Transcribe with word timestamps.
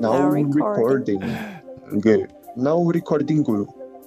Now, 0.00 0.12
Now 0.12 0.30
recording. 0.30 1.18
recording. 1.18 2.26
Now 2.56 2.90
recording. 2.90 3.44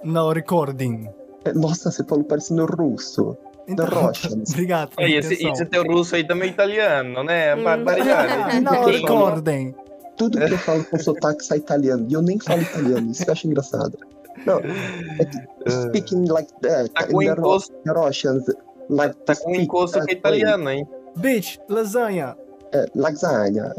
No 0.04 0.32
recording. 0.34 1.10
É, 1.46 1.54
Nossa, 1.54 1.92
você 1.92 2.04
falou 2.04 2.24
parecendo 2.24 2.66
russo. 2.66 3.38
Então, 3.68 3.86
Da 3.88 4.08
Russians. 4.08 4.50
Obrigado. 4.54 4.96
pela 4.96 5.08
E 5.10 5.16
esse, 5.16 5.34
esse 5.48 5.66
teu 5.66 5.84
russo 5.84 6.16
aí 6.16 6.24
também 6.26 6.50
é 6.50 6.52
italiano, 6.52 7.24
né? 7.24 7.56
Hum. 7.56 7.64
Barbaridade. 7.64 8.52
Quem- 8.86 8.92
recording. 9.02 9.76
Tudo 10.18 10.38
que 10.38 10.54
eu 10.54 10.58
falo 10.58 10.84
com 10.86 10.98
sotaque 11.00 11.44
sai 11.44 11.58
italiano. 11.60 12.06
E 12.10 12.14
eu 12.14 12.22
nem 12.22 12.40
falo 12.40 12.62
italiano. 12.62 13.10
Isso 13.12 13.24
que 13.24 13.30
eu 13.30 13.34
acho 13.34 13.48
engraçado. 13.48 13.98
Não, 14.46 14.60
é 14.60 15.70
speaking 15.70 16.26
like 16.28 16.52
that. 16.62 16.90
Tá 16.92 17.08
com 17.08 17.22
in 17.22 17.28
the 17.28 17.32
encosto, 17.34 17.74
Ru- 17.88 17.94
Russians. 18.06 18.44
Like 18.90 19.16
tá 19.26 19.36
com 19.36 19.42
speak 19.50 19.62
encosto 19.64 20.04
que 20.06 20.12
é 20.12 20.18
italiano, 20.18 20.70
hein? 20.70 20.88
Bitch, 21.18 21.58
lasanha. 21.70 22.36
É, 22.74 22.86
lasagna. 22.96 23.74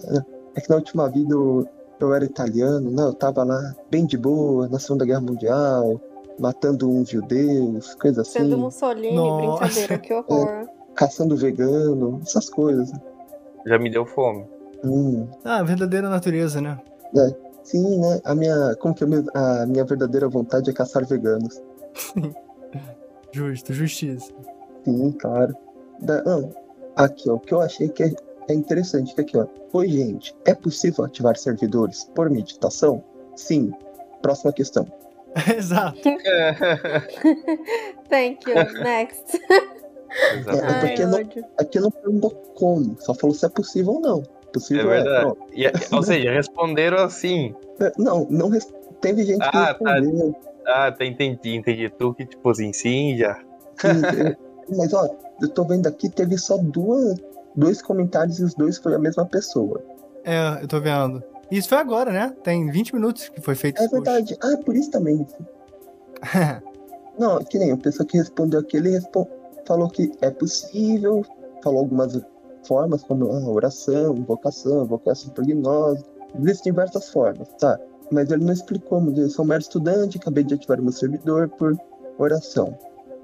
É 0.54 0.60
que 0.60 0.68
na 0.70 0.76
última 0.76 1.08
vida 1.08 1.34
eu, 1.34 1.66
eu 2.02 2.14
era 2.14 2.24
italiano, 2.24 2.90
né? 2.90 3.02
Eu 3.02 3.14
tava 3.14 3.42
lá 3.44 3.74
bem 3.90 4.04
de 4.06 4.16
boa, 4.16 4.68
na 4.68 4.78
Segunda 4.78 5.04
Guerra 5.04 5.20
Mundial, 5.20 6.00
matando 6.38 6.90
uns 6.90 7.08
judeus, 7.08 7.94
coisa 7.94 8.22
assim, 8.22 8.40
Sendo 8.40 8.58
Mussolini, 8.58 9.14
Nossa. 9.14 9.64
brincadeira, 9.64 9.98
que 9.98 10.12
horror. 10.12 10.66
caçando 10.94 11.36
vegano, 11.36 12.20
essas 12.22 12.48
coisas. 12.50 12.90
Já 13.66 13.78
me 13.78 13.90
deu 13.90 14.04
fome. 14.06 14.44
Hum, 14.84 15.28
Ah, 15.44 15.58
a 15.58 15.62
verdadeira 15.62 16.08
natureza, 16.08 16.60
né? 16.60 16.78
sim, 17.62 18.00
né? 18.00 18.20
A 18.24 18.34
minha, 18.34 18.74
como 18.80 18.92
que 18.94 19.04
é? 19.04 19.06
A 19.34 19.66
minha 19.66 19.84
verdadeira 19.84 20.28
vontade 20.28 20.68
é 20.68 20.72
caçar 20.72 21.06
veganos. 21.06 21.60
Justo, 23.32 23.72
justiça. 23.72 24.32
Sim, 24.84 25.12
claro. 25.12 25.54
Da, 26.00 26.22
ah, 26.26 27.04
aqui, 27.04 27.30
ó, 27.30 27.34
o 27.34 27.40
que 27.40 27.54
eu 27.54 27.60
achei 27.60 27.88
que 27.88 28.02
é, 28.02 28.14
é 28.48 28.54
interessante, 28.54 29.14
que 29.14 29.20
aqui, 29.20 29.36
ó. 29.36 29.46
Oi, 29.72 29.88
gente, 29.88 30.34
é 30.44 30.54
possível 30.54 31.04
ativar 31.04 31.36
servidores 31.36 32.04
por 32.14 32.28
meditação? 32.30 33.02
Sim. 33.36 33.72
Próxima 34.20 34.52
questão. 34.52 34.86
Exato. 35.56 35.98
Thank 38.08 38.48
you. 38.48 38.54
Next. 38.82 39.40
É, 39.48 40.36
Exatamente. 40.38 40.80
porque 40.80 41.02
Ai, 41.02 41.08
não-. 41.08 41.44
Aqui 41.58 41.80
não 41.80 41.90
perguntou 41.90 42.30
como, 42.54 42.96
só 43.00 43.14
falou 43.14 43.34
se 43.34 43.46
é 43.46 43.48
possível 43.48 43.94
ou 43.94 44.00
não. 44.00 44.22
É 44.22 44.52
Possível 44.52 44.92
é. 44.92 45.02
verdade. 45.02 45.20
pronto. 45.24 45.46
E- 45.54 45.94
ou 45.96 46.02
seja, 46.02 46.30
responderam 46.30 46.98
assim. 46.98 47.54
É, 47.80 47.90
Não, 47.96 48.26
não 48.28 48.50
teve 49.00 49.24
gente 49.24 49.38
que 49.38 49.44
Ah, 49.56 49.72
tá. 49.74 49.94
respondeu. 49.94 50.36
Ah, 50.66 50.92
tá, 50.92 51.04
entendi, 51.06 51.56
entendi. 51.56 51.88
Tu 51.98 52.14
que, 52.14 52.26
tipo 52.26 52.50
assim, 52.50 52.70
sim, 52.72 53.16
já. 53.16 53.34
que- 53.78 53.86
é, 53.88 54.36
mas 54.76 54.92
ó, 54.92 55.08
eu 55.40 55.48
tô 55.48 55.64
vendo 55.64 55.86
aqui, 55.86 56.10
teve 56.10 56.36
só 56.36 56.58
duas, 56.58 57.18
dois 57.56 57.80
comentários 57.82 58.38
e 58.38 58.44
os 58.44 58.54
dois 58.54 58.78
foi 58.78 58.94
a 58.94 58.98
mesma 58.98 59.24
pessoa. 59.26 59.82
É, 60.24 60.62
eu 60.62 60.68
tô 60.68 60.80
vendo. 60.80 61.22
Isso 61.50 61.68
foi 61.68 61.78
agora, 61.78 62.10
né? 62.12 62.34
Tem 62.42 62.70
20 62.70 62.94
minutos 62.94 63.28
que 63.28 63.40
foi 63.40 63.54
feito 63.54 63.80
É 63.80 63.84
esse 63.84 63.90
post. 63.94 64.04
verdade. 64.10 64.38
Ah, 64.42 64.56
por 64.64 64.74
isso 64.76 64.90
também. 64.90 65.26
Não, 67.18 67.38
que 67.44 67.58
nem 67.58 67.72
a 67.72 67.76
pessoa 67.76 68.06
que 68.06 68.16
respondeu 68.16 68.60
aqui, 68.60 68.76
ele 68.78 68.90
respon- 68.90 69.26
falou 69.66 69.88
que 69.88 70.10
é 70.20 70.30
possível, 70.30 71.22
falou 71.62 71.80
algumas 71.80 72.18
formas, 72.66 73.02
como 73.02 73.30
ah, 73.30 73.48
oração, 73.50 74.16
invocação, 74.16 74.84
invocação 74.84 75.30
por 75.30 75.44
gnose. 75.44 76.02
Existem 76.40 76.72
diversas 76.72 77.10
formas, 77.10 77.48
tá? 77.60 77.78
Mas 78.10 78.30
ele 78.30 78.44
não 78.44 78.52
explicou, 78.52 79.00
mas 79.00 79.18
eu 79.18 79.28
sou 79.28 79.44
um 79.44 79.48
mero 79.48 79.60
estudante, 79.60 80.18
acabei 80.18 80.44
de 80.44 80.54
ativar 80.54 80.80
meu 80.80 80.92
servidor 80.92 81.48
por 81.50 81.76
oração. 82.18 82.76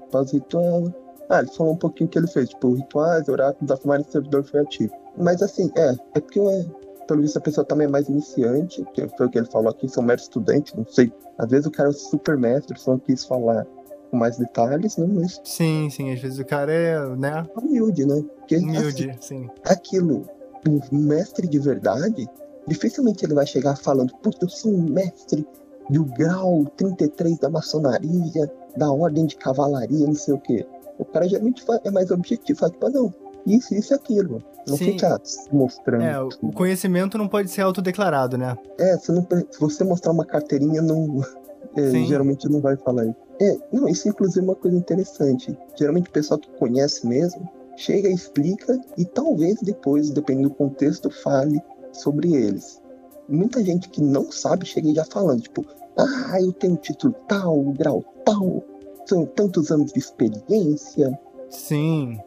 Após 0.03 0.31
o 0.31 0.35
ritual. 0.35 0.93
Ah, 1.29 1.39
ele 1.39 1.51
falou 1.51 1.73
um 1.73 1.77
pouquinho 1.77 2.09
que 2.09 2.17
ele 2.17 2.27
fez, 2.27 2.49
tipo, 2.49 2.73
rituais, 2.73 3.29
oráculos, 3.29 3.71
afirmar 3.71 4.01
o 4.01 4.11
servidor 4.11 4.43
foi 4.43 4.61
ativo. 4.61 4.93
Mas 5.15 5.41
assim, 5.43 5.71
é, 5.77 5.95
é 6.15 6.19
porque 6.19 6.39
é, 6.39 6.65
pelo 7.07 7.21
visto 7.21 7.37
a 7.37 7.41
pessoa 7.41 7.63
também 7.63 7.87
é 7.87 7.89
mais 7.89 8.09
iniciante, 8.09 8.83
que 8.93 9.07
foi 9.09 9.27
o 9.27 9.29
que 9.29 9.37
ele 9.37 9.47
falou 9.47 9.69
aqui, 9.69 9.87
sou 9.87 10.03
um 10.03 10.07
mero 10.07 10.19
estudante, 10.19 10.75
não 10.75 10.85
sei. 10.85 11.13
Às 11.37 11.49
vezes 11.49 11.65
o 11.67 11.71
cara 11.71 11.89
é 11.89 11.91
o 11.91 11.93
super 11.93 12.37
mestre, 12.37 12.79
só 12.79 12.97
quis 12.97 13.25
falar 13.25 13.65
com 14.09 14.17
mais 14.17 14.37
detalhes, 14.37 14.97
né? 14.97 15.07
Mas 15.07 15.39
Sim, 15.43 15.89
sim, 15.91 16.11
às 16.11 16.19
vezes 16.19 16.39
o 16.39 16.45
cara 16.45 16.71
é, 16.71 17.15
né, 17.15 17.45
humilde, 17.55 18.05
né? 18.05 18.23
Porque 18.39 18.55
assim, 18.55 18.65
humilde, 18.65 19.17
sim. 19.21 19.49
aquilo, 19.65 20.25
o 20.67 20.95
mestre 20.95 21.47
de 21.47 21.59
verdade, 21.59 22.27
dificilmente 22.67 23.23
ele 23.23 23.33
vai 23.33 23.45
chegar 23.45 23.75
falando, 23.75 24.13
puta, 24.17 24.45
eu 24.45 24.49
sou 24.49 24.71
um 24.71 24.81
mestre 24.81 25.47
do 25.89 26.05
grau 26.05 26.65
33 26.77 27.39
da 27.39 27.49
maçonaria, 27.49 28.51
da 28.77 28.91
ordem 28.91 29.25
de 29.25 29.35
cavalaria, 29.35 30.05
não 30.05 30.13
sei 30.13 30.35
o 30.35 30.39
quê. 30.39 30.65
O 30.99 31.05
cara 31.05 31.27
geralmente 31.27 31.63
fa- 31.63 31.79
é 31.83 31.89
mais 31.89 32.11
objetivo, 32.11 32.59
fala, 32.59 32.71
tipo, 32.71 32.85
ah, 32.85 32.89
não, 32.91 33.13
isso, 33.47 33.73
isso 33.73 33.93
e 33.93 33.95
aquilo. 33.95 34.43
Não 34.67 34.77
Sim. 34.77 34.85
fica 34.91 35.19
mostrando. 35.51 36.03
É, 36.03 36.21
o- 36.21 36.29
conhecimento 36.53 37.17
não 37.17 37.27
pode 37.27 37.49
ser 37.49 37.61
autodeclarado, 37.61 38.37
né? 38.37 38.55
É, 38.77 38.95
você 38.97 39.11
não, 39.11 39.25
se 39.49 39.59
você 39.59 39.83
mostrar 39.83 40.11
uma 40.11 40.25
carteirinha, 40.25 40.81
não, 40.81 41.21
é, 41.75 41.89
geralmente 42.05 42.47
não 42.47 42.59
vai 42.61 42.75
falar 42.77 43.05
isso. 43.05 43.15
É, 43.41 43.57
não, 43.71 43.87
isso 43.87 44.07
inclusive 44.09 44.41
é 44.41 44.43
uma 44.43 44.55
coisa 44.55 44.75
interessante. 44.77 45.57
Geralmente 45.77 46.09
o 46.09 46.11
pessoal 46.11 46.39
que 46.39 46.49
conhece 46.59 47.07
mesmo 47.07 47.49
chega, 47.77 48.09
explica 48.09 48.77
e 48.97 49.05
talvez 49.05 49.55
depois, 49.61 50.09
dependendo 50.09 50.49
do 50.49 50.55
contexto, 50.55 51.09
fale 51.09 51.61
sobre 51.93 52.33
eles. 52.35 52.81
Muita 53.29 53.63
gente 53.63 53.87
que 53.89 54.01
não 54.01 54.29
sabe 54.31 54.65
chega 54.65 54.93
já 54.93 55.05
falando, 55.05 55.41
tipo, 55.41 55.65
ah, 55.97 56.41
eu 56.41 56.51
tenho 56.51 56.75
título 56.75 57.13
tal, 57.27 57.57
grau 57.71 58.03
tal, 58.25 58.61
são 59.09 59.25
tantos 59.25 59.71
anos 59.71 59.91
de 59.91 59.99
experiência. 59.99 61.17
Sim. 61.49 62.19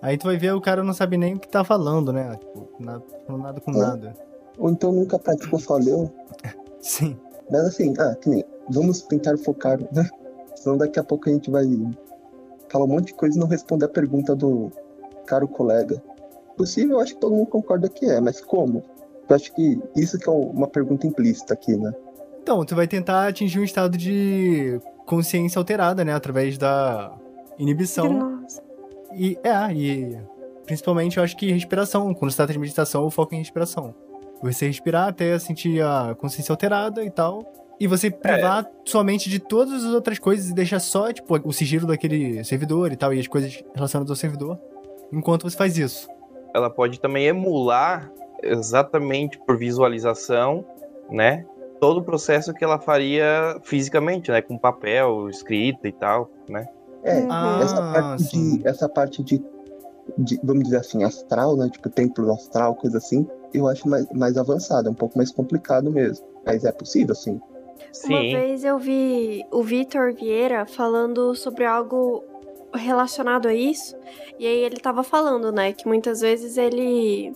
Aí 0.00 0.18
tu 0.18 0.26
vai 0.26 0.36
ver 0.36 0.52
o 0.52 0.60
cara 0.60 0.82
não 0.82 0.92
sabe 0.92 1.16
nem 1.16 1.34
o 1.34 1.38
que 1.38 1.48
tá 1.48 1.62
falando, 1.62 2.12
né? 2.12 2.36
Tipo, 2.36 2.68
nada, 2.80 3.02
nada 3.28 3.60
com 3.60 3.70
É. 3.72 3.76
nada. 3.78 4.16
Ou 4.58 4.70
então 4.70 4.90
nunca 4.92 5.18
praticou, 5.18 5.58
só 5.58 5.76
leu. 5.76 6.10
Sim. 6.80 7.16
Mas 7.50 7.60
assim, 7.66 7.94
ah, 7.98 8.14
que 8.16 8.28
nem, 8.28 8.44
vamos 8.68 9.02
tentar 9.02 9.36
focar, 9.38 9.78
né? 9.92 10.08
Senão 10.56 10.76
daqui 10.76 10.98
a 10.98 11.04
pouco 11.04 11.28
a 11.28 11.32
gente 11.32 11.50
vai 11.50 11.64
falar 12.68 12.84
um 12.84 12.88
monte 12.88 13.06
de 13.08 13.14
coisa 13.14 13.36
e 13.36 13.40
não 13.40 13.46
responder 13.46 13.84
a 13.84 13.88
pergunta 13.88 14.34
do 14.34 14.70
caro 15.26 15.46
colega. 15.46 16.02
Possível, 16.56 16.96
eu 16.96 17.00
acho 17.00 17.14
que 17.14 17.20
todo 17.20 17.34
mundo 17.34 17.46
concorda 17.46 17.88
que 17.88 18.06
é, 18.06 18.20
mas 18.20 18.40
como? 18.40 18.82
Eu 19.28 19.36
acho 19.36 19.54
que 19.54 19.80
isso 19.96 20.18
que 20.18 20.28
é 20.28 20.32
uma 20.32 20.66
pergunta 20.66 21.06
implícita 21.06 21.54
aqui, 21.54 21.76
né? 21.76 21.92
Então, 22.42 22.64
tu 22.64 22.74
vai 22.74 22.86
tentar 22.88 23.28
atingir 23.28 23.60
um 23.60 23.64
estado 23.64 23.96
de 23.96 24.80
consciência 25.06 25.58
alterada, 25.58 26.04
né? 26.04 26.14
Através 26.14 26.58
da 26.58 27.12
inibição. 27.58 28.12
Nossa. 28.12 28.62
E 29.14 29.38
é, 29.42 29.72
e 29.72 30.18
principalmente 30.64 31.18
eu 31.18 31.22
acho 31.22 31.36
que 31.36 31.50
respiração. 31.50 32.14
Quando 32.14 32.30
se 32.30 32.36
trata 32.36 32.52
de 32.52 32.58
meditação, 32.58 33.04
o 33.04 33.10
foco 33.10 33.34
é 33.34 33.36
em 33.36 33.40
respiração. 33.40 33.94
Você 34.42 34.66
respirar 34.66 35.08
até 35.08 35.38
sentir 35.38 35.82
a 35.82 36.16
consciência 36.18 36.52
alterada 36.52 37.04
e 37.04 37.10
tal. 37.10 37.40
E 37.78 37.86
você 37.86 38.10
privar 38.10 38.70
sua 38.84 39.02
mente 39.02 39.28
de 39.28 39.40
todas 39.40 39.84
as 39.84 39.92
outras 39.92 40.18
coisas 40.18 40.50
e 40.50 40.54
deixar 40.54 40.78
só, 40.78 41.12
tipo, 41.12 41.36
o 41.44 41.52
sigilo 41.52 41.86
daquele 41.86 42.44
servidor 42.44 42.92
e 42.92 42.96
tal, 42.96 43.12
e 43.12 43.18
as 43.18 43.26
coisas 43.26 43.60
relacionadas 43.74 44.08
ao 44.08 44.16
servidor, 44.16 44.56
enquanto 45.12 45.50
você 45.50 45.56
faz 45.56 45.76
isso. 45.76 46.08
Ela 46.54 46.70
pode 46.70 47.00
também 47.00 47.26
emular 47.26 48.08
exatamente 48.40 49.36
por 49.38 49.56
visualização, 49.56 50.64
né? 51.10 51.44
Todo 51.82 51.98
o 51.98 52.04
processo 52.04 52.54
que 52.54 52.62
ela 52.62 52.78
faria 52.78 53.58
fisicamente, 53.64 54.30
né? 54.30 54.40
Com 54.40 54.56
papel, 54.56 55.28
escrita 55.28 55.88
e 55.88 55.92
tal, 55.92 56.30
né? 56.48 56.64
É, 57.02 57.18
Uhum. 57.22 57.60
essa 57.60 57.80
Ah, 57.80 57.92
parte 57.92 58.22
sim. 58.22 58.58
de. 58.58 58.68
Essa 58.68 58.88
parte 58.88 59.20
de, 59.24 59.42
de, 60.16 60.38
vamos 60.44 60.62
dizer 60.62 60.76
assim, 60.76 61.02
astral, 61.02 61.56
né? 61.56 61.68
Tipo, 61.68 61.90
templo 61.90 62.30
astral, 62.32 62.76
coisa 62.76 62.98
assim, 62.98 63.26
eu 63.52 63.66
acho 63.66 63.88
mais, 63.88 64.06
mais 64.12 64.36
avançada, 64.38 64.88
um 64.88 64.94
pouco 64.94 65.18
mais 65.18 65.32
complicado 65.32 65.90
mesmo. 65.90 66.24
Mas 66.46 66.64
é 66.64 66.70
possível, 66.70 67.16
sim. 67.16 67.40
Uma 68.04 68.20
Sim. 68.20 68.30
vez 68.30 68.62
eu 68.64 68.78
vi 68.78 69.44
o 69.50 69.60
Vitor 69.64 70.14
Vieira 70.14 70.64
falando 70.64 71.34
sobre 71.34 71.64
algo 71.64 72.22
relacionado 72.72 73.48
a 73.48 73.54
isso. 73.54 73.96
E 74.38 74.46
aí 74.46 74.58
ele 74.60 74.76
tava 74.76 75.02
falando, 75.02 75.50
né, 75.50 75.72
que 75.72 75.86
muitas 75.88 76.20
vezes 76.20 76.56
ele 76.56 77.34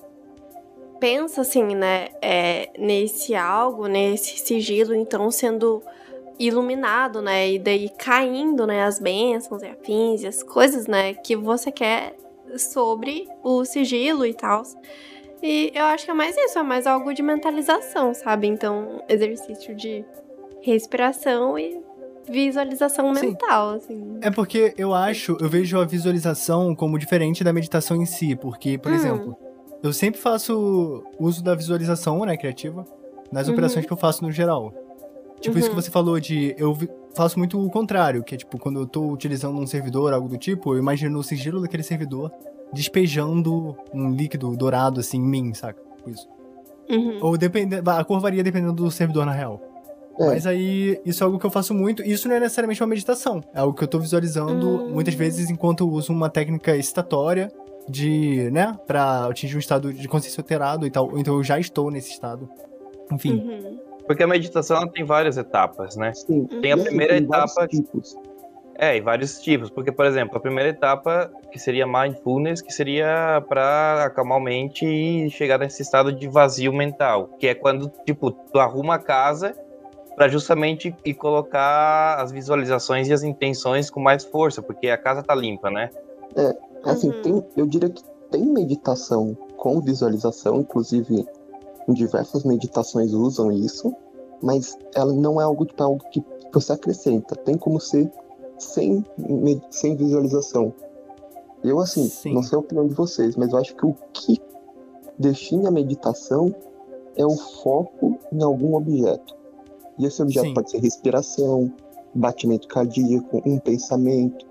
pensa 1.00 1.42
assim, 1.42 1.74
né, 1.74 2.08
é, 2.22 2.70
nesse 2.78 3.34
algo, 3.34 3.86
nesse 3.86 4.38
sigilo, 4.38 4.94
então 4.94 5.30
sendo 5.30 5.82
iluminado, 6.38 7.22
né, 7.22 7.50
e 7.50 7.58
daí 7.58 7.88
caindo, 7.88 8.66
né, 8.66 8.84
as 8.84 8.98
bênçãos 8.98 9.62
e 9.62 9.66
afins 9.66 10.22
e 10.22 10.26
as 10.26 10.42
coisas, 10.42 10.86
né, 10.86 11.14
que 11.14 11.34
você 11.36 11.72
quer 11.72 12.14
sobre 12.58 13.28
o 13.42 13.64
sigilo 13.64 14.24
e 14.26 14.34
tal. 14.34 14.62
E 15.42 15.70
eu 15.74 15.84
acho 15.86 16.04
que 16.04 16.10
é 16.10 16.14
mais 16.14 16.36
isso, 16.36 16.58
é 16.58 16.62
mais 16.62 16.86
algo 16.86 17.12
de 17.12 17.22
mentalização, 17.22 18.14
sabe? 18.14 18.46
Então, 18.46 19.02
exercício 19.08 19.74
de 19.74 20.04
respiração 20.62 21.58
e 21.58 21.78
visualização 22.28 23.14
Sim. 23.14 23.28
mental, 23.28 23.70
assim. 23.74 24.18
É 24.20 24.30
porque 24.30 24.74
eu 24.76 24.92
acho, 24.94 25.36
eu 25.40 25.48
vejo 25.48 25.78
a 25.78 25.84
visualização 25.84 26.74
como 26.74 26.98
diferente 26.98 27.44
da 27.44 27.52
meditação 27.52 27.96
em 27.96 28.06
si, 28.06 28.34
porque, 28.34 28.78
por 28.78 28.90
Hum. 28.90 28.94
exemplo, 28.94 29.38
eu 29.86 29.92
sempre 29.92 30.20
faço 30.20 31.02
uso 31.18 31.42
da 31.42 31.54
visualização, 31.54 32.24
né, 32.24 32.36
criativa, 32.36 32.84
nas 33.32 33.46
Uhum. 33.46 33.54
operações 33.54 33.86
que 33.86 33.92
eu 33.92 33.96
faço 33.96 34.24
no 34.24 34.30
geral. 34.32 34.72
Tipo 35.40 35.58
isso 35.58 35.68
que 35.68 35.74
Uhum. 35.76 35.82
você 35.82 35.90
falou 35.90 36.18
de 36.18 36.54
eu 36.58 36.76
faço 37.14 37.38
muito 37.38 37.62
o 37.62 37.70
contrário, 37.70 38.22
que 38.24 38.34
é 38.34 38.38
tipo 38.38 38.58
quando 38.58 38.80
eu 38.80 38.86
tô 38.86 39.06
utilizando 39.10 39.58
um 39.58 39.66
servidor, 39.66 40.12
algo 40.12 40.28
do 40.28 40.36
tipo, 40.38 40.74
eu 40.74 40.78
imagino 40.78 41.18
o 41.18 41.22
sigilo 41.22 41.60
daquele 41.60 41.82
servidor 41.82 42.30
despejando 42.72 43.76
um 43.92 44.10
líquido 44.10 44.56
dourado 44.56 45.00
assim 45.00 45.18
em 45.18 45.22
mim, 45.28 45.54
saca? 45.54 45.80
Tipo 45.96 46.10
isso. 46.10 46.28
Uhum. 46.90 47.18
Ou 47.20 47.36
dependendo. 47.36 47.88
A 47.90 48.04
cor 48.04 48.20
varia 48.20 48.42
dependendo 48.44 48.72
do 48.72 48.90
servidor, 48.90 49.26
na 49.26 49.32
real. 49.32 49.60
É. 50.18 50.26
Mas 50.28 50.46
aí, 50.46 50.98
isso 51.04 51.22
é 51.22 51.24
algo 51.26 51.38
que 51.38 51.44
eu 51.44 51.50
faço 51.50 51.74
muito. 51.74 52.02
Isso 52.02 52.28
não 52.28 52.36
é 52.36 52.40
necessariamente 52.40 52.80
uma 52.82 52.86
meditação. 52.88 53.42
É 53.52 53.58
algo 53.60 53.76
que 53.76 53.84
eu 53.84 53.88
tô 53.88 53.98
visualizando 53.98 54.66
Hum. 54.84 54.90
muitas 54.94 55.14
vezes 55.14 55.50
enquanto 55.50 55.80
eu 55.84 55.88
uso 55.90 56.12
uma 56.12 56.30
técnica 56.30 56.74
excitatória 56.76 57.50
de, 57.88 58.50
né, 58.50 58.76
pra 58.86 59.26
atingir 59.26 59.56
um 59.56 59.60
estado 59.60 59.92
de 59.92 60.08
consciência 60.08 60.40
alterado 60.40 60.86
e 60.86 60.90
tal. 60.90 61.18
Então 61.18 61.34
eu 61.36 61.44
já 61.44 61.58
estou 61.58 61.90
nesse 61.90 62.10
estado. 62.10 62.48
Enfim. 63.12 63.34
Uhum. 63.38 63.78
Porque 64.06 64.22
a 64.22 64.26
meditação 64.26 64.76
ela 64.76 64.88
tem 64.88 65.04
várias 65.04 65.36
etapas, 65.36 65.96
né? 65.96 66.12
Sim. 66.14 66.46
Tem 66.46 66.72
a 66.72 66.76
E 66.76 66.82
primeira 66.84 67.14
tem 67.14 67.26
vários 67.26 67.52
etapa- 67.52 67.68
Tipos. 67.68 68.16
É, 68.78 68.96
e 68.96 69.00
vários 69.00 69.40
tipos. 69.40 69.70
Porque, 69.70 69.90
por 69.90 70.04
exemplo, 70.04 70.36
a 70.36 70.40
primeira 70.40 70.68
etapa, 70.68 71.30
que 71.50 71.58
seria 71.58 71.86
mindfulness, 71.86 72.60
que 72.60 72.72
seria 72.72 73.42
pra 73.48 74.04
acalmar 74.04 74.36
a 74.38 74.40
mente 74.40 74.84
e 74.84 75.30
chegar 75.30 75.58
nesse 75.58 75.80
estado 75.82 76.12
de 76.12 76.28
vazio 76.28 76.72
mental. 76.72 77.30
Que 77.38 77.48
é 77.48 77.54
quando, 77.54 77.90
tipo, 78.04 78.30
tu 78.30 78.58
arruma 78.58 78.96
a 78.96 78.98
casa 78.98 79.56
pra 80.14 80.28
justamente 80.28 80.94
ir 81.04 81.14
colocar 81.14 82.16
as 82.20 82.30
visualizações 82.30 83.08
e 83.08 83.12
as 83.12 83.22
intenções 83.22 83.88
com 83.90 83.98
mais 84.00 84.24
força, 84.24 84.60
porque 84.62 84.88
a 84.88 84.98
casa 84.98 85.22
tá 85.22 85.34
limpa, 85.34 85.70
né? 85.70 85.90
Assim, 86.86 87.08
Uhum. 87.08 87.22
tem, 87.22 87.44
eu 87.56 87.66
diria 87.66 87.90
que 87.90 88.02
tem 88.30 88.44
meditação 88.46 89.36
com 89.56 89.80
visualização, 89.80 90.60
inclusive 90.60 91.26
em 91.88 91.92
diversas 91.92 92.44
meditações 92.44 93.12
usam 93.12 93.50
isso, 93.52 93.94
mas 94.42 94.76
ela 94.94 95.12
não 95.12 95.40
é 95.40 95.44
algo, 95.44 95.64
tipo, 95.64 95.82
algo 95.82 96.04
que 96.10 96.22
você 96.52 96.72
acrescenta. 96.72 97.36
Tem 97.36 97.56
como 97.56 97.80
ser 97.80 98.10
sem, 98.58 99.04
sem 99.70 99.96
visualização. 99.96 100.72
Eu, 101.62 101.80
assim, 101.80 102.08
Sim. 102.08 102.34
não 102.34 102.42
sei 102.42 102.56
a 102.56 102.60
opinião 102.60 102.86
de 102.86 102.94
vocês, 102.94 103.36
mas 103.36 103.52
eu 103.52 103.58
acho 103.58 103.74
que 103.74 103.86
o 103.86 103.94
que 104.12 104.40
define 105.18 105.66
a 105.66 105.70
meditação 105.70 106.54
é 107.16 107.24
o 107.24 107.36
foco 107.36 108.18
em 108.32 108.42
algum 108.42 108.76
objeto. 108.76 109.34
E 109.98 110.04
esse 110.04 110.22
objeto 110.22 110.48
Sim. 110.48 110.54
pode 110.54 110.70
ser 110.70 110.78
respiração, 110.78 111.72
batimento 112.14 112.68
cardíaco, 112.68 113.42
um 113.44 113.58
pensamento. 113.58 114.46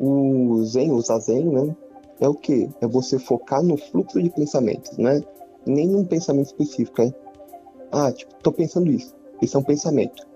O 0.00 0.64
Zen, 0.64 0.90
o 0.92 1.00
Zazen, 1.00 1.44
né? 1.50 1.76
É 2.20 2.28
o 2.28 2.34
quê? 2.34 2.68
É 2.80 2.86
você 2.86 3.18
focar 3.18 3.62
no 3.62 3.76
fluxo 3.76 4.20
de 4.22 4.30
pensamentos, 4.30 4.96
né? 4.96 5.22
Nem 5.66 5.86
num 5.86 6.04
pensamento 6.04 6.46
específico, 6.46 7.02
é. 7.02 7.12
Ah, 7.92 8.10
tipo, 8.10 8.34
tô 8.42 8.50
pensando 8.50 8.90
isso. 8.90 9.14
Isso 9.42 9.56
é 9.56 9.60
um 9.60 9.64
pensamento. 9.64 10.26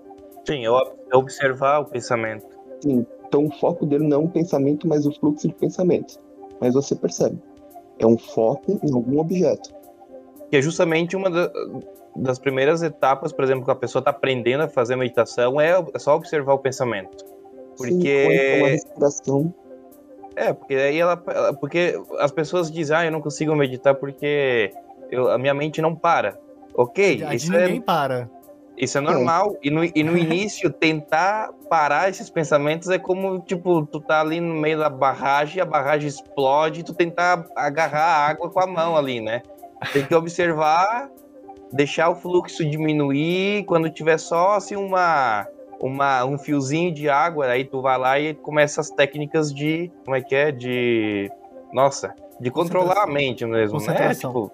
Sim, 0.47 0.65
é 0.65 1.15
observar 1.15 1.79
o 1.79 1.85
pensamento. 1.85 2.45
Sim. 2.81 3.05
Então 3.27 3.45
o 3.45 3.51
foco 3.51 3.85
dele 3.85 4.07
não 4.07 4.17
é 4.17 4.19
um 4.21 4.27
pensamento, 4.27 4.87
mas 4.87 5.05
o 5.05 5.11
fluxo 5.11 5.47
de 5.47 5.53
pensamentos. 5.55 6.19
Mas 6.61 6.73
você 6.73 6.95
percebe. 6.95 7.41
É 7.97 8.05
um 8.05 8.17
foco 8.17 8.79
em 8.83 8.93
algum 8.93 9.19
objeto. 9.19 9.73
Que 10.49 10.57
é 10.57 10.61
justamente 10.61 11.15
uma 11.15 11.29
da- 11.29 11.51
das 12.15 12.37
primeiras 12.37 12.83
etapas, 12.83 13.33
por 13.33 13.43
exemplo, 13.43 13.65
que 13.65 13.71
a 13.71 13.75
pessoa 13.75 14.01
tá 14.03 14.11
aprendendo 14.11 14.61
a 14.61 14.67
fazer 14.67 14.95
meditação, 14.95 15.59
é 15.59 15.71
é 15.93 15.99
só 15.99 16.15
observar 16.15 16.53
o 16.53 16.59
pensamento. 16.59 17.25
Sim, 17.77 17.89
Porque- 17.99 18.61
respiração. 18.71 19.53
É, 20.35 20.51
porque 20.53 20.75
aí 20.75 20.99
ela, 20.99 21.21
ela- 21.27 21.53
Porque 21.53 21.99
as 22.19 22.31
pessoas 22.31 22.69
dizem, 22.71 22.95
ah, 22.97 23.05
eu 23.05 23.11
não 23.11 23.21
consigo 23.21 23.55
meditar 23.55 23.95
porque 23.95 24.71
eu- 25.11 25.31
a 25.31 25.37
minha 25.37 25.53
mente 25.53 25.81
não 25.81 25.95
para. 25.95 26.37
Ok, 26.73 27.23
A 27.23 27.29
de 27.29 27.35
isso 27.37 27.51
ninguém 27.51 27.77
é, 27.77 27.81
para. 27.81 28.29
isso 28.77 28.97
é 28.97 29.01
normal. 29.01 29.55
E, 29.63 29.69
no, 29.71 29.83
e 29.85 30.03
no 30.03 30.17
início, 30.17 30.69
tentar 30.69 31.51
parar 31.69 32.09
esses 32.09 32.29
pensamentos 32.29 32.89
é 32.89 32.99
como, 32.99 33.39
tipo, 33.39 33.85
tu 33.85 34.01
tá 34.01 34.19
ali 34.19 34.41
no 34.41 34.53
meio 34.55 34.77
da 34.79 34.89
barragem, 34.89 35.61
a 35.61 35.65
barragem 35.65 36.09
explode 36.09 36.81
e 36.81 36.83
tu 36.83 36.93
tentar 36.93 37.45
agarrar 37.55 38.03
a 38.03 38.27
água 38.27 38.49
com 38.49 38.59
a 38.59 38.67
mão 38.67 38.97
ali, 38.97 39.21
né? 39.21 39.41
Tem 39.93 40.05
que 40.05 40.13
observar, 40.13 41.09
deixar 41.71 42.09
o 42.09 42.15
fluxo 42.15 42.69
diminuir, 42.69 43.63
quando 43.65 43.89
tiver 43.89 44.17
só, 44.17 44.55
assim, 44.55 44.75
uma... 44.75 45.47
Uma, 45.79 46.23
um 46.25 46.37
fiozinho 46.37 46.93
de 46.93 47.09
água, 47.09 47.47
aí 47.47 47.65
tu 47.65 47.81
vai 47.81 47.97
lá 47.97 48.19
e 48.19 48.33
começa 48.33 48.81
as 48.81 48.89
técnicas 48.89 49.53
de. 49.53 49.91
Como 50.03 50.15
é 50.15 50.21
que 50.21 50.33
é? 50.35 50.51
De. 50.51 51.29
Nossa, 51.73 52.13
de 52.39 52.49
controlar 52.49 53.03
a 53.03 53.07
mente 53.07 53.45
mesmo, 53.45 53.79
né? 53.79 54.13
Tipo, 54.13 54.51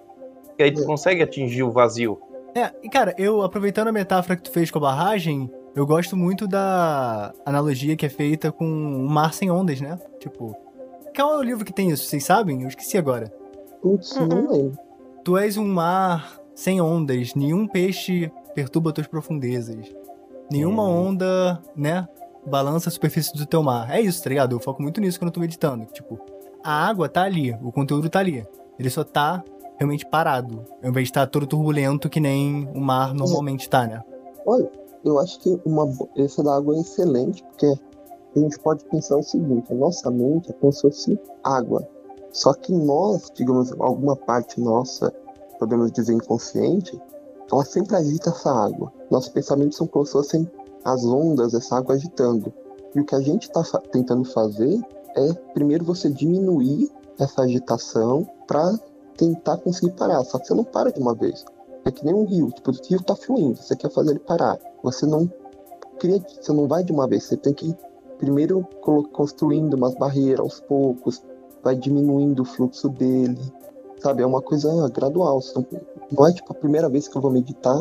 que 0.56 0.62
aí 0.62 0.72
tu 0.72 0.84
consegue 0.84 1.22
atingir 1.22 1.62
o 1.62 1.70
vazio. 1.70 2.20
É, 2.54 2.70
e 2.82 2.88
cara, 2.90 3.14
eu 3.16 3.42
aproveitando 3.42 3.88
a 3.88 3.92
metáfora 3.92 4.36
que 4.36 4.42
tu 4.42 4.50
fez 4.50 4.70
com 4.70 4.78
a 4.78 4.82
barragem, 4.82 5.50
eu 5.74 5.86
gosto 5.86 6.16
muito 6.16 6.46
da 6.46 7.32
analogia 7.46 7.96
que 7.96 8.04
é 8.04 8.08
feita 8.10 8.52
com 8.52 8.66
o 8.66 9.08
mar 9.08 9.32
sem 9.32 9.50
ondas, 9.50 9.80
né? 9.80 9.98
Tipo, 10.18 10.54
qual 11.16 11.34
é 11.34 11.38
o 11.38 11.42
livro 11.42 11.64
que 11.64 11.72
tem 11.72 11.90
isso? 11.90 12.04
Vocês 12.04 12.24
sabem? 12.24 12.62
Eu 12.62 12.68
esqueci 12.68 12.98
agora. 12.98 13.32
Putz, 13.80 14.16
Uhum. 14.16 14.26
não 14.26 14.50
lembro. 14.50 14.78
Tu 15.24 15.38
és 15.38 15.56
um 15.56 15.64
mar 15.66 16.38
sem 16.54 16.80
ondas, 16.80 17.34
nenhum 17.34 17.66
peixe 17.66 18.30
perturba 18.54 18.92
tuas 18.92 19.06
profundezas. 19.06 19.86
Nenhuma 20.52 20.84
Hum. 20.84 21.08
onda, 21.08 21.62
né, 21.74 22.06
balança 22.46 22.88
a 22.88 22.92
superfície 22.92 23.32
do 23.34 23.46
teu 23.46 23.62
mar. 23.62 23.90
É 23.90 24.00
isso, 24.00 24.22
tá 24.22 24.28
ligado? 24.28 24.54
Eu 24.54 24.60
foco 24.60 24.82
muito 24.82 25.00
nisso 25.00 25.18
quando 25.18 25.28
eu 25.28 25.32
tô 25.32 25.40
meditando. 25.40 25.86
Tipo, 25.86 26.18
a 26.62 26.86
água 26.86 27.08
tá 27.08 27.22
ali, 27.22 27.56
o 27.62 27.72
conteúdo 27.72 28.08
tá 28.10 28.18
ali. 28.18 28.46
Ele 28.78 28.90
só 28.90 29.02
tá 29.02 29.42
realmente 29.78 30.06
parado, 30.06 30.64
ao 30.82 30.90
invés 30.90 31.06
de 31.06 31.10
estar 31.10 31.26
todo 31.26 31.46
turbulento 31.46 32.08
que 32.08 32.20
nem 32.20 32.68
o 32.74 32.80
mar 32.80 33.14
normalmente 33.14 33.68
tá, 33.68 33.86
né? 33.86 34.02
Olha, 34.46 34.70
eu 35.04 35.18
acho 35.18 35.40
que 35.40 35.60
uma, 35.64 35.88
essa 36.16 36.42
da 36.42 36.54
água 36.56 36.76
é 36.76 36.80
excelente, 36.80 37.42
porque 37.42 37.66
a 38.36 38.38
gente 38.38 38.58
pode 38.60 38.84
pensar 38.84 39.16
o 39.16 39.22
seguinte, 39.22 39.72
a 39.72 39.74
nossa 39.74 40.10
mente 40.10 40.50
é 40.50 40.52
como 40.52 40.72
se 40.72 40.82
fosse 40.82 41.18
água. 41.42 41.86
Só 42.32 42.54
que 42.54 42.72
nós, 42.72 43.30
digamos, 43.34 43.72
alguma 43.78 44.14
parte 44.16 44.60
nossa, 44.60 45.12
podemos 45.58 45.90
dizer 45.92 46.14
inconsciente, 46.14 46.98
ela 47.52 47.64
sempre 47.64 47.94
agita 47.96 48.30
essa 48.30 48.50
água. 48.50 48.92
Nossos 49.10 49.28
pensamentos 49.28 49.76
são 49.76 49.86
como 49.86 50.06
se 50.06 50.12
fossem 50.12 50.50
as 50.84 51.04
ondas 51.04 51.52
dessa 51.52 51.76
água 51.76 51.94
agitando. 51.94 52.52
E 52.94 53.00
o 53.00 53.04
que 53.04 53.14
a 53.14 53.20
gente 53.20 53.44
está 53.44 53.62
tentando 53.90 54.24
fazer 54.24 54.80
é, 55.16 55.32
primeiro, 55.52 55.84
você 55.84 56.08
diminuir 56.08 56.90
essa 57.18 57.42
agitação 57.42 58.26
para 58.46 58.78
tentar 59.16 59.58
conseguir 59.58 59.92
parar. 59.92 60.24
Só 60.24 60.38
que 60.38 60.46
você 60.46 60.54
não 60.54 60.64
para 60.64 60.90
de 60.90 61.00
uma 61.00 61.14
vez. 61.14 61.44
É 61.84 61.90
que 61.90 62.04
nem 62.04 62.14
um 62.14 62.24
rio. 62.24 62.50
Tipo, 62.50 62.70
o 62.70 62.74
rio 62.88 63.02
tá 63.02 63.14
fluindo, 63.14 63.56
você 63.56 63.76
quer 63.76 63.90
fazer 63.90 64.10
ele 64.10 64.20
parar. 64.20 64.58
Você 64.82 65.06
não 65.06 65.30
cria, 65.98 66.24
você 66.40 66.52
não 66.52 66.66
vai 66.66 66.82
de 66.82 66.92
uma 66.92 67.06
vez. 67.06 67.24
Você 67.24 67.36
tem 67.36 67.52
que 67.52 67.68
ir 67.68 67.76
primeiro 68.18 68.66
construindo 69.12 69.74
umas 69.74 69.94
barreiras 69.94 70.40
aos 70.40 70.60
poucos, 70.60 71.22
vai 71.62 71.74
diminuindo 71.74 72.42
o 72.42 72.44
fluxo 72.44 72.88
dele. 72.88 73.52
Sabe, 74.02 74.22
é 74.22 74.26
uma 74.26 74.42
coisa 74.42 74.68
gradual. 74.90 75.40
Não, 76.10 76.26
é 76.26 76.32
tipo 76.32 76.52
a 76.52 76.56
primeira 76.56 76.88
vez 76.88 77.06
que 77.06 77.16
eu 77.16 77.22
vou 77.22 77.30
meditar, 77.30 77.78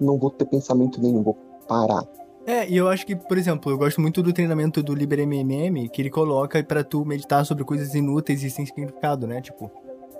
não 0.00 0.16
vou 0.16 0.30
ter 0.30 0.46
pensamento 0.46 0.98
nenhum, 0.98 1.22
vou 1.22 1.36
parar. 1.68 2.04
É, 2.46 2.66
e 2.66 2.78
eu 2.78 2.88
acho 2.88 3.04
que, 3.04 3.14
por 3.14 3.36
exemplo, 3.36 3.70
eu 3.70 3.76
gosto 3.76 4.00
muito 4.00 4.22
do 4.22 4.32
treinamento 4.32 4.82
do 4.82 4.94
Liber 4.94 5.18
MMM, 5.18 5.90
que 5.90 6.00
ele 6.00 6.08
coloca 6.08 6.64
pra 6.64 6.82
tu 6.82 7.04
meditar 7.04 7.44
sobre 7.44 7.64
coisas 7.64 7.94
inúteis 7.94 8.42
e 8.42 8.48
sem 8.48 8.64
significado, 8.64 9.26
né? 9.26 9.42
Tipo, 9.42 9.70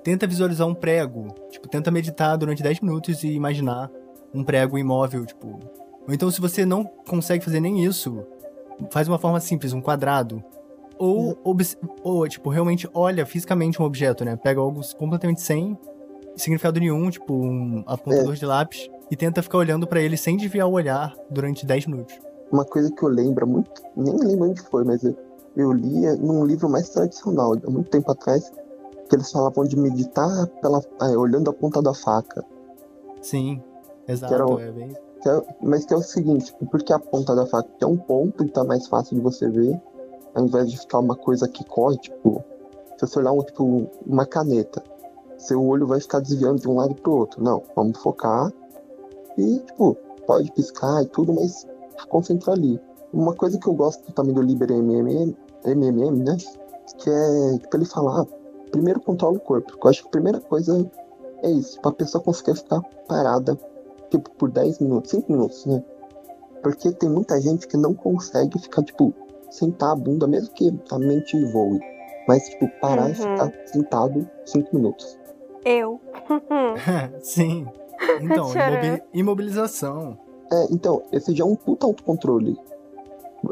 tenta 0.05 0.27
visualizar 0.27 0.67
um 0.67 0.75
prego. 0.75 1.29
Tipo, 1.51 1.67
tenta 1.67 1.91
meditar 1.91 2.37
durante 2.37 2.63
10 2.63 2.81
minutos 2.81 3.23
e 3.23 3.29
imaginar 3.29 3.91
um 4.35 4.45
prego 4.45 4.77
imóvel, 4.77 5.25
tipo. 5.25 5.59
Ou 6.07 6.13
então, 6.13 6.31
se 6.31 6.43
você 6.43 6.67
não 6.67 6.85
consegue 6.85 7.43
fazer 7.43 7.61
nem 7.61 7.83
isso, 7.83 8.23
faz 8.91 9.09
uma 9.09 9.19
forma 9.19 9.41
simples, 9.41 9.73
um 9.73 9.81
quadrado. 9.81 10.45
Ou, 10.99 11.39
ou 12.03 12.29
tipo, 12.29 12.51
realmente 12.51 12.89
olha 12.93 13.25
fisicamente 13.25 13.81
um 13.81 13.85
objeto, 13.85 14.25
né? 14.25 14.37
Pega 14.37 14.61
algo 14.61 14.81
completamente 14.97 15.41
sem 15.41 15.79
significado 16.37 16.79
nenhum, 16.81 17.11
tipo 17.11 17.35
um 17.35 17.83
apontador 17.87 18.35
de 18.35 18.45
lápis, 18.47 18.89
e 19.11 19.17
tenta 19.17 19.43
ficar 19.43 19.59
olhando 19.59 19.87
pra 19.87 20.01
ele 20.01 20.17
sem 20.17 20.37
desviar 20.37 20.69
o 20.69 20.73
olhar 20.73 21.15
durante 21.31 21.65
10 21.67 21.87
minutos. 21.87 22.19
Uma 22.51 22.65
coisa 22.65 22.91
que 22.93 23.03
eu 23.03 23.09
lembro 23.09 23.47
muito, 23.47 23.71
nem 23.97 24.17
lembro 24.17 24.51
onde 24.51 24.63
foi, 24.63 24.85
mas 24.85 25.03
eu, 25.03 25.17
eu 25.57 25.73
lia 25.73 26.15
num 26.17 26.45
livro 26.45 26.69
mais 26.69 26.89
tradicional, 26.91 27.55
há 27.55 27.71
muito 27.71 27.91
tempo 27.91 28.11
atrás, 28.11 28.51
que 29.09 29.17
eles 29.17 29.31
falavam 29.33 29.65
de 29.65 29.77
meditar 29.77 30.47
pela, 30.61 30.81
ah, 31.01 31.11
olhando 31.11 31.51
a 31.51 31.53
ponta 31.53 31.83
da 31.83 31.93
faca. 31.95 32.45
Sim, 33.21 33.63
exato, 34.07 34.33
Quero- 34.33 34.59
é 34.61 34.71
bem. 34.71 34.97
Que 35.23 35.29
é- 35.29 35.43
mas 35.63 35.85
que 35.85 35.93
é 35.93 35.97
o 35.97 36.03
seguinte, 36.03 36.47
tipo, 36.47 36.67
porque 36.67 36.93
a 36.93 36.99
ponta 36.99 37.35
da 37.35 37.45
faca 37.47 37.69
é 37.81 37.87
um 37.87 37.97
ponto 37.97 38.45
e 38.45 38.49
tá 38.49 38.63
mais 38.65 38.87
fácil 38.87 39.17
de 39.17 39.23
você 39.23 39.49
ver, 39.51 39.81
ao 40.35 40.45
invés 40.45 40.71
de 40.71 40.79
ficar 40.79 40.99
uma 40.99 41.17
coisa 41.17 41.49
que 41.49 41.65
corre, 41.65 41.97
tipo, 41.99 42.45
se 42.97 43.07
você 43.07 43.19
olhar 43.19 43.33
um, 43.33 43.43
tipo, 43.43 43.89
uma 44.07 44.27
caneta, 44.27 44.83
seu 45.37 45.65
olho 45.65 45.87
vai 45.87 46.01
ficar 46.01 46.21
desviando 46.21 46.61
de 46.61 46.69
um 46.69 46.77
lado 46.77 46.95
pro 46.97 47.13
outro. 47.13 47.43
Não, 47.43 47.63
vamos 47.75 47.99
focar 47.99 48.53
e, 49.37 49.59
tipo, 49.61 49.97
pode 50.27 50.51
piscar 50.53 51.03
e 51.03 51.07
tudo, 51.07 51.33
mas 51.33 51.67
concentra 52.09 52.53
ali. 52.53 52.81
Uma 53.13 53.35
coisa 53.35 53.59
que 53.59 53.67
eu 53.67 53.73
gosto 53.73 54.13
também 54.13 54.35
do 54.35 54.43
Liber 54.43 54.71
MMM, 54.71 55.35
MMM, 55.65 56.25
né? 56.25 56.37
Que 56.99 57.09
é, 57.09 57.59
tipo, 57.59 57.77
ele 57.77 57.85
falar, 57.85 58.23
ah, 58.23 58.27
primeiro 58.71 59.01
controla 59.01 59.37
o 59.37 59.41
corpo. 59.41 59.73
Eu 59.83 59.91
acho 59.91 60.03
que 60.03 60.09
a 60.09 60.11
primeira 60.11 60.41
coisa 60.41 60.91
é 61.43 61.51
isso, 61.51 61.75
tipo, 61.75 61.89
a 61.89 61.93
pessoa 61.93 62.23
conseguir 62.23 62.57
ficar 62.57 62.83
parada 63.07 63.59
tipo, 64.11 64.31
por 64.33 64.51
10 64.51 64.81
minutos, 64.81 65.11
5 65.11 65.33
minutos, 65.33 65.67
né? 65.67 65.83
Porque 66.63 66.91
tem 66.93 67.09
muita 67.09 67.41
gente 67.41 67.67
que 67.67 67.77
não 67.77 67.95
consegue 67.95 68.59
ficar, 68.59 68.83
tipo, 68.83 69.15
sentar 69.51 69.93
a 69.93 69.97
bunda, 69.97 70.27
mesmo 70.27 70.53
que 70.55 70.71
a 70.91 70.99
mente 70.99 71.37
voe. 71.53 71.79
Mas, 72.27 72.49
tipo, 72.49 72.69
parar 72.81 73.09
e 73.09 73.13
Uhum. 73.13 73.15
ficar 73.15 73.53
sentado 73.67 74.31
5 74.45 74.77
minutos. 74.77 75.19
Eu. 75.65 76.01
Sim. 77.23 77.67
Então, 78.21 78.49
imobilização. 79.13 80.19
É, 80.53 80.67
então, 80.71 81.03
esse 81.13 81.35
já 81.35 81.45
é 81.45 81.47
um 81.47 81.57
puta 81.57 81.87
autocontrole. 81.87 82.57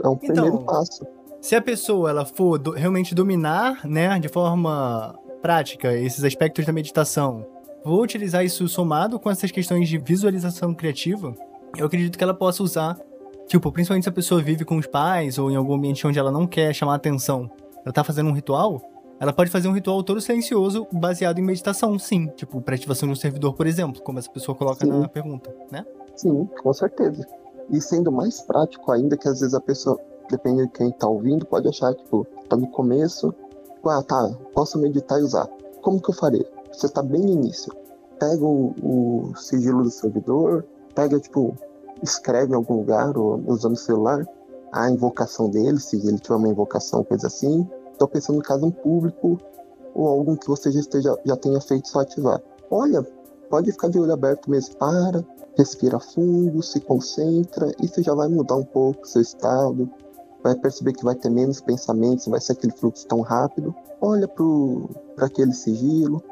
É 0.02 0.08
um 0.08 0.16
primeiro 0.16 0.58
passo. 0.60 1.06
Se 1.40 1.54
a 1.54 1.60
pessoa 1.62 2.10
ela 2.10 2.24
for 2.24 2.58
do- 2.58 2.72
realmente 2.72 3.14
dominar, 3.14 3.86
né, 3.86 4.18
de 4.18 4.28
forma 4.28 5.14
prática 5.42 5.92
esses 5.94 6.24
aspectos 6.24 6.64
da 6.66 6.72
meditação, 6.72 7.46
vou 7.84 8.02
utilizar 8.02 8.44
isso 8.44 8.66
somado 8.68 9.18
com 9.20 9.30
essas 9.30 9.50
questões 9.50 9.88
de 9.88 9.98
visualização 9.98 10.74
criativa, 10.74 11.34
eu 11.76 11.86
acredito 11.86 12.16
que 12.16 12.24
ela 12.24 12.34
possa 12.34 12.62
usar, 12.62 12.98
tipo, 13.46 13.70
principalmente 13.72 14.04
se 14.04 14.08
a 14.08 14.12
pessoa 14.12 14.42
vive 14.42 14.64
com 14.64 14.76
os 14.76 14.86
pais 14.86 15.38
ou 15.38 15.50
em 15.50 15.56
algum 15.56 15.74
ambiente 15.74 16.06
onde 16.06 16.18
ela 16.18 16.30
não 16.30 16.46
quer 16.46 16.74
chamar 16.74 16.94
atenção, 16.94 17.50
ela 17.84 17.92
tá 17.92 18.02
fazendo 18.02 18.28
um 18.28 18.32
ritual, 18.32 18.82
ela 19.18 19.32
pode 19.32 19.50
fazer 19.50 19.68
um 19.68 19.72
ritual 19.72 20.02
todo 20.02 20.20
silencioso 20.20 20.86
baseado 20.92 21.38
em 21.38 21.42
meditação, 21.42 21.98
sim, 21.98 22.26
tipo, 22.36 22.60
para 22.60 22.74
ativação 22.74 23.08
de 23.08 23.12
um 23.12 23.16
servidor, 23.16 23.54
por 23.54 23.66
exemplo, 23.66 24.02
como 24.02 24.18
essa 24.18 24.30
pessoa 24.30 24.56
coloca 24.56 24.84
Sim. 24.84 24.92
na 24.92 25.08
pergunta, 25.08 25.54
né? 25.70 25.86
Sim, 26.14 26.46
com 26.62 26.72
certeza. 26.72 27.26
E 27.70 27.80
sendo 27.80 28.12
mais 28.12 28.40
prático 28.42 28.92
ainda, 28.92 29.16
que 29.16 29.28
às 29.28 29.40
vezes 29.40 29.54
a 29.54 29.60
pessoa, 29.60 29.98
depende 30.30 30.66
de 30.66 30.72
quem 30.72 30.90
tá 30.90 31.08
ouvindo, 31.08 31.46
pode 31.46 31.68
achar, 31.68 31.94
tipo, 31.94 32.26
tá 32.48 32.56
no 32.56 32.68
começo, 32.68 33.34
tipo, 33.74 33.88
ah, 33.88 34.02
tá, 34.02 34.30
posso 34.52 34.78
meditar 34.78 35.18
e 35.18 35.22
usar. 35.22 35.46
Como 35.80 36.00
que 36.00 36.10
eu 36.10 36.14
farei? 36.14 36.46
Você 36.72 36.88
tá 36.88 37.02
bem 37.02 37.22
no 37.22 37.32
início. 37.32 37.72
Pega 38.18 38.44
o, 38.44 38.74
o 38.82 39.36
sigilo 39.36 39.82
do 39.82 39.90
servidor, 39.90 40.64
pega, 40.94 41.18
tipo, 41.18 41.56
escreve 42.02 42.52
em 42.52 42.56
algum 42.56 42.76
lugar, 42.76 43.16
ou 43.16 43.42
usando 43.46 43.74
o 43.74 43.78
celular, 43.78 44.26
a 44.72 44.90
invocação 44.90 45.48
dele, 45.48 45.78
se 45.80 45.96
ele 45.96 46.18
tiver 46.18 46.36
uma 46.36 46.48
invocação, 46.48 47.02
coisa 47.02 47.26
assim. 47.26 47.68
Tô 47.98 48.06
pensando 48.06 48.36
no 48.36 48.42
caso 48.42 48.66
um 48.66 48.70
público, 48.70 49.38
ou 49.94 50.06
algum 50.06 50.36
que 50.36 50.46
você 50.46 50.70
já, 50.70 50.80
esteja, 50.80 51.18
já 51.24 51.36
tenha 51.36 51.60
feito 51.60 51.88
só 51.88 52.00
ativar. 52.00 52.42
Olha, 52.70 53.02
pode 53.48 53.72
ficar 53.72 53.88
de 53.88 53.98
olho 53.98 54.12
aberto 54.12 54.50
mesmo, 54.50 54.76
para, 54.76 55.24
respira 55.56 55.98
fundo, 55.98 56.62
se 56.62 56.80
concentra, 56.80 57.72
isso 57.80 58.02
já 58.02 58.14
vai 58.14 58.28
mudar 58.28 58.56
um 58.56 58.64
pouco 58.64 59.08
seu 59.08 59.22
estado. 59.22 59.88
Vai 60.42 60.54
perceber 60.54 60.92
que 60.92 61.04
vai 61.04 61.14
ter 61.14 61.30
menos 61.30 61.60
pensamentos, 61.60 62.26
vai 62.26 62.40
ser 62.40 62.52
aquele 62.52 62.72
fluxo 62.72 63.06
tão 63.06 63.20
rápido. 63.20 63.74
Olha 64.00 64.28
para 64.28 65.26
aquele 65.26 65.52
sigilo, 65.52 66.22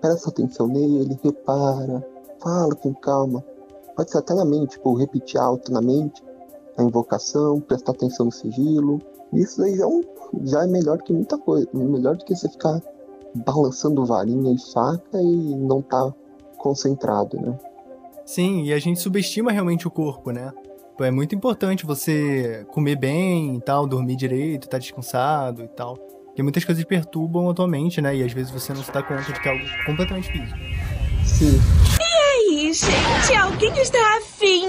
presta 0.00 0.30
atenção 0.30 0.66
nele, 0.66 1.18
repara, 1.22 2.04
fala 2.40 2.74
com 2.74 2.94
calma. 2.94 3.44
Pode 3.96 4.10
ser 4.10 4.18
até 4.18 4.34
na 4.34 4.44
mente, 4.44 4.70
tipo, 4.70 4.94
repetir 4.94 5.40
alto 5.40 5.72
na 5.72 5.80
mente 5.80 6.22
a 6.76 6.82
invocação, 6.82 7.60
prestar 7.60 7.92
atenção 7.92 8.26
no 8.26 8.32
sigilo. 8.32 9.00
Isso 9.32 9.62
aí 9.62 9.76
já, 9.76 9.84
é 9.84 9.86
um- 9.86 10.02
já 10.44 10.64
é 10.64 10.66
melhor 10.66 10.98
que 10.98 11.12
muita 11.12 11.38
coisa. 11.38 11.68
Melhor 11.72 12.16
do 12.16 12.24
que 12.24 12.34
você 12.34 12.48
ficar 12.48 12.80
balançando 13.34 14.04
varinha 14.04 14.52
e 14.52 14.72
faca 14.72 15.20
e 15.20 15.56
não 15.56 15.80
tá 15.82 16.12
concentrado, 16.58 17.36
né? 17.40 17.58
Sim, 18.24 18.62
e 18.62 18.72
a 18.72 18.78
gente 18.78 19.00
subestima 19.00 19.52
realmente 19.52 19.86
o 19.86 19.90
corpo, 19.90 20.30
né? 20.30 20.52
É 21.00 21.10
muito 21.10 21.34
importante 21.34 21.84
você 21.84 22.64
comer 22.72 22.96
bem 22.96 23.56
e 23.56 23.60
tal, 23.60 23.86
dormir 23.86 24.16
direito, 24.16 24.64
estar 24.64 24.78
descansado 24.78 25.62
e 25.62 25.68
tal. 25.68 25.96
Porque 26.26 26.42
muitas 26.42 26.64
coisas 26.64 26.82
perturbam 26.84 27.50
a 27.50 27.54
tua 27.54 27.68
mente, 27.68 28.00
né? 28.00 28.16
E 28.16 28.22
às 28.22 28.32
vezes 28.32 28.50
você 28.50 28.72
não 28.72 28.82
se 28.82 28.90
dá 28.92 29.02
conta 29.02 29.22
de 29.22 29.40
que 29.40 29.48
é 29.48 29.52
algo 29.52 29.64
completamente 29.86 30.28
físico. 30.30 30.58
Sim. 31.24 31.83
Gente? 32.74 33.36
Alguém 33.36 33.72
está 33.80 34.16
afim 34.18 34.66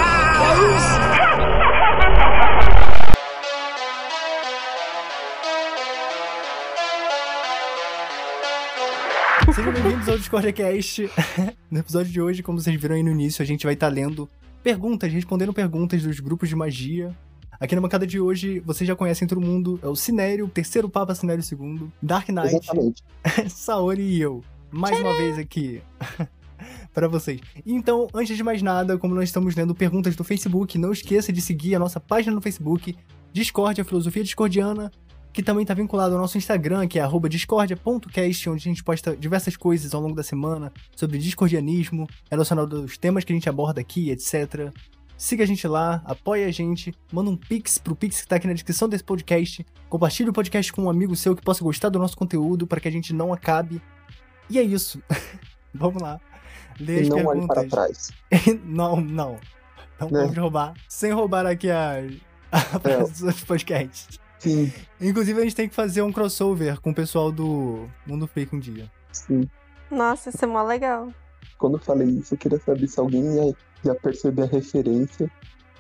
Sejam 9.52 9.73
bem-vindos 9.73 10.09
ao 10.09 10.16
Discord 10.16 10.52
Cast. 10.52 11.11
No 11.69 11.80
episódio 11.80 12.12
de 12.12 12.21
hoje, 12.21 12.40
como 12.40 12.61
vocês 12.61 12.80
viram 12.80 12.95
aí 12.95 13.02
no 13.02 13.11
início, 13.11 13.42
a 13.42 13.47
gente 13.47 13.64
vai 13.64 13.75
estar 13.75 13.88
lendo 13.88 14.30
perguntas, 14.62 15.12
respondendo 15.12 15.52
perguntas 15.52 16.04
dos 16.04 16.21
grupos 16.21 16.49
de 16.49 16.54
magia. 16.54 17.12
Aqui 17.61 17.75
na 17.75 17.81
bancada 17.83 18.07
de 18.07 18.19
hoje, 18.19 18.59
vocês 18.61 18.88
já 18.88 18.97
conhecem 18.97 19.29
todo 19.29 19.38
mundo, 19.38 19.79
é 19.83 19.87
o 19.87 19.95
Cinério, 19.95 20.47
o 20.47 20.49
terceiro 20.49 20.88
Papa 20.88 21.14
Cinério 21.14 21.45
II, 21.45 21.88
Dark 22.00 22.26
Knight, 22.31 22.57
Exatamente. 22.57 23.05
Saori 23.50 24.00
e 24.00 24.19
eu. 24.19 24.43
Mais 24.71 24.99
uma 24.99 25.14
vez 25.14 25.38
aqui 25.38 25.83
para 26.95 27.07
vocês. 27.07 27.38
Então, 27.67 28.09
antes 28.14 28.35
de 28.35 28.43
mais 28.43 28.62
nada, 28.62 28.97
como 28.97 29.14
nós 29.14 29.25
estamos 29.25 29.55
lendo 29.55 29.75
perguntas 29.75 30.17
do 30.17 30.25
Facebook, 30.25 30.79
não 30.79 30.90
esqueça 30.90 31.31
de 31.31 31.43
seguir 31.43 31.75
a 31.75 31.79
nossa 31.79 32.00
página 32.00 32.35
no 32.35 32.40
Facebook, 32.40 32.97
Discord, 33.31 33.79
a 33.79 33.85
Filosofia 33.85 34.25
Discordiana, 34.25 34.90
que 35.31 35.43
também 35.43 35.61
está 35.61 35.75
vinculado 35.75 36.14
ao 36.14 36.21
nosso 36.21 36.38
Instagram, 36.38 36.88
que 36.88 36.99
é 36.99 37.02
arroba 37.02 37.29
discordia.cast, 37.29 38.49
onde 38.49 38.69
a 38.69 38.73
gente 38.73 38.83
posta 38.83 39.14
diversas 39.14 39.55
coisas 39.55 39.93
ao 39.93 40.00
longo 40.00 40.14
da 40.14 40.23
semana 40.23 40.73
sobre 40.97 41.19
discordianismo, 41.19 42.09
relacionado 42.31 42.79
aos 42.79 42.97
temas 42.97 43.23
que 43.23 43.35
a 43.35 43.37
gente 43.37 43.50
aborda 43.50 43.83
aqui, 43.83 44.09
etc. 44.09 44.73
Siga 45.21 45.45
a 45.45 45.47
gente 45.47 45.69
lá, 45.69 46.00
apoie 46.07 46.45
a 46.45 46.50
gente, 46.50 46.95
manda 47.12 47.29
um 47.29 47.37
pix 47.37 47.77
pro 47.77 47.95
pix 47.95 48.23
que 48.23 48.27
tá 48.27 48.37
aqui 48.37 48.47
na 48.47 48.55
descrição 48.55 48.89
desse 48.89 49.05
podcast, 49.05 49.67
compartilhe 49.87 50.31
o 50.31 50.33
podcast 50.33 50.73
com 50.73 50.85
um 50.85 50.89
amigo 50.89 51.15
seu 51.15 51.37
que 51.37 51.43
possa 51.43 51.62
gostar 51.62 51.91
do 51.91 51.99
nosso 51.99 52.17
conteúdo 52.17 52.67
para 52.67 52.81
que 52.81 52.89
a 52.89 52.91
gente 52.91 53.12
não 53.12 53.31
acabe. 53.31 53.83
E 54.49 54.59
é 54.59 54.62
isso. 54.62 55.03
Vamos 55.75 56.00
lá. 56.00 56.19
E 56.81 57.00
as 57.00 57.09
não 57.11 57.23
olhe 57.27 57.47
para 57.47 57.69
trás. 57.69 58.11
não, 58.65 58.99
não. 58.99 59.37
Não 60.00 60.09
Né? 60.09 60.21
vamos 60.23 60.39
roubar. 60.39 60.73
Sem 60.89 61.12
roubar 61.12 61.45
aqui 61.45 61.71
a, 61.71 61.97
a 62.50 62.59
apresentação 62.77 63.29
dos 63.29 63.45
podcasts. 63.45 64.19
Sim, 64.39 64.73
Inclusive, 64.99 65.39
a 65.39 65.45
gente 65.45 65.55
tem 65.55 65.69
que 65.69 65.75
fazer 65.75 66.00
um 66.00 66.11
crossover 66.11 66.81
com 66.81 66.93
o 66.93 66.95
pessoal 66.95 67.31
do 67.31 67.87
Mundo 68.07 68.27
Freak 68.27 68.57
um 68.57 68.59
dia. 68.59 68.91
sim. 69.12 69.47
Nossa, 69.91 70.31
isso 70.31 70.43
é 70.43 70.49
mó 70.49 70.62
legal. 70.62 71.12
Quando 71.59 71.75
eu 71.77 71.81
falei 71.83 72.09
isso, 72.09 72.33
eu 72.33 72.39
queria 72.39 72.59
saber 72.59 72.89
se 72.89 72.99
alguém 72.99 73.23
ia, 73.35 73.55
ia 73.85 73.95
perceber 73.95 74.43
a 74.43 74.47
referência. 74.47 75.31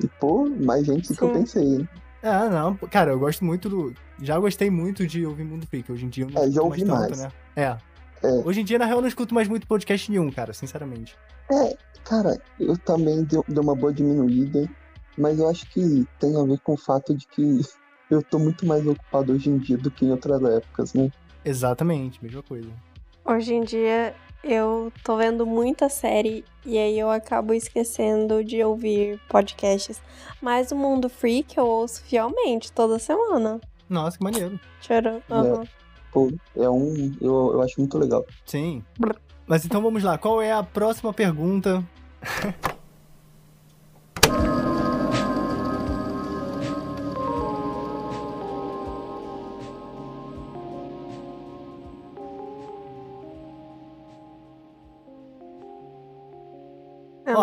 E, 0.02 0.08
pô, 0.20 0.48
mais 0.48 0.86
gente 0.86 1.08
do 1.08 1.16
que 1.16 1.22
eu 1.22 1.32
pensei, 1.32 1.62
hein? 1.62 1.88
Ah, 2.22 2.48
não. 2.48 2.76
Cara, 2.88 3.12
eu 3.12 3.18
gosto 3.18 3.44
muito 3.44 3.68
do. 3.68 3.94
Já 4.22 4.38
gostei 4.38 4.70
muito 4.70 5.06
de 5.06 5.24
ouvir 5.24 5.44
Mundo 5.44 5.66
Freak. 5.66 5.90
Hoje 5.90 6.04
em 6.04 6.08
dia 6.08 6.24
eu 6.24 6.30
não 6.30 6.36
É, 6.42 6.44
já 6.44 6.48
escuto 6.50 6.64
ouvi 6.66 6.80
tanto, 6.84 6.90
mais. 6.92 7.18
né? 7.18 7.32
É. 7.56 7.76
É. 8.22 8.28
Hoje 8.44 8.60
em 8.60 8.64
dia, 8.64 8.78
na 8.78 8.84
real, 8.84 8.98
eu 8.98 9.02
não 9.02 9.08
escuto 9.08 9.34
mais 9.34 9.48
muito 9.48 9.66
podcast 9.66 10.10
nenhum, 10.10 10.30
cara, 10.30 10.52
sinceramente. 10.52 11.16
É, 11.50 11.74
cara, 12.04 12.38
eu 12.58 12.76
também 12.76 13.24
dei 13.24 13.40
uma 13.58 13.74
boa 13.74 13.92
diminuída, 13.92 14.68
mas 15.16 15.38
eu 15.38 15.48
acho 15.48 15.66
que 15.70 16.06
tem 16.18 16.36
a 16.38 16.44
ver 16.44 16.58
com 16.60 16.74
o 16.74 16.76
fato 16.76 17.14
de 17.14 17.26
que 17.26 17.60
eu 18.10 18.22
tô 18.22 18.38
muito 18.38 18.66
mais 18.66 18.86
ocupado 18.86 19.32
hoje 19.32 19.48
em 19.48 19.56
dia 19.56 19.78
do 19.78 19.90
que 19.90 20.04
em 20.04 20.10
outras 20.10 20.42
épocas, 20.44 20.92
né? 20.92 21.10
Exatamente, 21.44 22.22
mesma 22.22 22.42
coisa. 22.42 22.68
Hoje 23.24 23.54
em 23.54 23.64
dia 23.64 24.14
eu 24.42 24.92
tô 25.04 25.16
vendo 25.16 25.46
muita 25.46 25.88
série 25.88 26.44
e 26.64 26.78
aí 26.78 26.98
eu 26.98 27.10
acabo 27.10 27.52
esquecendo 27.52 28.42
de 28.44 28.62
ouvir 28.62 29.20
podcasts. 29.28 30.00
Mas 30.40 30.72
o 30.72 30.76
Mundo 30.76 31.08
Freak 31.08 31.56
eu 31.56 31.66
ouço 31.66 32.02
fielmente 32.02 32.72
toda 32.72 32.98
semana. 32.98 33.60
Nossa, 33.88 34.16
que 34.16 34.24
maneiro. 34.24 34.58
Tcharam. 34.80 35.22
Aham. 35.30 35.64
Pô, 36.12 36.32
é 36.56 36.68
um. 36.68 37.14
Eu, 37.20 37.52
eu 37.54 37.62
acho 37.62 37.78
muito 37.78 37.98
legal. 37.98 38.24
Sim. 38.44 38.82
Mas 39.46 39.64
então 39.64 39.82
vamos 39.82 40.02
lá. 40.02 40.18
Qual 40.18 40.40
é 40.40 40.52
a 40.52 40.62
próxima 40.62 41.12
pergunta? 41.12 41.84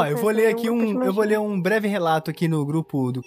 Ó, 0.07 0.11
não 0.11 0.17
eu 0.17 0.17
vou 0.17 0.31
ler 0.31 0.47
aqui 0.47 0.69
um, 0.69 1.03
eu 1.03 1.13
vou 1.13 1.23
ler 1.23 1.39
um 1.39 1.61
breve 1.61 1.87
relato 1.87 2.29
aqui 2.31 2.47
no 2.47 2.65
grupo 2.65 3.11
do 3.11 3.21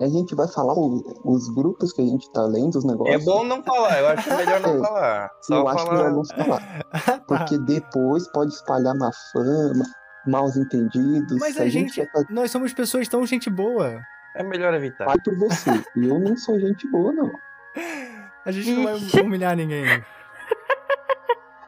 A 0.00 0.06
gente 0.08 0.34
vai 0.34 0.48
falar 0.48 0.74
o- 0.74 1.02
os 1.24 1.48
grupos 1.54 1.92
que 1.92 2.02
a 2.02 2.04
gente 2.04 2.30
tá 2.32 2.42
lendo, 2.42 2.76
os 2.76 2.84
É 2.84 2.88
negócios. 2.88 3.24
bom 3.24 3.44
não 3.44 3.62
falar, 3.62 3.98
eu 4.00 4.08
acho 4.08 4.28
melhor 4.36 4.60
não 4.60 4.74
É, 4.76 4.78
falar. 4.80 5.30
Só 5.42 5.54
eu 5.56 5.68
acho 5.68 5.84
falar. 5.86 5.96
melhor 5.96 6.12
não 6.12 6.24
falar. 6.24 6.84
Porque 7.28 7.58
depois 7.58 8.28
pode 8.32 8.52
espalhar 8.52 8.94
má 8.96 9.10
fama, 9.32 9.84
maus 10.26 10.56
entendidos. 10.56 11.38
Mas 11.38 11.54
Se 11.56 11.62
a 11.62 11.68
gente, 11.68 12.04
tá 12.06 12.24
nós 12.30 12.50
somos 12.50 12.72
pessoas 12.72 13.06
tão 13.08 13.24
gente 13.26 13.48
boa. 13.50 14.00
É 14.36 14.42
melhor 14.42 14.72
evitar. 14.74 15.06
pai 15.06 15.16
por 15.24 15.36
você. 15.38 15.70
eu 15.96 16.18
não 16.18 16.36
sou 16.36 16.58
gente 16.60 16.88
boa, 16.90 17.12
não. 17.12 17.30
A 18.44 18.50
gente 18.52 18.70
não 18.72 18.84
vai 18.84 19.22
humilhar 19.22 19.54
ninguém. 19.54 19.84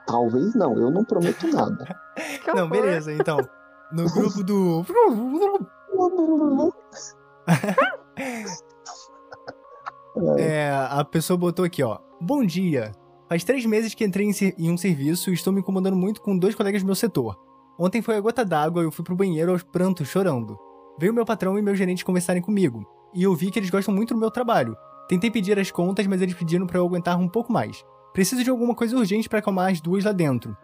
Talvez 0.06 0.54
não, 0.54 0.74
eu 0.78 0.90
não 0.90 1.04
prometo 1.04 1.46
nada. 1.48 1.96
Não, 2.54 2.68
beleza, 2.68 3.12
então. 3.12 3.38
No 3.92 4.10
grupo 4.10 4.42
do. 4.42 4.84
É, 10.38 10.70
a 10.90 11.04
pessoa 11.04 11.36
botou 11.36 11.64
aqui, 11.64 11.82
ó. 11.82 11.98
Bom 12.20 12.44
dia. 12.44 12.92
Faz 13.28 13.44
três 13.44 13.64
meses 13.64 13.94
que 13.94 14.04
entrei 14.04 14.30
em, 14.58 14.70
um 14.70 14.76
serviço 14.76 15.30
e 15.30 15.34
estou 15.34 15.52
me 15.52 15.60
incomodando 15.60 15.96
muito 15.96 16.20
com 16.20 16.36
dois 16.36 16.54
colegas 16.54 16.82
do 16.82 16.86
meu 16.86 16.94
setor. 16.94 17.36
Ontem 17.78 18.02
foi 18.02 18.16
a 18.16 18.20
gota 18.20 18.44
d'água 18.44 18.82
e 18.82 18.86
eu 18.86 18.92
fui 18.92 19.04
pro 19.04 19.16
banheiro 19.16 19.52
aos 19.52 19.62
prantos, 19.62 20.08
chorando. 20.08 20.58
Veio 20.98 21.14
meu 21.14 21.24
patrão 21.24 21.58
e 21.58 21.62
meu 21.62 21.74
gerente 21.74 22.04
conversarem 22.04 22.42
comigo. 22.42 22.86
E 23.14 23.22
eu 23.22 23.34
vi 23.34 23.50
que 23.50 23.58
eles 23.58 23.70
gostam 23.70 23.94
muito 23.94 24.14
do 24.14 24.20
meu 24.20 24.30
trabalho. 24.30 24.76
Tentei 25.08 25.30
pedir 25.30 25.58
as 25.58 25.70
contas, 25.70 26.06
mas 26.06 26.20
eles 26.20 26.34
pediram 26.34 26.66
pra 26.66 26.78
eu 26.78 26.86
aguentar 26.86 27.18
um 27.18 27.28
pouco 27.28 27.52
mais. 27.52 27.82
Preciso 28.12 28.44
de 28.44 28.50
alguma 28.50 28.74
coisa 28.74 28.96
urgente 28.96 29.28
pra 29.28 29.38
acalmar 29.38 29.72
as 29.72 29.80
duas 29.80 30.04
lá 30.04 30.12
dentro. 30.12 30.56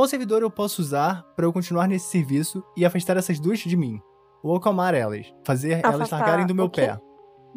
Qual 0.00 0.08
servidor 0.08 0.40
eu 0.40 0.50
posso 0.50 0.80
usar 0.80 1.22
pra 1.36 1.44
eu 1.44 1.52
continuar 1.52 1.86
nesse 1.86 2.06
serviço 2.08 2.64
e 2.74 2.86
afastar 2.86 3.18
essas 3.18 3.38
duas 3.38 3.58
de 3.58 3.76
mim? 3.76 4.00
Ou 4.42 4.56
acalmar 4.56 4.94
elas, 4.94 5.26
fazer 5.44 5.72
elas 5.84 5.96
Afastar 5.96 6.20
largarem 6.20 6.46
do 6.46 6.54
meu 6.54 6.64
o 6.64 6.70
quê? 6.70 6.86
pé. 6.86 6.98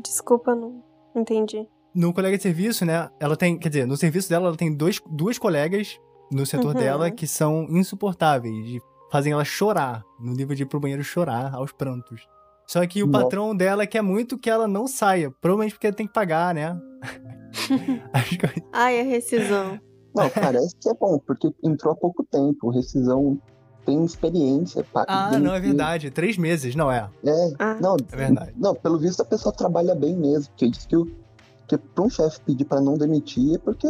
Desculpa, 0.04 0.54
não 0.54 0.84
entendi. 1.16 1.66
No 1.96 2.12
colega 2.14 2.36
de 2.36 2.44
serviço, 2.44 2.84
né? 2.86 3.08
Ela 3.18 3.38
tem, 3.38 3.58
quer 3.58 3.70
dizer, 3.70 3.88
no 3.88 3.96
serviço 3.96 4.28
dela, 4.30 4.48
ela 4.48 4.58
tem 4.58 4.76
dois, 4.76 5.00
duas 5.10 5.40
colegas 5.40 5.98
no 6.34 6.46
setor 6.46 6.76
Uhum. 6.76 6.82
dela 6.82 7.10
que 7.10 7.26
são 7.26 7.66
insuportáveis, 7.70 8.54
e 8.68 8.82
fazem 9.10 9.32
ela 9.32 9.46
chorar, 9.46 10.04
no 10.20 10.34
nível 10.34 10.54
de 10.54 10.64
ir 10.64 10.66
pro 10.66 10.82
banheiro 10.82 11.02
chorar 11.02 11.56
aos 11.56 11.72
prantos. 11.72 12.28
Só 12.68 12.86
que 12.86 13.02
o 13.04 13.08
Nossa. 13.08 13.24
patrão 13.24 13.56
dela 13.56 13.88
quer 13.88 14.02
muito 14.02 14.38
que 14.38 14.50
ela 14.50 14.68
não 14.68 14.86
saia, 14.86 15.32
provavelmente 15.40 15.76
porque 15.76 15.94
tem 15.94 16.08
que 16.08 16.12
pagar, 16.14 16.54
né? 16.54 16.78
As 18.12 18.28
coisas- 18.36 18.70
Ai, 18.74 19.00
a 19.00 19.04
rescisão. 19.04 19.80
Não, 20.16 20.30
parece 20.30 20.76
que 20.80 20.90
é 20.90 20.94
bom, 20.94 21.20
porque 21.20 21.54
entrou 21.64 21.94
há 21.94 21.96
pouco 21.96 22.24
tempo. 22.24 22.70
Rescisão 22.70 23.38
tem 23.86 24.04
experiência. 24.06 24.84
pá, 24.94 25.06
ah, 25.08 25.38
não, 25.40 25.54
é 25.54 25.60
verdade. 25.60 26.10
Três 26.12 26.38
meses, 26.38 26.76
não 26.76 26.92
é? 26.92 27.10
É, 27.26 27.54
Ah. 27.60 27.78
não, 27.82 27.96
É 28.12 28.16
verdade. 28.16 28.54
não, 28.58 28.74
pelo 28.76 28.98
visto 28.98 29.22
a 29.22 29.26
pessoa 29.26 29.54
trabalha 29.54 29.94
bem 29.96 30.16
mesmo. 30.16 30.50
Porque 30.52 30.70
diz 30.70 30.86
que, 30.86 30.96
o, 30.96 31.06
que 31.68 31.78
pra 31.78 32.04
um 32.06 32.10
chefe 32.10 32.40
pedir 32.42 32.66
pra 32.66 32.80
não 32.80 32.94
demitir 32.98 33.56
é 33.56 33.58
porque, 33.58 33.88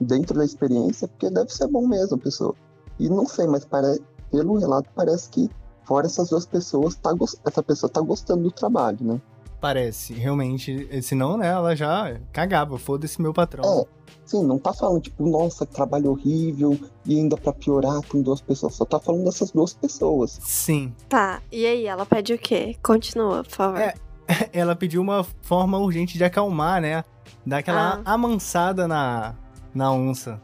dentro 0.00 0.36
da 0.38 0.44
experiência, 0.44 1.06
porque 1.06 1.30
deve 1.30 1.52
ser 1.52 1.68
bom 1.68 1.86
mesmo 1.86 2.16
a 2.16 2.18
pessoa. 2.18 2.54
E 2.98 3.08
não 3.08 3.26
sei, 3.26 3.46
mas 3.46 3.64
pare, 3.64 4.00
pelo 4.32 4.58
relato 4.58 4.90
parece 4.94 5.28
que, 5.30 5.48
fora 5.84 6.06
essas 6.06 6.30
duas 6.30 6.44
pessoas, 6.44 6.96
tá, 6.96 7.14
essa 7.46 7.62
pessoa 7.62 7.88
tá 7.88 8.00
gostando 8.00 8.42
do 8.42 8.50
trabalho, 8.50 8.98
né? 9.00 9.20
Parece, 9.60 10.14
realmente. 10.14 10.88
Senão, 11.02 11.36
né, 11.36 11.48
ela 11.48 11.74
já 11.74 12.16
cagava. 12.32 12.78
Foda-se 12.78 13.20
meu 13.20 13.32
patrão. 13.34 13.64
É, 13.80 13.84
sim, 14.24 14.44
não 14.44 14.58
tá 14.58 14.72
falando, 14.72 15.02
tipo, 15.02 15.28
nossa, 15.28 15.66
que 15.66 15.74
trabalho 15.74 16.10
horrível, 16.12 16.78
e 17.04 17.18
ainda 17.18 17.36
pra 17.36 17.52
piorar 17.52 18.00
com 18.08 18.22
duas 18.22 18.40
pessoas. 18.40 18.74
Só 18.74 18.84
tá 18.84 19.00
falando 19.00 19.24
dessas 19.24 19.50
duas 19.50 19.74
pessoas. 19.74 20.38
Sim. 20.42 20.94
Tá, 21.08 21.42
e 21.50 21.66
aí, 21.66 21.86
ela 21.86 22.06
pede 22.06 22.34
o 22.34 22.38
quê? 22.38 22.76
Continua, 22.82 23.42
por 23.42 23.52
favor. 23.52 23.80
É. 23.80 23.94
Ela 24.52 24.76
pediu 24.76 25.00
uma 25.00 25.24
forma 25.40 25.78
urgente 25.78 26.18
de 26.18 26.22
acalmar, 26.24 26.82
né? 26.82 27.02
Dar 27.46 27.58
aquela 27.58 28.02
Ah. 28.04 28.12
amansada 28.12 28.86
na, 28.86 29.34
na 29.74 29.90
onça. 29.90 30.40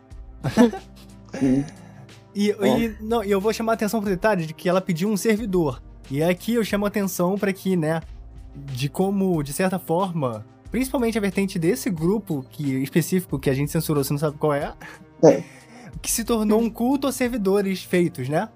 Sim. 1.39 1.65
E, 2.37 2.49
e, 2.51 2.97
não, 3.01 3.23
e 3.23 3.31
eu 3.31 3.41
vou 3.41 3.53
chamar 3.53 3.71
a 3.71 3.75
atenção 3.75 4.01
pro 4.01 4.11
detalhe 4.11 4.45
de 4.45 4.53
que 4.53 4.69
ela 4.69 4.81
pediu 4.81 5.09
um 5.09 5.17
servidor. 5.17 5.81
E 6.11 6.21
aqui 6.21 6.55
eu 6.55 6.65
chamo 6.65 6.85
a 6.85 6.89
atenção 6.89 7.39
pra 7.39 7.53
que, 7.53 7.77
né, 7.77 8.01
de 8.55 8.89
como, 8.89 9.43
de 9.43 9.53
certa 9.53 9.79
forma, 9.79 10.45
principalmente 10.71 11.17
a 11.19 11.21
vertente 11.21 11.59
desse 11.59 11.91
grupo 11.91 12.45
que, 12.51 12.83
específico 12.83 13.39
que 13.39 13.51
a 13.51 13.55
gente 13.55 13.71
censurou, 13.71 14.03
você 14.03 14.13
não 14.13 14.19
sabe 14.21 14.37
qual 14.39 14.53
é, 14.53 14.75
É. 15.25 15.43
que 16.03 16.11
se 16.11 16.25
tornou 16.25 16.61
um 16.61 16.71
culto 16.71 17.07
a 17.07 17.13
servidores 17.13 17.83
feitos, 17.83 18.29
né? 18.29 18.49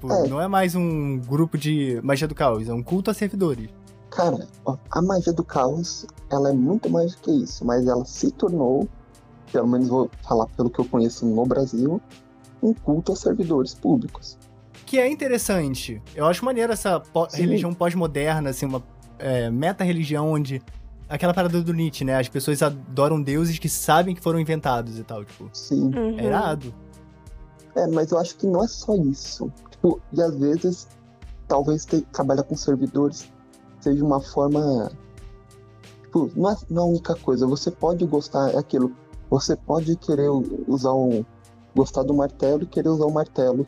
Pô, 0.00 0.12
É. 0.12 0.28
Não 0.28 0.40
é 0.40 0.46
mais 0.48 0.74
um 0.74 1.18
grupo 1.18 1.56
de 1.56 2.00
magia 2.02 2.28
do 2.28 2.34
caos, 2.34 2.68
é 2.68 2.72
um 2.72 2.82
culto 2.82 3.10
a 3.10 3.14
servidores. 3.14 3.68
Cara, 4.10 4.46
a 4.90 5.02
magia 5.02 5.32
do 5.32 5.44
caos, 5.44 6.06
ela 6.30 6.50
é 6.50 6.52
muito 6.52 6.88
mais 6.88 7.14
do 7.14 7.18
que 7.22 7.30
isso, 7.30 7.64
mas 7.64 7.86
ela 7.86 8.04
se 8.04 8.30
tornou, 8.30 8.88
pelo 9.52 9.66
menos 9.68 9.88
vou 9.88 10.10
falar 10.26 10.46
pelo 10.48 10.70
que 10.70 10.78
eu 10.78 10.84
conheço 10.84 11.26
no 11.26 11.44
Brasil, 11.44 12.00
um 12.62 12.72
culto 12.72 13.12
a 13.12 13.16
servidores 13.16 13.74
públicos. 13.74 14.38
Que 14.86 14.98
é 14.98 15.10
interessante. 15.10 16.00
Eu 16.14 16.26
acho 16.26 16.44
maneiro 16.44 16.72
essa 16.72 17.02
Sim. 17.28 17.42
religião 17.42 17.74
pós-moderna, 17.74 18.50
assim, 18.50 18.64
uma 18.66 18.82
é, 19.18 19.50
meta-religião 19.50 20.30
onde. 20.30 20.62
Aquela 21.08 21.32
parada 21.32 21.62
do 21.62 21.72
Nietzsche, 21.72 22.04
né? 22.04 22.18
As 22.18 22.28
pessoas 22.28 22.60
adoram 22.62 23.22
deuses 23.22 23.58
que 23.60 23.68
sabem 23.68 24.14
que 24.14 24.20
foram 24.20 24.40
inventados 24.40 24.98
e 24.98 25.04
tal, 25.04 25.24
tipo. 25.24 25.48
Sim. 25.52 25.92
Uhum. 25.94 26.18
É 26.18 26.24
irado. 26.24 26.74
É, 27.76 27.86
mas 27.86 28.10
eu 28.10 28.18
acho 28.18 28.36
que 28.36 28.46
não 28.46 28.64
é 28.64 28.66
só 28.66 28.96
isso. 28.96 29.52
Tipo, 29.70 30.00
e 30.12 30.20
às 30.20 30.34
vezes, 30.36 30.88
talvez 31.46 31.84
ter, 31.84 32.00
trabalhar 32.12 32.42
com 32.42 32.56
servidores 32.56 33.30
seja 33.80 34.04
uma 34.04 34.20
forma. 34.20 34.90
Tipo, 36.02 36.30
não 36.34 36.50
é, 36.50 36.56
não 36.68 36.82
é 36.82 36.86
a 36.86 36.88
única 36.88 37.14
coisa. 37.14 37.46
Você 37.46 37.70
pode 37.70 38.04
gostar, 38.06 38.50
é 38.50 38.58
aquilo. 38.58 38.92
Você 39.30 39.54
pode 39.54 39.94
querer 39.96 40.28
usar 40.66 40.92
um. 40.92 41.24
gostar 41.74 42.02
do 42.02 42.14
martelo 42.14 42.64
e 42.64 42.66
querer 42.66 42.88
usar 42.88 43.06
o 43.06 43.12
martelo 43.12 43.66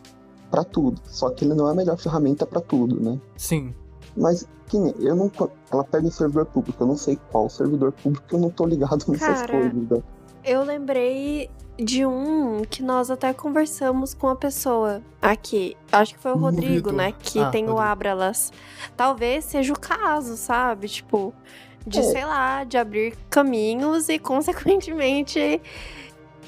pra 0.50 0.64
tudo. 0.64 1.00
Só 1.04 1.30
que 1.30 1.44
ele 1.44 1.54
não 1.54 1.68
é 1.68 1.72
a 1.72 1.74
melhor 1.74 1.96
ferramenta 1.98 2.46
pra 2.46 2.61
tudo, 2.61 3.00
né? 3.00 3.20
Sim. 3.37 3.74
Mas, 4.20 4.46
que 4.66 4.76
nem, 4.78 4.94
eu 4.98 5.14
não. 5.14 5.31
Ela 5.70 5.85
pega 5.85 6.07
um 6.07 6.11
servidor 6.11 6.46
público, 6.46 6.83
eu 6.83 6.87
não 6.87 6.96
sei 6.96 7.18
qual 7.31 7.48
servidor 7.48 7.92
público, 7.92 8.24
eu 8.33 8.38
não 8.38 8.50
tô 8.50 8.66
ligado 8.66 9.04
nessas 9.09 9.40
Cara, 9.42 9.52
coisas. 9.52 9.72
Né? 9.88 10.02
Eu 10.44 10.62
lembrei 10.64 11.48
de 11.76 12.04
um 12.04 12.62
que 12.68 12.83
nós 12.83 13.11
até 13.11 13.33
conversamos 13.33 14.12
com 14.14 14.28
a 14.28 14.35
pessoa 14.35 15.00
aqui. 15.22 15.76
Acho 15.92 16.14
que 16.14 16.20
foi 16.20 16.33
o 16.33 16.35
O 16.35 16.38
Rodrigo, 16.38 16.90
né? 16.90 17.12
Que 17.18 17.38
Ah, 17.38 17.50
tem 17.50 17.64
o 17.64 17.68
Rodrigo. 17.68 17.88
Abralas. 17.92 18.52
Talvez 18.96 19.44
seja 19.44 19.72
o 19.72 19.78
caso, 19.78 20.37
sabe? 20.37 20.88
Tipo, 20.88 21.33
de, 21.87 22.00
É. 22.00 22.02
sei 22.02 22.24
lá, 22.24 22.64
de 22.64 22.76
abrir 22.76 23.14
caminhos 23.31 24.09
e, 24.09 24.18
consequentemente, 24.18 25.61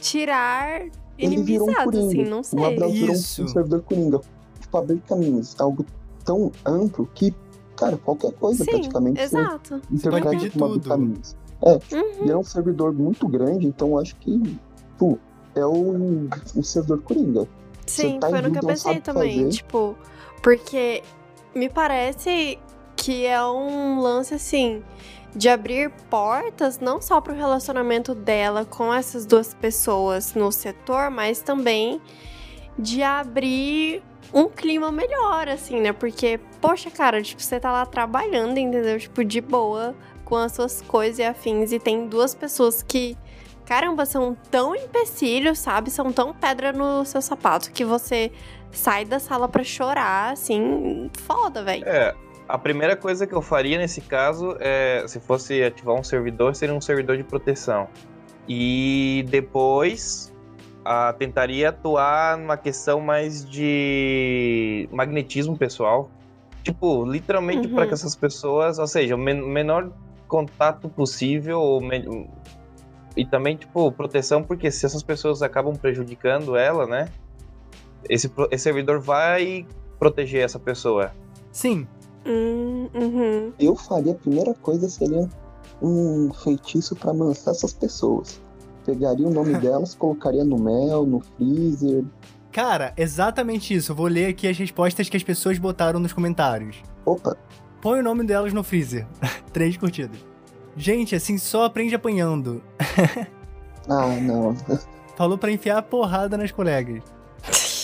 tirar 0.00 0.82
Ele 1.18 1.42
virou 1.42 1.68
um 1.68 1.70
assim, 1.72 1.84
coringa. 1.84 2.30
não 2.30 2.40
O 2.40 2.44
sei. 2.44 2.64
Abraão 2.64 2.90
virou 2.92 3.10
um- 3.10 3.12
Isso. 3.12 3.44
um 3.44 3.48
servidor 3.48 3.82
coringa. 3.82 4.20
Tipo, 4.60 4.78
abrir 4.78 5.00
caminhos. 5.08 5.54
é 5.58 5.62
Algo 5.62 5.84
tão 6.24 6.50
amplo 6.66 7.08
que, 7.14 7.34
cara, 7.80 7.96
qualquer 7.96 8.32
coisa 8.34 8.62
Sim, 8.62 8.70
praticamente 8.70 9.18
você 9.18 9.24
exato. 9.24 9.80
interpreta 9.90 10.30
pedir 10.30 10.52
como 10.52 10.64
abrir 10.66 10.80
tudo. 10.80 10.88
caminhos. 10.90 11.36
Uhum. 11.62 12.26
E 12.26 12.30
é 12.30 12.36
um 12.36 12.44
servidor 12.44 12.92
muito 12.92 13.26
grande, 13.26 13.66
então 13.66 13.88
eu 13.88 13.98
acho 13.98 14.14
que, 14.16 14.58
pô, 14.98 15.18
é 15.54 15.64
o, 15.64 16.28
o 16.54 16.62
servidor 16.62 17.02
coringa. 17.02 17.48
Sim, 17.86 18.20
tá 18.20 18.28
foi 18.28 18.40
no 18.42 18.52
que 18.52 18.58
eu 18.58 18.66
pensei 18.66 19.00
também. 19.00 19.44
fazer. 19.44 19.56
Tipo, 19.56 19.96
porque 20.42 21.02
me 21.54 21.68
parece 21.68 22.58
que 22.96 23.26
é 23.26 23.42
um 23.44 24.00
lance 24.00 24.34
assim 24.34 24.82
de 25.34 25.48
abrir 25.48 25.90
portas 26.10 26.78
não 26.80 27.00
só 27.00 27.20
pro 27.20 27.34
relacionamento 27.34 28.14
dela 28.14 28.64
com 28.64 28.92
essas 28.92 29.24
duas 29.24 29.54
pessoas 29.54 30.34
no 30.34 30.50
setor, 30.50 31.10
mas 31.10 31.40
também 31.40 32.00
de 32.78 33.02
abrir 33.02 34.02
um 34.32 34.48
clima 34.48 34.92
melhor, 34.92 35.48
assim, 35.48 35.80
né? 35.80 35.92
Porque, 35.92 36.38
poxa, 36.60 36.90
cara, 36.90 37.22
tipo, 37.22 37.42
você 37.42 37.58
tá 37.58 37.72
lá 37.72 37.86
trabalhando, 37.86 38.58
entendeu? 38.58 38.98
Tipo, 38.98 39.24
de 39.24 39.40
boa, 39.40 39.94
com 40.24 40.36
as 40.36 40.52
suas 40.52 40.82
coisas 40.82 41.18
e 41.18 41.22
afins, 41.24 41.72
e 41.72 41.78
tem 41.78 42.06
duas 42.06 42.34
pessoas 42.34 42.82
que 42.82 43.16
caramba, 43.70 44.04
são 44.04 44.36
tão 44.50 44.74
empecilhos, 44.74 45.60
sabe? 45.60 45.92
São 45.92 46.12
tão 46.12 46.34
pedra 46.34 46.72
no 46.72 47.04
seu 47.04 47.22
sapato 47.22 47.70
que 47.70 47.84
você 47.84 48.32
sai 48.72 49.04
da 49.04 49.20
sala 49.20 49.48
pra 49.48 49.62
chorar, 49.62 50.32
assim, 50.32 51.08
foda, 51.14 51.62
velho. 51.62 51.84
É, 51.86 52.12
a 52.48 52.58
primeira 52.58 52.96
coisa 52.96 53.28
que 53.28 53.32
eu 53.32 53.40
faria 53.40 53.78
nesse 53.78 54.00
caso 54.00 54.56
é, 54.58 55.04
se 55.06 55.20
fosse 55.20 55.62
ativar 55.62 55.94
um 55.94 56.02
servidor, 56.02 56.56
seria 56.56 56.74
um 56.74 56.80
servidor 56.80 57.16
de 57.16 57.22
proteção. 57.22 57.86
E 58.48 59.24
depois 59.28 60.29
ah, 60.92 61.12
tentaria 61.16 61.68
atuar 61.68 62.36
numa 62.36 62.56
questão 62.56 63.00
mais 63.00 63.48
de 63.48 64.88
magnetismo 64.90 65.56
pessoal. 65.56 66.10
Tipo, 66.64 67.04
literalmente 67.04 67.68
Uhum. 67.68 67.74
para 67.74 67.86
que 67.86 67.94
essas 67.94 68.16
pessoas, 68.16 68.76
ou 68.80 68.88
seja, 68.88 69.14
o 69.14 69.18
men- 69.18 69.40
menor 69.40 69.92
contato 70.26 70.88
possível 70.88 71.80
e 73.16 73.24
também, 73.24 73.56
tipo, 73.56 73.92
proteção, 73.92 74.42
porque 74.42 74.68
se 74.70 74.84
essas 74.84 75.02
pessoas 75.04 75.42
acabam 75.42 75.76
prejudicando 75.76 76.56
ela, 76.56 76.86
né? 76.88 77.08
Esse, 78.08 78.28
esse 78.50 78.64
servidor 78.64 78.98
vai 79.00 79.64
proteger 79.98 80.42
essa 80.44 80.58
pessoa. 80.58 81.12
Sim. 81.52 81.86
Hum, 82.26 82.88
uhum. 82.94 83.52
Eu 83.60 83.76
faria 83.76 84.12
a 84.12 84.14
primeira 84.16 84.54
coisa 84.54 84.88
seria 84.88 85.28
um 85.80 86.32
feitiço 86.32 86.96
pra 86.96 87.12
amansar 87.12 87.54
essas 87.54 87.72
pessoas. 87.72 88.40
Pegaria 88.90 89.26
o 89.26 89.30
nome 89.30 89.54
delas, 89.54 89.94
colocaria 89.94 90.42
no 90.42 90.58
mel, 90.58 91.06
no 91.06 91.20
freezer. 91.20 92.04
Cara, 92.50 92.92
exatamente 92.96 93.72
isso. 93.72 93.92
Eu 93.92 93.96
vou 93.96 94.08
ler 94.08 94.26
aqui 94.26 94.48
as 94.48 94.58
respostas 94.58 95.08
que 95.08 95.16
as 95.16 95.22
pessoas 95.22 95.58
botaram 95.58 96.00
nos 96.00 96.12
comentários. 96.12 96.82
Opa, 97.04 97.36
Põe 97.80 98.00
o 98.00 98.02
nome 98.02 98.24
delas 98.24 98.52
no 98.52 98.62
freezer. 98.62 99.06
Três 99.52 99.76
curtidas. 99.76 100.18
Gente, 100.76 101.14
assim 101.14 101.38
só 101.38 101.64
aprende 101.64 101.94
apanhando. 101.94 102.62
ah, 103.88 104.06
não. 104.20 104.56
Falou 105.16 105.38
pra 105.38 105.52
enfiar 105.52 105.78
a 105.78 105.82
porrada 105.82 106.36
nas 106.36 106.50
colegas. 106.50 107.02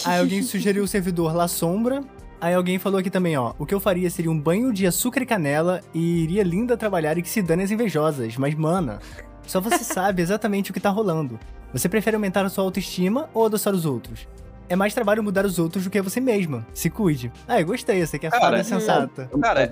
Aí 0.04 0.18
alguém 0.18 0.42
sugeriu 0.42 0.84
o 0.84 0.88
servidor 0.88 1.34
La 1.34 1.48
Sombra. 1.48 2.02
Aí 2.40 2.54
alguém 2.54 2.78
falou 2.78 3.00
aqui 3.00 3.10
também, 3.10 3.36
ó. 3.36 3.54
O 3.58 3.64
que 3.64 3.74
eu 3.74 3.80
faria 3.80 4.10
seria 4.10 4.30
um 4.30 4.38
banho 4.38 4.72
de 4.72 4.86
açúcar 4.86 5.22
e 5.22 5.26
canela 5.26 5.80
e 5.94 6.22
iria 6.24 6.42
linda 6.42 6.76
trabalhar 6.76 7.16
e 7.16 7.22
que 7.22 7.28
se 7.28 7.40
dane 7.40 7.62
as 7.62 7.70
invejosas. 7.70 8.36
Mas, 8.36 8.54
mana, 8.54 8.98
só 9.46 9.60
você 9.60 9.82
sabe 9.84 10.22
exatamente 10.22 10.70
o 10.70 10.74
que 10.74 10.80
tá 10.80 10.90
rolando. 10.90 11.38
Você 11.72 11.88
prefere 11.88 12.16
aumentar 12.16 12.44
a 12.44 12.48
sua 12.48 12.64
autoestima 12.64 13.28
ou 13.32 13.46
adoçar 13.46 13.74
os 13.74 13.84
outros? 13.84 14.28
É 14.68 14.74
mais 14.74 14.94
trabalho 14.94 15.22
mudar 15.22 15.44
os 15.46 15.58
outros 15.58 15.84
do 15.84 15.90
que 15.90 16.00
você 16.02 16.20
mesma. 16.20 16.66
Se 16.74 16.90
cuide. 16.90 17.32
Ah, 17.46 17.60
eu 17.60 17.66
gostei, 17.66 18.04
você 18.04 18.18
que 18.18 18.26
é 18.26 18.30
Cara, 18.30 18.44
foda 18.44 18.64
sensata. 18.64 19.30
Cara. 19.40 19.70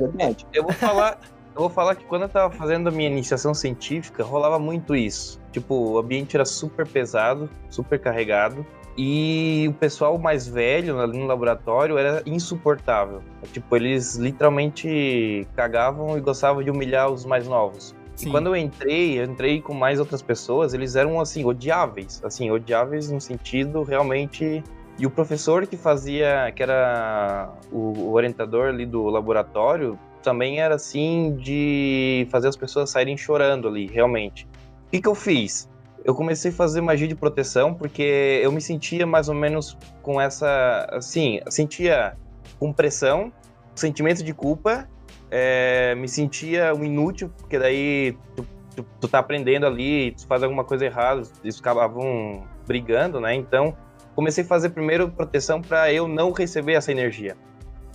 Eu 0.53 0.63
vou 0.63 0.73
falar, 0.73 1.19
Eu 1.55 1.61
vou 1.61 1.71
falar 1.71 1.95
que 1.95 2.05
quando 2.05 2.23
eu 2.23 2.29
tava 2.29 2.53
fazendo 2.53 2.89
a 2.89 2.91
minha 2.91 3.09
iniciação 3.09 3.55
científica, 3.55 4.25
rolava 4.25 4.59
muito 4.59 4.95
isso. 4.95 5.41
Tipo, 5.53 5.75
o 5.75 5.99
ambiente 5.99 6.37
era 6.37 6.45
super 6.45 6.87
pesado, 6.87 7.49
super 7.71 7.99
carregado. 7.99 8.67
E 8.99 9.67
o 9.69 9.73
pessoal 9.73 10.19
mais 10.19 10.49
velho 10.49 11.01
ali 11.01 11.17
no 11.19 11.27
laboratório 11.27 11.97
era 11.97 12.23
insuportável. 12.27 13.23
Tipo, 13.53 13.77
eles 13.77 14.17
literalmente 14.17 15.47
cagavam 15.55 16.19
e 16.19 16.21
gostavam 16.21 16.63
de 16.63 16.71
humilhar 16.71 17.09
os 17.09 17.25
mais 17.25 17.47
novos. 17.47 17.95
Sim. 18.17 18.29
E 18.29 18.31
quando 18.31 18.47
eu 18.47 18.57
entrei, 18.57 19.19
eu 19.19 19.25
entrei 19.25 19.61
com 19.61 19.75
mais 19.75 19.99
outras 19.99 20.23
pessoas, 20.23 20.73
eles 20.73 20.97
eram 20.97 21.21
assim, 21.21 21.45
odiáveis. 21.45 22.23
Assim, 22.25 22.51
odiáveis 22.51 23.11
no 23.11 23.21
sentido 23.21 23.83
realmente. 23.83 24.63
E 24.99 25.07
o 25.07 25.11
professor 25.11 25.67
que 25.67 25.77
fazia, 25.77 26.53
que 26.55 26.63
era 26.63 27.53
o, 27.73 28.13
orientador 28.13 28.69
ali 28.69 28.87
do 28.87 29.07
laboratório, 29.07 29.99
também 30.23 30.61
era 30.61 30.77
assim 30.77 31.37
de 31.37 32.27
fazer 32.31 32.49
as 32.49 32.57
pessoas 32.57 32.91
saírem 32.91 33.17
chorando 33.17 33.67
ali, 33.67 33.87
realmente. 33.87 34.47
O 34.87 34.91
que, 34.93 35.01
que 35.01 35.09
eu 35.09 35.15
fiz? 35.15 35.69
Eu 36.05 36.15
comecei 36.15 36.51
a 36.51 36.55
fazer 36.55 36.81
magia 36.81 37.09
de 37.09 37.15
proteção 37.15 37.75
porque 37.75 38.41
eu 38.43 38.53
me 38.53 38.61
sentia 38.61 39.07
mais 39.07 39.29
ou 39.29 39.35
menos 39.35 39.77
com 40.03 40.21
essa. 40.21 40.87
Assim, 40.93 41.41
sentia 41.49 42.15
com 42.61 42.73
pressão, 42.73 43.33
sentimento 43.75 44.23
de 44.23 44.33
culpa, 44.33 44.89
é, 45.37 45.97
me 45.97 46.07
sentia 46.07 46.73
um 46.73 46.85
inútil, 46.85 47.29
porque 47.41 47.59
daí 47.59 48.17
tu, 48.37 48.47
tu, 48.77 48.87
tu 49.01 49.09
tá 49.09 49.19
aprendendo 49.19 49.67
ali, 49.67 50.13
tu 50.13 50.29
faz 50.29 50.45
alguma 50.45 50.63
coisa 50.63 50.85
errada, 50.85 51.23
eles 51.43 51.59
acabavam 51.59 52.45
brigando, 52.65 53.21
né? 53.21 53.35
Então, 53.35 53.77
comecei 54.15 54.45
a 54.45 54.47
fazer 54.47 54.71
primeiro 54.71 55.11
proteção 55.11 55.61
para 55.61 55.93
eu 55.93 56.07
não 56.07 56.31
receber 56.31 56.75
essa 56.75 56.93
energia, 56.93 57.37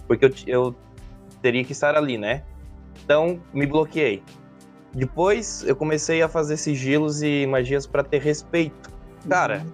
porque 0.06 0.25
eu, 0.25 0.32
eu 0.45 0.75
teria 1.41 1.63
que 1.63 1.71
estar 1.71 1.95
ali, 1.95 2.17
né? 2.17 2.43
Então, 3.06 3.39
me 3.54 3.65
bloqueei. 3.65 4.21
Depois, 4.93 5.63
eu 5.65 5.78
comecei 5.78 6.21
a 6.21 6.28
fazer 6.28 6.58
sigilos 6.58 7.21
e 7.21 7.47
magias 7.47 7.88
para 7.88 8.04
ter 8.04 8.21
respeito. 8.21 8.91
Cara, 9.30 9.65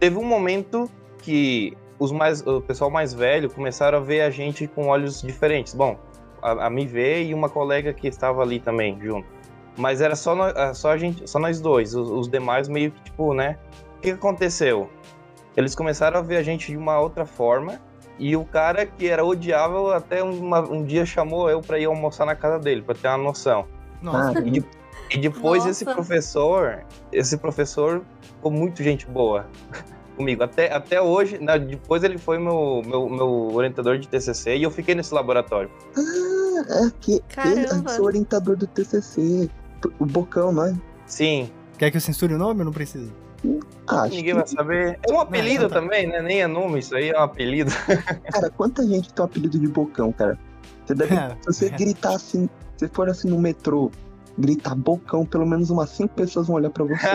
teve 0.00 0.18
um 0.18 0.24
momento 0.24 0.90
que 1.22 1.76
os 2.00 2.10
mais, 2.10 2.44
o 2.44 2.60
pessoal 2.60 2.90
mais 2.90 3.14
velho 3.14 3.48
começaram 3.48 3.98
a 3.98 4.00
ver 4.00 4.22
a 4.22 4.30
gente 4.30 4.66
com 4.66 4.88
olhos 4.88 5.22
diferentes. 5.22 5.72
Bom, 5.72 5.96
a, 6.46 6.66
a 6.66 6.70
me 6.70 6.86
ver 6.86 7.24
e 7.24 7.34
uma 7.34 7.48
colega 7.48 7.92
que 7.92 8.06
estava 8.06 8.40
ali 8.42 8.60
também 8.60 8.98
junto. 9.02 9.26
Mas 9.76 10.00
era 10.00 10.14
só, 10.14 10.34
nó- 10.34 10.52
ah, 10.54 10.72
só 10.72 10.92
a 10.92 10.96
gente, 10.96 11.28
só 11.28 11.38
nós 11.38 11.60
dois. 11.60 11.94
Os, 11.94 12.08
os 12.08 12.28
demais 12.28 12.68
meio 12.68 12.90
que 12.92 13.02
tipo, 13.02 13.34
né? 13.34 13.58
O 13.98 14.00
que 14.00 14.08
que 14.08 14.14
aconteceu? 14.14 14.88
Eles 15.56 15.74
começaram 15.74 16.18
a 16.18 16.22
ver 16.22 16.36
a 16.36 16.42
gente 16.42 16.70
de 16.70 16.76
uma 16.76 16.98
outra 17.00 17.26
forma. 17.26 17.80
E 18.18 18.34
o 18.34 18.44
cara 18.46 18.86
que 18.86 19.06
era 19.08 19.22
odiável 19.24 19.92
até 19.92 20.22
uma- 20.22 20.60
um 20.60 20.82
dia 20.84 21.04
chamou 21.04 21.50
eu 21.50 21.60
para 21.60 21.78
ir 21.78 21.84
almoçar 21.84 22.24
na 22.24 22.34
casa 22.34 22.58
dele, 22.58 22.80
para 22.80 22.94
ter 22.94 23.08
uma 23.08 23.18
noção. 23.18 23.66
Nossa, 24.00 24.38
Ah, 24.38 24.42
E, 24.42 24.50
de- 24.50 24.64
e 25.10 25.18
depois 25.18 25.58
Nossa. 25.64 25.70
esse 25.70 25.84
professor, 25.84 26.82
esse 27.12 27.36
professor 27.36 28.02
ficou 28.22 28.50
muito 28.50 28.82
gente 28.82 29.06
boa 29.06 29.46
comigo. 30.16 30.42
Até, 30.42 30.72
até 30.72 31.00
hoje, 31.00 31.38
né, 31.38 31.58
depois 31.58 32.02
ele 32.02 32.18
foi 32.18 32.38
meu, 32.38 32.82
meu, 32.84 33.08
meu 33.08 33.54
orientador 33.54 33.98
de 33.98 34.08
TCC 34.08 34.56
e 34.56 34.62
eu 34.62 34.70
fiquei 34.70 34.94
nesse 34.94 35.14
laboratório. 35.14 35.70
Ah, 35.96 36.86
é 36.86 36.92
que 37.00 37.12
ele 37.44 37.60
é 37.60 37.64
Caramba. 37.66 37.90
seu 37.90 38.04
orientador 38.04 38.56
do 38.56 38.66
TCC. 38.66 39.48
O 39.98 40.06
Bocão, 40.06 40.52
não 40.52 40.64
é? 40.64 40.74
Sim, 41.06 41.50
quer 41.78 41.90
que 41.90 41.96
eu 41.96 42.00
censure 42.00 42.34
o 42.34 42.38
nome 42.38 42.60
ou 42.60 42.64
não 42.64 42.72
precisa? 42.72 43.12
Ah, 43.86 44.02
acho 44.02 44.16
ninguém 44.16 44.34
que, 44.34 44.40
vai 44.40 44.46
saber. 44.46 44.98
É 45.08 45.12
um 45.12 45.20
apelido 45.20 45.66
então 45.66 45.68
tá. 45.68 45.80
também, 45.80 46.06
né? 46.06 46.20
Nem 46.20 46.42
é 46.42 46.46
nome, 46.46 46.80
isso 46.80 46.96
aí 46.96 47.10
é 47.10 47.18
um 47.18 47.22
apelido. 47.22 47.70
cara, 48.32 48.50
quanta 48.50 48.84
gente 48.84 49.12
tem 49.12 49.22
o 49.22 49.26
apelido 49.26 49.58
de 49.58 49.68
Bocão, 49.68 50.10
cara? 50.12 50.38
Você 50.84 50.94
deve, 50.94 51.14
É. 51.14 51.36
se 51.42 51.46
você 51.46 51.68
gritar 51.68 52.14
assim, 52.14 52.48
se 52.76 52.88
for 52.88 53.08
assim 53.08 53.28
no 53.28 53.38
metrô, 53.38 53.90
gritar 54.38 54.74
Bocão, 54.74 55.24
pelo 55.24 55.46
menos 55.46 55.70
umas 55.70 55.90
cinco 55.90 56.14
pessoas 56.14 56.46
vão 56.46 56.56
olhar 56.56 56.70
pra 56.70 56.84
você. 56.84 57.06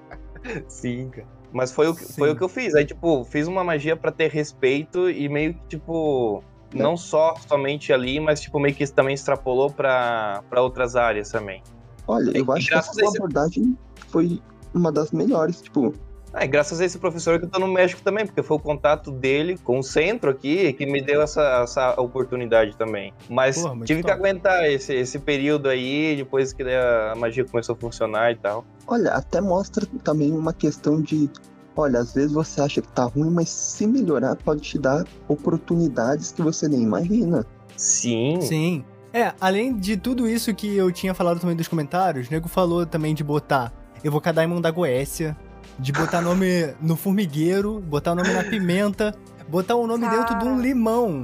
Sim, 0.68 1.10
cara. 1.10 1.39
Mas 1.52 1.72
foi 1.72 1.88
o, 1.88 1.94
que, 1.94 2.04
Sim. 2.04 2.14
foi 2.14 2.30
o 2.30 2.36
que 2.36 2.42
eu 2.42 2.48
fiz. 2.48 2.74
Aí, 2.74 2.84
tipo, 2.84 3.24
fiz 3.24 3.46
uma 3.48 3.64
magia 3.64 3.96
pra 3.96 4.12
ter 4.12 4.30
respeito 4.30 5.10
e 5.10 5.28
meio 5.28 5.54
que, 5.54 5.60
tipo, 5.68 6.44
não 6.74 6.96
só 6.96 7.34
somente 7.48 7.92
ali, 7.92 8.20
mas, 8.20 8.40
tipo, 8.40 8.58
meio 8.60 8.74
que 8.74 8.84
isso 8.84 8.94
também 8.94 9.14
extrapolou 9.14 9.70
pra, 9.70 10.42
pra 10.48 10.62
outras 10.62 10.94
áreas 10.94 11.30
também. 11.30 11.62
Olha, 12.06 12.30
eu 12.36 12.44
E 12.44 12.52
acho 12.52 12.68
que 12.68 12.74
essa 12.74 13.08
abordagem 13.08 13.76
foi 14.08 14.40
uma 14.72 14.92
das 14.92 15.10
melhores. 15.10 15.60
Tipo, 15.60 15.92
Ah, 16.32 16.44
e 16.44 16.48
graças 16.48 16.80
a 16.80 16.84
esse 16.84 16.98
professor 16.98 17.38
que 17.38 17.46
eu 17.46 17.48
tô 17.48 17.58
no 17.58 17.66
México 17.68 18.00
também, 18.02 18.24
porque 18.24 18.42
foi 18.42 18.56
o 18.56 18.60
contato 18.60 19.10
dele 19.10 19.58
com 19.58 19.78
o 19.78 19.82
centro 19.82 20.30
aqui 20.30 20.72
que 20.74 20.86
me 20.86 21.02
deu 21.02 21.22
essa, 21.22 21.62
essa 21.62 22.00
oportunidade 22.00 22.76
também. 22.76 23.12
Mas 23.28 23.60
Porra, 23.60 23.84
tive 23.84 24.02
que 24.02 24.08
top. 24.08 24.12
aguentar 24.12 24.70
esse, 24.70 24.94
esse 24.94 25.18
período 25.18 25.68
aí, 25.68 26.14
depois 26.16 26.52
que 26.52 26.62
a 26.62 27.14
magia 27.16 27.44
começou 27.44 27.74
a 27.74 27.78
funcionar 27.78 28.30
e 28.30 28.36
tal. 28.36 28.64
olha, 28.86 29.10
até 29.12 29.40
mostra 29.40 29.86
também 30.04 30.32
uma 30.32 30.52
questão 30.52 31.00
de. 31.00 31.28
Olha, 31.76 32.00
às 32.00 32.14
vezes 32.14 32.32
você 32.32 32.60
acha 32.60 32.82
que 32.82 32.88
tá 32.88 33.04
ruim, 33.04 33.30
mas 33.30 33.48
se 33.48 33.86
melhorar 33.86 34.36
pode 34.36 34.60
te 34.60 34.78
dar 34.78 35.04
oportunidades 35.28 36.32
que 36.32 36.42
você 36.42 36.68
nem 36.68 36.82
imagina. 36.82 37.46
Sim. 37.76 38.40
Sim. 38.40 38.84
É, 39.12 39.32
além 39.40 39.76
de 39.76 39.96
tudo 39.96 40.28
isso 40.28 40.54
que 40.54 40.76
eu 40.76 40.92
tinha 40.92 41.14
falado 41.14 41.40
também 41.40 41.56
dos 41.56 41.66
comentários, 41.66 42.28
o 42.28 42.30
nego 42.30 42.48
falou 42.48 42.86
também 42.86 43.14
de 43.14 43.24
botar 43.24 43.72
Evocadaimon 44.04 44.60
da 44.60 44.70
Goécia, 44.70 45.36
de 45.80 45.92
botar 45.92 46.20
nome 46.20 46.74
no 46.80 46.96
formigueiro, 46.96 47.80
botar 47.80 48.12
o 48.12 48.14
nome 48.14 48.32
na 48.32 48.44
pimenta, 48.44 49.14
botar 49.48 49.74
o 49.76 49.86
nome 49.86 50.08
dentro 50.08 50.38
de 50.38 50.44
um 50.44 50.60
limão. 50.60 51.22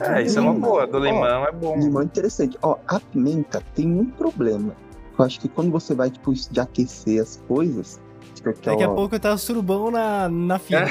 É, 0.00 0.22
isso 0.22 0.38
é 0.38 0.42
uma 0.42 0.52
Limão. 0.52 0.70
boa. 0.70 0.86
Do 0.86 0.98
Ó, 0.98 1.00
limão 1.00 1.44
é 1.46 1.52
bom. 1.52 1.76
Limão 1.76 2.02
é 2.02 2.04
interessante. 2.04 2.56
Ó, 2.62 2.76
a 2.86 3.00
pimenta 3.00 3.62
tem 3.74 3.86
um 3.90 4.04
problema. 4.06 4.72
Eu 5.18 5.24
acho 5.24 5.40
que 5.40 5.48
quando 5.48 5.72
você 5.72 5.92
vai, 5.94 6.08
tipo, 6.10 6.32
de 6.32 6.60
aquecer 6.60 7.20
as 7.20 7.42
coisas. 7.48 8.00
Tipo, 8.34 8.52
Daqui 8.64 8.84
a 8.84 8.88
pouco 8.88 9.18
tá 9.18 9.36
surubão 9.36 9.90
na, 9.90 10.28
na 10.28 10.58
fila. 10.60 10.82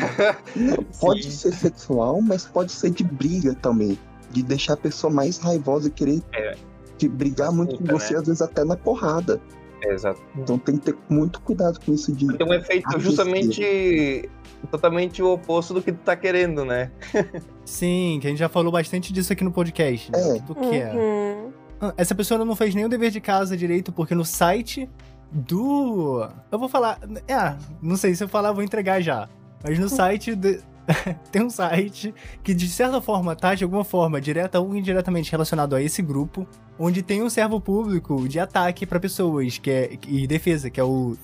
Pode 0.99 1.23
Sim. 1.23 1.31
ser 1.31 1.53
sexual, 1.53 2.21
mas 2.21 2.45
pode 2.45 2.73
ser 2.73 2.89
de 2.89 3.05
briga 3.05 3.55
também. 3.55 3.97
De 4.31 4.43
deixar 4.43 4.73
a 4.73 4.77
pessoa 4.77 5.11
mais 5.13 5.37
raivosa 5.37 5.87
e 5.87 5.91
querer 5.91 6.21
É. 6.33 6.55
de 6.97 7.07
brigar 7.07 7.49
muito 7.53 7.77
com 7.77 7.85
você, 7.85 8.15
né? 8.15 8.19
às 8.19 8.25
vezes 8.27 8.41
até 8.41 8.65
na 8.65 8.75
porrada. 8.75 9.39
É, 9.83 9.93
exato. 9.93 10.21
Então 10.35 10.57
tem 10.57 10.77
que 10.77 10.85
ter 10.91 10.97
muito 11.09 11.39
cuidado 11.41 11.79
com 11.85 11.93
isso 11.93 12.11
de. 12.13 12.27
Tem 12.37 12.47
um 12.47 12.53
efeito 12.53 12.87
Aquecer. 12.87 12.99
justamente 13.01 14.29
totalmente 14.71 15.21
o 15.21 15.33
oposto 15.33 15.73
do 15.73 15.81
que 15.81 15.91
tu 15.91 15.99
tá 15.99 16.15
querendo, 16.15 16.65
né? 16.65 16.91
Sim, 17.63 18.17
que 18.21 18.27
a 18.27 18.29
gente 18.29 18.39
já 18.39 18.49
falou 18.49 18.71
bastante 18.71 19.13
disso 19.13 19.31
aqui 19.33 19.43
no 19.43 19.51
podcast. 19.51 20.11
né? 20.11 20.37
É. 20.37 20.39
Do 20.39 20.55
que 20.55 20.75
é. 20.75 20.93
Uhum. 20.93 21.51
Ah, 21.79 21.93
Essa 21.95 22.15
pessoa 22.15 22.43
não 22.43 22.55
fez 22.55 22.73
nenhum 22.73 22.89
dever 22.89 23.11
de 23.11 23.21
casa 23.21 23.55
direito, 23.55 23.91
porque 23.91 24.15
no 24.15 24.25
site 24.25 24.89
do. 25.31 26.27
Eu 26.51 26.57
vou 26.59 26.67
falar. 26.69 26.99
É, 27.27 27.55
não 27.81 27.95
sei 27.97 28.15
se 28.15 28.23
eu 28.23 28.27
falar, 28.27 28.51
vou 28.51 28.63
entregar 28.63 29.01
já. 29.01 29.29
Mas 29.63 29.77
no 29.79 29.89
site. 29.89 30.33
do- 30.35 30.57
Tem 31.33 31.43
um 31.43 31.49
site 31.49 32.13
que, 32.41 32.53
de 32.53 32.69
certa 32.69 33.01
forma, 33.01 33.35
tá 33.35 33.53
de 33.53 33.63
alguma 33.65 33.83
forma, 33.83 34.21
direta 34.21 34.57
ou 34.59 34.73
indiretamente 34.73 35.29
relacionado 35.29 35.75
a 35.75 35.81
esse 35.81 36.01
grupo, 36.01 36.47
onde 36.79 37.01
tem 37.01 37.21
um 37.23 37.29
servo 37.29 37.59
público 37.59 38.27
de 38.27 38.39
ataque 38.39 38.85
pra 38.85 38.99
pessoas 38.99 39.57
que 39.57 39.69
é, 39.71 39.97
e 40.07 40.25
defesa, 40.27 40.69
que 40.69 40.79
é 40.79 40.83
o. 40.83 41.15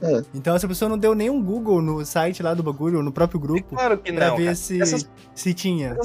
É. 0.00 0.22
Então 0.34 0.54
essa 0.54 0.68
pessoa 0.68 0.88
não 0.88 0.98
deu 0.98 1.14
nenhum 1.14 1.42
Google 1.42 1.80
no 1.80 2.04
site 2.04 2.42
lá 2.42 2.54
do 2.54 2.62
bagulho, 2.62 2.98
ou 2.98 3.02
no 3.02 3.12
próprio 3.12 3.40
grupo, 3.40 3.74
Claro 3.74 3.98
que 3.98 4.12
pra 4.12 4.28
não. 4.30 4.36
ver 4.36 4.44
cara. 4.44 4.54
se, 4.56 4.80
Essas, 4.80 5.08
se 5.34 5.54
tinha. 5.54 5.96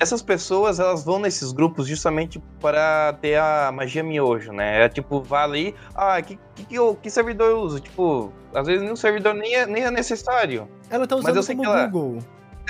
essas 0.00 0.22
pessoas, 0.22 0.80
elas 0.80 1.04
vão 1.04 1.18
nesses 1.18 1.52
grupos 1.52 1.86
justamente 1.86 2.42
para 2.60 3.12
ter 3.20 3.36
a 3.38 3.70
magia 3.72 4.02
miojo, 4.02 4.52
né? 4.52 4.84
É 4.84 4.88
tipo, 4.88 5.20
vai 5.22 5.44
ali, 5.44 5.74
ah, 5.94 6.20
que, 6.22 6.38
que, 6.54 6.64
que, 6.64 6.74
eu- 6.74 6.96
que 6.96 7.10
servidor 7.10 7.50
eu 7.50 7.60
uso? 7.60 7.78
Tipo, 7.80 8.32
às 8.54 8.66
vezes 8.66 8.82
nenhum 8.82 8.96
servidor 8.96 9.34
nem 9.34 9.54
é, 9.54 9.66
nem 9.66 9.84
é 9.84 9.90
necessário. 9.90 10.66
Ela 10.90 11.06
tá 11.06 11.14
Mas 11.16 11.24
usando 11.24 11.36
eu 11.36 11.42
sei 11.42 11.54
como 11.54 11.68
que 11.68 11.74
ela- 11.76 11.86
Google. 11.86 12.22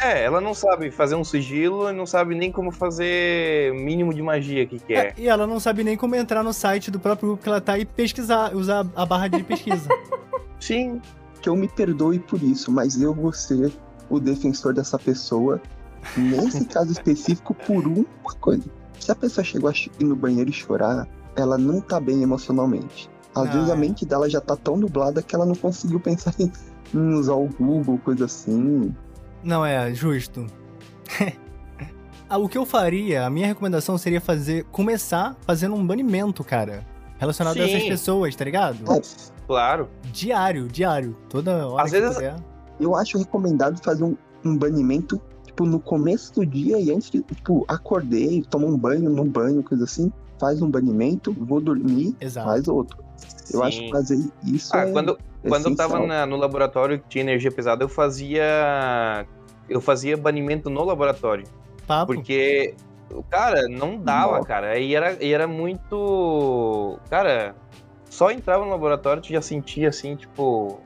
É, 0.05 0.25
ela 0.25 0.41
não 0.41 0.53
sabe 0.55 0.91
fazer 0.91 1.15
um 1.15 1.23
sigilo 1.25 1.89
e 1.89 1.93
não 1.93 2.07
sabe 2.07 2.35
nem 2.35 2.51
como 2.51 2.71
fazer 2.73 3.73
mínimo 3.75 4.13
de 4.13 4.21
magia 4.23 4.67
que 4.67 4.79
que 4.79 4.95
é. 4.95 5.15
E 5.17 5.29
ela 5.29 5.47
não 5.47 5.61
sabe 5.61 5.85
nem 5.85 5.97
como 5.97 6.15
entrar 6.17 6.43
no 6.43 6.53
site 6.53 6.91
do 6.91 6.99
próprio 6.99 7.29
grupo 7.29 7.43
que 7.43 7.49
ela 7.49 7.61
tá 7.61 7.79
e 7.79 7.85
pesquisar, 7.85 8.55
usar 8.55 8.87
a 8.97 9.07
barra 9.07 9.29
de 9.29 9.43
pesquisa. 9.45 9.89
Sim. 10.61 11.01
Que 11.41 11.49
eu 11.49 11.57
me 11.57 11.69
perdoe 11.69 12.19
por 12.19 12.43
isso, 12.43 12.71
mas 12.71 13.01
eu 13.01 13.13
vou 13.15 13.33
ser 13.33 13.73
o 14.09 14.19
defensor 14.21 14.73
dessa 14.75 14.99
pessoa. 14.99 15.61
Nesse 16.17 16.65
caso 16.65 16.91
específico, 16.93 17.55
por 17.55 17.87
uma 17.87 18.05
coisa. 18.41 18.65
Se 18.99 19.11
a 19.11 19.15
pessoa 19.15 19.45
chegou 19.45 19.69
a 19.71 19.73
ir 19.73 20.05
no 20.05 20.15
banheiro 20.17 20.51
e 20.51 20.53
chorar, 20.53 21.09
ela 21.37 21.59
não 21.59 21.81
tá 21.81 21.99
bem 22.01 22.23
emocionalmente. 22.23 23.11
Às 23.35 23.49
Ah, 23.49 23.53
vezes 23.53 23.71
a 23.71 23.75
é. 23.75 23.77
mente 23.77 24.05
dela 24.07 24.29
já 24.29 24.41
tá 24.41 24.55
tão 24.57 24.77
nublada 24.77 25.23
que 25.23 25.35
ela 25.35 25.47
não 25.47 25.55
conseguiu 25.55 25.99
pensar 25.99 26.35
em, 26.39 26.53
em 26.95 27.15
usar 27.15 27.35
o 27.35 27.49
Google, 27.59 27.99
coisa 28.05 28.27
assim. 28.27 28.95
Não, 29.43 29.65
é, 29.65 29.93
justo. 29.95 30.47
Ah, 32.29 32.39
o 32.39 32.49
que 32.49 32.57
eu 32.57 32.65
faria, 32.65 33.27
a 33.27 33.29
minha 33.31 33.47
recomendação 33.47 33.99
seria 33.99 34.19
fazer, 34.19 34.65
começar 34.73 35.37
fazendo 35.43 35.75
um 35.75 35.87
banimento, 35.87 36.43
cara. 36.43 36.83
Relacionado 37.19 37.59
a 37.61 37.65
essas 37.65 37.83
Sim. 37.83 37.89
pessoas, 37.91 38.35
tá 38.35 38.43
ligado? 38.43 38.79
É, 38.91 39.03
Claro. 39.47 39.91
Diário, 40.11 40.67
diário. 40.67 41.15
Toda 41.29 41.69
hora 41.69 41.83
Às 41.85 41.91
que 41.91 42.01
vezes- 42.01 42.15
puder. 42.15 42.37
eu 42.81 42.97
acho 42.97 43.19
recomendado 43.19 43.79
fazer 43.85 44.05
um, 44.05 44.17
um 44.43 44.57
banimento, 44.57 45.21
tipo, 45.45 45.67
no 45.67 45.79
começo 45.79 46.33
do 46.33 46.47
dia 46.47 46.81
e 46.81 46.91
antes 46.91 47.11
de, 47.11 47.21
tipo, 47.21 47.67
acordei, 47.69 48.43
tomo 48.49 48.67
um 48.67 48.79
banho, 48.79 49.11
no 49.11 49.25
banho, 49.27 49.63
coisa 49.63 49.85
assim. 49.85 50.11
faz 50.41 50.63
um 50.63 50.71
banimento, 50.71 51.33
vou 51.39 51.61
dormir, 51.61 52.17
Exato. 52.19 52.47
faz 52.49 52.67
outro. 52.67 52.97
Eu 53.53 53.63
acho 53.63 53.77
Sim. 53.77 53.85
que 53.85 53.91
fazer 53.93 54.19
isso 54.45 54.75
Ah, 54.75 54.87
é 54.89 54.91
quando, 54.91 55.19
quando 55.49 55.69
eu 55.69 55.77
tava 55.77 55.95
essencial. 55.95 56.07
na- 56.07 56.27
no 56.27 56.37
laboratório 56.37 56.99
que 56.99 57.09
tinha 57.09 57.23
energia 57.23 57.51
pesada, 57.51 57.83
eu 57.85 57.89
fazia. 57.89 59.27
Eu 59.69 59.81
fazia 59.81 60.17
banimento 60.17 60.69
no 60.71 60.85
laboratório. 60.85 61.45
Papo. 61.87 62.15
Porque, 62.15 62.75
cara, 63.31 63.67
não 63.69 63.99
dava, 63.99 64.37
Nossa. 64.37 64.47
cara. 64.49 64.79
E 64.79 64.95
era, 64.95 65.17
e 65.23 65.33
era 65.33 65.47
muito. 65.47 66.99
Cara, 67.11 67.55
só 68.09 68.31
entrava 68.31 68.65
no 68.65 68.71
laboratório, 68.71 69.23
tu 69.23 69.29
já 69.33 69.41
sentia 69.43 69.89
assim, 69.89 70.17
tipo. 70.17 70.81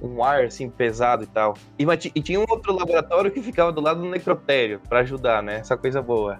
Um 0.00 0.22
ar 0.22 0.44
assim 0.44 0.70
pesado 0.70 1.24
e 1.24 1.26
tal. 1.26 1.54
E, 1.76 1.84
e 2.14 2.22
tinha 2.22 2.38
um 2.38 2.44
outro 2.48 2.72
laboratório 2.72 3.32
que 3.32 3.42
ficava 3.42 3.72
do 3.72 3.80
lado 3.80 4.00
do 4.00 4.08
necrotério, 4.08 4.80
pra 4.88 5.00
ajudar, 5.00 5.42
né? 5.42 5.56
Essa 5.56 5.76
coisa 5.76 6.00
boa. 6.00 6.38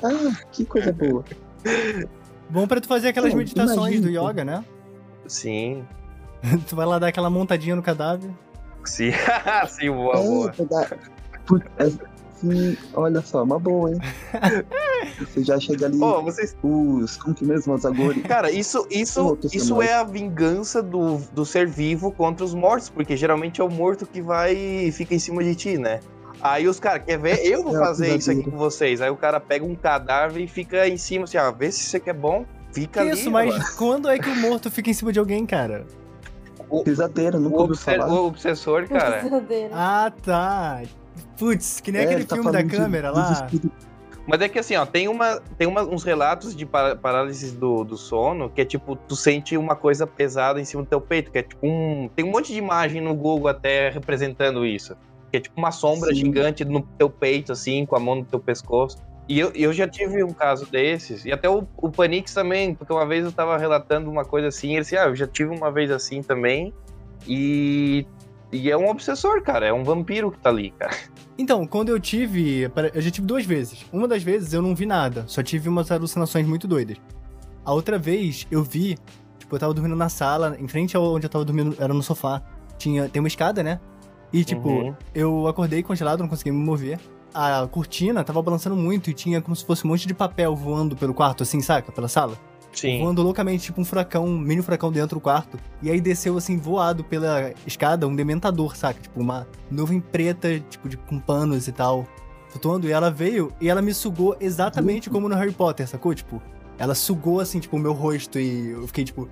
Ah, 0.00 0.32
que 0.52 0.64
coisa 0.64 0.92
boa. 0.92 1.24
Bom 2.48 2.68
pra 2.68 2.80
tu 2.80 2.86
fazer 2.86 3.08
aquelas 3.08 3.34
meditações 3.34 4.00
do 4.00 4.08
imagina. 4.08 4.28
yoga, 4.30 4.44
né? 4.44 4.64
Sim. 5.26 5.84
tu 6.68 6.76
vai 6.76 6.86
lá 6.86 6.98
dar 6.98 7.08
aquela 7.08 7.30
montadinha 7.30 7.76
no 7.76 7.82
cadáver. 7.82 8.30
Sim, 8.84 9.10
sim, 9.68 9.90
boa, 9.90 10.16
é, 10.16 10.22
boa. 10.22 10.54
Putz, 11.46 11.66
é, 11.78 11.90
sim, 12.34 12.76
olha 12.94 13.20
só, 13.20 13.42
uma 13.42 13.58
boa, 13.58 13.90
hein? 13.90 13.98
Você 15.18 15.44
já 15.44 15.58
chega 15.58 15.86
ali, 15.86 16.00
Ô, 16.00 16.22
vocês 16.22 16.56
os, 16.62 17.16
como 17.16 17.34
que 17.34 17.44
mesmo, 17.44 17.74
os 17.74 17.84
agores. 17.84 18.22
Cara, 18.22 18.50
isso, 18.50 18.86
isso, 18.90 19.38
isso 19.52 19.82
é 19.82 19.94
a 19.94 20.04
vingança 20.04 20.82
do, 20.82 21.18
do 21.32 21.44
ser 21.44 21.66
vivo 21.66 22.10
contra 22.10 22.44
os 22.44 22.54
mortos, 22.54 22.88
porque 22.88 23.16
geralmente 23.16 23.60
é 23.60 23.64
o 23.64 23.70
morto 23.70 24.06
que 24.06 24.22
vai 24.22 24.54
e 24.54 24.92
fica 24.92 25.14
em 25.14 25.18
cima 25.18 25.42
de 25.42 25.54
ti, 25.54 25.78
né? 25.78 26.00
Aí 26.42 26.66
os 26.66 26.80
caras, 26.80 27.04
quer 27.04 27.18
ver? 27.18 27.44
Eu 27.44 27.62
vou 27.62 27.76
É 27.76 27.78
fazer 27.78 28.16
isso 28.16 28.30
aqui 28.30 28.42
com 28.44 28.56
vocês. 28.56 29.00
Aí 29.00 29.10
o 29.10 29.16
cara 29.16 29.38
pega 29.38 29.64
um 29.64 29.74
cadáver 29.74 30.42
e 30.42 30.48
fica 30.48 30.88
em 30.88 30.96
cima, 30.96 31.24
assim, 31.24 31.36
ah, 31.36 31.50
vê 31.50 31.70
se 31.70 31.80
isso 31.82 31.96
aqui 31.96 32.08
é 32.08 32.14
bom. 32.14 32.46
Fica 32.72 33.00
ali. 33.00 33.10
Isso, 33.10 33.30
mas 33.30 33.52
mano. 33.52 33.64
quando 33.76 34.08
é 34.08 34.18
que 34.18 34.28
o 34.28 34.36
morto 34.36 34.70
fica 34.70 34.88
em 34.90 34.94
cima 34.94 35.12
de 35.12 35.18
alguém, 35.18 35.44
cara? 35.44 35.84
Pisadeira, 36.84 37.38
nunca 37.38 37.56
O, 37.56 37.60
ouviu 37.62 37.76
falar. 37.76 38.08
o 38.08 38.26
obsessor, 38.26 38.88
cara. 38.88 39.22
Ah, 39.72 40.12
tá. 40.22 40.82
Putz, 41.38 41.80
que 41.80 41.90
nem 41.92 42.02
É, 42.02 42.04
aquele 42.04 42.20
ele 42.20 42.26
tá 42.26 42.36
filme 42.36 42.52
da 42.52 42.62
de- 42.62 42.68
câmera 42.68 43.08
dos 43.12 43.18
lá. 43.40 43.48
Mas 44.26 44.40
é 44.42 44.48
que 44.48 44.58
assim, 44.58 44.76
ó, 44.76 44.86
tem, 44.86 45.08
uma, 45.08 45.40
tem 45.58 45.66
uma- 45.66 45.82
uns 45.82 46.04
relatos 46.04 46.54
de 46.54 46.64
pa- 46.64 46.94
parálise 46.94 47.50
do, 47.56 47.82
do 47.82 47.96
sono 47.96 48.48
que 48.50 48.60
é 48.60 48.64
tipo, 48.64 48.94
tu 48.94 49.16
sente 49.16 49.56
uma 49.56 49.74
coisa 49.74 50.06
pesada 50.06 50.60
em 50.60 50.64
cima 50.64 50.82
do 50.82 50.88
teu 50.88 51.00
peito, 51.00 51.32
que 51.32 51.38
é 51.38 51.42
tipo 51.42 51.66
um. 51.66 52.08
Tem 52.14 52.24
um 52.24 52.30
monte 52.30 52.52
de 52.52 52.58
imagem 52.58 53.00
no 53.00 53.14
Google 53.14 53.48
até 53.48 53.88
representando 53.90 54.64
isso. 54.64 54.94
Que 55.32 55.38
é 55.38 55.40
tipo 55.40 55.58
uma 55.58 55.72
sombra 55.72 56.10
Sim. 56.10 56.16
gigante 56.16 56.64
no 56.64 56.82
teu 56.98 57.08
peito, 57.10 57.50
assim, 57.52 57.84
com 57.86 57.96
a 57.96 58.00
mão 58.00 58.16
no 58.16 58.24
teu 58.24 58.38
pescoço. 58.38 58.98
E 59.30 59.38
eu, 59.38 59.52
eu 59.54 59.72
já 59.72 59.86
tive 59.86 60.24
um 60.24 60.32
caso 60.32 60.66
desses, 60.66 61.24
e 61.24 61.30
até 61.30 61.48
o, 61.48 61.64
o 61.76 61.88
Panix 61.88 62.34
também, 62.34 62.74
porque 62.74 62.92
uma 62.92 63.06
vez 63.06 63.24
eu 63.24 63.30
tava 63.30 63.56
relatando 63.56 64.10
uma 64.10 64.24
coisa 64.24 64.48
assim, 64.48 64.72
ele 64.72 64.80
disse, 64.80 64.96
ah, 64.96 65.04
eu 65.04 65.14
já 65.14 65.24
tive 65.24 65.54
uma 65.54 65.70
vez 65.70 65.88
assim 65.92 66.20
também, 66.20 66.74
e, 67.28 68.04
e 68.50 68.68
é 68.68 68.76
um 68.76 68.90
obsessor, 68.90 69.40
cara, 69.40 69.64
é 69.66 69.72
um 69.72 69.84
vampiro 69.84 70.32
que 70.32 70.38
tá 70.40 70.50
ali, 70.50 70.72
cara. 70.72 70.96
Então, 71.38 71.64
quando 71.64 71.90
eu 71.90 72.00
tive. 72.00 72.68
Eu 72.92 73.00
já 73.00 73.10
tive 73.10 73.24
duas 73.26 73.46
vezes. 73.46 73.86
Uma 73.92 74.08
das 74.08 74.22
vezes 74.22 74.52
eu 74.52 74.60
não 74.60 74.74
vi 74.74 74.84
nada, 74.84 75.24
só 75.28 75.42
tive 75.44 75.68
umas 75.68 75.92
alucinações 75.92 76.44
muito 76.44 76.66
doidas. 76.66 76.96
A 77.64 77.72
outra 77.72 77.96
vez 77.98 78.48
eu 78.50 78.64
vi, 78.64 78.98
tipo, 79.38 79.54
eu 79.54 79.60
tava 79.60 79.72
dormindo 79.72 79.94
na 79.94 80.08
sala, 80.08 80.56
em 80.58 80.66
frente 80.66 80.96
ao 80.96 81.04
onde 81.14 81.26
eu 81.26 81.30
tava 81.30 81.44
dormindo, 81.44 81.76
era 81.78 81.94
no 81.94 82.02
sofá. 82.02 82.42
Tinha, 82.76 83.08
tem 83.08 83.20
uma 83.20 83.28
escada, 83.28 83.62
né? 83.62 83.78
E, 84.32 84.44
tipo, 84.44 84.68
Uhum. 84.68 84.94
eu 85.14 85.46
acordei 85.46 85.84
congelado, 85.84 86.18
não 86.18 86.28
conseguia 86.28 86.52
me 86.52 86.58
mover. 86.58 86.98
A 87.32 87.66
cortina 87.68 88.24
tava 88.24 88.42
balançando 88.42 88.76
muito 88.76 89.10
e 89.10 89.14
tinha 89.14 89.40
como 89.40 89.54
se 89.54 89.64
fosse 89.64 89.86
um 89.86 89.90
monte 89.90 90.06
de 90.06 90.14
papel 90.14 90.54
voando 90.54 90.96
pelo 90.96 91.14
quarto, 91.14 91.42
assim, 91.42 91.60
saca? 91.60 91.92
Pela 91.92 92.08
sala. 92.08 92.36
Sim. 92.72 93.00
Voando 93.00 93.22
loucamente, 93.22 93.64
tipo 93.64 93.80
um 93.80 93.84
furacão, 93.84 94.24
um 94.24 94.38
mini 94.38 94.62
furacão 94.62 94.92
dentro 94.92 95.16
do 95.16 95.20
quarto. 95.20 95.58
E 95.82 95.90
aí 95.90 96.00
desceu, 96.00 96.36
assim, 96.36 96.56
voado 96.56 97.02
pela 97.02 97.52
escada, 97.66 98.06
um 98.06 98.14
dementador, 98.14 98.76
saca? 98.76 99.00
Tipo, 99.00 99.20
uma 99.20 99.46
nuvem 99.70 100.00
preta, 100.00 100.60
tipo, 100.60 100.88
de, 100.88 100.96
com 100.96 101.18
panos 101.18 101.66
e 101.66 101.72
tal, 101.72 102.06
flutuando. 102.48 102.86
E 102.86 102.92
ela 102.92 103.10
veio 103.10 103.52
e 103.60 103.68
ela 103.68 103.82
me 103.82 103.92
sugou 103.92 104.36
exatamente 104.40 105.10
como 105.10 105.28
no 105.28 105.34
Harry 105.34 105.52
Potter, 105.52 105.88
sacou? 105.88 106.14
Tipo, 106.14 106.40
ela 106.78 106.94
sugou, 106.94 107.40
assim, 107.40 107.58
tipo, 107.58 107.76
o 107.76 107.80
meu 107.80 107.92
rosto 107.92 108.38
e 108.38 108.70
eu 108.70 108.86
fiquei, 108.86 109.04
tipo... 109.04 109.28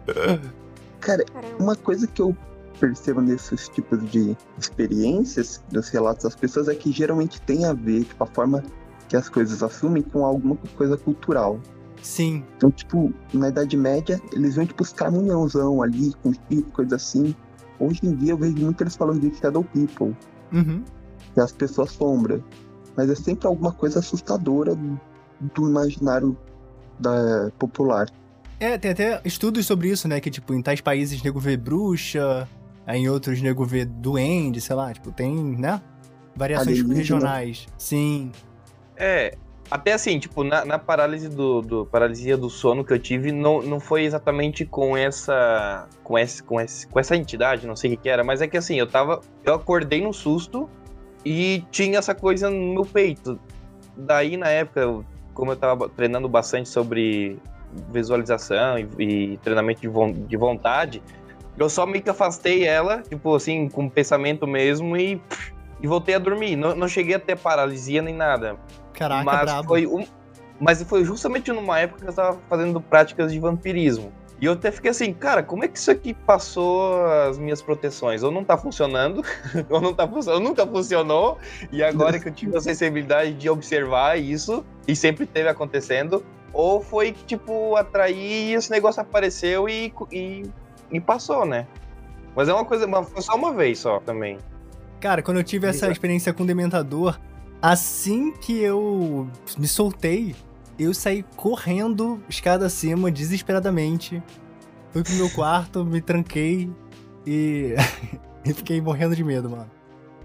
Cara, 1.01 1.25
uma 1.61 1.77
coisa 1.77 2.09
que 2.09 2.21
eu 2.21 2.37
percebo 2.79 3.21
nesses 3.21 3.69
tipos 3.69 3.99
de 4.11 4.37
experiências, 4.59 5.63
dos 5.71 5.89
relatos 5.89 6.25
das 6.25 6.35
pessoas, 6.35 6.69
é 6.69 6.75
que 6.75 6.93
geralmente 6.93 7.41
tem 7.43 7.65
a 7.65 7.73
ver, 7.73 8.05
tipo, 8.05 8.23
a 8.23 8.27
forma 8.27 8.63
que 9.09 9.17
as 9.17 9.29
coisas 9.29 9.63
assumem 9.63 10.03
com 10.03 10.25
alguma 10.25 10.57
coisa 10.77 10.97
cultural. 10.97 11.61
Sim, 12.03 12.45
Então, 12.57 12.71
tipo, 12.71 13.13
na 13.35 13.49
Idade 13.49 13.77
Média, 13.77 14.21
eles 14.33 14.57
iam, 14.57 14.65
tipo, 14.65 14.83
os 14.83 14.93
caminhãozão 14.93 15.83
ali, 15.83 16.13
com 16.23 16.33
tipo, 16.33 16.71
coisa 16.71 16.97
assim. 16.97 17.35
Hoje 17.79 18.01
em 18.05 18.15
dia 18.15 18.33
eu 18.33 18.37
vejo 18.37 18.57
muito 18.57 18.81
eles 18.83 18.97
falando 18.97 19.21
de 19.21 19.37
Shadow 19.37 19.65
People, 19.65 20.17
uhum. 20.53 20.83
que 21.35 21.41
é 21.41 21.43
as 21.43 21.53
pessoas 21.53 21.91
sombra. 21.91 22.43
Mas 22.97 23.11
é 23.11 23.15
sempre 23.15 23.47
alguma 23.47 23.73
coisa 23.73 23.99
assustadora 23.99 24.77
do 25.55 25.69
imaginário 25.69 26.37
da 26.99 27.51
popular. 27.59 28.09
É, 28.61 28.77
tem 28.77 28.91
até 28.91 29.21
estudos 29.25 29.67
sobre 29.67 29.89
isso, 29.89 30.09
né? 30.09 30.21
Que, 30.21 30.31
tipo, 30.31 30.53
em 30.53 30.63
tais 30.63 30.81
países 30.81 31.23
nego 31.23 31.39
vê 31.39 31.57
bruxa, 31.57 32.49
aí 32.89 33.01
em 33.03 33.09
outros 33.09 33.41
nego 33.43 33.65
vê 33.65 33.85
duende, 33.85 34.61
sei 34.61 34.75
lá, 34.75 34.93
tipo, 34.93 35.13
tem, 35.13 35.35
né? 35.35 35.81
Variações 36.35 36.69
Alienígena. 36.79 36.97
regionais. 36.99 37.67
Sim. 37.77 38.33
É, 38.97 39.37
até 39.71 39.93
assim, 39.93 40.19
tipo, 40.19 40.43
na, 40.43 40.65
na 40.65 40.79
parálise 40.79 41.29
do, 41.29 41.61
do- 41.61 41.87
paralisia 41.87 42.37
do 42.37 42.49
sono 42.49 42.85
que 42.85 42.93
eu 42.93 42.99
tive, 42.99 43.31
não, 43.31 43.61
não 43.61 43.79
foi 43.79 44.05
exatamente 44.05 44.65
com 44.65 44.97
essa 44.97 45.87
com 46.03 46.19
esse, 46.19 46.43
com 46.43 46.61
esse 46.61 46.87
com 46.87 46.99
essa 46.99 47.15
entidade, 47.15 47.67
não 47.67 47.77
sei 47.77 47.93
o 47.93 47.97
que, 47.97 48.05
que 48.05 48.09
era, 48.09 48.25
mas 48.25 48.41
é 48.41 48.49
que 48.49 48.57
assim, 48.57 48.77
eu 48.79 48.87
tava 48.87 49.21
eu 49.45 49.55
acordei 49.55 50.01
no 50.03 50.13
susto 50.13 50.69
e 51.25 51.65
tinha 51.71 51.99
essa 51.99 52.15
coisa 52.15 52.49
no 52.49 52.73
meu 52.75 52.87
peito. 52.87 53.39
Daí 53.97 54.37
na 54.37 54.49
época, 54.49 54.81
eu- 54.81 55.05
como 55.35 55.53
eu 55.53 55.57
tava 55.57 55.89
treinando 55.89 56.29
bastante 56.29 56.69
sobre 56.69 57.37
visualização 57.93 58.79
e, 58.79 58.89
e 59.33 59.37
treinamento 59.39 59.81
de, 59.81 59.89
von- 59.89 60.13
de 60.13 60.37
vontade, 60.37 61.03
eu 61.59 61.69
só 61.69 61.87
meio 61.87 62.03
que 62.03 62.11
afastei 62.11 62.65
ela, 62.65 63.03
tipo 63.03 63.35
assim, 63.35 63.69
com 63.69 63.89
pensamento 63.89 64.47
mesmo 64.47 64.97
e 64.97 65.21
e 65.81 65.87
voltei 65.87 66.15
a 66.15 66.19
dormir. 66.19 66.57
Não, 66.57 66.75
não 66.75 66.89
cheguei 66.89 67.15
a 67.15 67.21
ter 67.21 67.37
paralisia 67.37 68.03
nem 68.03 68.15
nada. 68.15 68.57
Caraca, 68.93 69.25
mas 69.25 69.67
foi 69.67 69.87
um, 69.87 70.05
mas 70.61 70.83
foi 70.83 71.05
justamente 71.05 71.53
numa 71.53 71.79
época 71.79 72.01
que 72.01 72.07
eu 72.07 72.11
estava 72.11 72.39
fazendo 72.49 72.81
práticas 72.81 73.33
de 73.33 73.39
vampirismo. 73.39 74.13
E 74.41 74.45
eu 74.45 74.53
até 74.53 74.71
fiquei 74.71 74.93
assim, 74.93 75.13
cara, 75.13 75.43
como 75.43 75.65
é 75.65 75.69
que 75.69 75.77
isso 75.77 75.91
aqui 75.91 76.15
passou 76.15 77.05
as 77.29 77.39
minhas 77.39 77.61
proteções? 77.61 78.23
Ou 78.23 78.31
não 78.31 78.45
tá 78.45 78.57
funcionando, 78.57 79.25
ou 79.69 79.81
não 79.81 79.93
tá 79.93 80.07
funcionando, 80.07 80.45
nunca 80.45 80.65
funcionou, 80.65 81.39
e 81.73 81.83
agora 81.83 82.21
que 82.21 82.29
eu 82.29 82.33
tive 82.33 82.57
a 82.57 82.61
sensibilidade 82.61 83.33
de 83.33 83.51
observar 83.51 84.17
isso, 84.17 84.65
e 84.87 84.95
sempre 84.95 85.27
teve 85.27 85.49
acontecendo, 85.49 86.25
ou 86.53 86.81
foi 86.81 87.11
que, 87.11 87.25
tipo, 87.25 87.75
atrair 87.75 88.51
e 88.51 88.55
esse 88.55 88.71
negócio 88.71 89.03
apareceu 89.03 89.69
e, 89.69 89.93
e, 90.13 90.45
e 90.91 91.01
passou, 91.01 91.45
né? 91.45 91.67
Mas 92.35 92.49
é 92.49 92.55
uma 92.55 92.65
coisa, 92.65 92.87
mas 92.87 93.09
foi 93.09 93.23
só 93.23 93.35
uma 93.35 93.53
vez 93.53 93.79
só 93.79 94.01
também. 94.01 94.39
Cara, 95.01 95.23
quando 95.23 95.39
eu 95.39 95.45
tive 95.45 95.67
essa 95.67 95.91
experiência 95.91 96.33
com 96.33 96.43
o 96.43 96.47
Dementador, 96.47 97.19
assim 97.63 98.33
que 98.33 98.59
eu 98.59 99.29
me 99.57 99.67
soltei, 99.67 100.35
eu 100.79 100.95
saí 100.95 101.25
correndo 101.37 102.21
escada 102.29 102.67
acima, 102.67 103.11
desesperadamente. 103.11 104.23
Fui 104.93 105.03
pro 105.03 105.13
meu 105.15 105.31
quarto, 105.31 105.85
me 105.85 106.01
tranquei 106.01 106.71
e. 107.27 107.75
e 108.45 108.53
fiquei 108.55 108.81
morrendo 108.81 109.15
de 109.15 109.25
medo, 109.25 109.51
mano. 109.51 109.71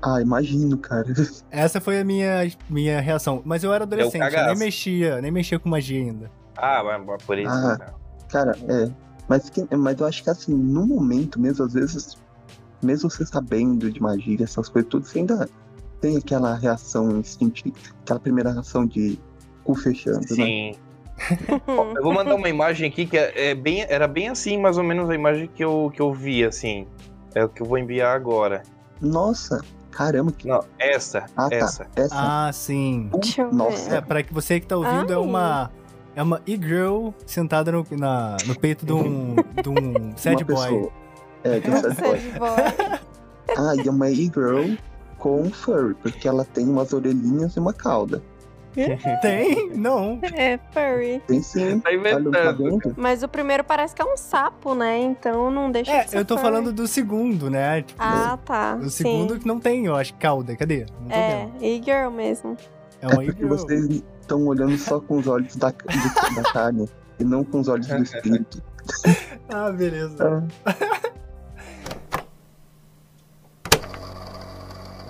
Ah, 0.02 0.22
imagino, 0.22 0.78
cara. 0.78 1.06
Essa 1.50 1.80
foi 1.80 2.00
a 2.00 2.04
minha, 2.04 2.52
minha 2.70 3.00
reação. 3.00 3.42
Mas 3.46 3.64
eu 3.64 3.74
era 3.74 3.86
adolescente, 3.86 4.36
eu 4.36 4.46
nem 4.48 4.58
mexia, 4.58 5.22
nem 5.22 5.32
mexia 5.32 5.58
com 5.58 5.70
magia 5.70 6.02
ainda. 6.02 6.30
Ah, 6.58 6.84
mas 6.84 7.24
por 7.24 7.38
isso. 7.38 7.50
Ah. 7.50 7.94
Cara, 8.30 8.52
é. 8.68 8.92
Mas, 9.28 9.50
que- 9.50 9.66
mas 9.76 10.00
eu 10.00 10.06
acho 10.08 10.24
que 10.24 10.30
assim, 10.30 10.54
no 10.54 10.86
momento 10.86 11.40
mesmo, 11.40 11.66
às 11.66 11.74
vezes, 11.74 12.18
mesmo 12.82 13.10
você 13.10 13.26
sabendo 13.26 13.92
de 13.92 14.02
magia, 14.02 14.44
essas 14.44 14.68
coisas 14.70 14.90
tudo, 14.90 15.06
você 15.06 15.20
ainda 15.20 15.48
tem 16.02 16.18
aquela 16.18 16.56
reação 16.56 17.18
instintiva, 17.20 17.76
aquela 18.02 18.20
primeira 18.20 18.52
reação 18.52 18.86
de 18.86 19.18
cu 19.64 19.74
fechando, 19.76 20.20
né? 20.20 20.26
Sim. 20.46 20.72
Ó, 21.68 21.94
Eu 21.96 22.04
vou 22.04 22.14
mandar 22.14 22.36
uma 22.36 22.50
imagem 22.50 22.90
aqui 22.90 23.06
que 23.06 23.18
é, 23.18 23.52
é 23.52 23.56
bem, 23.56 23.86
era 23.88 24.08
bem 24.08 24.28
assim, 24.30 24.58
mais 24.58 24.78
ou 24.78 24.84
menos 24.84 25.10
a 25.10 25.16
imagem 25.16 25.48
que 25.48 25.64
eu, 25.64 25.90
que 25.94 26.02
eu 26.02 26.12
vi, 26.12 26.44
assim. 26.44 26.86
É 27.34 27.44
o 27.46 27.50
que 27.50 27.62
eu 27.62 27.66
vou 27.66 27.78
enviar 27.78 28.14
agora. 28.16 28.64
Nossa, 29.00 29.62
caramba, 29.92 30.32
que. 30.32 30.48
Não, 30.48 30.64
essa, 30.78 31.26
Ah, 31.38 31.50
tá. 31.50 31.56
essa. 31.56 31.88
Essa. 31.96 32.16
Ah, 32.16 32.52
sim. 32.52 33.10
Deixa 33.14 33.44
eu 33.44 33.50
ver. 33.50 33.56
Nossa. 33.56 33.96
É, 33.96 34.02
pra 34.02 34.22
que 34.24 34.34
você 34.34 34.60
que 34.60 34.68
tá 34.68 34.76
ouvindo, 34.76 35.12
é 35.12 35.16
Ai. 35.16 35.22
uma. 35.22 35.72
É 36.16 36.22
uma 36.22 36.42
e-girl 36.46 37.10
sentada 37.26 37.72
no, 37.72 37.86
na, 37.92 38.38
no 38.46 38.58
peito 38.60 38.86
de 38.86 38.94
um, 38.94 39.36
de 39.62 39.70
um 39.70 40.14
sad 40.18 40.44
uma 40.44 40.56
boy. 40.56 40.64
pessoa. 40.70 40.92
É, 41.44 41.60
de 41.60 41.70
um 41.70 41.76
sad 41.82 42.22
boy. 42.38 43.00
Ah, 43.58 43.74
e 43.84 43.88
é 43.88 43.92
uma 43.92 44.10
e-girl 44.10 44.76
com 45.18 45.50
furry, 45.52 45.96
porque 45.96 46.28
ela 46.28 46.46
tem 46.46 46.68
umas 46.68 46.94
orelhinhas 46.94 47.56
e 47.56 47.60
uma 47.60 47.74
cauda. 47.74 48.22
Tem? 49.22 49.70
Não. 49.76 50.20
É, 50.34 50.58
furry. 50.72 51.22
Tem 51.28 51.42
sim. 51.44 51.80
Tá 51.80 51.90
tá 51.92 51.96
inventando. 51.96 52.94
Mas 52.98 53.22
o 53.22 53.28
primeiro 53.28 53.64
parece 53.64 53.94
que 53.94 54.02
é 54.02 54.06
um 54.06 54.18
sapo, 54.18 54.74
né? 54.74 55.00
Então 55.00 55.52
não 55.52 55.72
deixa 55.72 55.92
É, 55.92 56.04
de 56.06 56.10
ser 56.10 56.18
eu 56.18 56.26
tô 56.26 56.36
furry. 56.36 56.50
falando 56.50 56.74
do 56.74 56.88
segundo, 56.88 57.52
né? 57.52 57.84
Tipo, 57.84 58.02
Ah, 58.02 58.38
tá. 58.44 58.76
o 58.82 58.90
segundo 58.90 59.36
sim. 59.36 59.40
que 59.42 59.48
não 59.48 59.60
tem, 59.60 59.86
eu 59.86 59.96
acho, 59.96 60.16
cauda. 60.16 60.56
Cadê? 60.56 60.88
Não 61.02 61.08
tô 61.08 61.16
É, 61.16 61.50
e-girl 61.62 62.10
mesmo. 62.10 62.58
É 63.04 63.06
É 63.06 63.08
uma 63.08 63.16
porque 63.16 63.32
e-girl. 63.32 63.50
vocês 63.50 64.04
estão 64.22 64.46
olhando 64.48 64.78
só 64.78 65.00
com 65.00 65.18
os 65.18 65.28
olhos 65.28 65.56
da, 65.58 65.70
de- 65.72 66.36
da 66.36 66.44
carne 66.54 66.90
e 67.20 67.24
não 67.24 67.44
com 67.44 67.60
os 67.60 67.68
olhos 67.68 67.88
do 67.88 68.02
espírito. 68.02 68.62
Ah, 69.50 69.70
beleza. 69.72 70.44
Ah, 70.66 70.76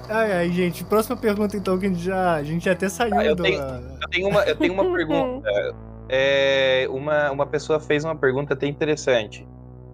Ai, 0.10 0.32
ai, 0.34 0.50
gente. 0.52 0.84
Próxima 0.84 1.16
pergunta, 1.18 1.56
então, 1.58 1.78
que 1.80 1.86
a 1.86 1.90
gente 1.90 2.02
já, 2.04 2.34
a 2.36 2.44
gente 2.44 2.70
até 2.70 2.90
saiu 2.90 3.16
Ah, 3.18 3.26
eu 3.26 3.36
do... 3.36 3.44
tenho- 3.44 3.62
Eu 3.62 4.10
tenho 4.12 4.28
uma, 4.30 4.44
eu 4.44 4.56
tenho 4.56 4.74
uma 4.74 4.92
pergunta. 4.96 5.50
É, 6.10 6.86
uma, 6.92 7.32
uma 7.32 7.46
pessoa 7.48 7.80
fez 7.80 8.04
uma 8.04 8.16
pergunta 8.16 8.54
até 8.54 8.68
interessante, 8.68 9.48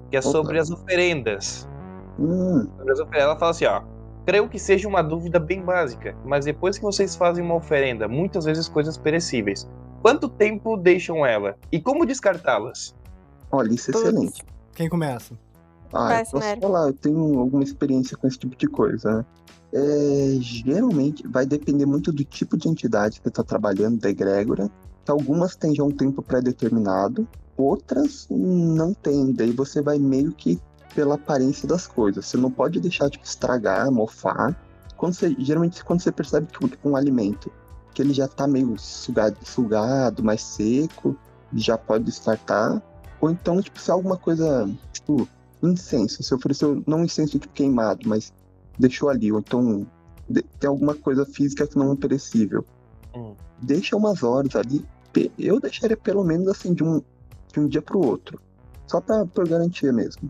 que 0.10 0.18
é 0.18 0.20
Opa. 0.20 0.30
sobre 0.30 0.58
as 0.60 0.70
oferendas. 0.72 1.70
hum, 2.18 2.68
Sobre 2.78 2.92
as 2.92 3.00
oferendas. 3.00 3.24
Ela 3.30 3.36
fala 3.40 3.52
assim, 3.52 3.66
ó. 3.66 3.82
Creio 4.30 4.48
que 4.48 4.60
seja 4.60 4.88
uma 4.88 5.02
dúvida 5.02 5.40
bem 5.40 5.60
básica, 5.60 6.16
mas 6.24 6.46
depois 6.46 6.78
que 6.78 6.84
vocês 6.84 7.16
fazem 7.16 7.44
uma 7.44 7.56
oferenda, 7.56 8.08
muitas 8.08 8.46
vezes 8.46 8.70
coisas 8.70 8.96
perecíveis, 8.96 9.68
quanto 10.04 10.30
tempo 10.30 10.78
deixam 10.78 11.26
ela? 11.26 11.58
E 11.72 11.82
como 11.82 12.06
descartá-las? 12.06 12.96
olha, 13.52 13.74
isso 13.74 13.90
é 13.90 13.94
Putz. 13.94 14.06
excelente. 14.06 14.46
Quem 14.76 14.88
começa? 14.88 15.34
Ah, 15.92 16.10
Vai, 16.10 16.22
eu 16.22 16.26
posso 16.28 16.60
falar, 16.62 16.88
eu 16.90 16.94
tenho 16.94 17.40
alguma 17.40 17.64
experiência 17.64 18.16
com 18.16 18.28
esse 18.28 18.38
tipo 18.38 18.56
de 18.56 18.68
coisa, 18.68 19.18
né? 19.18 19.26
É, 19.74 20.38
geralmente 20.40 21.28
vai 21.28 21.48
depender 21.48 21.88
muito 21.88 22.12
do 22.12 22.24
tipo 22.24 22.56
de 22.56 22.70
entidade 22.70 23.18
que 23.18 23.24
você 23.24 23.30
está 23.30 23.44
trabalhando, 23.44 24.00
da 24.00 24.12
egrégora. 24.12 24.70
Que 25.06 25.12
algumas 25.12 25.56
têm 25.56 25.74
já 25.74 25.84
um 25.84 25.90
tempo 25.90 26.22
pré-determinado, 26.22 27.28
outras 27.58 28.28
não 28.30 28.94
têm. 28.94 29.34
Daí 29.34 29.52
você 29.52 29.82
vai 29.82 29.98
meio 29.98 30.32
que 30.34 30.62
pela 30.94 31.16
aparência 31.16 31.68
das 31.68 31.88
coisas. 31.88 32.26
Você 32.26 32.38
não 32.38 32.52
pode 32.52 32.80
deixar 32.80 33.10
tipo, 33.10 33.26
estragar, 33.26 33.92
mofar. 33.92 34.56
Quando 34.98 35.14
você, 35.14 35.36
geralmente, 35.40 35.84
quando 35.84 36.02
você 36.02 36.12
percebe 36.12 36.48
que 36.48 36.68
tipo, 36.68 36.90
um 36.90 36.96
alimento 36.96 37.52
que 37.94 38.02
ele 38.02 38.14
já 38.14 38.28
tá 38.28 38.48
meio 38.48 38.78
sugado, 38.78 39.38
sugado, 39.44 40.24
mais 40.24 40.42
seco, 40.42 41.16
já 41.54 41.78
pode 41.78 42.06
descartar. 42.06 42.82
Ou 43.22 43.30
então, 43.30 43.62
tipo, 43.62 43.80
se 43.80 43.90
é 43.90 43.94
alguma 43.94 44.18
coisa, 44.18 44.70
tipo, 44.94 45.28
incenso. 45.62 46.22
Você 46.24 46.34
ofereceu, 46.36 46.84
não 46.88 47.04
incenso 47.04 47.34
tipo 47.40 47.54
queimado, 47.54 48.08
mas 48.08 48.34
deixou 48.78 49.10
ali. 49.10 49.32
Ou 49.32 49.40
então, 49.40 49.86
de- 50.30 50.44
tem 50.60 50.70
alguma 50.70 50.96
coisa 50.96 51.26
física 51.26 51.68
que 51.68 51.78
não 51.78 51.94
é 51.94 51.96
perecível. 51.96 52.66
Hum. 53.16 53.36
Deixa 53.62 53.96
umas 53.96 54.24
horas 54.24 54.56
ali. 54.56 54.86
Eu 55.38 55.60
deixaria 55.60 55.98
pelo 55.98 56.24
menos 56.24 56.48
assim, 56.48 56.74
de 56.74 56.84
um, 56.84 57.02
de 57.52 57.60
um 57.60 57.68
dia 57.68 57.82
pro 57.82 58.00
outro. 58.00 58.40
Só 58.88 59.02
pra, 59.02 59.26
por 59.26 59.48
garantia 59.48 59.92
mesmo. 59.92 60.30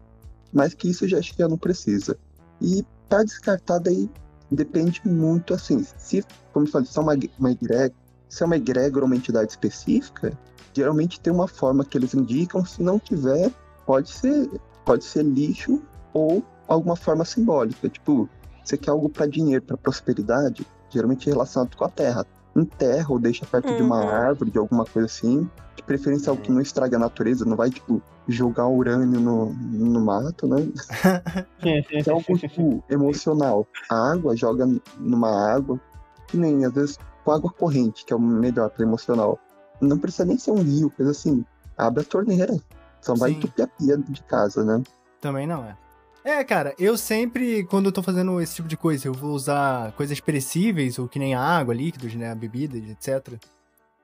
Mas 0.52 0.74
que 0.74 0.90
isso 0.90 1.08
já 1.08 1.20
acho 1.20 1.34
que 1.34 1.40
já 1.40 1.48
não 1.48 1.58
precisa. 1.58 2.18
E 2.62 2.86
pra 3.08 3.24
descartar 3.24 3.80
daí, 3.80 4.10
depende 4.52 5.02
muito 5.06 5.54
assim. 5.54 5.86
Se, 5.98 6.24
como 6.54 6.66
eu 6.66 6.72
falei, 6.72 6.88
se 6.88 6.98
é 6.98 7.02
uma, 7.02 7.16
uma 7.38 7.52
egrégora, 7.52 7.94
se 8.28 8.44
é 8.44 8.46
uma 8.46 8.58
egrégora 8.58 9.06
ou 9.06 9.08
uma 9.08 9.16
entidade 9.16 9.52
específica, 9.52 10.38
geralmente 10.74 11.20
tem 11.20 11.34
uma 11.34 11.48
forma 11.48 11.84
que 11.84 11.98
eles 11.98 12.14
indicam. 12.14 12.64
Se 12.66 12.82
não 12.82 13.00
tiver, 13.00 13.52
pode 13.86 14.10
ser, 14.10 14.50
pode 14.86 15.04
ser 15.04 15.24
lixo 15.24 15.82
ou 16.14 16.44
alguma 16.68 16.96
forma 16.96 17.26
simbólica. 17.26 17.90
Tipo, 17.90 18.30
você 18.64 18.78
quer 18.78 18.92
algo 18.92 19.10
para 19.10 19.26
dinheiro, 19.26 19.64
para 19.64 19.78
prosperidade, 19.78 20.66
geralmente 20.90 21.30
é 21.30 21.34
relacionado 21.34 21.76
com 21.76 21.86
a 21.86 21.90
terra. 21.90 22.26
Enterra 22.60 23.08
ou 23.10 23.19
deixa 23.19 23.45
perto 23.45 23.74
de 23.76 23.82
uma 23.82 24.00
Uhum. 24.02 24.10
árvore, 24.10 24.52
de 24.52 24.58
alguma 24.58 24.86
coisa 24.86 25.06
assim. 25.06 25.50
De 25.76 25.84
preferência 25.84 26.30
algo 26.30 26.41
que 26.41 26.52
não 26.52 26.62
estraga 26.62 26.98
a 26.98 27.00
natureza, 27.00 27.45
não 27.45 27.56
vai, 27.56 27.69
tipo, 27.69 28.02
jogar 28.28 28.67
urânio 28.67 29.19
no, 29.19 29.54
no 29.54 30.02
mato, 30.02 30.48
né? 30.48 30.67
É 31.63 32.10
algo, 32.12 32.38
tipo, 32.38 32.84
emocional. 32.89 33.65
A 33.89 34.12
água 34.13 34.36
joga 34.36 34.67
numa 34.98 35.54
água, 35.54 35.80
que 36.28 36.38
nem, 36.38 36.65
às 36.65 36.74
vezes, 36.74 36.98
com 37.24 37.32
água 37.32 37.52
corrente, 37.52 38.06
que 38.06 38.13
é 38.13 38.15
o 38.15 38.19
melhor 38.19 38.69
para 38.69 38.84
emocional. 38.86 39.39
Não 39.82 39.98
precisa 39.98 40.26
nem 40.26 40.38
ser 40.38 40.52
um 40.52 40.62
rio, 40.62 40.89
coisa 40.89 41.12
assim. 41.12 41.45
Abre 41.78 42.02
a 42.02 42.06
torneira. 42.06 42.58
Só 43.02 43.15
vai 43.15 43.32
Sim. 43.32 43.38
entupir 43.38 43.65
a 43.65 43.67
pia 43.67 43.98
de 43.98 44.22
casa, 44.24 44.63
né? 44.63 44.84
Também 45.22 45.48
não 45.48 45.63
é. 45.63 45.76
É, 46.23 46.43
cara, 46.43 46.75
eu 46.77 46.97
sempre, 46.97 47.63
quando 47.63 47.86
eu 47.86 47.91
tô 47.91 48.03
fazendo 48.03 48.41
esse 48.41 48.55
tipo 48.55 48.67
de 48.67 48.75
coisa, 48.75 49.08
eu 49.08 49.13
vou 49.13 49.32
usar 49.32 49.93
coisas 49.93 50.19
perecíveis, 50.19 50.99
ou 50.99 51.08
que 51.08 51.17
nem 51.17 51.34
a 51.34 51.41
água, 51.41 51.73
líquidos, 51.73 52.13
né, 52.13 52.36
bebidas, 52.36 52.82
etc. 52.89 53.36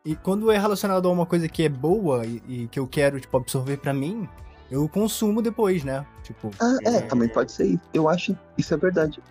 E 0.03 0.15
quando 0.15 0.51
é 0.51 0.57
relacionado 0.57 1.07
a 1.07 1.11
uma 1.11 1.25
coisa 1.25 1.49
que 1.49 1.63
é 1.63 1.69
boa 1.69 2.25
e, 2.25 2.41
e 2.47 2.67
que 2.67 2.79
eu 2.79 2.87
quero, 2.87 3.19
tipo, 3.19 3.35
absorver 3.35 3.77
pra 3.77 3.93
mim, 3.93 4.29
eu 4.71 4.87
consumo 4.87 5.41
depois, 5.41 5.83
né? 5.83 6.05
Tipo, 6.23 6.51
Ah, 6.59 6.77
é, 6.83 7.01
também 7.01 7.27
pode 7.27 7.51
ser 7.51 7.65
isso. 7.67 7.81
Eu 7.93 8.07
acho 8.07 8.37
isso 8.57 8.73
é 8.73 8.77
verdade. 8.77 9.21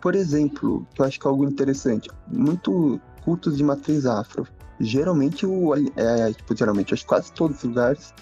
Por 0.00 0.14
exemplo, 0.14 0.86
que 0.94 1.00
eu 1.02 1.06
acho 1.06 1.18
que 1.18 1.26
é 1.26 1.30
algo 1.30 1.44
interessante, 1.44 2.08
muito 2.28 3.00
cultos 3.24 3.56
de 3.56 3.64
matriz 3.64 4.06
afro. 4.06 4.46
Geralmente 4.78 5.44
o 5.44 5.74
é, 5.74 6.32
tipo, 6.32 6.56
geralmente, 6.56 6.94
acho 6.94 7.02
que 7.02 7.08
quase 7.08 7.32
todos 7.32 7.58
os 7.58 7.64
lugares, 7.64 8.14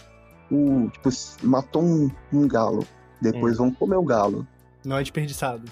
o 0.51 0.89
tipo, 0.91 1.11
matou 1.43 1.83
um, 1.83 2.11
um 2.33 2.49
galo, 2.49 2.87
depois 3.21 3.57
vão 3.59 3.71
comer 3.71 3.97
o 3.97 4.05
galo. 4.05 4.47
não 4.85 4.97
é 4.97 5.03
desperdiçado. 5.03 5.63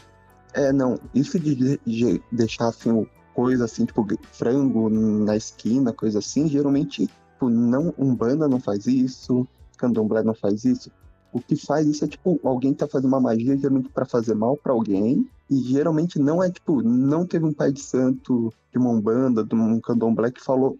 É, 0.52 0.72
não, 0.72 0.98
isso 1.14 1.38
de, 1.38 1.54
de- 1.54 1.80
de 1.84 2.22
deixar 2.30 2.68
assim 2.68 3.06
coisa 3.34 3.64
assim, 3.64 3.84
tipo 3.84 4.06
frango 4.32 4.88
na 4.88 5.36
esquina, 5.36 5.92
coisa 5.92 6.20
assim, 6.20 6.48
geralmente, 6.48 7.06
tipo, 7.08 7.48
não, 7.50 7.92
Umbanda 7.98 8.46
não 8.46 8.60
faz 8.60 8.86
isso, 8.86 9.46
Candomblé 9.76 10.22
não 10.22 10.34
faz 10.34 10.64
isso. 10.64 10.90
O 11.32 11.40
que 11.40 11.56
faz 11.56 11.84
isso 11.88 12.04
é 12.04 12.08
tipo, 12.08 12.38
alguém 12.44 12.72
tá 12.72 12.86
fazendo 12.86 13.08
uma 13.08 13.20
magia 13.20 13.56
geralmente 13.58 13.88
pra 13.88 14.04
fazer 14.06 14.34
mal 14.36 14.56
pra 14.56 14.72
alguém, 14.72 15.28
e 15.50 15.56
geralmente 15.62 16.16
não 16.20 16.40
é 16.42 16.48
tipo, 16.48 16.80
não 16.80 17.26
teve 17.26 17.44
um 17.44 17.52
pai 17.52 17.72
de 17.72 17.80
santo 17.80 18.52
de 18.70 18.78
uma 18.78 18.90
Umbanda, 18.90 19.42
de 19.44 19.54
um 19.56 19.80
Candomblé 19.80 20.30
que 20.30 20.40
falou, 20.42 20.76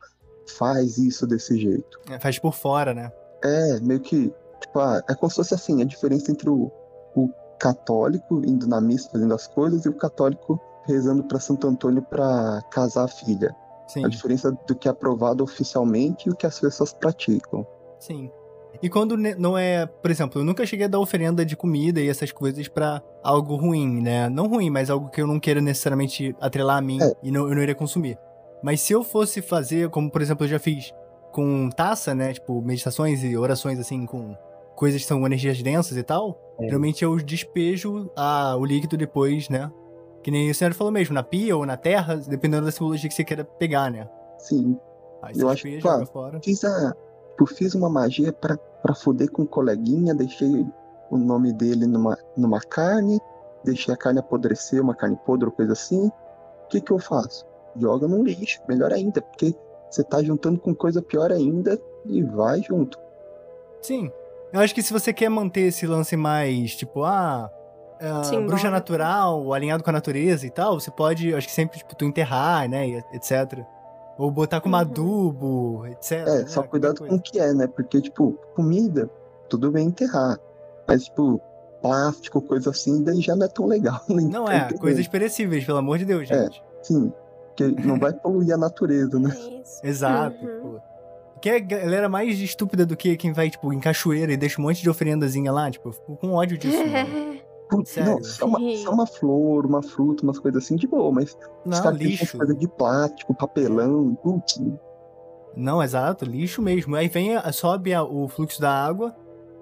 faz 0.57 0.97
isso 0.99 1.27
desse 1.27 1.59
jeito. 1.59 1.99
É, 2.09 2.21
faz 2.21 2.39
por 2.39 2.55
fora, 2.55 2.95
né? 2.95 3.11
É, 3.43 3.81
meio 3.81 3.99
que, 4.01 4.33
é 5.09 5.15
como 5.15 5.31
se 5.31 5.37
fosse 5.37 5.55
assim, 5.55 5.81
a 5.83 5.85
diferença 5.85 6.31
entre 6.31 6.49
o, 6.49 6.71
o 7.17 7.29
católico 7.59 8.43
indo 8.45 8.67
na 8.67 8.81
missa 8.81 9.09
fazendo 9.11 9.35
as 9.35 9.47
coisas 9.47 9.85
e 9.85 9.89
o 9.89 9.95
católico 9.95 10.61
rezando 10.87 11.25
pra 11.25 11.39
Santo 11.41 11.67
Antônio 11.67 12.03
pra 12.03 12.61
casar 12.71 13.05
a 13.05 13.09
filha. 13.09 13.55
Sim, 13.87 14.05
A 14.05 14.09
diferença 14.09 14.51
do 14.67 14.75
que 14.75 14.89
é 14.89 14.91
aprovado 14.91 15.45
oficialmente 15.45 16.29
e 16.29 16.33
o 16.33 16.35
que 16.37 16.47
as 16.47 16.59
pessoas 16.59 16.93
praticam. 16.93 17.67
sim. 17.99 18.31
E 18.83 18.91
quando 18.91 19.17
não 19.17 19.57
é, 19.57 19.87
por 19.87 20.11
exemplo, 20.11 20.41
eu 20.41 20.45
nunca 20.45 20.67
cheguei 20.67 20.87
a 20.87 20.89
dar 20.89 20.99
oferenda 20.99 21.47
de 21.47 21.57
comida 21.57 22.01
e 22.01 22.09
essas 22.09 22.33
coisas 22.33 22.67
pra 22.67 23.01
algo 23.23 23.55
ruim, 23.55 24.03
né? 24.03 24.29
Não 24.29 24.49
ruim, 24.49 24.69
mas 24.69 24.91
algo 24.91 25.09
que 25.11 25.23
eu 25.23 25.29
não 25.29 25.39
queira 25.39 25.61
necessariamente 25.61 26.35
atrelar 26.41 26.79
a 26.79 26.81
mim 26.81 26.99
É. 27.01 27.15
e 27.23 27.31
não, 27.31 27.49
eu 27.49 27.55
não 27.55 27.63
iria 27.63 27.75
consumir. 27.75 28.19
Mas 28.65 28.81
se 28.81 28.93
eu 28.93 29.05
fosse 29.05 29.41
fazer, 29.41 29.89
como 29.91 30.11
por 30.11 30.21
exemplo 30.21 30.45
eu 30.45 30.49
já 30.51 30.59
fiz 30.59 30.93
com 31.31 31.71
taça, 31.71 32.17
né? 32.17 32.33
Tipo, 32.33 32.61
meditações 32.61 33.23
e 33.23 33.37
orações 33.37 33.79
assim 33.79 34.05
com 34.05 34.35
coisas 34.77 35.01
que 35.03 35.07
são 35.09 35.25
energias 35.25 35.63
densas 35.63 35.97
e 35.97 36.03
tal, 36.03 36.39
É. 36.59 36.65
geralmente 36.67 37.05
eu 37.05 37.17
despejo 37.17 38.11
a, 38.17 38.57
o 38.57 38.65
líquido 38.65 38.97
depois, 38.97 39.49
né? 39.49 39.71
Que 40.23 40.31
nem 40.31 40.51
o 40.51 40.55
senhor 40.55 40.73
falou 40.73 40.93
mesmo, 40.93 41.15
na 41.15 41.23
pia 41.23 41.57
ou 41.57 41.67
na 41.67 41.77
terra, 41.77 42.17
dependendo 42.17 42.65
da 42.67 42.73
simbologia 42.73 43.09
que 43.09 43.15
você 43.15 43.25
queira 43.25 43.45
pegar, 43.45 43.91
né? 43.91 44.09
Sim, 44.39 44.79
Aí 45.23 45.35
Eu 45.35 45.41
você 45.41 45.53
acho 45.53 45.55
despeja, 45.65 45.77
que, 45.77 45.83
claro, 45.83 46.07
fora. 46.07 46.41
fiz 46.43 46.65
a. 46.65 46.95
Tipo, 47.31 47.47
fiz 47.47 47.75
uma 47.75 47.89
magia 47.89 48.33
pra, 48.33 48.57
pra 48.57 48.95
foder 48.95 49.31
com 49.31 49.43
um 49.43 49.47
coleguinha, 49.47 50.15
deixei 50.15 50.67
o 51.11 51.17
nome 51.17 51.53
dele 51.53 51.87
numa, 51.87 52.17
numa 52.37 52.61
carne, 52.61 53.19
deixei 53.65 53.93
a 53.93 53.97
carne 53.97 54.21
apodrecer, 54.21 54.81
uma 54.83 54.95
carne 54.95 55.17
podre 55.25 55.47
ou 55.47 55.53
coisa 55.53 55.73
assim. 55.73 56.07
O 56.07 56.69
que 56.69 56.81
que 56.81 56.91
eu 56.93 56.99
faço? 56.99 57.45
Joga 57.77 58.07
no 58.07 58.23
lixo, 58.23 58.61
melhor 58.69 58.93
ainda, 58.93 59.21
porque 59.23 59.55
você 59.91 60.05
tá 60.05 60.23
juntando 60.23 60.61
com 60.61 60.75
coisa 60.75 61.01
pior 61.03 61.33
ainda 61.33 61.79
e 62.07 62.23
vai 62.23 62.61
junto. 62.63 62.99
Sim. 63.83 64.11
Eu 64.55 64.61
acho 64.61 64.75
que 64.75 64.83
se 64.83 64.93
você 64.93 65.13
quer 65.13 65.29
manter 65.29 65.63
esse 65.63 65.85
lance 65.87 66.17
mais, 66.17 66.77
tipo, 66.77 67.03
ah, 67.03 67.51
Simbólico. 68.23 68.47
bruxa 68.47 68.71
natural, 68.71 69.53
alinhado 69.53 69.83
com 69.83 69.91
a 69.91 69.93
natureza 69.93 70.47
e 70.47 70.51
tal, 70.51 70.79
você 70.79 70.91
pode, 70.93 71.35
acho 71.35 71.49
que 71.49 71.53
sempre, 71.53 71.79
tipo, 71.79 71.95
tu 71.97 72.05
enterrar, 72.05 72.69
né, 72.69 72.89
e 72.89 72.97
etc. 73.13 73.65
Ou 74.17 74.31
botar 74.31 74.61
como 74.61 74.77
Uhum. 74.77 74.81
adubo, 74.81 75.87
etc. 75.89 76.13
É, 76.13 76.25
né, 76.43 76.47
só 76.47 76.63
cuidado 76.63 77.05
com 77.05 77.17
o 77.17 77.21
que 77.21 77.39
é, 77.39 77.53
né? 77.53 77.67
Porque, 77.67 78.01
tipo, 78.01 78.39
comida, 78.55 79.11
tudo 79.49 79.73
bem 79.73 79.89
enterrar. 79.89 80.39
Mas, 80.87 81.05
tipo, 81.07 81.41
plástico, 81.83 82.41
coisa 82.41 82.71
assim, 82.71 83.03
daí 83.03 83.21
já 83.21 83.35
não 83.35 83.47
é 83.47 83.49
tão 83.49 83.67
legal. 83.67 84.01
nem 84.09 84.29
Não 84.29 84.45
é, 84.49 84.55
interessante. 84.57 84.81
coisas 84.81 85.09
perecíveis, 85.09 85.65
pelo 85.65 85.79
amor 85.79 85.99
de 85.99 86.05
Deus, 86.05 86.31
É. 86.31 86.45
gente. 86.45 86.63
Sim, 86.83 87.13
porque 87.49 87.67
não 87.85 87.99
vai 87.99 88.13
poluir 88.13 88.55
a 88.55 88.57
natureza, 88.57 89.19
né? 89.19 89.35
É 89.35 89.61
isso. 89.63 89.81
Exato, 89.83 90.37
Uhum. 90.45 90.61
pô. 90.79 90.94
Que 91.45 91.51
é 91.51 91.61
galera 91.61 92.09
mais 92.09 92.41
estúpida 92.41 92.87
do 92.87 92.97
que 92.97 93.19
quem 93.19 93.31
vai, 93.31 93.51
tipo, 93.51 93.71
em 93.71 93.79
cachoeira 93.79 94.33
e 94.33 94.37
deixa 94.39 94.59
um 94.59 94.65
monte 94.65 94.81
de 94.81 94.89
oferendazinha 94.89 95.53
lá, 95.53 95.71
tipo, 95.71 95.91
eu 95.91 95.93
fico 95.93 96.17
com 96.17 96.33
ódio 96.33 96.57
disso, 96.57 96.79
mano. 96.79 97.39
Putz, 97.69 97.91
Sério? 97.91 98.13
não, 98.13 98.25
só 98.25 98.47
uma, 98.47 98.77
só 98.79 98.91
uma 98.91 99.07
flor, 99.07 99.67
uma 99.67 99.83
fruta, 99.83 100.23
umas 100.23 100.39
coisas 100.39 100.65
assim 100.65 100.75
de 100.75 100.87
boa, 100.87 101.13
mas 101.13 101.37
Não, 101.67 101.83
têm 101.99 102.09
lixo. 102.09 102.39
coisa 102.39 102.55
de 102.55 102.67
plástico, 102.67 103.35
papelão, 103.35 104.15
putz, 104.23 104.59
Não, 105.55 105.83
exato, 105.83 106.25
lixo 106.25 106.63
mesmo. 106.63 106.97
Aí 106.97 107.09
vem, 107.09 107.33
sobe 107.53 107.93
a- 107.93 108.03
o 108.03 108.27
fluxo 108.27 108.59
da 108.59 108.71
água, 108.73 109.15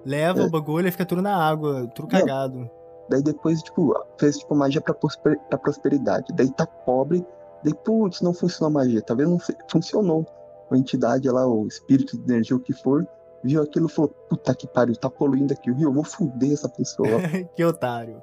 leva 0.05 0.39
É. 0.39 0.45
o 0.45 0.49
bagulho 0.49 0.87
e 0.87 0.91
fica 0.91 1.05
tudo 1.05 1.21
na 1.21 1.35
água, 1.35 1.85
tudo 1.93 2.07
Não. 2.09 2.17
cagado. 2.17 2.69
Daí 3.09 3.21
depois, 3.21 3.61
tipo, 3.61 3.93
fez 4.17 4.37
tipo 4.37 4.55
magia 4.55 4.79
pra, 4.79 4.93
prosper- 4.93 5.37
pra 5.49 5.57
prosperidade. 5.57 6.27
Daí 6.33 6.49
tá 6.49 6.65
pobre, 6.65 7.25
daí, 7.61 7.73
putz, 7.73 8.21
não 8.21 8.33
funcionou 8.33 8.69
a 8.69 8.73
magia. 8.85 9.01
Talvez 9.01 9.27
não 9.27 9.37
fe- 9.37 9.57
funcionou. 9.69 10.25
A 10.73 10.77
entidade 10.77 11.29
lá, 11.29 11.45
o 11.47 11.67
espírito 11.67 12.17
de 12.17 12.31
energia, 12.31 12.55
o 12.55 12.59
que 12.59 12.73
for, 12.73 13.07
viu 13.43 13.61
aquilo 13.61 13.87
e 13.87 13.91
falou, 13.91 14.09
puta 14.29 14.55
que 14.55 14.67
pariu, 14.67 14.95
tá 14.95 15.09
poluindo 15.09 15.53
aqui 15.53 15.69
o 15.69 15.75
rio, 15.75 15.89
eu 15.89 15.93
vou 15.93 16.03
fuder 16.03 16.51
essa 16.53 16.67
pessoa. 16.67 17.09
que 17.55 17.63
otário. 17.63 18.21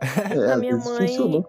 É, 0.30 0.52
A 0.52 0.56
minha 0.58 0.76
mãe- 0.76 1.08
funcionou. 1.08 1.46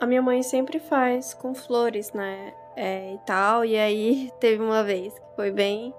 A 0.00 0.06
minha 0.06 0.22
mãe 0.22 0.42
sempre 0.42 0.78
faz 0.80 1.34
com 1.34 1.54
flores, 1.54 2.12
né? 2.12 2.52
É, 2.76 3.14
e 3.14 3.18
tal. 3.26 3.64
E 3.64 3.76
aí 3.76 4.30
teve 4.40 4.62
uma 4.62 4.82
vez 4.82 5.12
que 5.12 5.36
foi 5.36 5.50
bem 5.50 5.94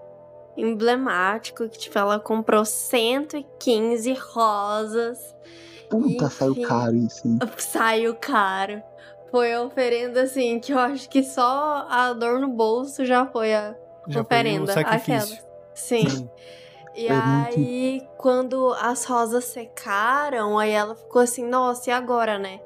emblemático, 0.57 1.67
que 1.69 1.77
tipo, 1.77 1.97
ela 1.97 2.19
comprou 2.19 2.65
115 2.65 4.13
rosas. 4.13 5.35
Puta, 5.89 6.29
saiu 6.29 6.53
Enfim. 6.53 6.61
caro 6.63 6.95
isso, 6.95 7.27
hein? 7.27 7.39
Saiu 7.57 8.15
caro. 8.15 8.81
Foi 9.35 9.53
oferenda 9.57 10.21
assim, 10.21 10.61
que 10.61 10.71
eu 10.71 10.79
acho 10.79 11.09
que 11.09 11.21
só 11.21 11.85
a 11.89 12.13
dor 12.13 12.39
no 12.39 12.47
bolso 12.47 13.03
já 13.03 13.25
foi 13.25 13.53
a 13.53 13.75
Já 14.07 14.13
foi 14.13 14.21
oferenda. 14.21 14.71
sacrifício. 14.71 15.33
Aquelas. 15.35 15.47
Sim. 15.73 16.07
Sim. 16.09 16.29
E 16.95 17.07
É 17.09 17.11
muito- 17.13 17.57
aí, 17.59 18.07
quando 18.17 18.73
as 18.79 19.03
rosas 19.03 19.43
secaram, 19.43 20.57
aí 20.57 20.71
ela 20.71 20.95
ficou 20.95 21.21
assim, 21.21 21.45
nossa, 21.45 21.89
e 21.89 21.93
agora, 21.93 22.39
né? 22.39 22.61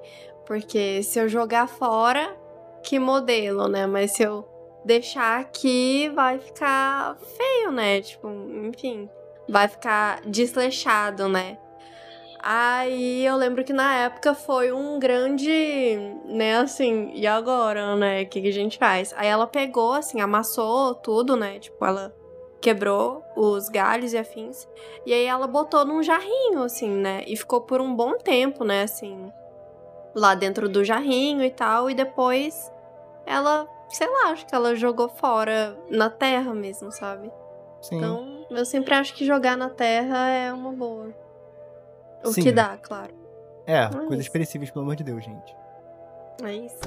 Porque 0.45 1.01
se 1.01 1.17
eu 1.17 1.27
jogar 1.27 1.67
fora, 1.67 2.37
que 2.83 2.99
modelo, 2.99 3.67
né? 3.67 3.87
Mas 3.87 4.11
se 4.11 4.21
eu 4.21 4.47
deixar 4.85 5.39
aqui, 5.39 6.07
vai 6.13 6.37
ficar 6.37 7.17
feio, 7.35 7.71
né? 7.71 7.99
Tipo, 8.01 8.27
enfim, 8.67 9.09
vai 9.49 9.67
ficar 9.67 10.21
desleixado, 10.23 11.27
né? 11.27 11.57
Aí 12.41 13.25
eu 13.25 13.35
lembro 13.35 13.65
que 13.65 13.73
na 13.73 13.93
época 13.95 14.33
foi 14.33 14.71
um 14.71 14.97
grande, 14.97 15.97
né, 16.25 16.57
assim, 16.57 17.11
e 17.13 17.27
agora, 17.27 17.97
né? 17.97 18.23
O 18.23 18.27
que, 18.27 18.41
que 18.41 18.47
a 18.47 18.53
gente 18.53 18.77
faz? 18.77 19.13
Aí 19.17 19.27
ela 19.27 19.45
pegou, 19.45 19.93
assim, 19.93 20.21
amassou 20.21 20.95
tudo, 20.95 21.35
né? 21.35 21.59
Tipo, 21.59 21.85
ela 21.85 22.15
quebrou 22.61 23.23
os 23.35 23.67
galhos 23.67 24.13
e 24.13 24.17
afins. 24.17 24.67
E 25.05 25.13
aí 25.13 25.25
ela 25.25 25.47
botou 25.47 25.83
num 25.83 26.01
jarrinho, 26.01 26.63
assim, 26.63 26.89
né? 26.89 27.23
E 27.27 27.35
ficou 27.35 27.61
por 27.61 27.81
um 27.81 27.93
bom 27.93 28.17
tempo, 28.17 28.63
né, 28.63 28.83
assim, 28.83 29.31
lá 30.15 30.33
dentro 30.33 30.69
do 30.69 30.83
jarrinho 30.83 31.43
e 31.43 31.51
tal. 31.51 31.89
E 31.89 31.93
depois 31.93 32.71
ela, 33.25 33.67
sei 33.89 34.07
lá, 34.07 34.31
acho 34.31 34.45
que 34.45 34.55
ela 34.55 34.75
jogou 34.75 35.09
fora 35.09 35.77
na 35.89 36.09
terra 36.09 36.53
mesmo, 36.53 36.89
sabe? 36.89 37.29
Sim. 37.81 37.97
Então, 37.97 38.45
eu 38.49 38.65
sempre 38.65 38.93
acho 38.93 39.13
que 39.13 39.25
jogar 39.25 39.57
na 39.57 39.69
terra 39.69 40.29
é 40.29 40.53
uma 40.53 40.71
boa. 40.71 41.13
O 42.23 42.33
Sim. 42.33 42.41
que 42.41 42.51
dá, 42.51 42.77
claro. 42.77 43.13
é, 43.65 43.83
é 43.83 43.87
coisas 43.89 44.25
isso. 44.25 44.31
perecíveis, 44.31 44.71
pelo 44.71 44.83
amor 44.83 44.95
de 44.95 45.03
Deus, 45.03 45.23
gente. 45.23 45.55
É 46.43 46.53
isso. 46.53 46.79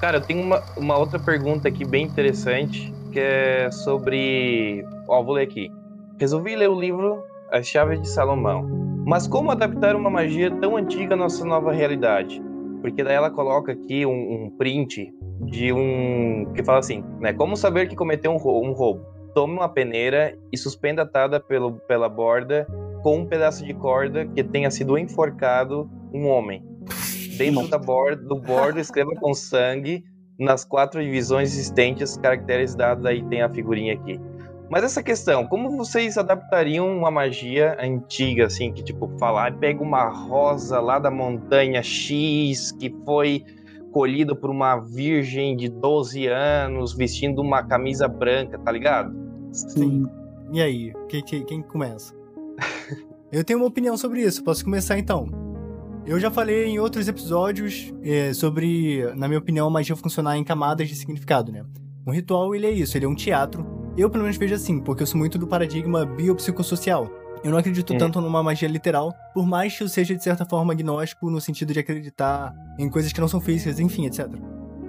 Cara, 0.00 0.18
eu 0.18 0.20
tenho 0.20 0.42
uma, 0.42 0.62
uma 0.76 0.98
outra 0.98 1.18
pergunta 1.18 1.68
aqui 1.68 1.84
bem 1.84 2.04
interessante, 2.04 2.92
que 3.12 3.18
é 3.18 3.70
sobre. 3.70 4.84
Ó, 5.08 5.22
vou 5.22 5.34
ler 5.34 5.44
aqui. 5.44 5.70
Resolvi 6.18 6.54
ler 6.54 6.68
o 6.68 6.78
livro 6.78 7.24
As 7.50 7.66
Chaves 7.66 8.00
de 8.00 8.08
Salomão. 8.08 8.62
Mas 9.06 9.26
como 9.26 9.50
adaptar 9.50 9.96
uma 9.96 10.10
magia 10.10 10.50
tão 10.50 10.76
antiga 10.76 11.14
à 11.14 11.16
nossa 11.16 11.44
nova 11.44 11.72
realidade? 11.72 12.42
Porque 12.80 13.02
daí 13.02 13.14
ela 13.14 13.30
coloca 13.30 13.72
aqui 13.72 14.04
um, 14.04 14.10
um 14.44 14.50
print 14.58 15.10
de 15.46 15.72
um. 15.72 16.52
que 16.54 16.62
fala 16.62 16.80
assim, 16.80 17.02
né? 17.18 17.32
Como 17.32 17.56
saber 17.56 17.88
que 17.88 17.96
cometeu 17.96 18.30
um, 18.30 18.36
um 18.36 18.72
roubo? 18.72 19.06
Tome 19.34 19.54
uma 19.54 19.68
peneira 19.68 20.38
e 20.52 20.58
suspenda 20.58 21.02
atada 21.02 21.40
pelo, 21.40 21.72
pela 21.88 22.08
borda 22.08 22.66
com 23.04 23.18
um 23.18 23.26
pedaço 23.26 23.62
de 23.64 23.74
corda 23.74 24.24
que 24.26 24.42
tenha 24.42 24.70
sido 24.70 24.96
enforcado 24.96 25.88
um 26.12 26.26
homem. 26.26 26.64
Dentro 27.36 27.68
da 27.68 27.76
borda, 27.78 28.22
do 28.22 28.36
bordo, 28.36 28.80
escreva 28.80 29.10
com 29.20 29.34
sangue 29.34 30.02
nas 30.38 30.64
quatro 30.64 31.02
divisões 31.02 31.52
existentes 31.52 32.12
os 32.12 32.16
caracteres 32.16 32.74
dados, 32.74 33.04
aí 33.04 33.22
tem 33.24 33.42
a 33.42 33.48
figurinha 33.50 33.92
aqui. 33.92 34.18
Mas 34.70 34.84
essa 34.84 35.02
questão, 35.02 35.46
como 35.46 35.76
vocês 35.76 36.16
adaptariam 36.16 36.88
uma 36.96 37.10
magia 37.10 37.76
antiga, 37.78 38.46
assim, 38.46 38.72
que 38.72 38.82
tipo, 38.82 39.06
falar, 39.18 39.54
pega 39.58 39.82
uma 39.82 40.08
rosa 40.08 40.80
lá 40.80 40.98
da 40.98 41.10
montanha 41.10 41.82
X, 41.82 42.72
que 42.72 42.90
foi 43.04 43.44
colhida 43.92 44.34
por 44.34 44.48
uma 44.48 44.76
virgem 44.76 45.54
de 45.56 45.68
12 45.68 46.26
anos, 46.26 46.94
vestindo 46.96 47.42
uma 47.42 47.62
camisa 47.62 48.08
branca, 48.08 48.58
tá 48.58 48.72
ligado? 48.72 49.14
Sim. 49.52 50.06
E 50.52 50.62
aí, 50.62 50.92
que- 51.08 51.22
que- 51.22 51.44
quem 51.44 51.60
começa? 51.62 52.14
Eu 53.34 53.42
tenho 53.42 53.58
uma 53.58 53.66
opinião 53.66 53.96
sobre 53.96 54.22
isso, 54.22 54.44
posso 54.44 54.64
começar 54.64 54.96
então. 54.96 55.28
Eu 56.06 56.20
já 56.20 56.30
falei 56.30 56.66
em 56.66 56.78
outros 56.78 57.08
episódios 57.08 57.92
é, 58.00 58.32
sobre, 58.32 59.12
na 59.16 59.26
minha 59.26 59.40
opinião, 59.40 59.66
a 59.66 59.70
magia 59.70 59.96
funcionar 59.96 60.38
em 60.38 60.44
camadas 60.44 60.88
de 60.88 60.94
significado, 60.94 61.50
né? 61.50 61.64
Um 62.06 62.12
ritual, 62.12 62.54
ele 62.54 62.64
é 62.64 62.70
isso, 62.70 62.96
ele 62.96 63.06
é 63.06 63.08
um 63.08 63.14
teatro. 63.16 63.66
Eu, 63.96 64.08
pelo 64.08 64.22
menos, 64.22 64.38
vejo 64.38 64.54
assim, 64.54 64.78
porque 64.78 65.02
eu 65.02 65.06
sou 65.08 65.18
muito 65.18 65.36
do 65.36 65.48
paradigma 65.48 66.06
biopsicossocial. 66.06 67.10
Eu 67.42 67.50
não 67.50 67.58
acredito 67.58 67.92
Hum. 67.92 67.98
tanto 67.98 68.20
numa 68.20 68.40
magia 68.40 68.68
literal, 68.68 69.12
por 69.34 69.44
mais 69.44 69.76
que 69.76 69.82
eu 69.82 69.88
seja, 69.88 70.14
de 70.14 70.22
certa 70.22 70.44
forma, 70.44 70.72
agnóstico 70.72 71.28
no 71.28 71.40
sentido 71.40 71.72
de 71.72 71.80
acreditar 71.80 72.54
em 72.78 72.88
coisas 72.88 73.12
que 73.12 73.20
não 73.20 73.26
são 73.26 73.40
físicas, 73.40 73.80
enfim, 73.80 74.06
etc. 74.06 74.28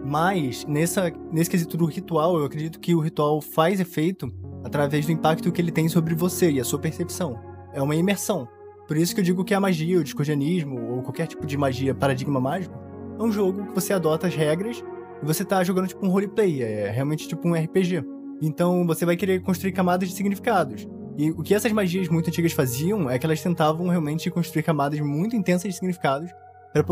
Mas, 0.06 0.64
nessa, 0.66 1.12
nesse 1.32 1.50
quesito 1.50 1.78
do 1.78 1.86
ritual, 1.86 2.38
eu 2.38 2.46
acredito 2.46 2.80
que 2.80 2.94
o 2.94 3.00
ritual 3.00 3.42
faz 3.42 3.80
efeito 3.80 4.32
através 4.64 5.04
do 5.08 5.12
impacto 5.12 5.52
que 5.52 5.60
ele 5.60 5.72
tem 5.72 5.90
sobre 5.90 6.14
você 6.14 6.52
e 6.52 6.60
a 6.60 6.64
sua 6.64 6.78
percepção. 6.78 7.55
É 7.76 7.82
uma 7.82 7.96
imersão. 7.96 8.48
Por 8.88 8.98
isso 8.98 9.14
que 9.14 9.20
eu 9.20 9.26
digo 9.26 9.44
que 9.44 9.54
a 9.54 9.60
magia, 9.60 10.00
o 10.00 10.04
discordianismo, 10.04 10.96
ou 10.96 11.02
qualquer 11.04 11.28
tipo 11.28 11.46
de 11.46 11.58
magia, 11.58 11.94
paradigma 11.94 12.40
mágico, 12.40 12.74
é 13.20 13.22
um 13.22 13.32
jogo 13.32 13.66
que 13.66 13.76
você 13.76 13.94
adota 13.94 14.28
as 14.28 14.36
regras 14.36 14.84
e 15.22 15.26
você 15.26 15.44
tá 15.44 15.64
jogando 15.64 15.88
tipo 15.88 16.06
um 16.06 16.10
roleplay, 16.10 16.64
é 16.64 16.90
realmente 16.90 17.28
tipo 17.28 17.48
um 17.48 17.54
RPG. 17.54 18.04
Então 18.42 18.86
você 18.88 19.06
vai 19.06 19.18
querer 19.18 19.42
construir 19.42 19.74
camadas 19.74 20.10
de 20.10 20.16
significados. 20.16 20.88
E 21.18 21.32
o 21.32 21.42
que 21.44 21.54
essas 21.54 21.72
magias 21.72 22.08
muito 22.10 22.30
antigas 22.30 22.54
faziam 22.54 23.10
é 23.10 23.20
que 23.20 23.26
elas 23.26 23.42
tentavam 23.42 23.88
realmente 23.88 24.30
construir 24.30 24.64
camadas 24.64 25.00
muito 25.00 25.36
intensas 25.36 25.70
de 25.70 25.76
significados 25.76 26.30
para 26.74 26.84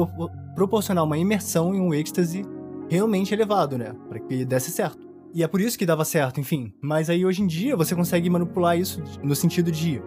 proporcionar 0.55 1.03
uma 1.03 1.17
imersão 1.17 1.75
e 1.75 1.79
um 1.79 1.93
êxtase 1.93 2.43
realmente 2.89 3.34
elevado, 3.34 3.77
né? 3.77 3.93
Para 4.07 4.19
que 4.19 4.45
desse 4.45 4.71
certo. 4.71 5.05
E 5.34 5.43
é 5.43 5.47
por 5.47 5.59
isso 5.59 5.77
que 5.77 5.86
dava 5.86 6.05
certo, 6.05 6.39
enfim. 6.39 6.73
Mas 6.81 7.09
aí 7.09 7.25
hoje 7.25 7.41
em 7.41 7.47
dia 7.47 7.75
você 7.75 7.95
consegue 7.95 8.29
manipular 8.29 8.77
isso 8.77 9.03
no 9.21 9.36
sentido 9.36 9.71
de 9.71 10.01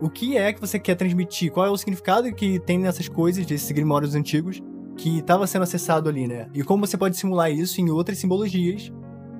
o 0.00 0.08
que 0.10 0.36
é 0.36 0.52
que 0.52 0.60
você 0.60 0.78
quer 0.78 0.94
transmitir, 0.96 1.50
qual 1.52 1.66
é 1.66 1.70
o 1.70 1.76
significado 1.76 2.32
que 2.34 2.58
tem 2.60 2.78
nessas 2.78 3.08
coisas, 3.08 3.46
desses 3.46 3.70
grimórios 3.70 4.14
antigos, 4.14 4.60
que 4.96 5.18
estava 5.18 5.46
sendo 5.46 5.62
acessado 5.62 6.08
ali, 6.08 6.26
né? 6.26 6.48
E 6.54 6.62
como 6.62 6.86
você 6.86 6.96
pode 6.96 7.16
simular 7.16 7.50
isso 7.50 7.80
em 7.80 7.90
outras 7.90 8.18
simbologias 8.18 8.92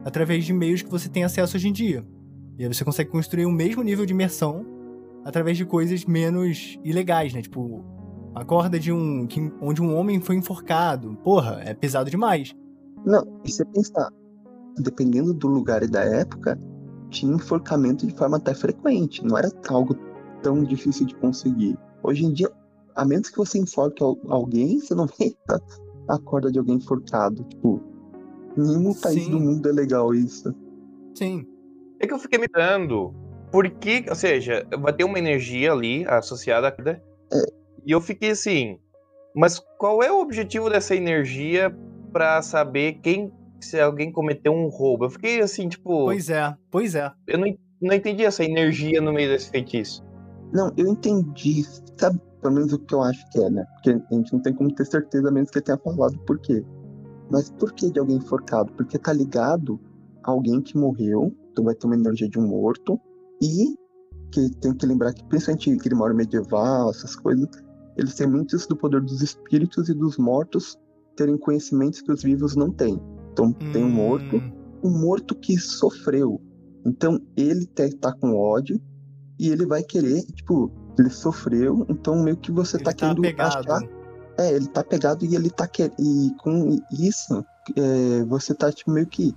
através 0.04 0.44
de 0.44 0.52
meios 0.52 0.82
que 0.82 0.90
você 0.90 1.08
tem 1.08 1.24
acesso 1.24 1.56
hoje 1.56 1.68
em 1.68 1.72
dia. 1.72 2.04
E 2.58 2.64
aí 2.64 2.72
você 2.72 2.84
consegue 2.84 3.10
construir 3.10 3.46
o 3.46 3.50
mesmo 3.52 3.82
nível 3.82 4.04
de 4.06 4.12
imersão 4.12 4.64
através 5.24 5.56
de 5.56 5.64
coisas 5.64 6.04
menos 6.04 6.78
ilegais, 6.84 7.32
né? 7.32 7.40
Tipo, 7.42 7.84
a 8.34 8.44
corda 8.44 8.78
de 8.78 8.92
um. 8.92 9.26
que- 9.26 9.52
onde 9.60 9.80
um 9.80 9.94
homem 9.96 10.20
foi 10.20 10.36
enforcado. 10.36 11.16
Porra, 11.22 11.60
é 11.64 11.72
pesado 11.72 12.10
demais. 12.10 12.54
Não, 13.04 13.40
e 13.44 13.50
você 13.50 13.64
pensar, 13.64 14.10
dependendo 14.78 15.32
do 15.32 15.48
lugar 15.48 15.82
e 15.82 15.88
da 15.88 16.00
época, 16.04 16.58
tinha 17.10 17.34
enforcamento 17.34 18.06
de 18.06 18.14
forma 18.16 18.36
até 18.38 18.54
frequente, 18.54 19.24
não 19.24 19.38
era 19.38 19.48
algo 19.68 19.94
tão 20.44 20.62
difícil 20.62 21.06
de 21.06 21.14
conseguir. 21.16 21.76
Hoje 22.02 22.24
em 22.26 22.32
dia, 22.32 22.50
a 22.94 23.04
menos 23.04 23.30
que 23.30 23.38
você 23.38 23.58
enforque 23.58 24.02
al- 24.02 24.18
alguém, 24.28 24.78
você 24.78 24.94
não 24.94 25.06
vê 25.18 25.34
a, 26.08 26.18
corda 26.18 26.52
de 26.52 26.58
alguém 26.58 26.76
enforcado. 26.76 27.42
Tipo, 27.44 27.80
nenhum 28.56 28.94
país 28.94 29.24
Sim. 29.24 29.30
do 29.30 29.40
mundo 29.40 29.68
é 29.68 29.72
legal 29.72 30.14
isso. 30.14 30.54
Sim. 31.14 31.46
É 31.98 32.06
que 32.06 32.12
eu 32.12 32.18
fiquei 32.18 32.38
me 32.38 32.46
dando. 32.46 33.12
Por 33.50 33.68
que, 33.70 34.04
ou 34.08 34.14
seja, 34.14 34.66
vai 34.80 34.92
ter 34.92 35.04
uma 35.04 35.18
energia 35.18 35.72
ali 35.72 36.04
associada 36.06 36.68
à 36.68 36.70
vida. 36.70 37.02
E 37.86 37.90
eu 37.92 38.00
fiquei 38.00 38.30
assim, 38.30 38.78
mas 39.34 39.58
qual 39.78 40.02
é 40.02 40.10
o 40.12 40.20
objetivo 40.20 40.68
dessa 40.68 40.94
energia 40.94 41.74
pra 42.12 42.42
saber 42.42 42.94
quem 43.02 43.32
se 43.60 43.80
alguém 43.80 44.10
cometeu 44.12 44.52
um 44.52 44.68
roubo? 44.68 45.04
Eu 45.06 45.10
fiquei 45.10 45.40
assim, 45.40 45.68
tipo, 45.68 46.04
Pois 46.04 46.28
é, 46.30 46.54
pois 46.70 46.94
é. 46.94 47.10
eu 47.28 47.38
não, 47.38 47.56
não 47.80 47.94
entendi 47.94 48.24
essa 48.24 48.44
energia 48.44 49.00
no 49.00 49.12
meio 49.12 49.28
desse 49.30 49.50
feitiço. 49.50 50.04
Não, 50.54 50.72
eu 50.76 50.86
entendi, 50.86 51.64
sabe, 51.98 52.20
pelo 52.40 52.54
menos 52.54 52.72
o 52.72 52.78
que 52.78 52.94
eu 52.94 53.02
acho 53.02 53.28
que 53.30 53.40
é, 53.40 53.50
né? 53.50 53.64
Porque 53.74 53.90
a 53.90 54.14
gente 54.14 54.32
não 54.32 54.40
tem 54.40 54.54
como 54.54 54.72
ter 54.72 54.86
certeza, 54.86 55.28
a 55.28 55.32
menos 55.32 55.50
que 55.50 55.58
ele 55.58 55.64
tenha 55.64 55.78
falado 55.78 56.16
por 56.20 56.38
quê. 56.38 56.64
Mas 57.30 57.50
por 57.50 57.72
que 57.72 57.90
de 57.90 57.98
alguém 57.98 58.18
enforcado? 58.18 58.72
Porque 58.74 58.98
tá 58.98 59.12
ligado 59.12 59.80
a 60.22 60.30
alguém 60.30 60.60
que 60.60 60.78
morreu, 60.78 61.34
então 61.50 61.64
vai 61.64 61.74
ter 61.74 61.86
uma 61.86 61.96
energia 61.96 62.28
de 62.28 62.38
um 62.38 62.46
morto, 62.46 63.00
e 63.42 63.74
que 64.30 64.48
tem 64.60 64.74
que 64.74 64.86
lembrar 64.86 65.12
que, 65.12 65.24
principalmente 65.24 65.74
Grimório 65.76 66.14
medieval, 66.14 66.90
essas 66.90 67.16
coisas, 67.16 67.48
eles 67.96 68.14
têm 68.14 68.26
muito 68.28 68.54
isso 68.54 68.68
do 68.68 68.76
poder 68.76 69.00
dos 69.00 69.22
espíritos 69.22 69.88
e 69.88 69.94
dos 69.94 70.18
mortos 70.18 70.76
terem 71.16 71.36
conhecimentos 71.38 72.00
que 72.00 72.12
os 72.12 72.22
vivos 72.22 72.54
não 72.54 72.70
têm. 72.70 73.00
Então, 73.32 73.52
tem 73.72 73.84
um 73.84 73.90
morto, 73.90 74.36
Hum, 74.36 74.52
um 74.84 75.00
morto 75.00 75.34
que 75.34 75.58
sofreu. 75.58 76.40
Então, 76.84 77.20
ele 77.36 77.66
tá 77.66 78.12
com 78.12 78.36
ódio 78.36 78.80
e 79.38 79.48
ele 79.50 79.66
vai 79.66 79.82
querer, 79.82 80.22
tipo, 80.22 80.70
ele 80.98 81.10
sofreu, 81.10 81.84
então 81.88 82.22
meio 82.22 82.36
que 82.36 82.52
você 82.52 82.76
Ele 82.76 82.84
tá 82.84 82.90
tá 82.92 82.96
querendo 82.96 83.18
apegado. 83.20 83.70
achar. 83.70 83.80
É, 84.38 84.52
ele 84.52 84.66
tá 84.66 84.82
pegado 84.82 85.24
e 85.24 85.34
ele 85.34 85.50
tá 85.50 85.66
querendo. 85.68 85.94
E 85.98 86.34
com 86.38 86.76
isso, 86.90 87.44
é, 87.76 88.24
você 88.24 88.54
tá 88.54 88.70
tipo, 88.72 88.90
meio 88.90 89.06
que 89.06 89.34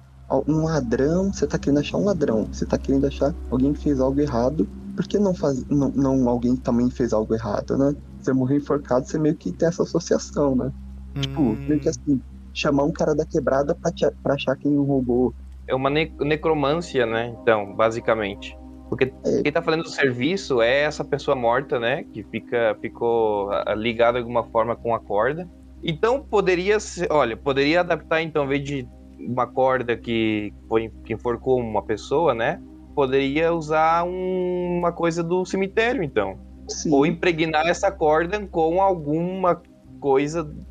um 0.47 0.65
ladrão, 0.65 1.31
você 1.31 1.47
tá 1.47 1.57
querendo 1.57 1.79
achar 1.79 1.97
um 1.97 2.05
ladrão, 2.05 2.45
você 2.51 2.65
tá 2.65 2.77
querendo 2.77 3.07
achar 3.07 3.33
alguém 3.49 3.73
que 3.73 3.79
fez 3.83 3.99
algo 3.99 4.19
errado, 4.19 4.67
por 4.95 5.07
que 5.07 5.17
não, 5.17 5.33
faz, 5.33 5.63
não, 5.69 5.89
não 5.89 6.27
alguém 6.27 6.55
também 6.55 6.89
fez 6.89 7.13
algo 7.13 7.33
errado, 7.33 7.77
né? 7.77 7.93
Você 8.19 8.33
morreu 8.33 8.57
enforcado, 8.57 9.05
você 9.07 9.17
meio 9.17 9.37
que 9.37 9.53
tem 9.53 9.67
essa 9.69 9.83
associação, 9.83 10.55
né? 10.55 10.69
Tipo, 11.15 11.41
hum, 11.41 11.55
meio 11.67 11.79
que 11.79 11.87
assim, 11.87 12.19
chamar 12.53 12.83
um 12.83 12.91
cara 12.91 13.15
da 13.15 13.25
quebrada 13.25 13.73
pra, 13.75 13.91
te, 13.91 14.05
pra 14.21 14.33
achar 14.33 14.55
quem 14.57 14.75
o 14.77 14.83
roubou. 14.83 15.33
É 15.67 15.75
uma 15.75 15.89
ne- 15.89 16.11
necromância, 16.19 17.05
né? 17.05 17.33
Então, 17.41 17.73
basicamente. 17.75 18.53
Porque 18.89 19.11
quem 19.43 19.51
tá 19.51 19.61
falando 19.61 19.83
do 19.83 19.89
serviço 19.89 20.61
é 20.61 20.83
essa 20.83 21.03
pessoa 21.03 21.35
morta, 21.35 21.79
né? 21.79 22.03
Que 22.13 22.23
fica, 22.23 22.77
ficou 22.81 23.51
ah, 23.51 23.73
ligada 23.75 24.13
de 24.13 24.19
alguma 24.19 24.43
forma 24.45 24.75
com 24.75 24.95
a 24.95 24.99
corda. 24.99 25.49
Então 25.83 26.21
poderia 26.23 26.79
ser, 26.79 27.11
olha, 27.11 27.35
poderia 27.35 27.81
adaptar 27.81 28.21
então, 28.21 28.45
em 28.45 28.47
vez 28.47 28.63
de 28.63 28.87
uma 29.19 29.45
corda 29.47 29.97
que 29.97 30.53
foi 30.67 30.91
que 31.03 31.13
enforcou 31.13 31.59
uma 31.59 31.83
pessoa, 31.83 32.33
né? 32.33 32.61
Poderia 32.95 33.53
usar 33.53 34.03
um- 34.05 34.77
uma 34.79 34.91
coisa 34.91 35.21
do 35.23 35.45
cemitério, 35.45 36.01
então. 36.01 36.39
Sim. 36.67 36.93
Ou 36.93 37.05
impregnar 37.05 37.67
essa 37.67 37.91
corda 37.91 38.45
com 38.47 38.81
alguma 38.81 39.61
coisa 39.99 40.43
do 40.43 40.65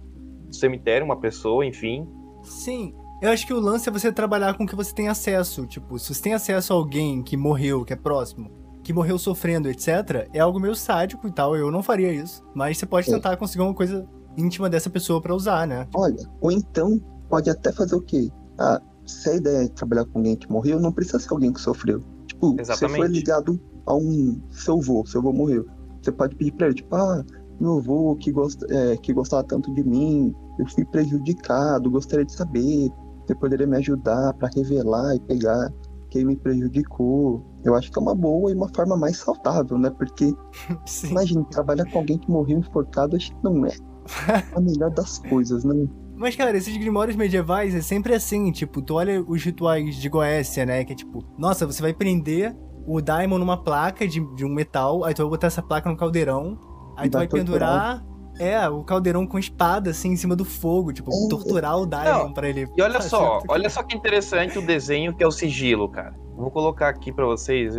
cemitério, 0.55 1.05
uma 1.05 1.17
pessoa, 1.17 1.65
enfim. 1.65 2.07
Sim. 2.43 2.95
Eu 3.27 3.33
acho 3.33 3.45
que 3.45 3.53
o 3.53 3.59
lance 3.59 3.89
é 3.89 3.93
você 3.93 4.13
trabalhar 4.13 4.57
com 4.57 4.63
o 4.63 4.67
que 4.69 4.77
você 4.77 4.95
tem 4.95 5.09
acesso. 5.09 5.67
Tipo, 5.67 5.99
se 5.99 6.15
você 6.15 6.23
tem 6.23 6.33
acesso 6.33 6.73
a 6.73 6.77
alguém 6.77 7.25
que 7.25 7.37
morreu, 7.37 7.85
que 7.85 7.93
é 7.93 7.97
próximo, 7.97 8.49
que 8.85 8.93
morreu 8.93 9.19
sofrendo, 9.19 9.69
etc., 9.69 10.29
é 10.33 10.39
algo 10.39 10.61
meio 10.61 10.77
sádico 10.77 11.27
e 11.27 11.33
tal. 11.33 11.57
Eu 11.57 11.69
não 11.73 11.83
faria 11.83 12.13
isso. 12.13 12.41
Mas 12.55 12.79
você 12.79 12.87
pode 12.87 13.11
É. 13.11 13.13
tentar 13.13 13.37
conseguir 13.37 13.65
uma 13.65 13.75
coisa 13.75 14.07
íntima 14.39 14.71
dessa 14.71 14.89
pessoa 14.89 15.21
pra 15.21 15.35
usar, 15.35 15.67
né? 15.67 15.89
Olha, 15.93 16.25
ou 16.41 16.53
então 16.53 17.01
pode 17.29 17.51
até 17.51 17.73
fazer 17.73 17.97
o 17.97 18.01
quê? 18.01 18.31
Ah, 18.61 18.81
se 19.05 19.29
a 19.29 19.35
ideia 19.35 19.65
é 19.65 19.69
trabalhar 19.71 20.05
com 20.05 20.21
alguém 20.21 20.37
que 20.37 20.49
morreu, 20.49 20.79
não 20.79 20.93
precisa 20.93 21.19
ser 21.19 21.33
alguém 21.33 21.53
que 21.53 21.61
sofreu. 21.61 21.99
Tipo, 22.29 22.53
você 22.55 22.61
Exatamente. 22.61 22.97
foi 22.99 23.09
ligado 23.09 23.61
a 23.87 23.95
um 23.97 24.41
seu 24.53 24.79
avô, 24.79 25.05
seu 25.05 25.19
avô 25.21 25.33
morreu. 25.33 25.67
Você 26.01 26.13
pode 26.13 26.37
pedir 26.37 26.53
pra 26.53 26.67
ele, 26.69 26.77
tipo, 26.77 26.95
ah, 26.95 27.25
meu 27.59 27.79
avô 27.79 28.15
que, 28.15 28.31
gosta, 28.31 28.65
é, 28.73 28.97
que 28.99 29.13
gostava 29.13 29.43
tanto 29.43 29.75
de 29.75 29.83
mim, 29.83 30.33
eu 30.61 30.67
fui 30.69 30.85
prejudicado, 30.85 31.91
gostaria 31.91 32.25
de 32.25 32.33
saber, 32.33 32.89
você 33.27 33.35
poderia 33.35 33.67
me 33.67 33.77
ajudar 33.77 34.33
pra 34.35 34.49
revelar 34.55 35.15
e 35.15 35.21
pegar 35.21 35.73
quem 36.11 36.25
me 36.25 36.37
prejudicou. 36.37 37.45
Eu 37.65 37.75
acho 37.75 37.91
que 37.91 37.99
é 37.99 38.03
uma 38.03 38.15
boa 38.15 38.51
e 38.51 38.55
uma 38.55 38.69
forma 38.75 38.97
mais 38.97 39.19
saudável, 39.19 39.79
né? 39.79 39.91
Porque 39.91 40.33
Sim. 40.87 41.11
Imagina, 41.11 41.45
trabalhar 41.45 41.85
com 41.91 41.99
alguém 41.99 42.19
que 42.19 42.31
morreu 42.31 42.59
enforcado, 42.59 43.17
acho 43.17 43.31
que 43.31 43.45
não 43.45 43.67
é 43.67 43.75
a 44.55 44.61
melhor 44.61 44.91
das 44.91 45.19
coisas, 45.19 45.65
né? 45.65 45.87
Mas, 46.17 46.35
cara, 46.35 46.57
esses 46.57 46.75
grimórios 46.79 47.15
medievais 47.15 47.75
é 47.75 47.83
sempre 47.83 48.15
assim, 48.15 48.51
tipo, 48.51 48.81
tu 48.81 48.95
olha 48.95 49.23
os 49.23 49.43
rituais 49.43 49.97
de 49.97 50.09
Goécia, 50.09 50.65
né? 50.65 50.83
Que 50.83 50.95
é 50.95 50.97
tipo, 50.97 51.23
nossa, 51.37 51.67
você 51.67 51.83
vai 51.83 51.93
prender 51.93 52.57
o 52.87 53.03
Daimon 53.03 53.39
numa 53.39 53.63
placa 53.63 54.07
de, 54.09 54.21
de 54.35 54.45
um 54.45 54.49
metal, 54.49 55.05
aí 55.05 55.13
tu 55.13 55.23
vai 55.23 55.31
botar 55.31 55.49
essa 55.49 55.61
placa 55.61 55.91
no 55.91 55.97
caldeirão, 55.97 56.59
aí 56.97 57.11
tu 57.11 57.19
vai 57.19 57.27
vai 57.27 57.41
pendurar, 57.41 58.03
é, 58.39 58.69
o 58.69 58.83
caldeirão 58.85 59.27
com 59.27 59.39
espada, 59.39 59.91
assim, 59.91 60.11
em 60.11 60.17
cima 60.17 60.35
do 60.37 60.45
fogo, 60.45 60.93
tipo, 60.93 61.11
É. 61.11 61.29
torturar 61.29 61.79
o 61.79 61.87
Daimon 61.87 62.25
Não, 62.25 62.33
pra 62.33 62.49
ele. 62.49 62.67
E 62.77 62.83
olha 62.83 63.01
só, 63.01 63.43
olha 63.49 63.69
só 63.71 63.83
que 63.83 63.97
interessante 63.97 64.59
o 64.59 64.63
desenho 64.67 65.15
que 65.15 65.23
é 65.23 65.27
o 65.27 65.31
sigilo, 65.31 65.89
cara. 65.89 66.15
Vou 66.37 66.51
colocar 66.51 66.89
aqui 66.89 67.13
pra 67.13 67.25
vocês. 67.25 67.75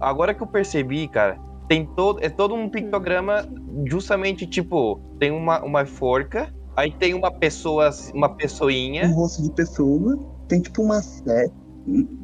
Agora 0.00 0.32
que 0.32 0.42
eu 0.42 0.46
percebi, 0.46 1.08
cara, 1.08 1.38
tem 1.68 1.84
todo 1.84 2.18
é 2.22 2.28
todo 2.30 2.54
um 2.54 2.68
pictograma 2.68 3.46
justamente 3.86 4.46
tipo, 4.46 4.98
tem 5.18 5.30
uma, 5.30 5.62
uma 5.62 5.84
forca, 5.84 6.52
aí 6.76 6.90
tem 6.90 7.12
uma 7.14 7.30
pessoa, 7.30 7.90
uma 8.14 8.28
Um 8.28 8.34
pessoinha. 8.36 9.08
rosto 9.08 9.42
de 9.42 9.50
pessoa, 9.52 10.16
tem 10.48 10.60
tipo 10.62 10.82
uma 10.82 11.02
seta, 11.02 11.52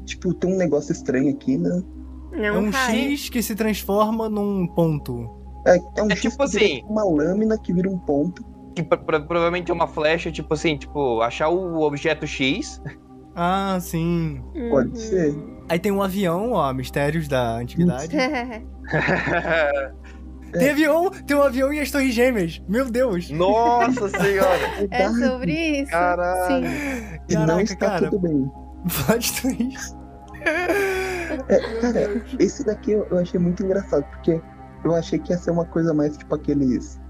tipo, 0.06 0.32
tem 0.34 0.52
um 0.54 0.56
negócio 0.56 0.92
estranho 0.92 1.30
aqui, 1.30 1.58
né? 1.58 1.82
É 2.32 2.50
um 2.50 2.72
X 2.72 3.28
que 3.28 3.42
se 3.42 3.54
transforma 3.54 4.28
num 4.28 4.66
ponto. 4.66 5.28
É, 5.66 5.76
é 5.96 6.02
um 6.02 6.10
É 6.10 6.14
tipo 6.14 6.42
assim. 6.42 6.82
uma 6.88 7.04
lâmina 7.04 7.56
que 7.58 7.72
vira 7.72 7.88
um 7.88 7.98
ponto. 7.98 8.44
Que 8.74 8.82
pro- 8.82 8.98
pro- 8.98 9.24
provavelmente 9.26 9.70
é 9.70 9.74
uma 9.74 9.86
flecha, 9.86 10.30
tipo 10.32 10.52
assim, 10.54 10.76
tipo, 10.76 11.20
achar 11.22 11.48
o 11.48 11.80
objeto 11.82 12.26
X. 12.26 12.82
Ah, 13.36 13.78
sim. 13.80 14.42
Pode 14.70 14.88
Uhum. 14.90 14.94
ser. 14.96 15.34
Aí 15.68 15.78
tem 15.78 15.90
um 15.92 16.02
avião, 16.02 16.52
ó, 16.52 16.72
mistérios 16.72 17.26
da 17.28 17.56
antiguidade. 17.56 18.14
É. 20.54 20.58
Tem 20.58 20.70
avião, 20.70 21.10
tem 21.10 21.36
um 21.36 21.42
avião 21.42 21.72
e 21.72 21.80
as 21.80 21.90
torres 21.90 22.14
gêmeas. 22.14 22.62
Meu 22.68 22.88
Deus. 22.88 23.28
Nossa 23.30 24.08
senhora! 24.08 24.58
É 24.90 25.08
sobre 25.10 25.52
isso? 25.80 25.90
Caralho. 25.90 26.66
Sim. 26.68 27.18
E 27.28 27.34
não 27.36 27.60
está 27.60 27.76
cara. 27.76 28.08
tudo 28.10 28.20
bem. 28.20 28.48
Plot 29.06 29.40
twist. 29.42 29.96
É, 31.48 31.58
cara, 31.80 32.22
esse 32.38 32.64
daqui 32.64 32.92
eu, 32.92 33.04
eu 33.10 33.18
achei 33.18 33.40
muito 33.40 33.64
engraçado, 33.64 34.04
porque 34.12 34.40
eu 34.84 34.94
achei 34.94 35.18
que 35.18 35.32
ia 35.32 35.38
ser 35.38 35.50
uma 35.50 35.64
coisa 35.64 35.92
mais 35.94 36.16
tipo 36.16 36.34
aqueles. 36.34 37.00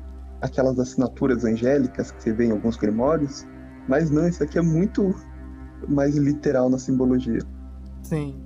aquelas 0.40 0.78
assinaturas 0.78 1.44
angélicas 1.44 2.10
que 2.10 2.22
você 2.22 2.32
vê 2.32 2.46
em 2.46 2.50
alguns 2.52 2.76
grimórios. 2.76 3.46
Mas 3.88 4.10
não, 4.10 4.26
isso 4.28 4.42
aqui 4.42 4.58
é 4.58 4.62
muito 4.62 5.14
mais 5.88 6.16
literal 6.16 6.68
na 6.70 6.78
simbologia. 6.78 7.40
Sim. 8.02 8.40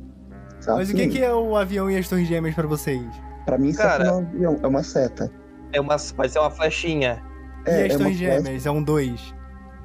Sabe? 0.60 0.78
Mas 0.78 0.90
o 0.90 0.94
que, 0.94 1.08
que 1.08 1.22
é 1.22 1.32
o 1.32 1.56
avião 1.56 1.90
e 1.90 1.96
as 1.96 2.08
torres 2.08 2.26
gêmeas 2.28 2.54
pra 2.54 2.66
vocês? 2.66 3.02
Pra 3.44 3.56
mim, 3.58 3.68
isso 3.68 3.78
Cara- 3.78 3.94
aqui 3.94 4.04
não 4.04 4.10
é 4.10 4.16
um 4.16 4.26
avião, 4.26 4.60
é 4.62 4.66
uma 4.66 4.82
seta. 4.82 5.30
É 5.72 5.80
uma, 5.80 5.96
vai 6.16 6.28
ser 6.28 6.38
uma 6.40 6.50
flechinha. 6.50 7.22
e 7.66 7.70
É, 7.70 7.86
as 7.86 7.94
é 7.94 7.98
torres 7.98 8.16
flecha. 8.18 8.42
gêmeas? 8.42 8.66
É 8.66 8.70
um 8.70 8.82
dois. 8.82 9.34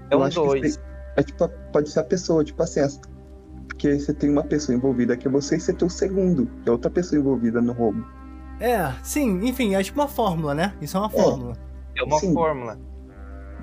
É 0.09 0.15
Eu 0.15 0.19
um 0.19 0.23
acho 0.23 0.41
que 0.41 0.47
dois. 0.47 0.79
É 1.15 1.21
tipo, 1.23 1.47
pode 1.71 1.89
ser 1.91 1.99
a 1.99 2.03
pessoa, 2.03 2.43
tipo 2.43 2.61
assim, 2.63 2.79
as- 2.79 2.99
porque 3.67 3.99
você 3.99 4.13
tem 4.13 4.29
uma 4.31 4.43
pessoa 4.43 4.75
envolvida 4.75 5.15
que 5.15 5.27
é 5.27 5.31
você 5.31 5.57
e 5.57 5.59
você 5.59 5.73
tem 5.73 5.87
o 5.87 5.91
segundo, 5.91 6.47
que 6.63 6.69
é 6.69 6.71
outra 6.71 6.89
pessoa 6.89 7.19
envolvida 7.19 7.61
no 7.61 7.73
roubo. 7.73 8.03
É, 8.63 8.93
sim, 9.03 9.45
enfim, 9.45 9.75
é 9.75 9.83
tipo 9.83 9.99
uma 9.99 10.07
fórmula, 10.07 10.55
né? 10.55 10.73
Isso 10.81 10.95
é 10.95 10.99
uma 11.01 11.09
fórmula. 11.09 11.53
É 11.97 12.03
uma 12.03 12.17
Sim. 12.17 12.33
fórmula. 12.33 12.79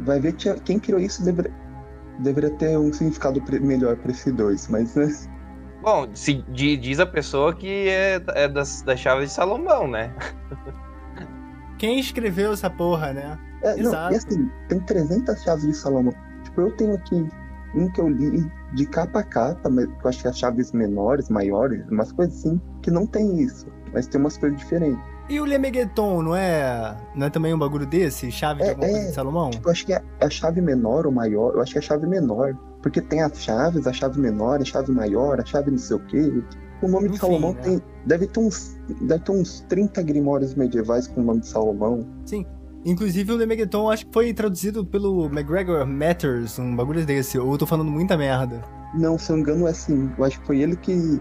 Vai 0.01 0.21
ver 0.21 0.35
que 0.35 0.53
quem 0.61 0.79
criou 0.79 1.01
isso 1.01 1.25
deveria, 1.25 1.53
deveria 2.19 2.51
ter 2.51 2.79
um 2.79 2.93
significado 2.93 3.41
pre- 3.43 3.61
melhor 3.61 3.97
pra 3.97 4.11
esses 4.11 4.31
dois, 4.35 4.69
mas 4.69 4.95
né? 4.95 5.09
Bom, 5.83 6.07
se, 6.15 6.43
di- 6.53 6.77
diz 6.77 7.01
a 7.01 7.07
pessoa 7.07 7.55
que 7.55 7.89
é, 7.89 8.23
é 8.35 8.47
das, 8.47 8.83
das 8.83 9.01
chaves 9.01 9.31
de 9.31 9.35
Salomão, 9.35 9.89
né? 9.89 10.15
Quem 11.79 11.99
escreveu 11.99 12.53
essa 12.53 12.69
porra, 12.69 13.13
né? 13.15 13.39
É, 13.63 13.77
não, 13.77 13.91
Exato. 13.91 14.13
e 14.13 14.17
assim, 14.17 14.51
tem 14.69 14.81
300 14.81 15.43
chaves 15.43 15.67
de 15.67 15.75
Salomão. 15.75 16.13
Tipo, 16.45 16.61
eu 16.61 16.77
tenho 16.77 16.95
aqui 16.95 17.27
um 17.75 17.91
que 17.91 18.01
eu 18.01 18.09
li 18.09 18.47
de 18.75 18.87
capa 18.87 19.21
a 19.21 19.23
capa, 19.25 19.69
mas 19.71 19.87
eu 19.87 20.09
acho 20.09 20.21
que 20.23 20.29
as 20.29 20.39
chaves 20.39 20.73
menores, 20.73 21.31
maiores, 21.31 21.87
umas 21.89 22.13
coisas 22.13 22.37
assim, 22.39 22.61
que 22.83 22.91
não 22.91 23.07
tem 23.07 23.41
isso, 23.41 23.67
mas 23.93 24.07
tem 24.07 24.21
umas 24.21 24.37
coisas 24.37 24.59
diferentes. 24.59 24.99
E 25.29 25.39
o 25.41 25.45
Lemegeton, 25.45 26.23
não 26.23 26.35
é. 26.35 26.97
Não 27.15 27.27
é 27.27 27.31
também 27.31 27.55
um 27.55 27.59
bagulho 27.59 27.87
desse? 27.87 28.31
Chave 28.33 28.63
de 28.63 28.67
É, 28.67 28.71
alguma 28.71 28.89
coisa 28.89 29.05
é. 29.05 29.09
de 29.09 29.15
Salomão? 29.15 29.51
Tipo, 29.51 29.69
eu 29.69 29.73
acho 29.73 29.87
que 29.87 29.93
é 29.93 30.03
a 30.21 30.29
chave 30.29 30.61
menor 30.61 31.07
ou 31.07 31.13
maior, 31.13 31.55
eu 31.55 31.61
acho 31.61 31.73
que 31.73 31.79
é 31.79 31.81
a 31.81 31.85
chave 31.85 32.07
menor. 32.07 32.57
Porque 32.83 33.01
tem 33.01 33.23
as 33.23 33.41
chaves, 33.41 33.87
a 33.87 33.93
chave 33.93 34.19
menor, 34.19 34.61
a 34.61 34.65
chave 34.65 34.91
maior, 34.91 35.41
a 35.41 35.45
chave 35.45 35.71
não 35.71 35.79
sei 35.79 35.97
o 35.97 36.01
quê. 36.07 36.43
O 36.83 36.89
nome 36.89 37.09
de 37.09 37.15
Enfim, 37.15 37.19
Salomão 37.27 37.53
né? 37.53 37.61
tem. 37.63 37.83
Deve 38.07 38.27
ter, 38.27 38.41
uns, 38.41 38.77
deve 39.03 39.23
ter 39.23 39.33
uns 39.33 39.61
30 39.69 40.03
grimórios 40.03 40.55
medievais 40.55 41.07
com 41.07 41.21
o 41.21 41.25
nome 41.25 41.41
de 41.41 41.49
Salomão. 41.49 42.07
Inclusive 42.85 43.31
o 43.33 43.37
Lemegeton 43.37 43.91
acho 43.91 44.07
que 44.07 44.13
foi 44.13 44.33
traduzido 44.33 44.85
pelo 44.87 45.27
McGregor 45.27 45.87
Matters, 45.87 46.59
um 46.59 46.75
bagulho 46.75 47.05
desse. 47.05 47.39
Ou 47.39 47.53
eu 47.53 47.59
tô 47.59 47.67
falando 47.67 47.91
muita 47.91 48.17
merda. 48.17 48.63
Não, 48.95 49.19
se 49.19 49.31
eu 49.31 49.39
engano, 49.39 49.67
é 49.67 49.71
assim. 49.71 50.11
Eu 50.17 50.25
acho 50.25 50.41
que 50.41 50.47
foi 50.47 50.61
ele 50.61 50.75
que, 50.77 51.21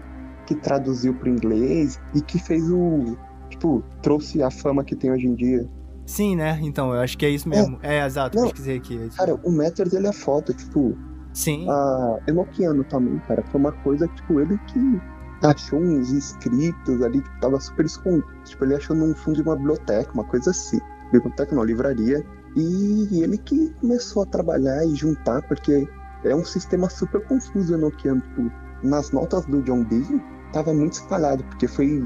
que 0.50 0.54
traduziu 0.56 1.14
pro 1.14 1.28
inglês 1.28 2.00
e 2.12 2.20
que 2.20 2.38
fez 2.40 2.68
o. 2.68 3.16
Tipo, 3.48 3.84
trouxe 4.02 4.42
a 4.42 4.50
fama 4.50 4.82
que 4.82 4.96
tem 4.96 5.12
hoje 5.12 5.26
em 5.28 5.34
dia. 5.34 5.68
Sim, 6.06 6.34
né? 6.34 6.58
Então, 6.60 6.92
eu 6.92 7.00
acho 7.00 7.16
que 7.16 7.24
é 7.24 7.30
isso 7.30 7.48
mesmo. 7.48 7.78
É, 7.82 8.04
exato, 8.04 8.36
Não. 8.36 8.44
pesquisei 8.44 8.78
aqui. 8.78 8.98
é. 8.98 9.16
Cara, 9.16 9.34
o 9.44 9.50
Matters, 9.50 9.92
ele 9.92 10.08
é 10.08 10.12
foda, 10.12 10.52
tipo, 10.52 10.96
Sim. 11.32 11.68
a 11.70 12.18
Enochiano 12.26 12.82
também, 12.84 13.18
cara. 13.28 13.44
Foi 13.50 13.60
uma 13.60 13.70
coisa 13.70 14.08
que, 14.08 14.16
tipo, 14.16 14.40
ele 14.40 14.58
que 14.66 15.00
achou 15.42 15.78
uns 15.78 16.10
escritos 16.10 17.00
ali, 17.00 17.20
tipo, 17.20 17.40
tava 17.40 17.60
super 17.60 17.86
escondido. 17.86 18.26
Tipo, 18.44 18.64
ele 18.64 18.74
achou 18.74 18.96
num 18.96 19.14
fundo 19.14 19.36
de 19.36 19.42
uma 19.42 19.54
biblioteca, 19.54 20.12
uma 20.12 20.24
coisa 20.24 20.50
assim. 20.50 20.80
Biblioteca 21.12 21.54
não, 21.54 21.62
livraria. 21.62 22.24
E 22.56 23.22
ele 23.22 23.38
que 23.38 23.70
começou 23.80 24.24
a 24.24 24.26
trabalhar 24.26 24.84
e 24.84 24.94
juntar, 24.96 25.42
porque 25.42 25.88
é 26.24 26.34
um 26.34 26.44
sistema 26.44 26.90
super 26.90 27.24
confuso 27.26 27.72
Enochiano. 27.74 28.20
Tipo, 28.20 28.50
nas 28.82 29.12
notas 29.12 29.44
do 29.46 29.62
John 29.62 29.84
Dee, 29.84 30.20
tava 30.52 30.72
muito 30.72 30.94
espalhado, 30.94 31.44
porque 31.44 31.66
foi 31.66 32.02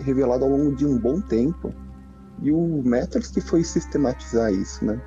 revelado 0.00 0.44
ao 0.44 0.50
longo 0.50 0.74
de 0.74 0.86
um 0.86 0.98
bom 0.98 1.20
tempo. 1.20 1.72
E 2.42 2.50
o 2.50 2.82
Metals 2.84 3.28
que 3.28 3.40
foi 3.40 3.62
sistematizar 3.62 4.52
isso, 4.52 4.84
né? 4.84 5.00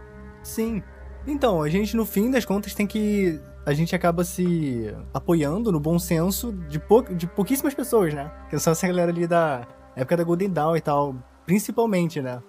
Sim. 0.43 0.82
Então, 1.26 1.61
a 1.61 1.70
gente 1.70 1.95
no 1.95 2.05
fim 2.05 2.32
das 2.32 2.45
contas 2.45 2.74
tem 2.74 2.88
que. 2.88 3.39
A 3.65 3.74
gente 3.74 3.93
acaba 3.93 4.24
se 4.24 4.93
apoiando 5.13 5.74
no 5.74 5.80
bom 5.80 5.99
senso 5.99 6.53
de, 6.70 6.80
pou... 6.80 7.01
de 7.01 7.28
pouquíssimas 7.28 7.74
pessoas, 7.74 8.13
né? 8.13 8.32
Que 8.49 8.57
são 8.57 8.72
essa 8.72 8.88
galera 8.88 9.11
ali 9.11 9.28
da 9.28 9.68
época 9.93 10.15
da 10.15 10.24
Golden 10.24 10.49
Dawn 10.49 10.78
e 10.78 10.82
tal. 10.82 11.15
Principalmente, 11.45 12.22
né? 12.22 12.41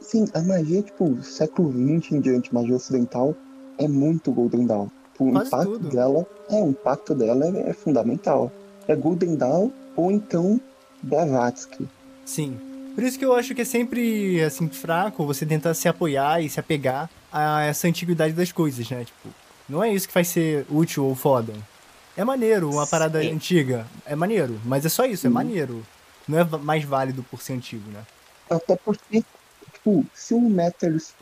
Sim, 0.00 0.26
a 0.34 0.42
magia, 0.42 0.82
tipo, 0.82 1.22
século 1.22 1.70
XX 1.70 2.12
em 2.12 2.20
diante, 2.20 2.52
magia 2.52 2.74
ocidental, 2.74 3.36
é 3.78 3.86
muito 3.86 4.32
Golden 4.32 4.66
Dawn. 4.66 4.88
O 5.18 5.30
Quase 5.30 5.46
impacto 5.46 5.72
tudo. 5.72 5.88
dela, 5.88 6.26
é, 6.50 6.62
o 6.62 6.68
impacto 6.70 7.14
dela 7.14 7.46
é, 7.46 7.70
é 7.70 7.72
fundamental. 7.72 8.50
É 8.86 8.94
Golden 8.94 9.36
Dawn 9.36 9.70
ou 9.96 10.10
então 10.10 10.60
Blavatsky. 11.02 11.88
Sim. 12.24 12.58
Por 12.94 13.02
isso 13.02 13.18
que 13.18 13.24
eu 13.24 13.34
acho 13.34 13.54
que 13.54 13.62
é 13.62 13.64
sempre, 13.64 14.42
assim, 14.42 14.68
fraco 14.68 15.26
você 15.26 15.44
tentar 15.44 15.74
se 15.74 15.88
apoiar 15.88 16.40
e 16.40 16.48
se 16.48 16.60
apegar 16.60 17.10
a 17.32 17.62
essa 17.62 17.88
antiguidade 17.88 18.32
das 18.34 18.52
coisas, 18.52 18.88
né? 18.88 19.04
Tipo, 19.04 19.28
não 19.68 19.82
é 19.82 19.92
isso 19.92 20.06
que 20.06 20.12
faz 20.12 20.28
ser 20.28 20.64
útil 20.70 21.04
ou 21.04 21.14
foda. 21.14 21.52
É 22.16 22.24
maneiro 22.24 22.70
uma 22.70 22.86
parada 22.86 23.20
Sim. 23.20 23.32
antiga. 23.32 23.86
É 24.06 24.14
maneiro, 24.14 24.60
mas 24.64 24.86
é 24.86 24.88
só 24.88 25.04
isso, 25.04 25.26
é 25.26 25.30
Sim. 25.30 25.34
maneiro. 25.34 25.84
Não 26.28 26.38
é 26.38 26.44
mais 26.44 26.84
válido 26.84 27.24
por 27.24 27.42
ser 27.42 27.54
antigo, 27.54 27.90
né? 27.90 28.02
Até 28.48 28.76
porque, 28.76 29.24
tipo, 29.72 30.06
se 30.14 30.32
o 30.32 30.40
Metals 30.40 31.14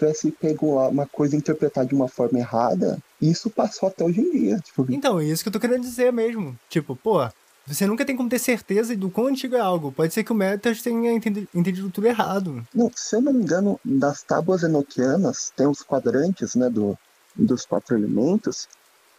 tivesse 0.00 0.30
pego 0.32 0.80
uma 0.88 1.06
coisa 1.06 1.36
interpretada 1.36 1.86
de 1.86 1.94
uma 1.94 2.08
forma 2.08 2.38
errada, 2.38 2.98
isso 3.20 3.48
passou 3.50 3.88
até 3.88 4.04
hoje 4.04 4.20
em 4.20 4.30
dia. 4.32 4.58
Tipo, 4.58 4.86
Então, 4.90 5.20
é 5.20 5.24
isso 5.26 5.42
que 5.42 5.48
eu 5.48 5.52
tô 5.52 5.60
querendo 5.60 5.82
dizer 5.82 6.12
mesmo. 6.12 6.56
Tipo, 6.68 6.96
pô, 6.96 7.28
você 7.66 7.86
nunca 7.86 8.04
tem 8.04 8.16
como 8.16 8.28
ter 8.28 8.38
certeza 8.38 8.96
do 8.96 9.10
quão 9.10 9.26
antigo 9.28 9.54
é 9.54 9.60
algo. 9.60 9.92
Pode 9.92 10.12
ser 10.12 10.24
que 10.24 10.32
o 10.32 10.34
Metas 10.34 10.82
tenha 10.82 11.12
entendi- 11.12 11.46
entendido 11.54 11.90
tudo 11.90 12.06
errado. 12.06 12.64
Não, 12.74 12.90
se 12.96 13.14
eu 13.14 13.20
não 13.20 13.32
me 13.32 13.42
engano, 13.42 13.78
das 13.84 14.22
tábuas 14.22 14.62
enoquianas 14.62 15.52
tem 15.56 15.66
os 15.66 15.82
quadrantes, 15.82 16.54
né, 16.54 16.68
do, 16.70 16.96
dos 17.36 17.64
quatro 17.66 17.94
elementos, 17.96 18.66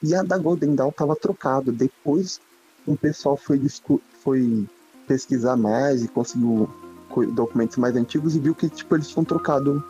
e 0.04 0.14
a 0.16 0.24
da 0.24 0.38
Golden 0.38 0.76
Dawn 0.76 0.92
tava 0.92 1.16
trocado. 1.16 1.72
Depois 1.72 2.42
o 2.88 2.98
pessoal 2.98 3.38
foi, 3.38 3.62
foi 4.24 4.66
pesquisar 5.08 5.56
mais 5.56 6.04
e 6.04 6.08
conseguiu 6.08 6.68
co- 7.10 7.26
documentos 7.28 7.78
mais 7.78 7.96
antigos 7.96 8.36
e 8.36 8.40
viu 8.40 8.56
que 8.56 8.68
tipo 8.68 8.96
eles 8.96 9.08
tinham 9.10 9.24
trocado, 9.24 9.84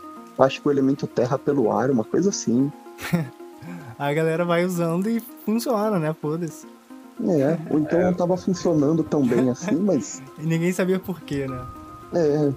acho 0.44 0.62
que 0.62 0.68
o 0.68 0.72
elemento 0.72 1.08
terra 1.08 1.38
pelo 1.38 1.72
ar, 1.72 1.90
uma 1.90 2.04
coisa 2.04 2.30
assim. 2.30 2.72
A 3.98 4.12
galera 4.14 4.44
vai 4.44 4.66
usando 4.66 5.08
e 5.10 5.20
funciona, 5.46 6.00
né? 6.00 6.16
Foda-se. 6.20 6.66
É, 7.24 7.58
ou 7.70 7.80
então 7.80 8.02
não 8.02 8.14
tava 8.14 8.36
funcionando 8.36 9.04
tão 9.04 9.22
bem 9.24 9.50
assim, 9.52 9.76
mas 9.76 10.24
E 10.40 10.46
ninguém 10.46 10.72
sabia 10.72 10.98
por 10.98 11.22
quê, 11.22 11.46
né? 11.48 11.64
é, 12.16 12.52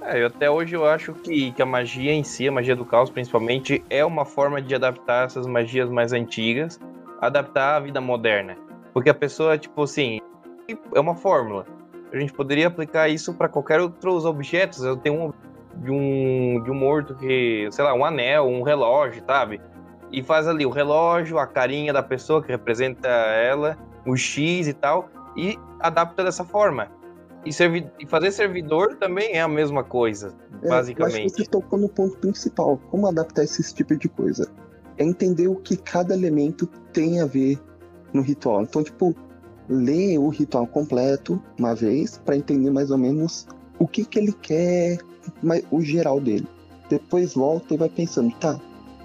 É, 0.00 0.22
eu 0.22 0.26
até 0.26 0.50
hoje 0.50 0.74
eu 0.74 0.84
acho 0.84 1.12
que, 1.12 1.52
que 1.52 1.62
a 1.62 1.66
magia 1.66 2.12
em 2.12 2.24
si, 2.24 2.48
a 2.48 2.52
magia 2.52 2.74
do 2.74 2.84
caos 2.84 3.10
principalmente, 3.10 3.84
é 3.88 4.04
uma 4.04 4.24
forma 4.24 4.60
de 4.60 4.74
adaptar 4.74 5.26
essas 5.26 5.46
magias 5.46 5.88
mais 5.88 6.12
antigas, 6.12 6.80
adaptar 7.20 7.76
à 7.76 7.80
vida 7.80 8.00
moderna. 8.00 8.56
Porque 8.92 9.10
a 9.10 9.14
pessoa, 9.14 9.56
tipo 9.56 9.84
assim, 9.84 10.20
é 10.94 10.98
uma 10.98 11.14
fórmula. 11.14 11.64
A 12.12 12.18
gente 12.18 12.32
poderia 12.32 12.66
aplicar 12.66 13.08
isso 13.08 13.34
para 13.34 13.48
qualquer 13.48 13.80
outros 13.80 14.24
objetos. 14.24 14.82
Eu 14.82 14.96
tenho 14.96 15.26
um 15.26 15.32
de 15.82 15.90
um 15.90 16.62
de 16.62 16.70
um 16.70 16.74
morto 16.74 17.14
que, 17.14 17.68
sei 17.70 17.84
lá, 17.84 17.94
um 17.94 18.04
anel, 18.04 18.46
um 18.46 18.62
relógio, 18.62 19.22
sabe? 19.26 19.60
E 20.10 20.22
faz 20.22 20.48
ali 20.48 20.64
o 20.64 20.70
relógio, 20.70 21.38
a 21.38 21.46
carinha 21.46 21.92
da 21.92 22.02
pessoa 22.02 22.42
que 22.42 22.48
representa 22.48 23.08
ela, 23.08 23.76
o 24.06 24.16
X 24.16 24.66
e 24.66 24.72
tal, 24.72 25.08
e 25.36 25.58
adapta 25.80 26.24
dessa 26.24 26.44
forma. 26.44 26.88
E, 27.44 27.52
servi 27.52 27.86
e 28.00 28.06
fazer 28.06 28.32
servidor 28.32 28.96
também 28.96 29.32
é 29.32 29.40
a 29.40 29.48
mesma 29.48 29.84
coisa, 29.84 30.34
É, 30.62 30.68
basicamente. 30.68 31.32
você 31.32 31.44
tocou 31.44 31.78
no 31.78 31.88
ponto 31.88 32.16
principal. 32.18 32.78
Como 32.90 33.06
adaptar 33.06 33.44
esse 33.44 33.74
tipo 33.74 33.96
de 33.96 34.08
coisa? 34.08 34.50
É 34.96 35.04
entender 35.04 35.46
o 35.46 35.54
que 35.56 35.76
cada 35.76 36.14
elemento 36.14 36.66
tem 36.92 37.20
a 37.20 37.26
ver 37.26 37.58
no 38.12 38.22
ritual. 38.22 38.62
Então, 38.62 38.82
tipo, 38.82 39.14
ler 39.68 40.18
o 40.18 40.28
ritual 40.28 40.66
completo 40.66 41.40
uma 41.58 41.74
vez 41.74 42.18
para 42.18 42.36
entender 42.36 42.70
mais 42.70 42.90
ou 42.90 42.98
menos 42.98 43.46
o 43.78 43.86
que 43.86 44.04
que 44.04 44.18
ele 44.18 44.32
quer, 44.32 44.98
mas 45.42 45.64
o 45.70 45.80
geral 45.80 46.20
dele. 46.20 46.46
Depois 46.88 47.34
volta 47.34 47.74
e 47.74 47.76
vai 47.76 47.88
pensando, 47.88 48.34
tá, 48.36 48.58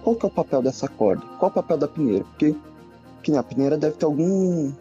qual 0.03 0.15
que 0.15 0.25
é 0.25 0.29
o 0.29 0.31
papel 0.31 0.61
dessa 0.61 0.87
corda? 0.87 1.25
Qual 1.39 1.49
o 1.51 1.53
papel 1.53 1.77
da 1.77 1.87
peneira? 1.87 2.23
Porque 2.25 2.55
que 3.21 3.31
nem 3.31 3.39
a 3.39 3.43
peneira 3.43 3.77
deve 3.77 3.95
ter 3.95 4.05
algum 4.05 4.71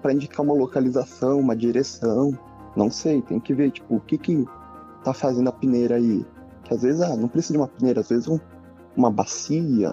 para 0.00 0.12
indicar 0.14 0.44
uma 0.44 0.54
localização, 0.54 1.38
uma 1.38 1.54
direção. 1.54 2.36
Não 2.74 2.90
sei, 2.90 3.20
tem 3.20 3.38
que 3.38 3.52
ver, 3.52 3.70
tipo, 3.70 3.96
o 3.96 4.00
que 4.00 4.16
que 4.16 4.46
tá 5.04 5.12
fazendo 5.12 5.48
a 5.48 5.52
peneira 5.52 5.96
aí. 5.96 6.24
Que 6.64 6.72
às 6.72 6.82
vezes, 6.82 7.02
ah, 7.02 7.14
não 7.16 7.28
precisa 7.28 7.54
de 7.54 7.58
uma 7.58 7.68
peneira, 7.68 8.00
às 8.00 8.08
vezes 8.08 8.26
um- 8.28 8.40
uma 8.96 9.10
bacia, 9.10 9.92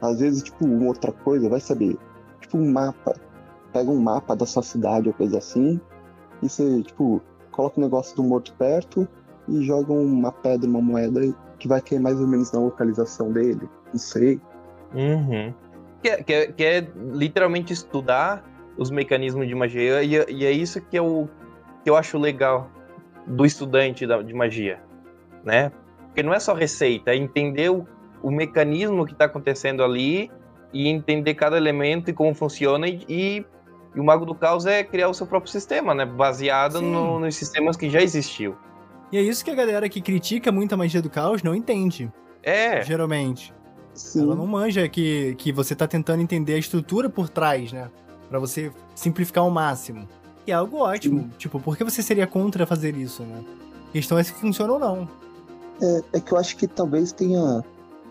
às 0.00 0.20
vezes, 0.20 0.42
tipo, 0.42 0.64
uma 0.64 0.86
outra 0.86 1.12
coisa, 1.12 1.48
vai 1.48 1.60
saber. 1.60 1.98
Tipo, 2.40 2.56
um 2.56 2.72
mapa. 2.72 3.14
Pega 3.72 3.90
um 3.90 4.00
mapa 4.00 4.34
da 4.34 4.46
sua 4.46 4.62
cidade 4.62 5.08
ou 5.08 5.14
coisa 5.14 5.36
assim, 5.38 5.78
e 6.42 6.48
você, 6.48 6.82
tipo, 6.82 7.20
coloca 7.50 7.78
o 7.78 7.82
negócio 7.82 8.16
do 8.16 8.22
morto 8.22 8.54
perto 8.54 9.06
e 9.48 9.62
joga 9.64 9.92
uma 9.92 10.32
pedra, 10.32 10.68
uma 10.68 10.80
moeda 10.80 11.20
que 11.58 11.66
vai 11.68 11.80
cair 11.80 12.00
mais 12.00 12.20
ou 12.20 12.26
menos 12.26 12.52
na 12.52 12.60
localização 12.60 13.32
dele. 13.32 13.68
Não 13.92 13.98
sei. 13.98 14.40
Uhum. 14.94 15.52
Que, 16.02 16.08
é, 16.08 16.22
que, 16.22 16.32
é, 16.32 16.46
que 16.52 16.64
é 16.64 16.86
literalmente 17.12 17.72
estudar 17.72 18.44
os 18.76 18.90
mecanismos 18.90 19.46
de 19.48 19.54
magia, 19.54 20.02
e, 20.02 20.16
é- 20.16 20.26
e 20.30 20.44
é 20.44 20.50
isso 20.50 20.80
que 20.80 20.98
eu, 20.98 21.28
que 21.82 21.88
eu 21.90 21.96
acho 21.96 22.18
legal 22.18 22.70
do 23.26 23.44
estudante 23.46 24.06
da- 24.06 24.20
de 24.22 24.34
magia, 24.34 24.78
né? 25.44 25.72
Porque 26.06 26.22
não 26.22 26.34
é 26.34 26.38
só 26.38 26.52
receita, 26.54 27.10
é 27.12 27.16
entender 27.16 27.70
o, 27.70 27.86
o 28.22 28.30
mecanismo 28.30 29.04
que 29.06 29.12
está 29.12 29.24
acontecendo 29.24 29.82
ali 29.82 30.30
e 30.72 30.88
entender 30.88 31.34
cada 31.34 31.56
elemento 31.56 32.10
e 32.10 32.12
como 32.12 32.34
funciona 32.34 32.86
e, 32.86 33.02
e, 33.08 33.46
e 33.94 34.00
o 34.00 34.04
Mago 34.04 34.26
do 34.26 34.34
Caos 34.34 34.66
é 34.66 34.84
criar 34.84 35.08
o 35.08 35.14
seu 35.14 35.26
próprio 35.26 35.50
sistema, 35.50 35.94
né? 35.94 36.04
Baseado 36.04 36.80
no- 36.82 37.18
nos 37.18 37.34
sistemas 37.34 37.76
que 37.76 37.88
já 37.88 38.00
existiu. 38.02 38.54
E 39.12 39.18
é 39.18 39.22
isso 39.22 39.44
que 39.44 39.50
a 39.50 39.54
galera 39.54 39.88
que 39.88 40.00
critica 40.00 40.50
muito 40.50 40.72
a 40.72 40.76
magia 40.76 41.00
do 41.00 41.10
caos 41.10 41.42
não 41.42 41.54
entende, 41.54 42.10
É, 42.42 42.82
geralmente. 42.82 43.54
Sim. 43.94 44.22
Ela 44.22 44.34
não 44.34 44.46
manja 44.46 44.88
que, 44.88 45.34
que 45.36 45.50
você 45.50 45.74
tá 45.74 45.86
tentando 45.86 46.22
entender 46.22 46.54
a 46.54 46.58
estrutura 46.58 47.08
por 47.08 47.28
trás, 47.28 47.72
né? 47.72 47.90
Pra 48.28 48.38
você 48.38 48.70
simplificar 48.94 49.42
ao 49.42 49.50
máximo. 49.50 50.06
E 50.46 50.50
é 50.50 50.54
algo 50.54 50.78
ótimo. 50.78 51.30
Tipo, 51.38 51.58
por 51.58 51.76
que 51.76 51.82
você 51.82 52.02
seria 52.02 52.26
contra 52.26 52.66
fazer 52.66 52.94
isso, 52.96 53.22
né? 53.22 53.42
A 53.88 53.92
questão 53.92 54.18
é 54.18 54.22
se 54.22 54.32
funciona 54.32 54.72
ou 54.74 54.78
não. 54.78 55.08
É, 55.80 56.18
é 56.18 56.20
que 56.20 56.32
eu 56.32 56.38
acho 56.38 56.56
que 56.56 56.66
talvez 56.66 57.10
tenha 57.12 57.64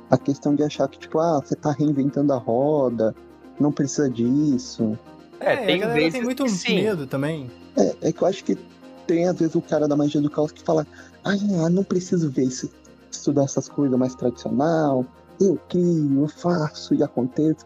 a 0.09 0.17
questão 0.17 0.55
de 0.55 0.63
achar 0.63 0.87
que, 0.87 0.97
tipo, 0.97 1.19
ah, 1.19 1.39
você 1.39 1.55
tá 1.55 1.71
reinventando 1.71 2.33
a 2.33 2.37
roda, 2.37 3.15
não 3.59 3.71
precisa 3.71 4.09
disso. 4.09 4.97
É, 5.39 5.55
tem 5.57 5.75
a 5.75 5.79
galera 5.79 5.99
vezes 5.99 6.13
tem 6.13 6.23
muito 6.23 6.43
que 6.43 6.49
sim. 6.49 6.75
medo 6.75 7.05
também. 7.07 7.49
É, 7.77 8.09
é 8.09 8.11
que 8.11 8.21
eu 8.21 8.27
acho 8.27 8.43
que 8.43 8.57
tem, 9.05 9.27
às 9.27 9.37
vezes, 9.37 9.55
o 9.55 9.61
cara 9.61 9.87
da 9.87 9.95
magia 9.95 10.21
do 10.21 10.29
caos 10.29 10.51
que 10.51 10.63
fala, 10.63 10.85
ah, 11.23 11.69
não 11.69 11.83
preciso 11.83 12.29
ver 12.29 12.43
isso, 12.43 12.69
estudar 13.11 13.43
essas 13.43 13.69
coisas 13.69 13.97
mais 13.97 14.15
tradicional, 14.15 15.05
eu 15.39 15.59
crio, 15.69 16.21
eu 16.21 16.27
faço 16.27 16.93
e 16.93 17.03
aconteço. 17.03 17.65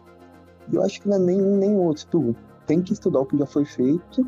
E 0.70 0.76
eu 0.76 0.82
acho 0.82 1.00
que 1.00 1.08
não 1.08 1.16
é 1.16 1.18
nem 1.18 1.42
um 1.42 1.56
nem 1.56 1.76
outro. 1.76 2.06
Tu 2.10 2.36
tem 2.66 2.82
que 2.82 2.92
estudar 2.92 3.20
o 3.20 3.26
que 3.26 3.36
já 3.36 3.46
foi 3.46 3.64
feito, 3.64 4.26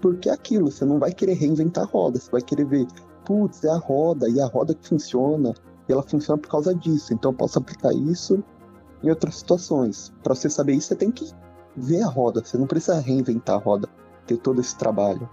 porque 0.00 0.28
é 0.28 0.32
aquilo, 0.32 0.70
você 0.70 0.84
não 0.84 0.98
vai 0.98 1.12
querer 1.12 1.34
reinventar 1.34 1.84
a 1.84 1.86
roda, 1.86 2.18
você 2.18 2.30
vai 2.30 2.42
querer 2.42 2.64
ver, 2.66 2.86
putz, 3.24 3.64
é 3.64 3.70
a 3.70 3.76
roda, 3.76 4.28
e 4.28 4.40
a 4.40 4.46
roda 4.46 4.74
que 4.74 4.88
funciona, 4.88 5.54
e 5.88 5.92
ela 5.92 6.02
funciona 6.02 6.40
por 6.40 6.48
causa 6.48 6.74
disso, 6.74 7.12
então 7.12 7.30
eu 7.30 7.36
posso 7.36 7.58
aplicar 7.58 7.92
isso 7.92 8.42
em 9.02 9.10
outras 9.10 9.36
situações. 9.36 10.12
Para 10.22 10.34
você 10.34 10.48
saber 10.48 10.74
isso, 10.74 10.88
você 10.88 10.96
tem 10.96 11.10
que 11.10 11.28
ver 11.76 12.02
a 12.02 12.08
roda, 12.08 12.44
você 12.44 12.56
não 12.58 12.66
precisa 12.66 13.00
reinventar 13.00 13.56
a 13.56 13.58
roda, 13.58 13.88
ter 14.26 14.36
todo 14.36 14.60
esse 14.60 14.76
trabalho. 14.76 15.28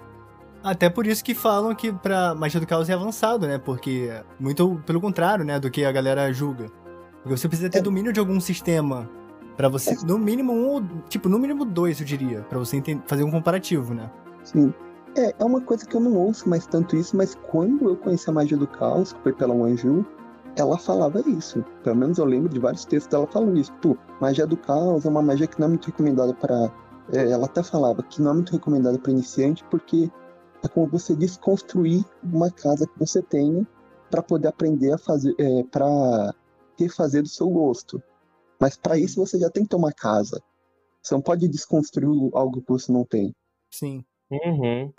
Até 0.66 0.90
por 0.90 1.06
isso 1.06 1.24
que 1.24 1.36
falam 1.36 1.76
que 1.76 1.94
pra 1.94 2.34
magia 2.34 2.60
do 2.60 2.66
caos 2.66 2.90
é 2.90 2.94
avançado, 2.94 3.46
né? 3.46 3.60
Porque 3.60 4.10
muito 4.40 4.82
pelo 4.84 5.00
contrário, 5.00 5.46
né, 5.46 5.60
do 5.60 5.70
que 5.70 5.86
a 5.86 5.92
galera 5.92 6.34
julga. 6.34 6.66
Porque 7.22 7.38
você 7.38 7.48
precisa 7.48 7.70
ter 7.70 7.78
É. 7.78 7.82
domínio 7.82 8.12
de 8.12 8.20
algum 8.20 8.40
sistema 8.42 9.08
Pra 9.56 9.70
você, 9.70 9.96
no 10.06 10.18
mínimo 10.20 10.52
um, 10.52 10.86
tipo, 11.08 11.30
no 11.30 11.40
mínimo 11.40 11.64
dois, 11.64 12.00
eu 12.02 12.06
diria, 12.06 12.42
Pra 12.50 12.60
você 12.60 12.82
fazer 13.06 13.24
um 13.24 13.32
comparativo, 13.32 13.94
né? 13.94 14.12
Sim. 14.44 14.74
É, 15.16 15.34
é 15.40 15.46
uma 15.46 15.62
coisa 15.62 15.86
que 15.86 15.96
eu 15.96 16.02
não 16.02 16.14
ouço 16.18 16.50
mais 16.50 16.66
tanto 16.68 16.96
isso, 16.98 17.16
mas 17.16 17.36
quando 17.50 17.88
eu 17.88 17.96
conheci 17.96 18.30
a 18.30 18.34
magia 18.34 18.58
do 18.58 18.68
caos, 18.68 19.14
que 19.14 19.22
foi 19.22 19.32
pela 19.32 19.54
Wanju, 19.54 20.06
ela 20.58 20.78
falava 20.78 21.22
isso. 21.22 21.64
Pelo 21.84 21.96
menos 21.96 22.18
eu 22.18 22.26
lembro 22.26 22.50
de 22.50 22.60
vários 22.60 22.84
textos 22.84 23.10
dela 23.10 23.26
falando 23.28 23.58
isso. 23.58 23.72
Pô, 23.82 23.96
magia 24.20 24.46
do 24.46 24.58
caos 24.58 25.06
é 25.06 25.10
uma 25.10 25.22
magia 25.22 25.48
que 25.48 25.58
não 25.58 25.68
é 25.68 25.70
muito 25.70 25.86
recomendada 25.86 26.34
para. 26.34 26.70
ela 27.14 27.46
até 27.46 27.64
falava 27.64 28.04
que 28.04 28.22
não 28.22 28.32
é 28.32 28.34
muito 28.34 28.52
recomendada 28.52 28.98
para 29.00 29.12
iniciante, 29.14 29.64
porque 29.72 30.12
é 30.64 30.68
como 30.68 30.88
você 30.88 31.16
desconstruir 31.16 32.04
uma 32.24 32.52
casa 32.52 32.88
que 32.88 33.00
você 33.00 33.22
tenha 33.22 33.68
para 34.10 34.22
poder 34.22 34.48
aprender 34.48 34.94
a 34.94 34.98
fazer, 34.98 35.36
é, 35.40 35.64
para 35.64 36.34
refazer 36.78 37.22
do 37.22 37.30
seu 37.30 37.50
gosto. 37.50 38.02
Mas 38.60 38.78
para 38.78 38.98
isso 38.98 39.20
você 39.20 39.38
já 39.40 39.50
tem 39.50 39.64
que 39.64 39.70
ter 39.70 39.76
uma 39.76 39.92
casa. 39.92 40.42
Você 41.02 41.14
não 41.14 41.22
pode 41.22 41.48
desconstruir 41.48 42.10
algo 42.34 42.62
que 42.62 42.70
você 42.70 42.92
não 42.92 43.04
tem. 43.06 43.34
Sim. 43.72 44.04
Uhum. 44.32 44.92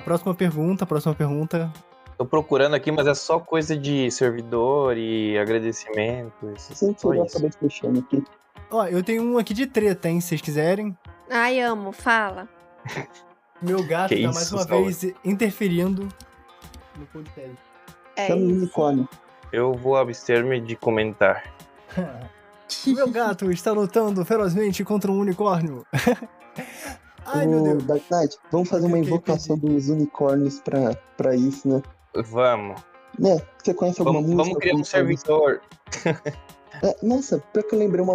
Lá, 0.00 0.04
próxima 0.04 0.34
pergunta, 0.34 0.86
próxima 0.86 1.14
pergunta. 1.14 1.72
Tô 2.18 2.24
procurando 2.26 2.74
aqui, 2.74 2.90
mas 2.92 3.06
é 3.06 3.14
só 3.14 3.38
coisa 3.38 3.76
de 3.76 4.10
servidor 4.10 4.96
e 4.98 5.38
agradecimento. 5.38 6.50
isso- 6.56 6.74
Sem 6.74 6.94
Só 6.98 7.14
eu 7.14 7.24
isso. 7.24 7.36
acabei 7.38 7.50
fechando 7.58 8.00
aqui. 8.00 8.22
Ó, 8.70 8.86
eu 8.86 9.02
tenho 9.02 9.22
um 9.22 9.38
aqui 9.38 9.54
de 9.54 9.66
treta, 9.66 10.08
hein, 10.08 10.20
se 10.20 10.28
vocês 10.28 10.40
quiserem. 10.40 10.96
Ai, 11.30 11.60
amo, 11.60 11.92
fala. 11.92 12.48
Meu 13.62 13.82
gato 13.86 14.08
Que 14.10 14.22
tá 14.22 14.28
mais 14.32 14.42
isso, 14.42 14.56
uma 14.56 14.64
Saul. 14.66 14.84
vez 14.84 15.02
interferindo 15.24 16.08
no 16.98 17.06
podcast. 17.06 17.56
É 18.16 18.26
Chama 18.28 18.42
o 18.42 18.50
isso. 18.50 18.58
unicórnio. 18.58 19.08
Eu 19.52 19.74
vou 19.74 19.96
abster-me 19.96 20.60
de 20.60 20.76
comentar. 20.76 21.44
Meu 22.86 23.10
gato 23.10 23.50
está 23.50 23.72
lutando 23.72 24.24
ferozmente 24.24 24.84
contra 24.84 25.10
um 25.10 25.18
unicórnio. 25.20 25.84
Ai, 27.26 27.46
meu 27.46 27.62
Deus. 27.62 27.84
Dark 27.84 28.02
Knight, 28.10 28.36
vamos 28.50 28.68
fazer 28.68 28.86
uma 28.86 28.98
invocação 28.98 29.56
dos 29.58 29.88
unicórnios 29.88 30.60
pra, 30.60 30.94
pra 31.16 31.34
isso, 31.36 31.68
né? 31.68 31.82
Vamos. 32.14 32.80
Né? 33.18 33.40
Você 33.62 33.74
conhece 33.74 34.00
alguma 34.00 34.20
Vamos, 34.20 34.30
música? 34.36 34.44
vamos 34.50 34.58
criar 34.62 34.74
um 34.76 34.84
servidor. 34.84 35.60
É, 36.82 36.96
nossa, 37.02 37.38
pior 37.52 37.62
que 37.64 37.74
eu 37.74 37.78
lembrei 37.78 38.02
uma. 38.02 38.14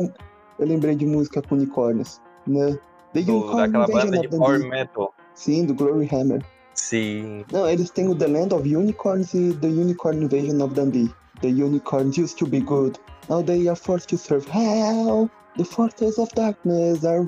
Eu 0.58 0.66
lembrei 0.68 0.96
de 0.96 1.06
música 1.06 1.42
com 1.42 1.56
unicórnios, 1.56 2.22
né? 2.48 2.78
The 3.14 3.22
do- 3.22 3.34
Unicorn 3.38 3.58
daquela 3.72 3.84
Invasion 3.86 4.06
banda 4.12 4.20
of 4.20 4.28
de 4.30 4.38
power 4.38 4.60
metal. 4.60 5.14
Sim, 5.34 5.66
do 5.66 5.74
Glory 5.74 6.10
Hammer. 6.12 6.44
Sim. 6.74 7.46
Não, 7.52 7.70
eles 7.70 7.90
têm 7.90 8.08
o 8.10 8.16
The 8.16 8.28
Land 8.28 8.54
of 8.56 8.76
Unicorns 8.76 9.34
e 9.34 9.54
The 9.54 9.68
Unicorn 9.68 10.24
Invasion 10.24 10.62
of 10.64 10.74
Dundee. 10.74 11.14
The 11.42 11.48
unicorns 11.50 12.18
used 12.18 12.38
to 12.38 12.48
be 12.48 12.62
good. 12.62 12.98
Now 13.30 13.44
they 13.44 13.68
are 13.68 13.76
forced 13.76 14.08
to 14.10 14.18
serve 14.18 14.48
hell. 14.50 15.30
The 15.58 15.64
forces 15.64 16.18
of 16.18 16.34
darkness 16.36 17.06
are 17.06 17.26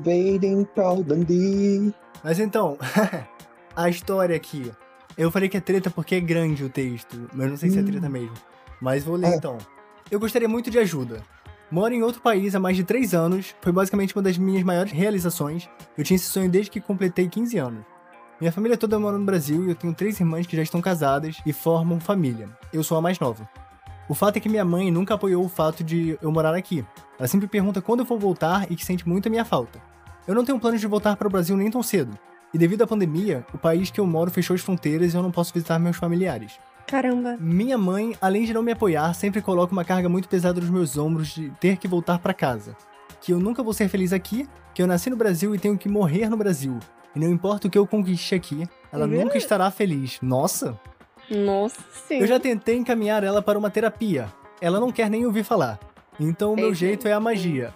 proud 0.75 1.03
Dundee. 1.07 1.93
Mas 2.23 2.39
então, 2.39 2.77
a 3.75 3.89
história 3.89 4.35
aqui. 4.35 4.71
Eu 5.17 5.31
falei 5.31 5.49
que 5.49 5.57
é 5.57 5.61
treta 5.61 5.89
porque 5.89 6.15
é 6.15 6.19
grande 6.19 6.63
o 6.63 6.69
texto, 6.69 7.29
mas 7.33 7.49
não 7.49 7.57
sei 7.57 7.69
se 7.69 7.79
é 7.79 7.81
Hum. 7.81 7.85
treta 7.85 8.09
mesmo. 8.09 8.33
Mas 8.81 9.03
vou 9.03 9.15
ler 9.15 9.33
É. 9.33 9.35
então. 9.35 9.57
Eu 10.11 10.19
gostaria 10.19 10.47
muito 10.47 10.69
de 10.69 10.77
ajuda. 10.77 11.21
Moro 11.71 11.93
em 11.93 12.01
outro 12.03 12.21
país 12.21 12.53
há 12.55 12.59
mais 12.59 12.77
de 12.77 12.83
3 12.83 13.13
anos, 13.13 13.53
foi 13.61 13.71
basicamente 13.73 14.15
uma 14.15 14.21
das 14.21 14.37
minhas 14.37 14.63
maiores 14.63 14.91
realizações. 14.91 15.67
Eu 15.97 16.03
tinha 16.03 16.15
esse 16.15 16.25
sonho 16.25 16.49
desde 16.49 16.71
que 16.71 16.79
completei 16.79 17.27
15 17.27 17.57
anos. 17.57 17.83
Minha 18.39 18.51
família 18.51 18.77
toda 18.77 18.99
mora 18.99 19.17
no 19.17 19.25
Brasil 19.25 19.65
e 19.65 19.69
eu 19.69 19.75
tenho 19.75 19.93
três 19.93 20.19
irmãs 20.19 20.45
que 20.45 20.55
já 20.55 20.61
estão 20.61 20.79
casadas 20.79 21.37
e 21.45 21.51
formam 21.51 21.99
família. 21.99 22.47
Eu 22.71 22.83
sou 22.83 22.97
a 22.97 23.01
mais 23.01 23.19
nova. 23.19 23.49
O 24.09 24.13
fato 24.13 24.37
é 24.37 24.39
que 24.39 24.47
minha 24.49 24.63
mãe 24.63 24.89
nunca 24.91 25.13
apoiou 25.15 25.43
o 25.43 25.49
fato 25.49 25.83
de 25.83 26.17
eu 26.21 26.31
morar 26.31 26.55
aqui. 26.55 26.85
Ela 27.19 27.27
sempre 27.27 27.47
pergunta 27.47 27.81
quando 27.81 27.99
eu 28.01 28.05
vou 28.05 28.17
voltar 28.17 28.71
e 28.71 28.75
que 28.75 28.85
sente 28.85 29.07
muito 29.07 29.27
a 29.27 29.29
minha 29.29 29.43
falta. 29.45 29.81
Eu 30.27 30.33
não 30.35 30.45
tenho 30.45 30.59
planos 30.59 30.79
de 30.79 30.87
voltar 30.87 31.15
para 31.17 31.27
o 31.27 31.31
Brasil 31.31 31.55
nem 31.57 31.69
tão 31.69 31.83
cedo. 31.83 32.17
E 32.53 32.57
devido 32.57 32.81
à 32.83 32.87
pandemia, 32.87 33.45
o 33.53 33.57
país 33.57 33.91
que 33.91 33.99
eu 33.99 34.07
moro 34.07 34.31
fechou 34.31 34.53
as 34.55 34.61
fronteiras 34.61 35.13
e 35.13 35.17
eu 35.17 35.21
não 35.23 35.31
posso 35.31 35.53
visitar 35.53 35.77
meus 35.79 35.97
familiares. 35.97 36.57
Caramba. 36.85 37.35
Minha 37.37 37.77
mãe, 37.77 38.15
além 38.21 38.45
de 38.45 38.53
não 38.53 38.63
me 38.63 38.71
apoiar, 38.71 39.13
sempre 39.13 39.41
coloca 39.41 39.73
uma 39.73 39.83
carga 39.83 40.07
muito 40.07 40.29
pesada 40.29 40.61
nos 40.61 40.69
meus 40.69 40.97
ombros 40.97 41.27
de 41.29 41.49
ter 41.59 41.75
que 41.75 41.87
voltar 41.87 42.19
para 42.19 42.33
casa. 42.33 42.75
Que 43.19 43.33
eu 43.33 43.39
nunca 43.39 43.61
vou 43.61 43.73
ser 43.73 43.89
feliz 43.89 44.13
aqui, 44.13 44.47
que 44.73 44.81
eu 44.81 44.87
nasci 44.87 45.09
no 45.09 45.17
Brasil 45.17 45.53
e 45.53 45.59
tenho 45.59 45.77
que 45.77 45.89
morrer 45.89 46.29
no 46.29 46.37
Brasil. 46.37 46.79
E 47.13 47.19
não 47.19 47.29
importa 47.29 47.67
o 47.67 47.69
que 47.69 47.77
eu 47.77 47.85
conquiste 47.85 48.33
aqui, 48.35 48.65
ela 48.91 49.05
Uhum. 49.05 49.23
nunca 49.23 49.37
estará 49.37 49.69
feliz. 49.69 50.17
Nossa! 50.21 50.79
Nossa, 51.29 51.81
sim. 52.07 52.19
Eu 52.19 52.27
já 52.27 52.39
tentei 52.39 52.77
encaminhar 52.77 53.23
ela 53.23 53.41
para 53.41 53.57
uma 53.57 53.69
terapia. 53.69 54.31
Ela 54.61 54.79
não 54.79 54.91
quer 54.91 55.09
nem 55.09 55.25
ouvir 55.25 55.43
falar. 55.43 55.79
Então 56.19 56.53
o 56.53 56.55
meu 56.55 56.69
Ei, 56.69 56.75
jeito 56.75 57.07
é 57.07 57.13
a 57.13 57.19
magia. 57.19 57.73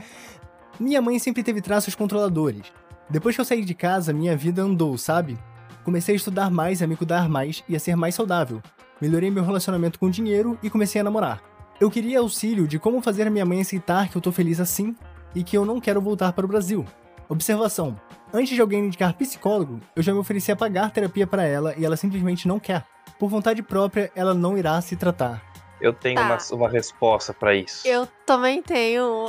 minha 0.80 1.02
mãe 1.02 1.18
sempre 1.18 1.42
teve 1.42 1.60
traços 1.60 1.94
controladores. 1.94 2.72
Depois 3.10 3.34
que 3.34 3.40
eu 3.40 3.44
saí 3.44 3.64
de 3.64 3.74
casa, 3.74 4.12
minha 4.12 4.36
vida 4.36 4.62
andou, 4.62 4.96
sabe? 4.96 5.38
Comecei 5.84 6.14
a 6.14 6.16
estudar 6.16 6.50
mais, 6.50 6.82
a 6.82 6.86
me 6.86 6.96
cuidar 6.96 7.28
mais 7.28 7.64
e 7.68 7.74
a 7.74 7.80
ser 7.80 7.96
mais 7.96 8.14
saudável. 8.14 8.62
Melhorei 9.00 9.30
meu 9.30 9.44
relacionamento 9.44 9.98
com 9.98 10.06
o 10.06 10.10
dinheiro 10.10 10.58
e 10.62 10.68
comecei 10.68 11.00
a 11.00 11.04
namorar. 11.04 11.42
Eu 11.80 11.90
queria 11.90 12.18
auxílio 12.18 12.66
de 12.66 12.78
como 12.78 13.00
fazer 13.00 13.26
a 13.26 13.30
minha 13.30 13.46
mãe 13.46 13.60
aceitar 13.60 14.08
que 14.08 14.16
eu 14.16 14.20
tô 14.20 14.32
feliz 14.32 14.60
assim 14.60 14.96
e 15.34 15.44
que 15.44 15.56
eu 15.56 15.64
não 15.64 15.80
quero 15.80 16.00
voltar 16.00 16.32
para 16.32 16.44
o 16.44 16.48
Brasil. 16.48 16.84
Observação: 17.28 17.98
Antes 18.32 18.54
de 18.54 18.60
alguém 18.60 18.80
indicar 18.86 19.14
psicólogo, 19.14 19.80
eu 19.96 20.02
já 20.02 20.12
me 20.12 20.18
ofereci 20.18 20.52
a 20.52 20.56
pagar 20.56 20.90
terapia 20.90 21.26
para 21.26 21.44
ela 21.44 21.74
e 21.76 21.84
ela 21.84 21.96
simplesmente 21.96 22.46
não 22.46 22.58
quer. 22.60 22.84
Por 23.18 23.28
vontade 23.28 23.62
própria, 23.62 24.10
ela 24.14 24.34
não 24.34 24.56
irá 24.56 24.80
se 24.80 24.96
tratar. 24.96 25.42
Eu 25.80 25.92
tenho 25.92 26.16
Tá. 26.16 26.24
uma, 26.24 26.38
uma 26.52 26.68
resposta 26.68 27.32
pra 27.32 27.54
isso. 27.54 27.86
Eu 27.86 28.06
também 28.26 28.62
tenho. 28.62 29.26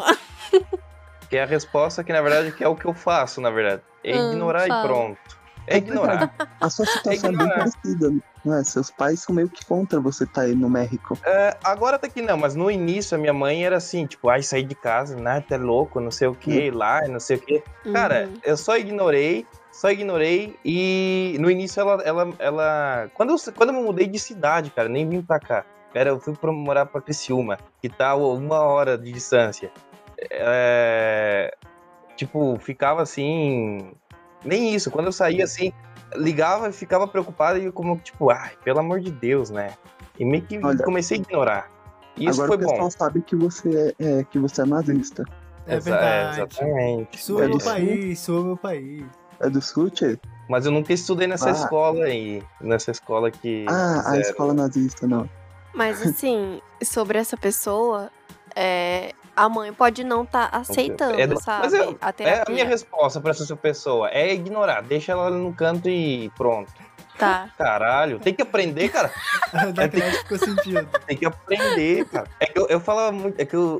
Que 1.29 1.37
é 1.37 1.43
a 1.43 1.45
resposta 1.45 2.03
que, 2.03 2.11
na 2.11 2.21
verdade, 2.21 2.51
que 2.51 2.63
é 2.63 2.67
o 2.67 2.75
que 2.75 2.85
eu 2.85 2.93
faço, 2.93 3.39
na 3.39 3.49
verdade. 3.51 3.81
É 4.03 4.17
Hum, 4.17 4.31
ignorar 4.31 4.67
fala. 4.67 4.83
e 4.83 4.87
pronto. 4.87 5.38
É 5.69 5.77
ignorar. 5.77 6.33
A 6.59 6.69
sua 6.69 6.85
situação 6.85 7.29
é 7.29 7.33
bem 7.33 7.45
ignorar. 7.45 7.57
parecida, 7.59 8.13
não 8.43 8.57
é? 8.57 8.63
Seus 8.63 8.89
pais 8.91 9.19
são 9.21 9.35
meio 9.35 9.47
que 9.49 9.65
contra 9.65 9.99
você 9.99 10.23
estar 10.23 10.41
aí 10.41 10.55
no 10.55 10.69
México. 10.69 11.17
É, 11.25 11.55
agora 11.63 11.95
até 11.97 12.09
que 12.09 12.21
não, 12.21 12.37
mas 12.37 12.55
no 12.55 12.69
início 12.71 13.15
a 13.15 13.19
minha 13.19 13.33
mãe 13.33 13.63
era 13.65 13.77
assim, 13.77 14.05
tipo, 14.05 14.29
ai, 14.29 14.41
sair 14.41 14.63
de 14.63 14.75
casa, 14.75 15.15
né, 15.15 15.43
tá 15.47 15.57
louco, 15.57 15.99
não 15.99 16.11
sei 16.11 16.27
o 16.27 16.35
que, 16.35 16.51
ir 16.51 16.71
lá, 16.73 17.07
não 17.07 17.19
sei 17.19 17.37
o 17.37 17.39
que. 17.39 17.63
Cara, 17.93 18.25
Uhum. 18.27 18.33
eu 18.43 18.57
só 18.57 18.77
ignorei, 18.77 19.45
só 19.71 19.91
ignorei 19.91 20.57
e 20.65 21.37
no 21.39 21.49
início 21.51 21.79
ela, 21.81 22.01
ela, 22.03 22.33
ela... 22.39 23.09
Quando, 23.13 23.29
eu, 23.31 23.53
quando 23.55 23.69
eu 23.69 23.75
me 23.75 23.83
mudei 23.83 24.07
de 24.07 24.17
cidade, 24.19 24.71
cara, 24.71 24.89
nem 24.89 25.07
vim 25.07 25.21
pra 25.21 25.39
cá. 25.39 25.63
Cara, 25.93 26.09
eu 26.09 26.19
fui 26.19 26.35
pra 26.35 26.51
morar 26.51 26.85
pra 26.85 27.01
Criciúma, 27.01 27.57
que 27.81 27.89
tá 27.89 28.15
uma 28.15 28.59
hora 28.59 28.97
de 28.97 29.11
distância. 29.11 29.71
É, 30.31 31.53
Tipo, 32.15 32.57
ficava 32.59 33.01
assim... 33.01 33.93
Nem 34.43 34.73
isso, 34.73 34.89
quando 34.91 35.07
eu 35.07 35.11
saía 35.11 35.43
assim, 35.43 35.71
ligava 36.15 36.69
e 36.69 36.73
ficava 36.73 37.07
preocupado 37.07 37.59
e 37.59 37.71
como, 37.71 37.97
tipo, 37.97 38.29
ai, 38.29 38.51
pelo 38.63 38.79
amor 38.79 38.99
de 38.99 39.11
Deus, 39.11 39.49
né? 39.49 39.75
E 40.17 40.25
meio 40.25 40.43
que 40.43 40.57
Olha, 40.63 40.83
comecei 40.83 41.17
a 41.17 41.21
ignorar. 41.21 41.69
E 42.17 42.25
isso 42.27 42.41
Agora 42.41 42.47
foi 42.47 42.55
o 42.57 42.59
pessoal 42.59 42.89
bom. 42.89 42.91
sabe 42.91 43.21
que 43.21 43.35
você 43.35 43.95
é, 43.99 44.19
é, 44.19 44.23
que 44.23 44.39
você 44.39 44.61
é 44.61 44.65
nazista. 44.65 45.23
É 45.67 45.75
Exa- 45.75 45.91
verdade. 45.91 46.37
exatamente. 46.41 47.21
Sua 47.23 47.43
É 47.45 47.47
meu 47.47 47.57
do 47.57 47.63
país, 47.63 48.19
sua 48.19 48.43
meu 48.43 48.57
país. 48.57 49.05
É 49.39 49.49
do 49.49 49.61
Sul, 49.61 49.89
tchê? 49.89 50.19
Mas 50.49 50.65
eu 50.65 50.71
nunca 50.71 50.91
estudei 50.91 51.27
nessa 51.27 51.49
Ah. 51.49 51.51
escola 51.53 52.05
aí. 52.05 52.43
Nessa 52.59 52.91
escola 52.91 53.31
que. 53.31 53.65
Ah, 53.69 53.99
a 53.99 54.03
fizeram. 54.03 54.19
escola 54.21 54.53
nazista, 54.53 55.07
não. 55.07 55.29
Mas 55.73 56.01
assim, 56.01 56.59
sobre 56.83 57.17
essa 57.19 57.37
pessoa, 57.37 58.09
é, 58.55 59.13
a 59.45 59.49
mãe 59.49 59.73
pode 59.73 60.03
não 60.03 60.23
estar 60.23 60.49
aceitando, 60.51 61.19
É 61.19 61.25
do- 61.27 61.41
sabe? 61.41 61.63
mas 61.63 61.73
eu- 61.73 61.97
a 62.01 62.13
É 62.19 62.43
a 62.47 62.51
minha 62.51 62.65
resposta 62.65 63.19
pra 63.21 63.31
essa 63.31 63.55
pessoa. 63.55 64.09
É 64.09 64.33
ignorar. 64.33 64.81
Deixa 64.81 65.11
ela 65.13 65.29
no 65.29 65.53
canto 65.53 65.87
e 65.89 66.29
pronto. 66.37 66.71
Tá. 67.17 67.49
Caralho. 67.57 68.19
Tem 68.19 68.33
que 68.33 68.41
aprender, 68.41 68.89
cara. 68.89 69.11
da 69.73 69.89
criança 69.89 70.19
ficou 70.19 70.37
sentido. 70.37 70.87
Tem 71.05 71.17
que 71.17 71.25
aprender, 71.25 72.05
cara. 72.05 72.27
É 72.39 72.45
que 72.45 72.57
eu, 72.57 72.67
eu 72.67 72.79
falava 72.79 73.11
muito. 73.11 73.39
É 73.39 73.45
que 73.45 73.55
eu. 73.55 73.79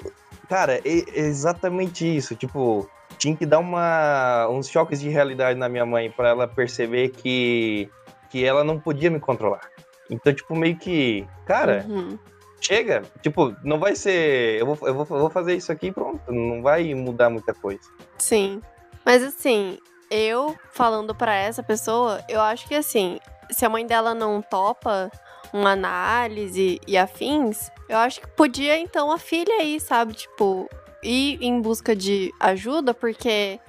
Cara, 0.50 0.78
é, 0.80 0.82
é 0.86 1.20
exatamente 1.20 2.06
isso. 2.18 2.36
Tipo, 2.36 2.90
tinha 3.18 3.36
que 3.36 3.46
dar 3.46 3.60
uma, 3.60 4.48
uns 4.50 4.68
choques 4.68 5.00
de 5.00 5.08
realidade 5.10 5.58
na 5.58 5.70
minha 5.70 5.86
mãe 5.86 6.10
pra 6.12 6.30
ela 6.30 6.48
perceber 6.48 7.10
que, 7.10 7.90
que 8.30 8.44
ela 8.46 8.64
não 8.64 8.78
podia 8.80 9.10
me 9.10 9.20
controlar. 9.20 9.62
Então, 10.10 10.34
tipo, 10.34 10.54
meio 10.56 10.76
que. 10.76 11.26
Cara, 11.46 11.86
Uhum. 11.88 12.18
Chega. 12.62 13.04
Tipo, 13.22 13.56
não 13.64 13.80
vai 13.80 13.96
ser. 13.96 14.60
Eu 14.60 14.66
vou, 14.66 14.88
eu, 14.88 14.94
vou, 14.94 15.08
eu 15.10 15.22
vou 15.22 15.30
fazer 15.30 15.56
isso 15.56 15.72
aqui 15.72 15.88
e 15.88 15.92
pronto. 15.92 16.32
Não 16.32 16.62
vai 16.62 16.94
mudar 16.94 17.30
muita 17.30 17.54
coisa. 17.54 17.82
Sim. 18.18 18.62
Mas 19.06 19.24
assim, 19.24 19.78
eu 20.10 20.56
falando 20.72 21.16
pra 21.16 21.36
essa 21.36 21.64
pessoa, 21.64 22.24
eu 22.28 22.42
acho 22.42 22.68
que 22.68 22.76
assim, 22.76 23.20
se 23.50 23.66
a 23.66 23.70
mãe 23.70 23.86
dela 23.86 24.14
não 24.14 24.42
topa 24.42 25.12
uma 25.52 25.72
análise 25.72 26.80
e 26.88 26.98
afins, 26.98 27.72
eu 27.88 27.98
acho 27.98 28.22
que 28.22 28.28
podia 28.28 28.78
então 28.78 29.12
a 29.12 29.18
filha 29.18 29.56
aí, 29.56 29.80
sabe? 29.80 30.14
Tipo, 30.14 30.70
ir 31.04 31.40
em 31.42 31.62
busca 31.62 31.96
de 31.96 32.32
ajuda, 32.40 32.94
porque. 32.94 33.60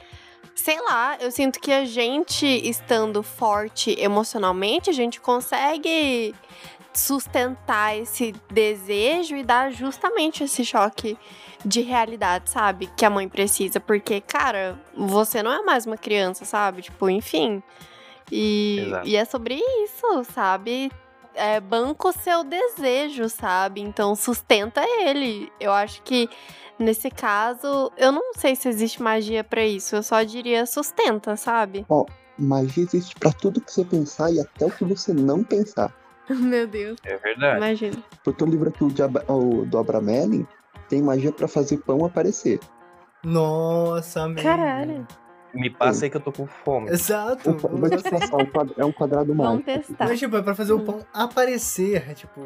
Sei 0.53 0.78
lá, 0.78 1.16
eu 1.18 1.30
sinto 1.30 1.59
que 1.59 1.72
a 1.72 1.86
gente 1.86 2.45
estando 2.45 3.22
forte 3.22 3.99
emocionalmente, 3.99 4.91
a 4.91 4.93
gente 4.93 5.18
consegue 5.18 6.34
sustentar 6.93 7.97
esse 7.97 8.34
desejo 8.51 9.36
e 9.36 9.45
dar 9.45 9.70
justamente 9.70 10.45
esse 10.45 10.64
choque 10.64 11.16
de 11.64 11.80
realidade, 11.82 12.51
sabe? 12.51 12.88
Que 12.97 13.05
a 13.05 13.11
mãe 13.11 13.28
precisa. 13.28 13.78
Porque, 13.78 14.20
cara, 14.20 14.78
você 14.97 15.43
não 15.43 15.53
é 15.53 15.62
mais 15.62 15.86
uma 15.86 15.97
criança, 15.97 16.45
sabe? 16.45 16.82
Tipo, 16.82 17.09
enfim. 17.09 17.62
E, 18.30 18.84
Exato. 18.86 19.09
e 19.09 19.16
é 19.16 19.24
sobre 19.24 19.55
isso, 19.84 20.24
sabe? 20.32 20.91
É, 21.34 21.61
banca 21.61 22.09
o 22.09 22.12
seu 22.12 22.43
desejo, 22.43 23.28
sabe? 23.28 23.80
Então 23.80 24.14
sustenta 24.14 24.82
ele. 25.01 25.51
Eu 25.61 25.72
acho 25.72 26.03
que 26.03 26.28
nesse 26.78 27.11
caso, 27.11 27.93
eu 27.97 28.11
não 28.11 28.32
sei 28.34 28.57
se 28.57 28.68
existe 28.68 29.03
magia 29.03 29.45
pra 29.45 29.64
isso. 29.64 29.95
Eu 29.95 30.03
só 30.03 30.22
diria 30.22 30.66
sustenta, 30.66 31.36
sabe? 31.36 31.86
Magia 32.38 32.84
existe 32.84 33.14
pra 33.16 33.32
tudo 33.32 33.61
que 33.61 33.70
você 33.72 33.84
pensar 33.84 34.32
e 34.32 34.41
até 34.41 34.64
o 34.66 34.70
que 34.70 34.84
você 34.84 35.12
não 35.12 35.45
pensar. 35.45 35.95
Meu 36.39 36.66
Deus, 36.66 36.99
É 37.05 37.16
verdade. 37.16 37.57
imagina. 37.59 37.97
Porque 38.24 38.43
o 38.45 38.47
livro 38.47 38.68
aqui, 38.68 38.85
o, 38.85 38.89
de 38.89 39.03
Ab- 39.03 39.24
o 39.28 39.64
do 39.66 39.78
Abramelin, 39.78 40.47
tem 40.89 41.03
magia 41.03 41.33
pra 41.33 41.49
fazer 41.49 41.78
pão 41.78 42.05
aparecer. 42.05 42.59
Nossa, 43.24 44.22
amigo. 44.22 44.43
Caralho. 44.43 45.07
Me 45.53 45.68
passa 45.68 46.05
aí 46.07 46.11
que 46.11 46.16
eu 46.16 46.20
tô 46.20 46.31
com 46.33 46.47
fome. 46.47 46.91
Exato. 46.91 47.53
Vou 47.57 47.89
te 47.89 47.97
assim. 47.97 48.11
passar, 48.11 48.37
um 48.37 48.47
quadra- 48.47 48.74
é 48.78 48.85
um 48.85 48.93
quadrado 48.93 49.35
Vamos 49.35 49.64
mágico. 49.64 49.89
testar. 49.89 50.09
Mas, 50.09 50.18
tipo, 50.18 50.37
é 50.37 50.43
pra 50.43 50.55
fazer 50.55 50.72
o 50.72 50.81
pão 50.81 51.05
aparecer, 51.12 52.09
é 52.09 52.14
tipo... 52.14 52.41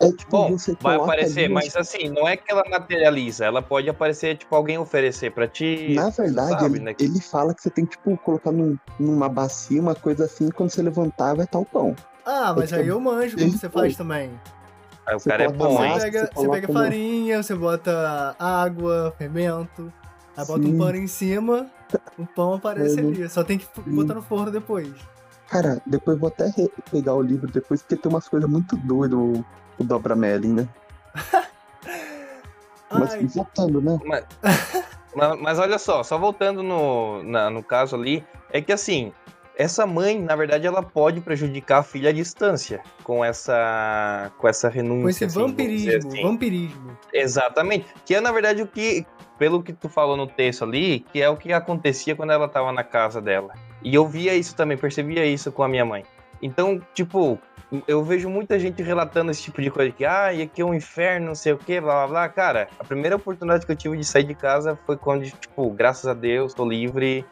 É 0.00 0.10
tipo, 0.10 0.30
Bom, 0.32 0.58
você 0.58 0.76
vai 0.80 0.96
aparecer, 0.96 1.44
ali, 1.44 1.54
mas 1.54 1.76
assim, 1.76 2.08
não 2.08 2.26
é 2.26 2.36
que 2.36 2.50
ela 2.50 2.64
materializa, 2.68 3.44
ela 3.44 3.62
pode 3.62 3.88
aparecer, 3.88 4.36
tipo, 4.36 4.52
alguém 4.56 4.76
oferecer 4.76 5.30
pra 5.30 5.46
ti. 5.46 5.92
Na 5.94 6.10
verdade, 6.10 6.60
sabe, 6.60 6.76
ele, 6.76 6.84
né, 6.84 6.94
ele 6.98 7.20
fala 7.20 7.54
que 7.54 7.62
você 7.62 7.70
tem 7.70 7.84
que, 7.86 7.92
tipo, 7.92 8.16
colocar 8.18 8.50
num- 8.50 8.76
numa 8.98 9.28
bacia, 9.28 9.80
uma 9.80 9.94
coisa 9.94 10.24
assim, 10.24 10.48
e 10.48 10.52
quando 10.52 10.70
você 10.70 10.82
levantar, 10.82 11.34
vai 11.36 11.44
estar 11.44 11.60
o 11.60 11.64
pão. 11.64 11.94
Ah, 12.24 12.54
mas 12.56 12.72
aí 12.72 12.88
eu 12.88 13.00
manjo 13.00 13.36
como 13.36 13.52
você 13.52 13.68
faz 13.68 13.96
também. 13.96 14.30
Aí 15.06 15.16
o 15.16 15.18
você 15.18 15.28
cara 15.30 15.44
é 15.44 15.48
bom, 15.48 15.76
Você 15.76 15.82
hein? 15.84 15.98
pega, 15.98 16.30
você 16.34 16.48
pega 16.48 16.68
no- 16.68 16.72
farinha, 16.74 17.42
você 17.42 17.54
bota 17.54 18.36
água, 18.38 19.12
fermento, 19.18 19.92
aí 20.36 20.46
bota 20.46 20.60
um 20.60 20.70
Sim. 20.72 20.78
pano 20.78 20.96
em 20.96 21.06
cima, 21.08 21.66
o 22.16 22.24
pão 22.26 22.54
aparece 22.54 23.00
Uhum. 23.00 23.08
ali. 23.08 23.28
Só 23.28 23.42
tem 23.42 23.58
que 23.58 23.64
Sim. 23.64 23.82
botar 23.94 24.14
no 24.14 24.22
forno 24.22 24.50
depois. 24.52 24.92
Cara, 25.48 25.82
depois 25.84 26.18
vou 26.18 26.28
até 26.28 26.50
pegar 26.90 27.14
o 27.14 27.20
livro 27.22 27.50
depois, 27.50 27.82
porque 27.82 27.96
tem 27.96 28.10
umas 28.10 28.28
coisas 28.28 28.48
muito 28.48 28.76
doidas 28.76 29.18
o, 29.18 29.44
o 29.78 29.84
Dobra 29.84 30.14
Melling, 30.14 30.52
né? 30.54 30.68
Mas 32.90 33.12
Ai, 33.14 33.26
voltando, 33.26 33.80
né? 33.80 33.98
Mas, 34.04 34.24
mas- 35.16 35.40
mas 35.40 35.58
olha 35.58 35.78
só, 35.78 36.02
só 36.02 36.18
voltando 36.18 36.62
no, 36.62 37.22
na- 37.22 37.50
no 37.50 37.62
caso 37.62 37.96
ali, 37.96 38.24
é 38.50 38.60
que 38.60 38.72
assim, 38.72 39.12
essa 39.56 39.86
mãe, 39.86 40.20
na 40.20 40.34
verdade, 40.34 40.66
ela 40.66 40.82
pode 40.82 41.20
prejudicar 41.20 41.78
a 41.78 41.82
filha 41.82 42.10
à 42.10 42.12
distância 42.12 42.80
com 43.04 43.24
essa, 43.24 44.32
com 44.38 44.48
essa 44.48 44.68
renúncia. 44.68 45.02
com 45.02 45.08
esse 45.08 45.24
assim, 45.24 45.40
vampirismo, 45.40 46.08
assim. 46.08 46.22
vampirismo. 46.22 46.98
Exatamente. 47.12 47.86
Que 48.04 48.14
é, 48.14 48.20
na 48.20 48.32
verdade, 48.32 48.62
o 48.62 48.66
que, 48.66 49.06
pelo 49.38 49.62
que 49.62 49.72
tu 49.72 49.88
falou 49.88 50.16
no 50.16 50.26
texto 50.26 50.64
ali, 50.64 51.00
que 51.12 51.20
é 51.20 51.28
o 51.28 51.36
que 51.36 51.52
acontecia 51.52 52.16
quando 52.16 52.32
ela 52.32 52.48
tava 52.48 52.72
na 52.72 52.84
casa 52.84 53.20
dela. 53.20 53.54
E 53.82 53.94
eu 53.94 54.06
via 54.06 54.34
isso 54.34 54.54
também, 54.54 54.76
percebia 54.76 55.24
isso 55.26 55.52
com 55.52 55.62
a 55.62 55.68
minha 55.68 55.84
mãe. 55.84 56.04
Então, 56.40 56.80
tipo, 56.92 57.38
eu 57.86 58.02
vejo 58.02 58.28
muita 58.28 58.58
gente 58.58 58.82
relatando 58.82 59.30
esse 59.30 59.42
tipo 59.42 59.62
de 59.62 59.70
coisa, 59.70 59.92
que, 59.92 60.04
ah, 60.04 60.32
e 60.32 60.42
aqui 60.42 60.60
é 60.60 60.64
um 60.64 60.74
inferno, 60.74 61.26
não 61.26 61.34
sei 61.34 61.52
o 61.52 61.58
que, 61.58 61.80
blá 61.80 62.06
blá 62.06 62.06
blá. 62.06 62.28
Cara, 62.28 62.68
a 62.78 62.84
primeira 62.84 63.16
oportunidade 63.16 63.64
que 63.64 63.72
eu 63.72 63.76
tive 63.76 63.96
de 63.96 64.04
sair 64.04 64.24
de 64.24 64.34
casa 64.34 64.78
foi 64.84 64.96
quando, 64.96 65.24
tipo, 65.24 65.70
graças 65.70 66.06
a 66.06 66.14
Deus, 66.14 66.52
tô 66.52 66.68
livre 66.68 67.24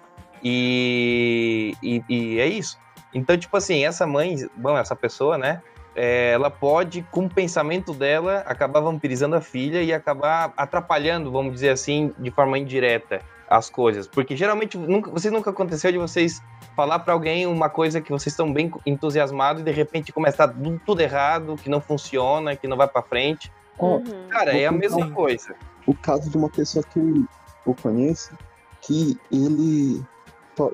e, 0.43 1.75
e, 1.83 2.03
e 2.09 2.41
é 2.41 2.47
isso. 2.47 2.79
Então, 3.13 3.37
tipo 3.37 3.57
assim, 3.57 3.85
essa 3.85 4.07
mãe, 4.07 4.37
bom, 4.57 4.77
essa 4.79 4.95
pessoa, 4.95 5.37
né? 5.37 5.61
é, 5.95 6.33
ela 6.33 6.51
pode, 6.51 7.03
com 7.11 7.25
o 7.25 7.29
pensamento 7.29 7.93
dela, 7.93 8.43
acabar 8.47 8.81
vampirizando 8.81 9.37
a 9.37 9.41
filha 9.41 9.83
e 9.83 9.93
acabar 9.93 10.53
atrapalhando, 10.57 11.31
vamos 11.31 11.53
dizer 11.55 11.71
assim, 11.71 12.15
de 12.19 12.31
forma 12.31 12.59
indireta 12.59 13.21
as 13.49 13.69
coisas. 13.69 14.07
Porque 14.07 14.37
geralmente, 14.37 14.79
nunca, 14.79 15.11
vocês 15.11 15.33
nunca 15.33 15.51
aconteceu 15.51 15.91
de 15.91 15.99
vocês 15.99 16.41
falar 16.77 17.01
pra 17.01 17.13
alguém 17.13 17.47
uma 17.47 17.69
coisa 17.69 18.01
que 18.01 18.11
vocês 18.11 18.33
estão 18.33 18.53
bem 18.53 18.73
entusiasmados 18.87 19.63
e 19.63 19.65
de 19.65 19.73
repente 19.73 20.13
começa 20.13 20.45
a 20.45 20.49
tudo, 20.49 20.81
tudo 20.87 21.01
errado, 21.01 21.57
que 21.57 21.69
não 21.69 21.81
funciona, 21.81 22.55
que 22.55 22.69
não 22.69 22.77
vai 22.77 22.87
pra 22.87 23.03
frente. 23.03 23.53
Uhum. 23.79 24.29
Cara, 24.29 24.57
é 24.57 24.67
a 24.67 24.73
mesma 24.73 25.11
coisa. 25.11 25.55
o 25.87 25.95
caso 25.95 26.31
de 26.31 26.37
uma 26.37 26.49
pessoa 26.49 26.85
que 26.85 26.99
eu, 26.99 27.25
eu 27.67 27.75
conheço, 27.75 28.33
que 28.81 29.19
ele, 29.33 30.03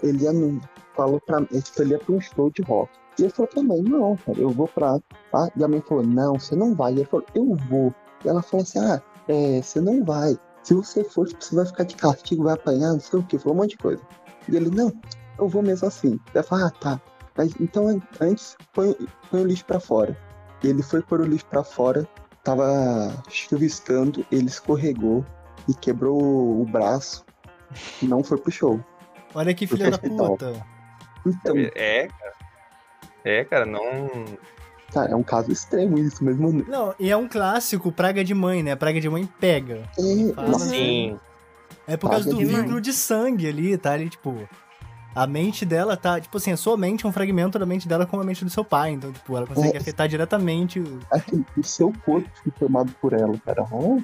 ele 0.03 0.25
ia 0.25 0.33
num- 0.33 0.61
falou 0.95 1.21
pra 1.21 1.45
tipo, 1.45 1.83
ele 1.83 1.93
ia 1.93 1.99
pra 1.99 2.15
um 2.15 2.21
show 2.21 2.51
de 2.51 2.63
rock. 2.63 2.91
E 3.19 3.23
ele 3.23 3.31
falou 3.31 3.49
pra 3.51 3.63
mãe, 3.63 3.81
não, 3.83 4.17
cara, 4.17 4.39
eu 4.39 4.51
vou 4.51 4.69
pra. 4.69 4.99
Ah, 5.35 5.49
e 5.57 5.65
a 5.65 5.69
mãe 5.69 5.81
falou, 5.81 6.05
não, 6.07 6.39
você 6.39 6.55
não 6.55 6.75
vai. 6.75 6.93
E 6.93 6.97
ele 6.97 7.05
falou, 7.07 7.27
eu 7.35 7.55
vou. 7.69 7.95
E 8.25 8.29
ela 8.29 8.43
falou 8.43 8.63
assim, 8.63 8.79
ah, 8.79 9.01
é, 9.29 9.63
você 9.63 9.81
não 9.81 10.05
vai. 10.05 10.37
Se 10.63 10.75
você 10.75 11.03
for, 11.05 11.27
tipo, 11.29 11.43
você 11.43 11.55
vai 11.55 11.65
ficar 11.67 11.85
de 11.85 11.95
castigo, 11.97 12.45
vai 12.45 12.55
apanhar, 12.55 12.93
não 12.93 13.01
sei 13.01 13.21
o 13.21 13.23
que, 13.23 13.39
falou 13.39 13.57
um 13.57 13.61
monte 13.63 13.71
de 13.71 13.79
coisa. 13.79 14.03
E 14.49 14.57
ele, 14.57 14.69
não, 14.71 14.93
eu 15.39 15.49
vou 15.49 15.63
mesmo 15.63 15.87
assim. 15.89 16.19
Ela 16.35 16.43
falou, 16.43 16.67
ah, 16.67 16.71
tá. 16.71 17.01
Mas 17.37 17.55
então 17.61 17.87
an- 17.89 18.01
antes 18.21 18.57
põe, 18.75 18.95
põe 19.31 19.41
o 19.43 19.47
lixo 19.47 19.65
pra 19.65 19.79
fora. 19.81 20.17
E 20.63 20.69
ele 20.69 20.83
foi 20.83 21.01
pôr 21.03 21.21
o 21.21 21.25
lixo 21.25 21.47
pra 21.47 21.63
fora, 21.63 22.07
tava 22.43 22.67
chuviscando, 23.29 24.25
ele 24.33 24.47
escorregou 24.47 25.25
e 25.69 25.75
quebrou 25.75 26.19
o 26.61 26.65
braço. 26.65 27.25
Não 28.03 28.23
foi 28.25 28.39
pro 28.39 28.51
show. 28.51 28.81
Olha 29.37 29.53
que 29.55 29.67
filha 29.67 29.91
da 29.91 29.99
puta. 29.99 30.53
Então, 31.27 31.55
É, 31.75 32.09
cara. 32.09 32.33
É, 33.25 33.45
cara, 33.45 33.67
não. 33.67 34.09
cara, 34.93 35.11
é 35.11 35.17
um 35.17 35.23
caso 35.23 35.51
extremo 35.53 35.99
isso 35.99 36.25
mesmo. 36.25 36.51
Não, 36.69 36.95
e 36.99 37.11
é 37.11 37.17
um 37.17 37.29
clássico 37.29 37.91
praga 37.93 38.23
de 38.25 38.33
mãe, 38.35 38.63
né? 38.63 38.75
Praga 38.77 39.01
de 39.01 39.09
mãe 39.11 39.29
pega. 39.39 39.83
É, 39.99 40.59
Sim. 40.59 41.19
É 41.87 41.97
por 41.97 42.09
causa 42.11 42.25
Praga 42.25 42.39
do 42.39 42.45
de 42.47 42.51
mãe. 42.53 42.63
vínculo 42.63 42.81
de 42.81 42.93
sangue 42.93 43.47
ali, 43.49 43.77
tá? 43.77 43.93
Ali, 43.93 44.09
tipo. 44.09 44.49
A 45.15 45.27
mente 45.27 45.65
dela 45.65 45.97
tá. 45.97 46.21
Tipo 46.21 46.37
assim, 46.37 46.53
a 46.53 46.57
sua 46.57 46.77
mente 46.77 47.05
é 47.07 47.09
um 47.09 47.13
fragmento 47.13 47.59
da 47.59 47.65
mente 47.67 47.89
dela 47.89 48.05
com 48.07 48.21
a 48.21 48.25
mente 48.25 48.45
do 48.45 48.51
seu 48.51 48.65
pai. 48.65 48.91
Então, 48.93 49.11
tipo, 49.13 49.37
ela 49.37 49.47
consegue 49.47 49.77
É. 49.77 49.81
afetar 49.81 50.07
diretamente. 50.09 50.79
o- 50.79 51.01
assim, 51.11 51.45
o 51.57 51.63
seu 51.63 51.93
corpo 52.05 52.29
foi 52.43 52.53
formado 52.59 52.93
por 53.01 53.13
ela, 53.15 53.37
cara. 53.45 53.65
Ó, 53.73 53.99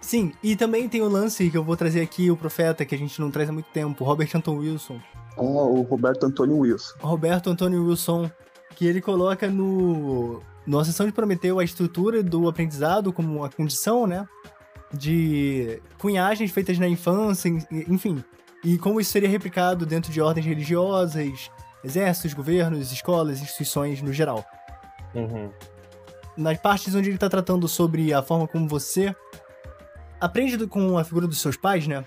Sim, 0.00 0.32
e 0.42 0.56
também 0.56 0.88
tem 0.88 1.02
o 1.02 1.08
lance 1.08 1.50
que 1.50 1.56
eu 1.56 1.62
vou 1.62 1.76
trazer 1.76 2.00
aqui, 2.00 2.30
o 2.30 2.36
profeta, 2.36 2.84
que 2.84 2.94
a 2.94 2.98
gente 2.98 3.20
não 3.20 3.30
traz 3.30 3.48
há 3.48 3.52
muito 3.52 3.68
tempo, 3.70 4.02
Robert 4.02 4.30
Anton 4.34 4.56
Wilson. 4.56 4.98
Ah, 5.36 5.40
o 5.42 5.82
Roberto 5.82 6.24
Antônio 6.26 6.58
Wilson. 6.58 6.94
Roberto 7.00 7.50
Antônio 7.50 7.86
Wilson, 7.86 8.30
que 8.74 8.86
ele 8.86 9.00
coloca 9.00 9.48
no, 9.48 10.42
no 10.66 10.78
Ascensão 10.78 11.06
de 11.06 11.12
Prometeu 11.12 11.58
a 11.58 11.64
estrutura 11.64 12.22
do 12.22 12.48
aprendizado 12.48 13.12
como 13.12 13.38
uma 13.38 13.48
condição, 13.50 14.06
né? 14.06 14.26
De 14.92 15.80
cunhagens 15.98 16.50
feitas 16.50 16.78
na 16.78 16.88
infância, 16.88 17.48
en- 17.48 17.64
enfim. 17.88 18.24
E 18.64 18.76
como 18.78 19.00
isso 19.00 19.12
seria 19.12 19.28
replicado 19.28 19.86
dentro 19.86 20.10
de 20.12 20.20
ordens 20.20 20.44
religiosas, 20.46 21.50
exércitos, 21.84 22.34
governos, 22.34 22.90
escolas, 22.92 23.40
instituições 23.40 24.02
no 24.02 24.12
geral. 24.12 24.44
Uhum. 25.14 25.50
Nas 26.36 26.58
partes 26.58 26.94
onde 26.94 27.08
ele 27.10 27.18
tá 27.18 27.28
tratando 27.28 27.68
sobre 27.68 28.12
a 28.12 28.22
forma 28.22 28.48
como 28.48 28.68
você 28.68 29.14
aprende 30.20 30.66
com 30.66 30.98
a 30.98 31.04
figura 31.04 31.26
dos 31.26 31.40
seus 31.40 31.56
pais, 31.56 31.86
né? 31.86 32.04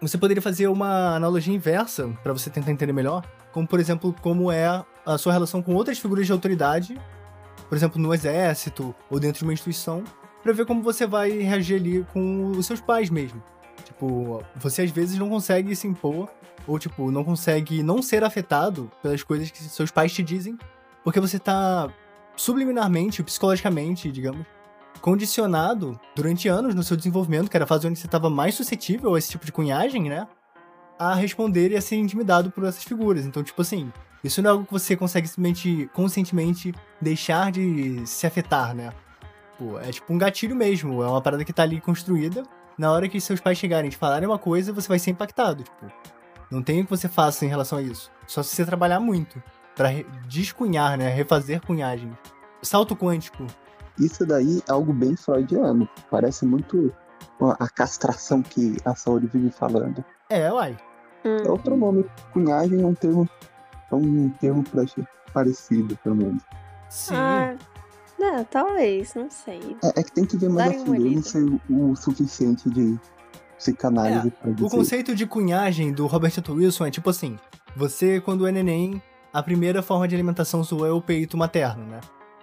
Você 0.00 0.16
poderia 0.16 0.40
fazer 0.40 0.68
uma 0.68 1.16
analogia 1.16 1.54
inversa 1.54 2.08
pra 2.22 2.32
você 2.32 2.48
tentar 2.48 2.70
entender 2.70 2.92
melhor, 2.92 3.24
como 3.52 3.66
por 3.66 3.80
exemplo, 3.80 4.14
como 4.22 4.50
é 4.50 4.84
a 5.04 5.18
sua 5.18 5.32
relação 5.32 5.60
com 5.60 5.74
outras 5.74 5.98
figuras 5.98 6.24
de 6.26 6.32
autoridade, 6.32 6.98
por 7.68 7.76
exemplo, 7.76 8.00
no 8.00 8.14
exército 8.14 8.94
ou 9.10 9.18
dentro 9.18 9.40
de 9.40 9.44
uma 9.44 9.52
instituição, 9.52 10.04
pra 10.42 10.52
ver 10.52 10.64
como 10.66 10.82
você 10.82 11.06
vai 11.06 11.30
reagir 11.30 11.76
ali 11.76 12.06
com 12.12 12.52
os 12.52 12.66
seus 12.66 12.80
pais 12.80 13.10
mesmo. 13.10 13.42
Tipo, 13.84 14.42
você 14.54 14.82
às 14.82 14.90
vezes 14.90 15.18
não 15.18 15.28
consegue 15.28 15.74
se 15.74 15.86
impor 15.86 16.28
ou 16.66 16.78
tipo, 16.78 17.10
não 17.10 17.24
consegue 17.24 17.82
não 17.82 18.00
ser 18.00 18.22
afetado 18.22 18.90
pelas 19.02 19.22
coisas 19.22 19.50
que 19.50 19.58
seus 19.64 19.90
pais 19.90 20.12
te 20.12 20.22
dizem, 20.22 20.56
porque 21.02 21.18
você 21.18 21.38
tá 21.38 21.90
subliminarmente, 22.36 23.22
psicologicamente, 23.22 24.12
digamos, 24.12 24.46
condicionado 25.00 25.98
durante 26.14 26.48
anos 26.48 26.74
no 26.74 26.82
seu 26.82 26.96
desenvolvimento, 26.96 27.50
que 27.50 27.56
era 27.56 27.64
a 27.64 27.68
fase 27.68 27.86
onde 27.86 27.98
você 27.98 28.06
estava 28.06 28.28
mais 28.28 28.54
suscetível 28.54 29.14
a 29.14 29.18
esse 29.18 29.30
tipo 29.30 29.44
de 29.46 29.52
cunhagem, 29.52 30.08
né? 30.08 30.26
A 30.98 31.14
responder 31.14 31.70
e 31.70 31.76
a 31.76 31.80
ser 31.80 31.96
intimidado 31.96 32.50
por 32.50 32.64
essas 32.64 32.82
figuras. 32.84 33.24
Então, 33.24 33.42
tipo 33.42 33.62
assim, 33.62 33.92
isso 34.22 34.42
não 34.42 34.50
é 34.50 34.52
algo 34.52 34.64
que 34.66 34.72
você 34.72 34.96
consegue 34.96 35.28
simplesmente, 35.28 35.88
conscientemente 35.94 36.74
deixar 37.00 37.52
de 37.52 38.04
se 38.06 38.26
afetar, 38.26 38.74
né? 38.74 38.92
Pô, 39.58 39.78
é 39.78 39.90
tipo 39.90 40.12
um 40.12 40.18
gatilho 40.18 40.54
mesmo, 40.54 41.02
é 41.02 41.06
uma 41.08 41.20
parada 41.22 41.44
que 41.44 41.52
tá 41.52 41.62
ali 41.62 41.80
construída. 41.80 42.42
Na 42.76 42.92
hora 42.92 43.08
que 43.08 43.20
seus 43.20 43.40
pais 43.40 43.58
chegarem 43.58 43.88
e 43.88 43.90
te 43.90 43.96
falarem 43.96 44.28
uma 44.28 44.38
coisa, 44.38 44.72
você 44.72 44.86
vai 44.88 44.98
ser 44.98 45.10
impactado, 45.10 45.64
tipo. 45.64 45.92
Não 46.50 46.62
tem 46.62 46.80
o 46.80 46.84
que 46.84 46.90
você 46.90 47.08
faça 47.08 47.44
em 47.44 47.48
relação 47.48 47.78
a 47.78 47.82
isso. 47.82 48.10
Só 48.26 48.42
se 48.42 48.54
você 48.54 48.64
trabalhar 48.64 49.00
muito 49.00 49.42
pra 49.76 49.88
re- 49.88 50.06
descunhar, 50.26 50.96
né? 50.96 51.08
Refazer 51.08 51.60
cunhagem. 51.60 52.10
Salto 52.62 52.96
quântico. 52.96 53.44
Isso 53.98 54.24
daí 54.24 54.62
é 54.68 54.72
algo 54.72 54.92
bem 54.92 55.16
freudiano. 55.16 55.88
Parece 56.10 56.46
muito 56.46 56.92
a 57.40 57.68
castração 57.68 58.42
que 58.42 58.76
a 58.84 58.94
Saori 58.94 59.26
vive 59.26 59.50
falando. 59.50 60.04
É, 60.30 60.52
uai. 60.52 60.76
Hum. 61.24 61.36
É 61.44 61.50
outro 61.50 61.76
nome. 61.76 62.04
Cunhagem 62.32 62.80
é 62.80 62.86
um 62.86 62.94
termo, 62.94 63.28
é 63.90 63.94
um 63.94 64.30
termo 64.30 64.62
pra 64.64 64.84
parecido, 65.32 65.96
pelo 66.02 66.16
menos. 66.16 66.42
Sim. 66.88 67.14
Ah, 67.14 67.56
não, 68.18 68.44
talvez, 68.44 69.14
não 69.14 69.30
sei. 69.30 69.76
É, 69.82 70.00
é 70.00 70.02
que 70.02 70.12
tem 70.12 70.24
que 70.24 70.36
ver 70.36 70.48
mais 70.48 70.82
a 70.82 70.84
fundo. 70.84 71.06
Eu 71.06 71.12
não 71.12 71.22
sei 71.22 71.42
o, 71.42 71.90
o 71.90 71.96
suficiente 71.96 72.68
de 72.70 72.98
psicanálise 73.56 74.30
pra 74.30 74.52
dizer. 74.52 74.66
O 74.66 74.70
conceito 74.70 75.14
de 75.14 75.26
cunhagem 75.26 75.92
do 75.92 76.06
Robert 76.06 76.32
Anton 76.38 76.54
Wilson 76.54 76.86
é 76.86 76.90
tipo 76.90 77.10
assim: 77.10 77.38
você, 77.76 78.20
quando 78.20 78.46
é 78.46 78.52
neném, 78.52 79.02
a 79.32 79.42
primeira 79.42 79.82
forma 79.82 80.08
de 80.08 80.14
alimentação 80.14 80.64
sua 80.64 80.88
é 80.88 80.90
o 80.90 81.02
peito 81.02 81.36
materno, 81.36 81.84
né? 81.84 82.00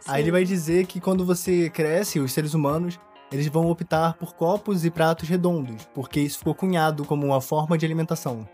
Aí 0.07 0.21
ele 0.21 0.31
vai 0.31 0.43
dizer 0.43 0.85
que 0.85 1.01
quando 1.01 1.25
você 1.25 1.69
cresce, 1.69 2.19
os 2.19 2.31
seres 2.31 2.53
humanos, 2.53 2.99
eles 3.31 3.47
vão 3.47 3.69
optar 3.69 4.13
por 4.13 4.33
copos 4.33 4.85
e 4.85 4.91
pratos 4.91 5.27
redondos, 5.27 5.83
porque 5.93 6.19
isso 6.19 6.39
ficou 6.39 6.53
cunhado 6.53 7.05
como 7.05 7.25
uma 7.25 7.41
forma 7.41 7.77
de 7.77 7.85
alimentação. 7.85 8.47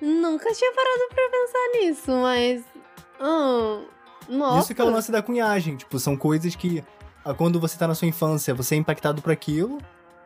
Nunca 0.00 0.52
tinha 0.52 0.72
parado 0.72 1.02
pra 1.14 1.28
pensar 1.30 1.80
nisso, 1.80 2.10
mas. 2.12 2.64
Ah, 3.20 3.80
nossa. 4.28 4.60
Isso 4.60 4.74
que 4.74 4.80
é 4.80 4.84
o 4.84 4.90
lance 4.90 5.10
da 5.10 5.22
cunhagem, 5.22 5.76
tipo, 5.76 5.98
são 5.98 6.16
coisas 6.16 6.54
que 6.54 6.84
ah, 7.24 7.34
quando 7.34 7.60
você 7.60 7.78
tá 7.78 7.86
na 7.86 7.94
sua 7.94 8.08
infância, 8.08 8.54
você 8.54 8.74
é 8.74 8.78
impactado 8.78 9.22
por 9.22 9.32
aquilo, 9.32 9.78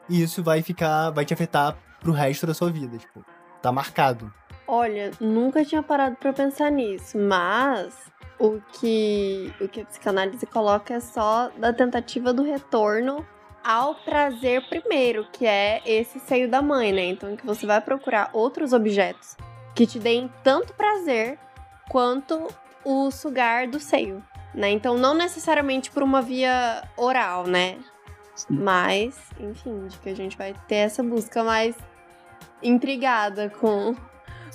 e 0.08 0.22
isso 0.22 0.42
vai 0.42 0.62
ficar, 0.62 1.10
vai 1.10 1.24
te 1.24 1.34
afetar 1.34 1.76
pro 2.00 2.12
resto 2.12 2.46
da 2.46 2.54
sua 2.54 2.70
vida, 2.70 2.96
tipo, 2.96 3.24
tá 3.60 3.72
marcado. 3.72 4.32
Olha, 4.66 5.10
nunca 5.20 5.64
tinha 5.64 5.82
parado 5.82 6.16
pra 6.16 6.32
pensar 6.32 6.70
nisso, 6.70 7.18
mas 7.18 7.94
o 8.38 8.60
que, 8.74 9.52
o 9.60 9.68
que 9.68 9.80
a 9.80 9.84
psicanálise 9.84 10.46
coloca 10.46 10.94
é 10.94 11.00
só 11.00 11.50
da 11.56 11.72
tentativa 11.72 12.32
do 12.32 12.42
retorno 12.42 13.26
ao 13.64 13.96
prazer 13.96 14.68
primeiro, 14.68 15.26
que 15.32 15.44
é 15.44 15.82
esse 15.84 16.20
seio 16.20 16.48
da 16.48 16.62
mãe, 16.62 16.92
né? 16.92 17.06
Então 17.06 17.36
que 17.36 17.44
você 17.44 17.66
vai 17.66 17.80
procurar 17.80 18.30
outros 18.32 18.72
objetos 18.72 19.36
que 19.74 19.86
te 19.86 19.98
deem 19.98 20.30
tanto 20.42 20.72
prazer 20.74 21.38
quanto 21.88 22.48
o 22.84 23.10
sugar 23.10 23.66
do 23.66 23.80
seio, 23.80 24.22
né? 24.54 24.70
Então 24.70 24.96
não 24.96 25.14
necessariamente 25.14 25.90
por 25.90 26.02
uma 26.02 26.22
via 26.22 26.82
oral, 26.96 27.46
né? 27.46 27.78
Mas, 28.48 29.18
enfim, 29.40 29.86
de 29.86 29.98
que 29.98 30.10
a 30.10 30.14
gente 30.14 30.36
vai 30.36 30.54
ter 30.68 30.76
essa 30.76 31.02
busca 31.02 31.42
mais 31.42 31.74
intrigada 32.62 33.48
com, 33.48 33.96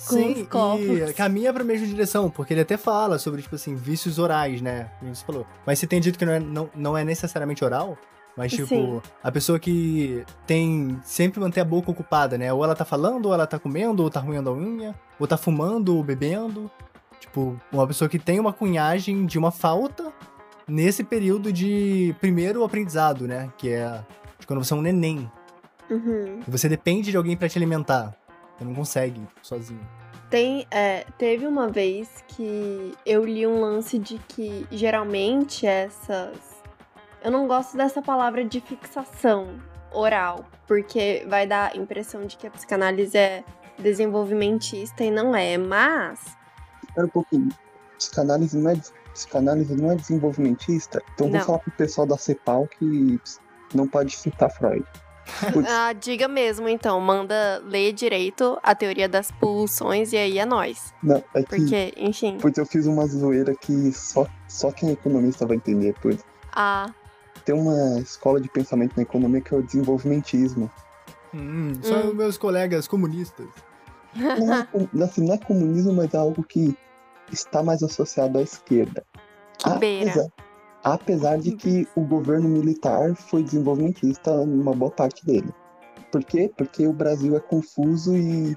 com 0.06 0.16
Sim, 0.16 0.42
os 0.42 0.48
copos. 0.48 1.12
caminha 1.12 1.52
pra 1.52 1.64
mesma 1.64 1.86
direção, 1.86 2.30
porque 2.30 2.54
ele 2.54 2.60
até 2.62 2.76
fala 2.76 3.18
sobre, 3.18 3.42
tipo 3.42 3.54
assim, 3.54 3.74
vícios 3.74 4.18
orais, 4.18 4.60
né? 4.60 4.90
Como 4.98 5.14
você 5.14 5.24
falou. 5.24 5.46
Mas 5.66 5.78
você 5.78 5.86
tem 5.86 6.00
dito 6.00 6.18
que 6.18 6.24
não 6.24 6.32
é, 6.32 6.40
não, 6.40 6.70
não 6.74 6.98
é 6.98 7.04
necessariamente 7.04 7.64
oral, 7.64 7.96
mas, 8.36 8.52
tipo, 8.52 8.66
Sim. 8.66 9.02
a 9.22 9.30
pessoa 9.30 9.58
que 9.58 10.24
tem 10.46 10.98
sempre 11.04 11.38
manter 11.38 11.60
a 11.60 11.64
boca 11.64 11.90
ocupada, 11.90 12.38
né? 12.38 12.52
Ou 12.52 12.64
ela 12.64 12.74
tá 12.74 12.84
falando, 12.84 13.26
ou 13.26 13.34
ela 13.34 13.46
tá 13.46 13.58
comendo, 13.58 14.02
ou 14.02 14.10
tá 14.10 14.20
ruindo 14.20 14.48
a 14.48 14.52
unha, 14.52 14.94
ou 15.18 15.26
tá 15.26 15.36
fumando, 15.36 15.94
ou 15.94 16.02
bebendo. 16.02 16.70
Tipo, 17.20 17.60
uma 17.70 17.86
pessoa 17.86 18.08
que 18.08 18.18
tem 18.18 18.40
uma 18.40 18.52
cunhagem 18.52 19.26
de 19.26 19.38
uma 19.38 19.50
falta 19.50 20.12
nesse 20.66 21.04
período 21.04 21.52
de 21.52 22.14
primeiro 22.20 22.64
aprendizado, 22.64 23.28
né? 23.28 23.52
Que 23.58 23.70
é 23.70 24.02
quando 24.46 24.64
você 24.64 24.72
é 24.72 24.76
um 24.76 24.82
neném. 24.82 25.30
Uhum. 25.90 26.40
Você 26.48 26.68
depende 26.68 27.10
de 27.10 27.16
alguém 27.16 27.36
pra 27.36 27.48
te 27.48 27.58
alimentar. 27.58 28.14
Você 28.62 28.64
não 28.64 28.74
consegue 28.74 29.28
sozinho. 29.42 29.88
Tem, 30.30 30.66
é, 30.70 31.04
teve 31.18 31.46
uma 31.46 31.68
vez 31.68 32.24
que 32.28 32.94
eu 33.04 33.24
li 33.24 33.46
um 33.46 33.60
lance 33.60 33.98
de 33.98 34.18
que 34.28 34.66
geralmente 34.70 35.66
essas. 35.66 36.62
Eu 37.22 37.30
não 37.30 37.46
gosto 37.46 37.76
dessa 37.76 38.00
palavra 38.00 38.44
de 38.44 38.60
fixação 38.60 39.60
oral, 39.92 40.44
porque 40.66 41.26
vai 41.28 41.46
dar 41.46 41.72
a 41.72 41.76
impressão 41.76 42.24
de 42.24 42.36
que 42.36 42.46
a 42.46 42.50
psicanálise 42.50 43.16
é 43.16 43.44
desenvolvimentista 43.78 45.04
e 45.04 45.10
não 45.10 45.34
é, 45.34 45.58
mas. 45.58 46.36
Espera 46.88 47.06
um 47.06 47.10
pouquinho. 47.10 47.48
Psicanálise 47.98 48.56
não 48.56 48.70
é, 48.70 48.76
psicanálise 49.12 49.74
não 49.74 49.92
é 49.92 49.96
desenvolvimentista? 49.96 51.02
Então 51.14 51.28
Não. 51.28 51.38
vou 51.38 51.46
falar 51.46 51.58
pro 51.58 51.72
pessoal 51.72 52.06
da 52.06 52.16
CEPAL 52.16 52.66
que 52.68 53.20
não 53.74 53.86
pode 53.86 54.16
citar 54.16 54.50
Freud. 54.50 54.84
Ah, 55.68 55.92
diga 55.92 56.26
mesmo, 56.28 56.68
então. 56.68 57.00
Manda 57.00 57.62
ler 57.64 57.92
direito 57.92 58.58
a 58.62 58.74
teoria 58.74 59.08
das 59.08 59.30
pulsões 59.30 60.12
e 60.12 60.16
aí 60.16 60.38
é 60.38 60.44
nós. 60.44 60.92
não, 61.02 61.22
é 61.34 61.42
que 61.42 61.48
Porque, 61.56 61.94
enfim. 61.96 62.38
Pois 62.40 62.56
eu 62.56 62.66
fiz 62.66 62.86
uma 62.86 63.06
zoeira 63.06 63.54
que 63.54 63.92
só, 63.92 64.26
só 64.48 64.70
quem 64.72 64.90
é 64.90 64.92
economista 64.92 65.46
vai 65.46 65.56
entender. 65.56 65.94
Pois 66.02 66.24
Ah, 66.52 66.90
tem 67.44 67.54
uma 67.54 67.98
escola 68.00 68.40
de 68.40 68.48
pensamento 68.48 68.94
na 68.96 69.02
economia 69.02 69.40
que 69.40 69.54
é 69.54 69.56
o 69.56 69.62
desenvolvimentismo. 69.62 70.70
Hum, 71.34 71.72
só 71.82 71.94
Hum. 71.94 72.14
meus 72.14 72.36
colegas 72.36 72.86
comunistas. 72.86 73.46
Não 74.14 74.54
é, 74.54 74.68
assim, 75.04 75.26
não 75.26 75.34
é 75.34 75.38
comunismo, 75.38 75.92
mas 75.94 76.12
é 76.12 76.18
algo 76.18 76.42
que 76.44 76.76
está 77.32 77.62
mais 77.62 77.82
associado 77.82 78.38
à 78.38 78.42
esquerda. 78.42 79.02
que 79.58 79.70
beira. 79.78 80.10
Apesar, 80.10 80.26
apesar 80.84 81.38
de 81.38 81.52
que 81.52 81.86
o 81.94 82.02
governo 82.02 82.48
militar 82.48 83.14
foi 83.14 83.42
desenvolvimentista 83.42 84.44
numa 84.44 84.74
boa 84.74 84.90
parte 84.90 85.24
dele. 85.24 85.52
Por 86.10 86.24
quê? 86.24 86.52
Porque 86.56 86.86
o 86.86 86.92
Brasil 86.92 87.36
é 87.36 87.40
confuso 87.40 88.16
e 88.16 88.56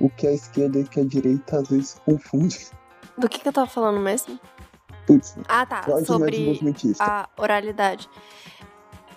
o 0.00 0.08
que 0.10 0.26
é 0.26 0.34
esquerda 0.34 0.78
e 0.78 0.82
o 0.82 0.88
que 0.88 1.00
é 1.00 1.04
direita 1.04 1.58
às 1.58 1.68
vezes 1.68 2.00
confunde. 2.04 2.70
Do 3.16 3.28
que, 3.28 3.40
que 3.40 3.48
eu 3.48 3.52
tava 3.52 3.68
falando 3.68 4.00
mesmo? 4.00 4.38
Putz, 5.06 5.36
Ah, 5.48 5.64
tá. 5.64 5.82
Freud 5.82 6.02
é 6.02 6.04
Sobre 6.04 6.56
a 7.00 7.28
oralidade. 7.36 8.08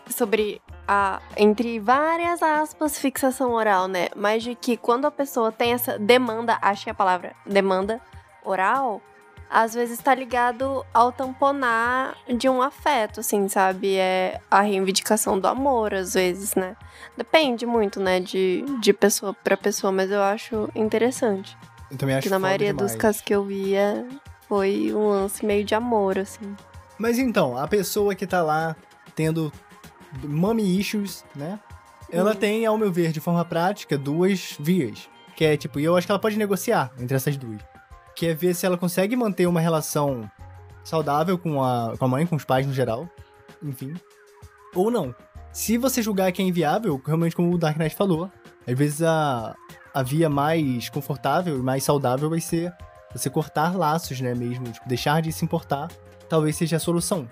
Sobre 0.09 0.61
a, 0.87 1.21
entre 1.37 1.79
várias 1.79 2.41
aspas, 2.41 2.97
fixação 2.97 3.51
oral, 3.51 3.87
né? 3.87 4.09
Mas 4.15 4.43
de 4.43 4.55
que 4.55 4.77
quando 4.77 5.05
a 5.05 5.11
pessoa 5.11 5.51
tem 5.51 5.73
essa 5.73 5.97
demanda, 5.97 6.57
acho 6.61 6.83
que 6.83 6.89
é 6.89 6.91
a 6.91 6.95
palavra, 6.95 7.35
demanda 7.45 8.01
oral, 8.43 9.01
às 9.51 9.73
vezes 9.73 9.99
tá 9.99 10.15
ligado 10.15 10.85
ao 10.93 11.11
tamponar 11.11 12.15
de 12.37 12.47
um 12.47 12.61
afeto, 12.61 13.19
assim, 13.19 13.49
sabe? 13.49 13.95
É 13.97 14.39
a 14.49 14.61
reivindicação 14.61 15.37
do 15.37 15.47
amor, 15.47 15.93
às 15.93 16.13
vezes, 16.13 16.55
né? 16.55 16.75
Depende 17.17 17.65
muito, 17.65 17.99
né, 17.99 18.19
de, 18.21 18.63
de 18.79 18.93
pessoa 18.93 19.33
pra 19.33 19.57
pessoa, 19.57 19.91
mas 19.91 20.09
eu 20.09 20.21
acho 20.21 20.69
interessante. 20.73 21.57
Eu 21.91 21.97
também 21.97 22.15
acho 22.15 22.23
Porque 22.23 22.33
na 22.33 22.39
maioria 22.39 22.73
dos 22.73 22.91
demais. 22.91 22.95
casos 23.01 23.21
que 23.21 23.35
eu 23.35 23.43
via, 23.43 24.07
foi 24.47 24.93
um 24.93 25.09
lance 25.09 25.45
meio 25.45 25.65
de 25.65 25.75
amor, 25.75 26.17
assim. 26.17 26.55
Mas 26.97 27.19
então, 27.19 27.57
a 27.57 27.67
pessoa 27.67 28.15
que 28.15 28.25
tá 28.25 28.41
lá 28.41 28.73
tendo 29.15 29.51
mommy 30.23 30.79
issues, 30.79 31.25
né? 31.35 31.59
Ela 32.09 32.31
Hum. 32.31 32.35
tem, 32.35 32.65
ao 32.65 32.77
meu 32.77 32.91
ver, 32.91 33.11
de 33.11 33.19
forma 33.19 33.43
prática, 33.43 33.97
duas 33.97 34.55
vias. 34.59 35.09
Que 35.35 35.43
é, 35.45 35.57
tipo, 35.57 35.79
e 35.79 35.83
eu 35.83 35.95
acho 35.97 36.05
que 36.07 36.11
ela 36.11 36.19
pode 36.19 36.37
negociar 36.37 36.91
entre 36.99 37.15
essas 37.15 37.35
duas. 37.35 37.59
Que 38.21 38.27
é 38.27 38.35
ver 38.35 38.53
se 38.53 38.67
ela 38.67 38.77
consegue 38.77 39.15
manter 39.15 39.47
uma 39.47 39.59
relação 39.59 40.29
saudável 40.83 41.39
com 41.39 41.63
a, 41.63 41.97
com 41.97 42.05
a 42.05 42.07
mãe, 42.07 42.27
com 42.27 42.35
os 42.35 42.45
pais 42.45 42.67
no 42.67 42.71
geral. 42.71 43.09
Enfim. 43.63 43.95
Ou 44.75 44.91
não. 44.91 45.15
Se 45.51 45.75
você 45.75 46.03
julgar 46.03 46.31
que 46.31 46.39
é 46.39 46.45
inviável, 46.45 47.01
realmente 47.03 47.35
como 47.35 47.51
o 47.51 47.57
Dark 47.57 47.79
Knight 47.79 47.95
falou, 47.95 48.31
às 48.67 48.77
vezes 48.77 49.01
a, 49.01 49.55
a 49.91 50.03
via 50.03 50.29
mais 50.29 50.87
confortável 50.87 51.57
e 51.57 51.63
mais 51.63 51.83
saudável 51.83 52.29
vai 52.29 52.39
ser 52.39 52.71
você 53.11 53.27
cortar 53.27 53.75
laços, 53.75 54.21
né, 54.21 54.35
mesmo, 54.35 54.71
tipo, 54.71 54.87
deixar 54.87 55.19
de 55.19 55.31
se 55.31 55.43
importar, 55.43 55.87
talvez 56.29 56.55
seja 56.55 56.75
a 56.75 56.79
solução. 56.79 57.27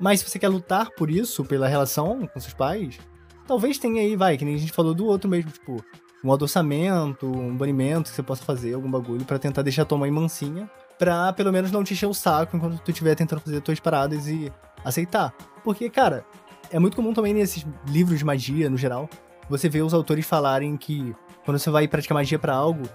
Mas 0.00 0.18
se 0.18 0.28
você 0.28 0.40
quer 0.40 0.48
lutar 0.48 0.90
por 0.96 1.10
isso, 1.10 1.44
pela 1.44 1.68
relação 1.68 2.26
com 2.26 2.40
seus 2.40 2.54
pais, 2.54 2.98
talvez 3.46 3.78
tenha 3.78 4.02
aí, 4.02 4.16
vai, 4.16 4.36
que 4.36 4.44
nem 4.44 4.56
a 4.56 4.58
gente 4.58 4.72
falou 4.72 4.94
do 4.94 5.06
outro 5.06 5.30
mesmo, 5.30 5.52
tipo, 5.52 5.84
um 6.24 6.32
adoçamento, 6.32 7.26
um 7.26 7.54
banimento 7.54 8.10
que 8.10 8.16
você 8.16 8.22
possa 8.22 8.42
fazer, 8.42 8.74
algum 8.74 8.90
bagulho, 8.90 9.24
pra 9.24 9.38
tentar 9.38 9.62
deixar 9.62 9.84
tua 9.84 9.98
mãe 9.98 10.10
mansinha, 10.10 10.68
pra 10.98 11.32
pelo 11.32 11.52
menos 11.52 11.70
não 11.70 11.84
te 11.84 11.92
encher 11.92 12.06
o 12.06 12.14
saco 12.14 12.56
enquanto 12.56 12.80
tu 12.80 12.90
estiver 12.90 13.14
tentando 13.14 13.40
fazer 13.40 13.60
tuas 13.60 13.78
paradas 13.78 14.26
e 14.26 14.50
aceitar. 14.82 15.34
Porque, 15.62 15.90
cara, 15.90 16.24
é 16.70 16.78
muito 16.78 16.96
comum 16.96 17.12
também 17.12 17.34
nesses 17.34 17.66
livros 17.86 18.18
de 18.18 18.24
magia, 18.24 18.70
no 18.70 18.78
geral, 18.78 19.08
você 19.48 19.68
vê 19.68 19.82
os 19.82 19.92
autores 19.92 20.24
falarem 20.24 20.76
que 20.76 21.14
quando 21.44 21.58
você 21.58 21.68
vai 21.70 21.86
praticar 21.86 22.14
magia 22.14 22.38
pra 22.38 22.54
algo, 22.54 22.88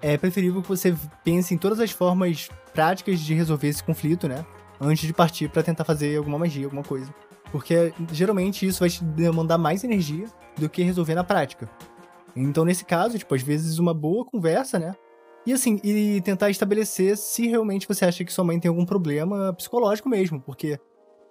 é 0.00 0.16
preferível 0.16 0.62
que 0.62 0.68
você 0.68 0.96
pense 1.22 1.52
em 1.52 1.58
todas 1.58 1.78
as 1.80 1.90
formas 1.90 2.48
práticas 2.72 3.20
de 3.20 3.34
resolver 3.34 3.68
esse 3.68 3.84
conflito, 3.84 4.26
né? 4.26 4.44
Antes 4.80 5.06
de 5.06 5.12
partir 5.12 5.50
pra 5.50 5.62
tentar 5.62 5.84
fazer 5.84 6.16
alguma 6.16 6.38
magia, 6.38 6.64
alguma 6.64 6.82
coisa. 6.82 7.12
Porque 7.52 7.92
geralmente 8.10 8.66
isso 8.66 8.80
vai 8.80 8.88
te 8.88 9.04
demandar 9.04 9.58
mais 9.58 9.84
energia 9.84 10.26
do 10.56 10.68
que 10.68 10.82
resolver 10.82 11.14
na 11.14 11.24
prática. 11.24 11.68
Então, 12.36 12.64
nesse 12.64 12.84
caso, 12.84 13.18
tipo, 13.18 13.34
às 13.34 13.42
vezes 13.42 13.78
uma 13.78 13.94
boa 13.94 14.24
conversa, 14.24 14.78
né? 14.78 14.94
E 15.46 15.52
assim, 15.52 15.80
e 15.82 16.20
tentar 16.20 16.50
estabelecer 16.50 17.16
se 17.16 17.48
realmente 17.48 17.88
você 17.88 18.04
acha 18.04 18.24
que 18.24 18.32
sua 18.32 18.44
mãe 18.44 18.60
tem 18.60 18.68
algum 18.68 18.84
problema 18.84 19.52
psicológico 19.54 20.08
mesmo, 20.08 20.40
porque 20.40 20.78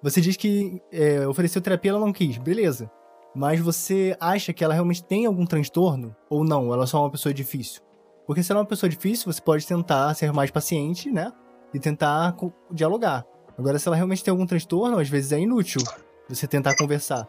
você 0.02 0.20
diz 0.20 0.36
que 0.36 0.82
é, 0.92 1.28
ofereceu 1.28 1.62
terapia 1.62 1.92
ela 1.92 2.00
não 2.00 2.12
quis, 2.12 2.38
beleza. 2.38 2.90
Mas 3.36 3.60
você 3.60 4.18
acha 4.20 4.52
que 4.52 4.64
ela 4.64 4.74
realmente 4.74 5.04
tem 5.04 5.26
algum 5.26 5.46
transtorno? 5.46 6.16
Ou 6.30 6.44
não, 6.44 6.74
ela 6.74 6.84
é 6.84 6.88
só 6.88 7.02
uma 7.02 7.12
pessoa 7.12 7.34
difícil? 7.34 7.82
Porque 8.26 8.42
se 8.42 8.52
ela 8.52 8.60
é 8.60 8.64
uma 8.64 8.68
pessoa 8.68 8.90
difícil, 8.90 9.32
você 9.32 9.42
pode 9.42 9.66
tentar 9.68 10.14
ser 10.16 10.34
mais 10.34 10.50
paciente, 10.50 11.12
né? 11.12 11.32
E 11.74 11.80
tentar 11.80 12.36
dialogar. 12.72 13.26
Agora, 13.58 13.78
se 13.78 13.88
ela 13.88 13.96
realmente 13.96 14.24
tem 14.24 14.32
algum 14.32 14.46
transtorno, 14.46 14.98
às 14.98 15.10
vezes 15.10 15.32
é 15.32 15.40
inútil 15.40 15.82
você 16.28 16.48
tentar 16.48 16.76
conversar. 16.78 17.28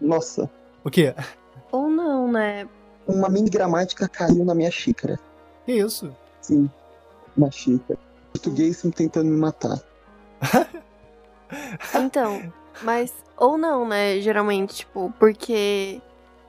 Nossa, 0.00 0.50
O 0.84 0.90
quê? 0.90 1.14
Ou 1.76 1.90
não, 1.90 2.30
né? 2.30 2.66
uma 3.06 3.28
mini 3.28 3.48
gramática 3.48 4.08
caiu 4.08 4.44
na 4.44 4.54
minha 4.54 4.70
xícara. 4.70 5.18
Que 5.64 5.72
isso? 5.72 6.14
Sim, 6.40 6.70
uma 7.36 7.50
xícara. 7.50 7.98
Português 8.32 8.82
tentando 8.94 9.30
me 9.30 9.36
matar. 9.36 9.80
Então, 11.94 12.52
mas 12.82 13.14
ou 13.36 13.56
não, 13.56 13.86
né? 13.86 14.20
Geralmente, 14.20 14.78
tipo, 14.78 15.14
porque 15.16 16.02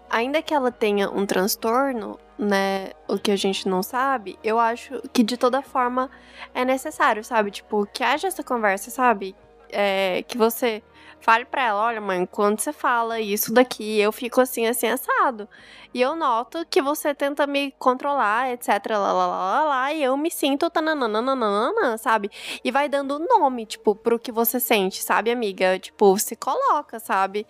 ainda 0.10 0.42
que 0.42 0.56
ela 0.56 0.72
tenha 0.72 1.08
um 1.08 1.24
transtorno, 1.24 2.18
né? 2.36 2.94
O 3.08 3.20
que 3.20 3.30
a 3.30 3.36
gente 3.36 3.70
não 3.70 3.84
sabe, 3.84 4.40
eu 4.44 4.58
acho 4.58 5.00
que 5.14 5.22
de 5.22 5.38
toda 5.38 5.62
forma 5.62 6.10
é 6.52 6.66
necessário, 6.66 7.24
sabe? 7.24 7.52
Tipo, 7.52 7.86
que 7.94 8.04
haja 8.04 8.28
essa 8.28 8.44
conversa, 8.44 8.90
sabe? 8.90 9.36
É, 9.70 10.24
que 10.28 10.36
você 10.36 10.82
fale 11.20 11.46
pra 11.46 11.64
ela, 11.64 11.84
olha, 11.84 12.02
mãe, 12.02 12.26
quando 12.26 12.60
você 12.60 12.72
fala 12.72 13.20
isso 13.20 13.54
daqui, 13.54 14.00
eu 14.00 14.12
fico 14.12 14.40
assim, 14.42 14.66
assim, 14.68 14.88
assado. 14.88 15.48
E 15.94 16.02
eu 16.02 16.16
noto 16.16 16.66
que 16.70 16.82
você 16.82 17.14
tenta 17.16 17.48
me 17.48 17.72
controlar, 17.80 18.52
etc, 18.52 18.68
lá, 18.92 19.12
lá, 19.14 19.28
lá, 19.28 19.64
lá, 19.66 19.94
e 19.94 20.04
eu 20.04 20.16
me 20.18 20.30
sinto 20.32 20.70
tananana, 20.70 21.98
sabe? 21.98 22.30
E 22.64 22.72
vai 22.72 22.88
dando 22.90 23.20
nome, 23.20 23.66
tipo, 23.66 23.96
pro 23.96 24.20
que 24.20 24.32
você 24.32 24.60
sente, 24.60 25.02
sabe, 25.04 25.32
amiga? 25.32 25.80
Tipo, 25.80 26.18
se 26.20 26.36
coloca, 26.36 27.00
sabe? 27.00 27.46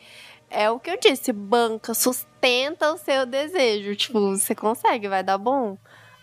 É 0.50 0.70
o 0.72 0.80
que 0.80 0.90
eu 0.90 0.98
disse, 1.00 1.34
banca, 1.34 1.94
sustenta 1.94 2.94
o 2.94 2.98
seu 2.98 3.26
desejo. 3.26 3.96
Tipo, 3.96 4.20
você 4.38 4.56
consegue, 4.56 5.08
vai 5.08 5.24
dar 5.24 5.38
bom. 5.38 5.78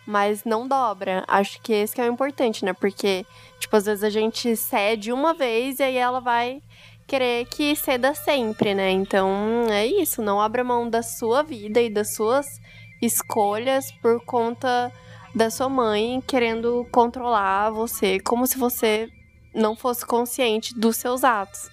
mas 0.07 0.45
não 0.45 0.69
dobra. 0.69 1.25
Acho 1.27 1.61
que 1.63 1.73
esse 1.73 1.95
que 1.95 2.01
é 2.01 2.05
o 2.09 2.13
importante, 2.13 2.65
né? 2.65 2.73
Porque, 2.73 3.25
tipo, 3.59 3.75
às 3.77 3.87
vezes 3.87 4.05
a 4.05 4.11
gente 4.11 4.55
cede 4.57 5.13
uma 5.13 5.33
vez 5.35 5.79
e 5.81 5.83
aí 5.83 5.97
ela 5.97 6.21
vai 6.21 6.63
querer 7.07 7.47
que 7.47 7.75
ceda 7.77 8.15
sempre, 8.15 8.75
né? 8.75 8.91
Então 8.91 9.67
é 9.69 9.87
isso, 9.87 10.23
não 10.23 10.41
abra 10.41 10.65
mão 10.65 10.89
da 10.89 11.03
sua 11.03 11.43
vida 11.43 11.81
e 11.81 11.91
das 11.91 12.15
suas 12.15 12.61
escolhas 13.01 13.91
por 14.03 14.25
conta 14.25 14.93
da 15.35 15.51
sua 15.51 15.69
mãe 15.69 16.23
querendo 16.27 16.87
controlar 16.91 17.71
você 17.71 18.21
como 18.21 18.47
se 18.47 18.57
você 18.57 19.09
não 19.55 19.77
fosse 19.77 20.07
consciente 20.07 20.79
dos 20.79 20.97
seus 20.97 21.25
atos. 21.25 21.71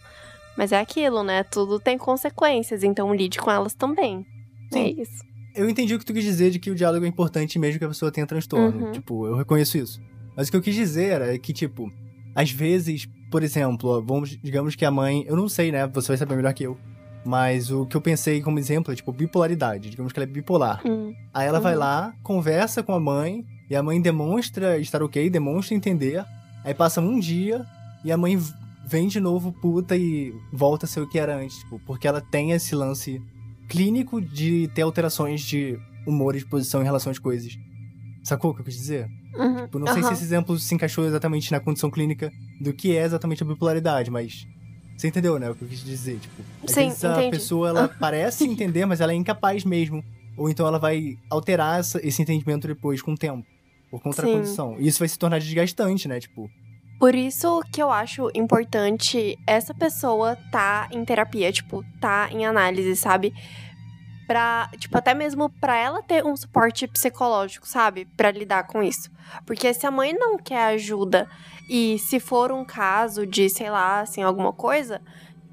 Mas 0.58 0.72
é 0.72 0.80
aquilo, 0.80 1.24
né? 1.24 1.44
Tudo 1.44 1.80
tem 1.80 1.98
consequências, 1.98 2.84
então 2.84 3.14
lide 3.14 3.40
com 3.40 3.50
elas 3.50 3.74
também. 3.74 4.26
É 4.74 4.76
Sim. 4.76 5.02
isso. 5.02 5.32
Eu 5.56 5.70
entendi 5.70 5.94
o 5.94 6.00
que 6.00 6.06
tu 6.06 6.14
quis 6.14 6.24
dizer 6.24 6.50
de 6.50 6.60
que 6.60 6.72
o 6.72 6.76
diálogo 6.76 7.06
é 7.06 7.08
importante 7.08 7.60
mesmo 7.60 7.80
que 7.80 7.86
a 7.86 7.90
pessoa 7.90 8.12
tenha 8.12 8.26
transtorno. 8.26 8.86
Uhum. 8.86 8.92
Tipo, 8.92 9.28
eu 9.28 9.36
reconheço 9.36 9.78
isso. 9.78 10.02
Mas 10.36 10.48
o 10.48 10.52
que 10.52 10.58
eu 10.58 10.62
quis 10.62 10.76
dizer 10.76 11.12
era 11.12 11.38
que, 11.38 11.52
tipo, 11.52 11.92
às 12.36 12.52
vezes, 12.52 13.08
por 13.30 13.44
exemplo, 13.44 14.02
vamos, 14.06 14.30
digamos 14.42 14.76
que 14.76 14.86
a 14.86 14.92
mãe. 14.92 15.24
Eu 15.28 15.36
não 15.36 15.48
sei, 15.50 15.72
né? 15.72 15.88
Você 15.88 16.10
vai 16.10 16.18
saber 16.18 16.36
melhor 16.36 16.54
que 16.54 16.64
eu. 16.64 16.78
Mas 17.24 17.70
o 17.72 17.86
que 17.86 17.96
eu 17.96 18.02
pensei 18.02 18.42
como 18.42 18.58
exemplo 18.58 18.92
é, 18.92 18.96
tipo, 18.96 19.12
bipolaridade. 19.12 19.90
Digamos 19.92 20.12
que 20.12 20.20
ela 20.20 20.28
é 20.28 20.32
bipolar. 20.34 20.82
Hum. 20.86 21.14
Aí 21.34 21.48
ela 21.48 21.60
vai 21.60 21.74
Uhum. 21.74 21.80
lá, 21.80 22.14
conversa 22.24 22.82
com 22.82 22.94
a 22.94 23.00
mãe, 23.00 23.46
e 23.70 23.76
a 23.76 23.84
mãe 23.84 24.02
demonstra 24.02 24.80
estar 24.80 25.04
ok, 25.04 25.30
demonstra 25.30 25.76
entender. 25.76 26.26
Aí 26.64 26.74
passa 26.74 27.00
um 27.00 27.20
dia, 27.20 27.64
e 28.04 28.12
a 28.12 28.18
mãe 28.18 28.40
vem 28.88 29.08
de 29.08 29.20
novo 29.20 29.52
puta 29.52 29.96
e 29.96 30.34
volta 30.52 30.86
a 30.86 30.90
ser 30.90 31.00
o 31.02 31.08
que 31.08 31.20
era 31.20 31.38
antes. 31.38 31.58
Tipo, 31.60 31.80
porque 31.86 32.08
ela 32.08 32.22
tem 32.22 32.52
esse 32.54 32.74
lance 32.76 33.22
clínico 33.70 34.20
de 34.20 34.68
ter 34.74 34.82
alterações 34.82 35.42
de 35.42 35.78
humor 36.08 36.36
e 36.36 36.40
de 36.40 36.46
posição 36.48 36.82
em 36.82 36.86
relação 36.86 37.12
às 37.12 37.20
coisas. 37.20 37.56
Sacou 38.24 38.50
o 38.52 38.54
que 38.56 38.62
eu 38.62 38.66
quis 38.66 38.76
dizer? 38.76 39.08
Uhum. 39.36 39.62
Tipo, 39.66 39.80
não 39.80 39.88
sei 39.94 40.04
se 40.04 40.14
esse 40.14 40.24
exemplo 40.24 40.58
se 40.60 40.74
encaixou 40.76 41.06
exatamente 41.06 41.52
na 41.52 41.60
condição 41.60 41.90
clínica 41.90 42.32
do 42.60 42.74
que 42.74 42.96
é 42.96 43.04
exatamente 43.04 43.44
a 43.44 43.46
bipolaridade, 43.46 44.10
mas. 44.12 44.46
Você 44.98 45.08
entendeu, 45.08 45.40
né? 45.40 45.50
O 45.50 45.56
que 45.56 45.64
eu 45.64 45.68
quis 45.68 45.84
dizer? 45.84 46.20
Tipo, 46.20 46.44
às 46.64 46.72
Sim, 46.72 46.90
vezes 46.90 47.04
a 47.06 47.16
pessoa 47.30 47.70
ela 47.70 47.88
parece 47.88 48.44
entender, 48.48 48.86
mas 48.86 49.02
ela 49.02 49.12
é 49.12 49.16
incapaz 49.16 49.64
mesmo. 49.66 50.04
Ou 50.38 50.50
então 50.50 50.68
ela 50.68 50.78
vai 50.78 51.16
alterar 51.30 51.80
essa- 51.80 52.00
esse 52.06 52.22
entendimento 52.22 52.68
depois 52.68 53.02
com 53.02 53.14
o 53.14 53.18
tempo. 53.18 53.46
Por 53.90 54.00
conta 54.02 54.22
da 54.22 54.28
Sim. 54.28 54.34
condição. 54.36 54.76
E 54.80 54.88
isso 54.88 55.00
vai 55.00 55.08
se 55.08 55.18
tornar 55.18 55.40
desgastante, 55.40 56.08
né? 56.08 56.20
Tipo, 56.20 56.50
Por 57.00 57.16
isso 57.16 57.62
que 57.74 57.82
eu 57.82 57.90
acho 57.92 58.30
importante 58.36 59.36
essa 59.48 59.74
pessoa 59.74 60.36
tá 60.52 60.88
em 60.92 61.04
terapia, 61.04 61.52
tipo, 61.52 61.84
tá 62.00 62.30
em 62.32 62.46
análise, 62.46 62.96
sabe? 62.96 63.34
Pra, 64.32 64.70
tipo, 64.78 64.98
até 64.98 65.14
mesmo 65.14 65.50
pra 65.50 65.76
ela 65.76 66.02
ter 66.02 66.26
um 66.26 66.38
suporte 66.38 66.88
psicológico, 66.88 67.68
sabe? 67.68 68.06
Pra 68.16 68.32
lidar 68.32 68.66
com 68.66 68.82
isso. 68.82 69.12
Porque 69.46 69.74
se 69.74 69.86
a 69.86 69.92
mãe 69.92 70.14
não 70.14 70.38
quer 70.38 70.68
ajuda 70.68 71.28
e 71.70 72.00
se 72.00 72.18
for 72.18 72.50
um 72.50 72.64
caso 72.64 73.28
de, 73.28 73.50
sei 73.50 73.70
lá, 73.70 74.00
assim, 74.00 74.24
alguma 74.24 74.54
coisa, 74.54 75.02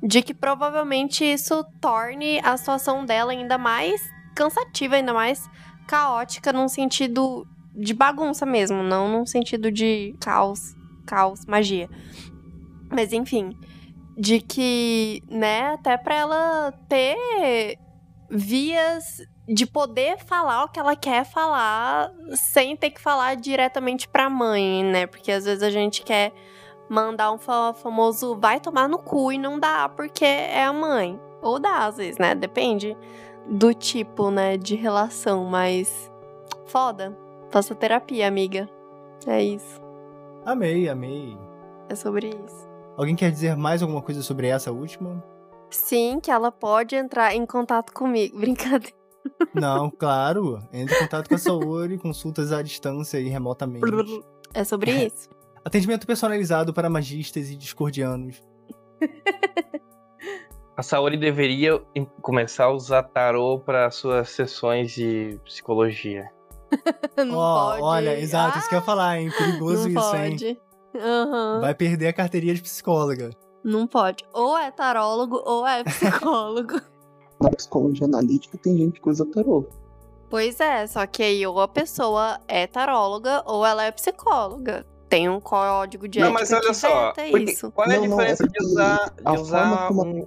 de 0.01 0.22
que 0.22 0.33
provavelmente 0.33 1.24
isso 1.24 1.64
torne 1.81 2.39
a 2.45 2.57
situação 2.57 3.05
dela 3.05 3.33
ainda 3.33 3.59
mais 3.59 4.01
cansativa, 4.37 4.95
ainda 4.95 5.12
mais 5.12 5.51
caótica 5.89 6.53
num 6.53 6.68
sentido 6.68 7.45
de 7.74 7.93
bagunça 7.93 8.47
mesmo, 8.47 8.81
não 8.81 9.09
num 9.09 9.26
sentido 9.26 9.72
de 9.72 10.14
caos 10.20 10.76
caos, 11.05 11.45
magia. 11.47 11.91
Mas 12.89 13.12
enfim, 13.12 13.59
de 14.16 14.41
que, 14.41 15.20
né, 15.29 15.72
até 15.72 15.97
pra 15.97 16.14
ela 16.14 16.72
ter 16.89 17.76
vias 18.29 19.22
de 19.47 19.66
poder 19.66 20.18
falar 20.18 20.64
o 20.64 20.68
que 20.68 20.79
ela 20.79 20.95
quer 20.95 21.24
falar 21.24 22.12
sem 22.35 22.76
ter 22.76 22.91
que 22.91 23.01
falar 23.01 23.35
diretamente 23.37 24.07
pra 24.09 24.29
mãe, 24.29 24.85
né? 24.85 25.07
Porque 25.07 25.33
às 25.33 25.45
vezes 25.45 25.62
a 25.62 25.70
gente 25.70 26.03
quer 26.03 26.33
mandar 26.89 27.33
um 27.33 27.39
fa- 27.39 27.72
famoso 27.74 28.37
vai 28.37 28.61
tomar 28.61 28.89
no 28.89 28.99
cu 28.99 29.33
e 29.33 29.39
não 29.39 29.59
dá 29.59 29.89
porque 29.89 30.24
é 30.24 30.64
a 30.64 30.72
mãe. 30.72 31.18
Ou 31.41 31.59
dá 31.59 31.87
às 31.87 31.97
vezes, 31.97 32.18
né? 32.18 32.35
Depende 32.35 32.97
do 33.47 33.72
tipo, 33.72 34.31
né, 34.31 34.57
de 34.59 34.74
relação, 34.74 35.45
mas 35.45 36.11
foda. 36.66 37.16
Faça 37.51 37.74
terapia, 37.74 38.29
amiga. 38.29 38.68
É 39.26 39.43
isso. 39.43 39.81
amei, 40.45 40.89
amei. 40.89 41.37
É 41.89 41.95
sobre 41.95 42.29
isso. 42.29 42.68
Alguém 42.97 43.16
quer 43.16 43.31
dizer 43.31 43.57
mais 43.57 43.81
alguma 43.83 44.03
coisa 44.03 44.22
sobre 44.22 44.49
essa 44.49 44.70
última? 44.70 45.22
Sim, 45.70 46.20
que 46.20 46.30
ela 46.30 46.50
pode 46.50 46.94
entrar 46.96 47.34
em 47.34 47.44
contato 47.46 47.92
comigo. 47.92 48.38
Brincadeira. 48.40 48.96
Não, 49.54 49.90
claro. 49.90 50.58
Entre 50.72 50.94
em 50.94 50.98
contato 51.00 51.28
com 51.28 51.34
a 51.34 51.38
Saori, 51.38 51.98
consultas 51.98 52.52
à 52.52 52.62
distância 52.62 53.18
e 53.18 53.28
remotamente. 53.28 53.84
É 54.54 54.64
sobre 54.64 54.90
isso. 54.90 55.28
Atendimento 55.64 56.06
personalizado 56.06 56.72
para 56.72 56.88
magistas 56.88 57.50
e 57.50 57.56
discordianos. 57.56 58.42
A 60.76 60.82
Saori 60.82 61.16
deveria 61.18 61.82
começar 62.22 62.64
a 62.66 62.72
usar 62.72 63.02
tarô 63.02 63.58
para 63.58 63.90
suas 63.90 64.30
sessões 64.30 64.92
de 64.92 65.38
psicologia. 65.44 66.30
Não 67.18 67.36
Ó, 67.36 67.70
pode. 67.70 67.82
olha, 67.82 68.18
exato, 68.20 68.58
isso 68.58 68.68
que 68.68 68.74
eu 68.74 68.78
ia 68.78 68.84
falar, 68.84 69.18
hein? 69.20 69.30
Perigoso 69.36 69.88
não 69.88 70.00
isso, 70.00 70.16
hein? 70.16 70.30
pode. 70.30 70.60
Aham. 70.96 71.60
Vai 71.60 71.74
perder 71.74 72.08
a 72.08 72.12
carteirinha 72.12 72.54
de 72.54 72.62
psicóloga. 72.62 73.30
Não 73.68 73.86
pode. 73.86 74.24
Ou 74.32 74.56
é 74.56 74.70
tarólogo 74.70 75.42
ou 75.44 75.66
é 75.66 75.84
psicólogo. 75.84 76.80
Na 77.40 77.50
psicologia 77.50 78.06
analítica 78.06 78.56
tem 78.58 78.76
gente 78.78 79.00
que 79.00 79.08
usa 79.08 79.26
tarô. 79.26 79.66
pois 80.30 80.58
é, 80.58 80.86
só 80.86 81.06
que 81.06 81.22
aí 81.22 81.46
ou 81.46 81.60
a 81.60 81.68
pessoa 81.68 82.40
é 82.48 82.66
taróloga 82.66 83.42
ou 83.46 83.64
ela 83.64 83.84
é 83.84 83.92
psicóloga. 83.92 84.86
Tem 85.08 85.28
um 85.28 85.40
código 85.40 86.08
de 86.08 86.18
Não, 86.20 86.28
ética 86.28 86.40
mas 86.40 86.52
olha 86.52 86.68
que 86.68 86.74
só. 86.74 87.12
isso. 87.38 87.70
Qual 87.72 87.88
é 87.90 87.96
a 87.96 88.00
Não, 88.00 88.06
não, 88.08 88.20
é 88.20 88.32
diferença 88.32 88.48
de 88.48 88.64
usar, 88.64 89.14
de 89.14 89.38
usar 89.38 89.92
um. 89.92 90.26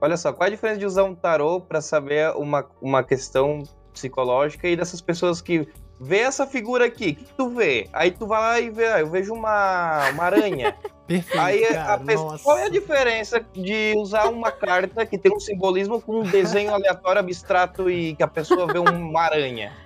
Olha 0.00 0.16
só, 0.16 0.32
qual 0.32 0.46
é 0.46 0.48
a 0.48 0.54
diferença 0.54 0.78
de 0.78 0.86
usar 0.86 1.04
um 1.04 1.14
tarô 1.14 1.60
para 1.60 1.80
saber 1.80 2.30
uma, 2.36 2.66
uma 2.80 3.02
questão 3.02 3.62
psicológica 3.92 4.68
e 4.68 4.76
dessas 4.76 5.00
pessoas 5.00 5.40
que 5.40 5.68
vê 6.02 6.18
essa 6.18 6.44
figura 6.46 6.86
aqui, 6.86 7.10
o 7.10 7.14
que, 7.14 7.24
que 7.24 7.34
tu 7.34 7.48
vê? 7.48 7.88
Aí 7.92 8.10
tu 8.10 8.26
vai 8.26 8.40
lá 8.40 8.60
e 8.60 8.70
vê, 8.70 8.88
ah, 8.88 9.00
eu 9.00 9.08
vejo 9.08 9.32
uma, 9.32 10.10
uma 10.10 10.24
aranha. 10.24 10.76
Perfeito, 11.06 11.40
Aí 11.40 11.64
a 11.64 11.74
cara, 11.74 11.98
pessoa, 11.98 12.32
nossa. 12.32 12.44
qual 12.44 12.58
é 12.58 12.64
a 12.64 12.68
diferença 12.68 13.44
de 13.52 13.92
usar 13.96 14.28
uma 14.28 14.50
carta 14.50 15.04
que 15.04 15.18
tem 15.18 15.32
um 15.32 15.38
simbolismo 15.38 16.00
com 16.00 16.20
um 16.20 16.22
desenho 16.22 16.72
aleatório 16.72 17.20
abstrato 17.20 17.90
e 17.90 18.14
que 18.16 18.22
a 18.22 18.28
pessoa 18.28 18.66
vê 18.66 18.78
uma 18.78 19.20
aranha? 19.20 19.76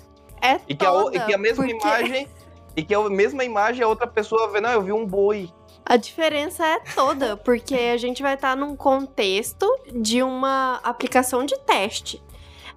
É 0.40 0.60
E 0.68 0.74
que 0.74 0.86
a, 0.86 0.90
toda, 0.90 1.16
e 1.16 1.20
que 1.20 1.34
a 1.34 1.38
mesma 1.38 1.64
porque 1.64 1.86
imagem. 1.86 2.28
E 2.76 2.82
que 2.82 2.94
a 2.94 3.08
mesma 3.08 3.42
imagem 3.44 3.82
a 3.82 3.88
outra 3.88 4.06
pessoa 4.06 4.50
vê, 4.50 4.60
não, 4.60 4.70
eu 4.70 4.82
vi 4.82 4.92
um 4.92 5.06
boi. 5.06 5.50
A 5.84 5.96
diferença 5.96 6.66
é 6.66 6.80
toda, 6.94 7.36
porque 7.36 7.74
a 7.74 7.96
gente 7.96 8.22
vai 8.22 8.34
estar 8.34 8.56
num 8.56 8.76
contexto 8.76 9.66
de 9.94 10.22
uma 10.22 10.80
aplicação 10.82 11.44
de 11.44 11.58
teste, 11.60 12.22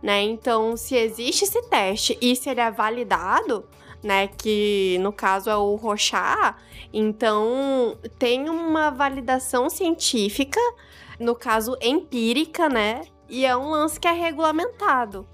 né? 0.01 0.21
Então, 0.21 0.75
se 0.77 0.95
existe 0.95 1.43
esse 1.43 1.61
teste 1.63 2.17
e 2.21 2.35
se 2.35 2.49
ele 2.49 2.61
é 2.61 2.71
validado, 2.71 3.65
né, 4.01 4.27
que 4.27 4.97
no 5.01 5.11
caso 5.11 5.49
é 5.49 5.55
o 5.57 5.75
Rochá, 5.75 6.55
então 6.93 7.97
tem 8.17 8.49
uma 8.49 8.89
validação 8.89 9.69
científica, 9.69 10.59
no 11.19 11.35
caso 11.35 11.77
empírica, 11.81 12.69
né? 12.69 13.01
E 13.27 13.45
é 13.45 13.55
um 13.55 13.69
lance 13.69 13.99
que 13.99 14.07
é 14.07 14.13
regulamentado. 14.13 15.27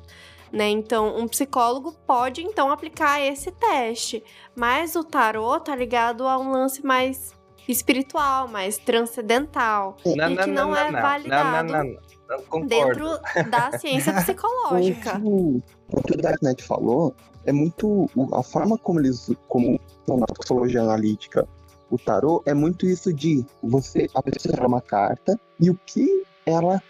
Né? 0.51 0.69
Então, 0.69 1.17
um 1.17 1.27
psicólogo 1.27 1.93
pode 2.07 2.41
então 2.41 2.71
aplicar 2.71 3.21
esse 3.21 3.51
teste, 3.51 4.23
mas 4.55 4.95
o 4.95 5.03
tarô 5.03 5.59
tá 5.59 5.75
ligado 5.75 6.27
a 6.27 6.37
um 6.37 6.51
lance 6.51 6.85
mais 6.85 7.35
espiritual, 7.67 8.47
mais 8.47 8.77
transcendental, 8.77 9.97
E 10.05 10.37
que 10.37 10.51
não, 10.51 10.75
é 10.75 10.91
validado 10.91 11.99
concordo. 12.47 12.67
dentro 12.67 13.49
da 13.49 13.77
ciência 13.77 14.13
psicológica. 14.21 15.19
O, 15.23 15.61
o 15.91 16.01
que 16.01 16.13
o 16.13 16.17
Darknet 16.17 16.63
falou 16.63 17.15
é 17.45 17.51
muito. 17.51 18.09
A 18.33 18.43
forma 18.43 18.77
como 18.77 18.99
eles. 18.99 19.31
Como 19.47 19.79
na 20.07 20.25
psicologia 20.27 20.81
analítica, 20.81 21.47
o 21.89 21.97
tarô 21.97 22.41
é 22.45 22.53
muito 22.53 22.85
isso 22.85 23.13
de 23.13 23.45
você. 23.61 24.07
A 24.13 24.21
pessoa 24.21 24.53
tirar 24.53 24.67
uma 24.67 24.81
carta 24.81 25.39
e 25.59 25.69
o 25.69 25.79
que 25.85 26.23
ela 26.45 26.81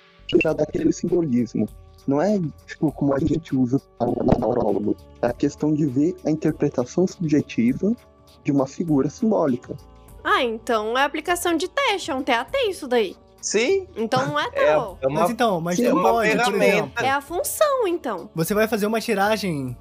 já 0.42 0.54
dá 0.54 0.64
aquele 0.64 0.92
simbolismo. 0.92 1.68
Não 2.08 2.22
é 2.22 2.40
tipo 2.68 2.92
como 2.92 3.14
a 3.14 3.20
gente 3.20 3.56
usa 3.56 3.82
o 4.00 4.26
tarólogo. 4.26 4.96
É 5.22 5.28
a 5.28 5.34
questão 5.34 5.74
de 5.74 5.86
ver 5.86 6.16
a 6.26 6.30
interpretação 6.30 7.08
subjetiva 7.08 7.96
de 8.44 8.52
uma 8.52 8.68
figura 8.68 9.10
simbólica. 9.10 9.76
Ah, 10.24 10.44
então 10.44 10.98
é 10.98 11.04
aplicação 11.04 11.56
de 11.56 11.68
teste, 11.68 12.12
é 12.12 12.16
um 12.16 12.24
TAT 12.24 12.52
isso 12.68 12.88
daí. 12.88 13.16
Sim, 13.46 13.86
Então 13.96 14.26
não 14.26 14.40
é 14.40 14.48
é, 14.54 14.66
tarô. 14.66 14.98
é 15.00 15.08
uma. 15.08 15.22
Mas 15.22 15.30
então, 15.30 15.62
mas 15.62 15.76
Sim, 15.78 15.84
tu 15.84 15.90
é 15.90 15.94
uma 15.94 16.02
pode, 16.02 16.30
por 16.36 16.56
exemplo. 16.56 16.92
É 17.06 17.12
a 17.12 17.22
função, 17.22 17.88
então. 17.88 18.28
Você 18.34 18.56
vai 18.56 18.68
fazer 18.68 18.88
uma 18.88 19.00
tiragem. 19.00 19.78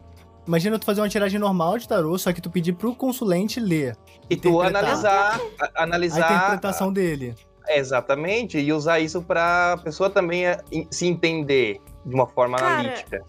Imagina 0.46 0.78
tu 0.78 0.84
fazer 0.84 1.00
uma 1.00 1.08
tiragem 1.08 1.40
normal 1.40 1.78
de 1.78 1.88
tarô, 1.88 2.18
só 2.18 2.30
que 2.30 2.42
tu 2.42 2.50
pedir 2.50 2.74
pro 2.74 2.94
consulente 2.94 3.58
ler 3.58 3.96
E 4.28 4.36
tu 4.36 4.60
analisar, 4.60 5.40
a- 5.58 5.70
a 5.74 5.82
analisar 5.82 6.18
interpretação 6.30 6.92
dele. 6.92 7.34
exatamente 7.66 8.58
e 8.58 8.70
usar 8.70 9.00
isso 9.00 9.22
pra 9.22 9.78
pessoa 9.82 10.10
também 10.10 10.44
é, 10.46 10.58
se 10.90 11.06
entender 11.06 11.80
de 12.04 12.14
uma 12.14 12.26
forma 12.26 12.58
Cara, 12.58 12.80
analítica. 12.80 13.24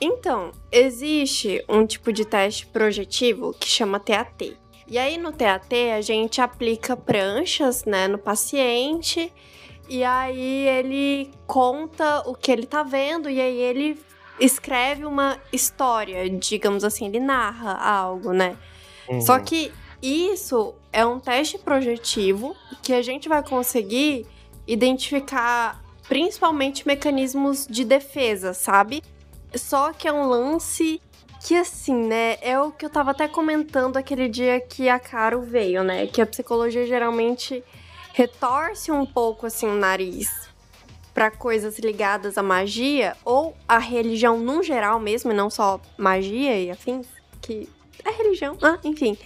Então, 0.00 0.52
existe 0.70 1.62
um 1.68 1.84
tipo 1.84 2.12
de 2.12 2.24
teste 2.24 2.66
projetivo 2.68 3.52
que 3.58 3.68
chama 3.68 3.98
TAT. 3.98 4.56
E 4.86 4.96
aí 4.96 5.18
no 5.18 5.32
TAT 5.32 5.72
a 5.96 6.00
gente 6.00 6.40
aplica 6.40 6.96
pranchas, 6.96 7.84
né, 7.84 8.06
no 8.06 8.16
paciente, 8.18 9.32
e 9.90 10.04
aí 10.04 10.68
ele 10.68 11.32
conta 11.48 12.22
o 12.24 12.32
que 12.32 12.52
ele 12.52 12.64
tá 12.64 12.84
vendo 12.84 13.28
e 13.28 13.40
aí 13.40 13.58
ele 13.58 14.00
escreve 14.38 15.04
uma 15.04 15.36
história, 15.52 16.30
digamos 16.30 16.84
assim, 16.84 17.06
ele 17.06 17.18
narra 17.18 17.72
algo, 17.72 18.32
né? 18.32 18.56
Uhum. 19.08 19.20
Só 19.20 19.36
que 19.40 19.72
isso 20.00 20.76
é 20.92 21.04
um 21.04 21.18
teste 21.18 21.58
projetivo 21.58 22.54
que 22.80 22.92
a 22.92 23.02
gente 23.02 23.28
vai 23.28 23.42
conseguir 23.42 24.28
identificar 24.64 25.82
principalmente 26.08 26.86
mecanismos 26.86 27.66
de 27.68 27.84
defesa, 27.84 28.54
sabe? 28.54 29.02
Só 29.56 29.92
que 29.92 30.06
é 30.06 30.12
um 30.12 30.28
lance 30.28 31.02
que 31.44 31.56
assim, 31.56 31.96
né, 31.96 32.36
é 32.40 32.60
o 32.60 32.70
que 32.70 32.84
eu 32.84 32.90
tava 32.90 33.10
até 33.10 33.26
comentando 33.26 33.96
aquele 33.96 34.28
dia 34.28 34.60
que 34.60 34.88
a 34.88 35.00
Caro 35.00 35.42
veio, 35.42 35.82
né? 35.82 36.06
Que 36.06 36.22
a 36.22 36.26
psicologia 36.26 36.86
geralmente 36.86 37.64
retorce 38.12 38.90
um 38.90 39.06
pouco 39.06 39.46
assim 39.46 39.66
o 39.66 39.74
nariz 39.74 40.50
para 41.14 41.30
coisas 41.30 41.78
ligadas 41.78 42.38
à 42.38 42.42
magia 42.42 43.16
ou 43.24 43.56
à 43.68 43.78
religião 43.78 44.38
num 44.38 44.62
geral 44.62 44.98
mesmo, 45.00 45.32
e 45.32 45.34
não 45.34 45.50
só 45.50 45.80
magia 45.98 46.58
e 46.58 46.70
afins, 46.70 47.06
que 47.42 47.68
é 48.04 48.10
religião, 48.10 48.56
ah, 48.62 48.78
enfim. 48.84 49.18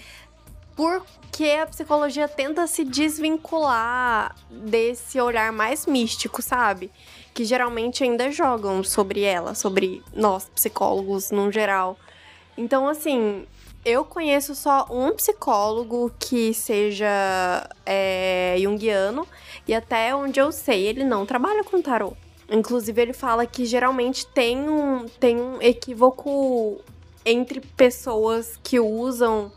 Porque 0.75 1.45
a 1.63 1.67
psicologia 1.67 2.27
tenta 2.27 2.67
se 2.67 2.85
desvincular 2.85 4.35
desse 4.51 5.21
olhar 5.21 5.53
mais 5.53 5.87
místico, 5.87 6.43
sabe? 6.43 6.91
Que 7.33 7.45
geralmente 7.45 8.03
ainda 8.03 8.31
jogam 8.33 8.83
sobre 8.83 9.21
ela, 9.21 9.55
sobre 9.55 10.03
nós, 10.13 10.49
psicólogos, 10.53 11.31
num 11.31 11.53
geral. 11.53 11.97
Então, 12.57 12.89
assim, 12.89 13.47
eu 13.85 14.05
conheço 14.05 14.55
só 14.55 14.87
um 14.91 15.13
psicólogo 15.13 16.13
que 16.19 16.55
seja 16.55 17.69
é, 17.85 18.57
junguiano, 18.59 19.27
e 19.67 19.75
até 19.75 20.15
onde 20.15 20.41
eu 20.41 20.51
sei, 20.51 20.87
ele 20.87 21.05
não 21.05 21.27
trabalha 21.27 21.63
com 21.63 21.83
tarô. 21.83 22.15
Inclusive, 22.51 23.01
ele 23.01 23.13
fala 23.13 23.47
que 23.47 23.65
geralmente 23.65 24.27
tem 24.27 24.69
um, 24.69 25.07
tem 25.09 25.37
um 25.37 25.61
equívoco 25.61 26.81
entre 27.25 27.61
pessoas 27.61 28.59
que 28.63 28.79
usam 28.79 29.51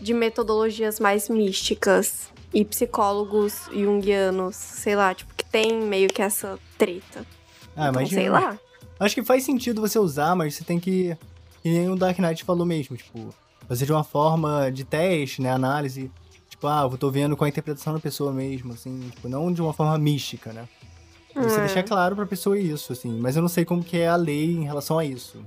de 0.00 0.14
metodologias 0.14 1.00
mais 1.00 1.28
místicas 1.28 2.30
e 2.54 2.64
psicólogos 2.64 3.68
junguianos, 3.72 4.56
sei 4.56 4.96
lá, 4.96 5.14
tipo, 5.14 5.34
que 5.34 5.44
tem 5.44 5.80
meio 5.82 6.08
que 6.08 6.22
essa 6.22 6.58
treta. 6.76 7.26
Ah, 7.76 7.88
então, 7.88 8.02
mas 8.02 8.08
sei 8.08 8.30
lá. 8.30 8.58
Acho 8.98 9.14
que 9.14 9.24
faz 9.24 9.44
sentido 9.44 9.80
você 9.80 9.98
usar, 9.98 10.34
mas 10.34 10.54
você 10.54 10.64
tem 10.64 10.80
que. 10.80 11.16
Que 11.62 11.70
nem 11.70 11.90
o 11.90 11.96
Dark 11.96 12.18
Knight 12.18 12.44
falou 12.44 12.64
mesmo, 12.64 12.96
tipo, 12.96 13.34
fazer 13.68 13.84
de 13.86 13.92
uma 13.92 14.04
forma 14.04 14.70
de 14.72 14.84
teste, 14.84 15.42
né? 15.42 15.50
Análise. 15.52 16.10
Tipo, 16.48 16.66
ah, 16.66 16.88
eu 16.90 16.98
tô 16.98 17.10
vendo 17.10 17.36
com 17.36 17.44
a 17.44 17.48
interpretação 17.48 17.92
da 17.92 18.00
pessoa 18.00 18.32
mesmo, 18.32 18.72
assim, 18.72 19.10
tipo, 19.14 19.28
não 19.28 19.52
de 19.52 19.60
uma 19.62 19.72
forma 19.72 19.96
mística, 19.98 20.52
né? 20.52 20.66
E 21.36 21.40
Você 21.40 21.58
É. 21.58 21.60
deixar 21.60 21.82
claro 21.84 22.16
pra 22.16 22.26
pessoa 22.26 22.58
isso, 22.58 22.92
assim, 22.92 23.16
mas 23.20 23.36
eu 23.36 23.42
não 23.42 23.48
sei 23.48 23.64
como 23.64 23.84
que 23.84 23.98
é 23.98 24.08
a 24.08 24.16
lei 24.16 24.46
em 24.56 24.64
relação 24.64 24.98
a 24.98 25.04
isso. 25.04 25.44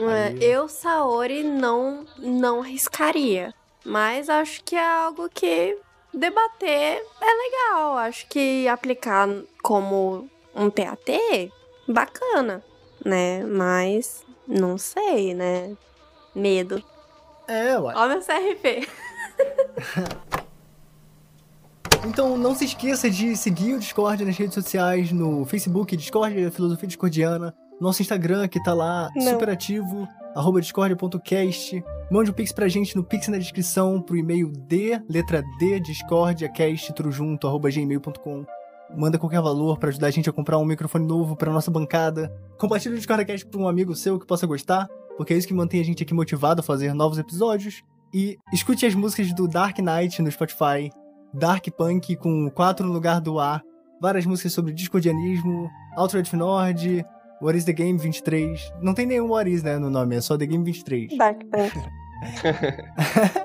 É, 0.00 0.28
Aí- 0.28 0.44
eu, 0.44 0.68
Saori, 0.68 1.42
não, 1.44 2.04
não 2.18 2.62
arriscaria. 2.62 3.54
Mas 3.84 4.28
acho 4.28 4.62
que 4.64 4.74
é 4.74 4.84
algo 5.04 5.28
que 5.32 5.78
debater 6.12 7.02
é 7.20 7.26
legal. 7.44 7.96
Acho 7.98 8.26
que 8.28 8.66
aplicar 8.68 9.28
como 9.62 10.28
um 10.54 10.68
TAT, 10.70 11.50
bacana, 11.86 12.62
né? 13.04 13.44
Mas 13.44 14.24
não 14.46 14.76
sei, 14.76 15.34
né? 15.34 15.76
Medo. 16.34 16.82
É, 17.48 17.78
ué. 17.78 17.94
Ó 17.96 18.08
meu 18.08 18.20
CRP. 18.20 18.86
Então 22.06 22.36
não 22.36 22.54
se 22.54 22.64
esqueça 22.64 23.10
de 23.10 23.36
seguir 23.36 23.74
o 23.74 23.78
Discord 23.78 24.24
nas 24.24 24.36
redes 24.36 24.54
sociais, 24.54 25.10
no 25.12 25.44
Facebook, 25.44 25.96
Discord 25.96 26.50
Filosofia 26.50 26.86
Discordiana, 26.86 27.54
nosso 27.80 28.02
Instagram 28.02 28.46
que 28.48 28.62
tá 28.62 28.72
lá 28.72 29.08
Não. 29.16 29.22
super 29.32 29.50
ativo, 29.50 30.06
arroba 30.34 30.60
discordia.cast. 30.60 31.82
Mande 32.10 32.30
um 32.30 32.34
pix 32.34 32.52
pra 32.52 32.68
gente 32.68 32.94
no 32.96 33.02
pix 33.02 33.28
na 33.28 33.38
descrição 33.38 34.00
pro 34.00 34.16
e-mail 34.16 34.48
D, 34.50 35.00
letra 35.08 35.42
D, 35.58 35.80
discordiacast, 35.80 36.92
tudo 36.94 37.10
junto, 37.10 37.46
arroba 37.46 37.68
gmail.com. 37.70 38.44
Manda 38.96 39.18
qualquer 39.18 39.42
valor 39.42 39.78
pra 39.78 39.90
ajudar 39.90 40.06
a 40.06 40.10
gente 40.10 40.30
a 40.30 40.32
comprar 40.32 40.56
um 40.58 40.64
microfone 40.64 41.06
novo 41.06 41.36
pra 41.36 41.52
nossa 41.52 41.70
bancada. 41.70 42.32
Compartilhe 42.56 42.94
o 42.94 42.96
Discordcast 42.98 43.44
pra 43.46 43.60
um 43.60 43.68
amigo 43.68 43.94
seu 43.94 44.18
que 44.18 44.26
possa 44.26 44.46
gostar, 44.46 44.88
porque 45.18 45.34
é 45.34 45.36
isso 45.36 45.48
que 45.48 45.52
mantém 45.52 45.80
a 45.80 45.84
gente 45.84 46.02
aqui 46.02 46.14
motivado 46.14 46.60
a 46.60 46.62
fazer 46.62 46.94
novos 46.94 47.18
episódios. 47.18 47.82
E 48.14 48.38
escute 48.52 48.86
as 48.86 48.94
músicas 48.94 49.34
do 49.34 49.48
Dark 49.48 49.76
Knight 49.80 50.22
no 50.22 50.30
Spotify, 50.30 50.90
Dark 51.34 51.66
Punk 51.76 52.16
com 52.16 52.48
4 52.48 52.86
no 52.86 52.92
lugar 52.92 53.20
do 53.20 53.38
A, 53.38 53.60
várias 54.00 54.24
músicas 54.24 54.52
sobre 54.52 54.72
discordianismo, 54.72 55.68
Altered 55.96 56.34
Nord, 56.36 57.04
What 57.42 57.58
is 57.58 57.64
the 57.64 57.72
Game 57.72 57.98
23. 57.98 58.72
Não 58.80 58.94
tem 58.94 59.06
nenhum 59.06 59.28
What 59.28 59.50
is, 59.50 59.62
né, 59.62 59.76
no 59.76 59.90
nome, 59.90 60.16
é 60.16 60.20
só 60.20 60.38
The 60.38 60.46
Game 60.46 60.64
23. 60.64 61.18
Dark 61.18 61.40
Punk. 61.50 61.72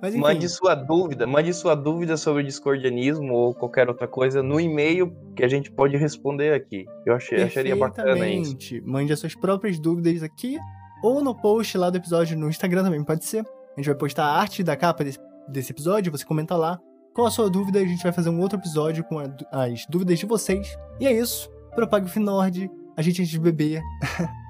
Mas 0.00 0.14
Mande 0.14 0.48
sua 0.48 0.74
dúvida, 0.74 1.26
mande 1.26 1.52
sua 1.52 1.74
dúvida 1.74 2.16
sobre 2.16 2.42
discordianismo 2.42 3.32
ou 3.34 3.54
qualquer 3.54 3.88
outra 3.88 4.06
coisa 4.08 4.42
no 4.42 4.60
e-mail 4.60 5.12
que 5.36 5.44
a 5.44 5.48
gente 5.48 5.70
pode 5.70 5.96
responder 5.96 6.52
aqui. 6.54 6.84
Eu 7.06 7.14
achei, 7.14 7.42
acharia 7.42 7.76
bacana 7.76 8.26
isso. 8.28 8.56
Mande 8.84 9.12
as 9.12 9.18
suas 9.20 9.34
próprias 9.34 9.78
dúvidas 9.78 10.22
aqui 10.22 10.58
ou 11.02 11.22
no 11.22 11.34
post 11.34 11.76
lá 11.76 11.90
do 11.90 11.96
episódio 11.96 12.38
no 12.38 12.48
Instagram 12.48 12.84
também 12.84 13.02
pode 13.04 13.24
ser. 13.24 13.40
A 13.40 13.80
gente 13.80 13.86
vai 13.86 13.94
postar 13.96 14.24
a 14.24 14.38
arte 14.40 14.62
da 14.62 14.76
capa 14.76 15.02
desse, 15.04 15.18
desse 15.48 15.72
episódio, 15.72 16.12
você 16.12 16.24
comenta 16.24 16.56
lá. 16.56 16.78
Qual 17.14 17.26
a 17.26 17.30
sua 17.30 17.50
dúvida? 17.50 17.78
A 17.78 17.84
gente 17.84 18.02
vai 18.02 18.12
fazer 18.12 18.30
um 18.30 18.40
outro 18.40 18.58
episódio 18.58 19.04
com 19.04 19.18
a- 19.18 19.26
as 19.52 19.84
dúvidas 19.86 20.18
de 20.18 20.24
vocês. 20.26 20.74
E 21.00 21.06
é 21.06 21.12
isso. 21.12 21.50
Propague 21.74 22.06
o 22.06 22.08
Finord. 22.08 22.70
A 22.96 23.02
gente 23.02 23.20
antes 23.22 23.30
de 23.30 23.38
beber. 23.40 23.80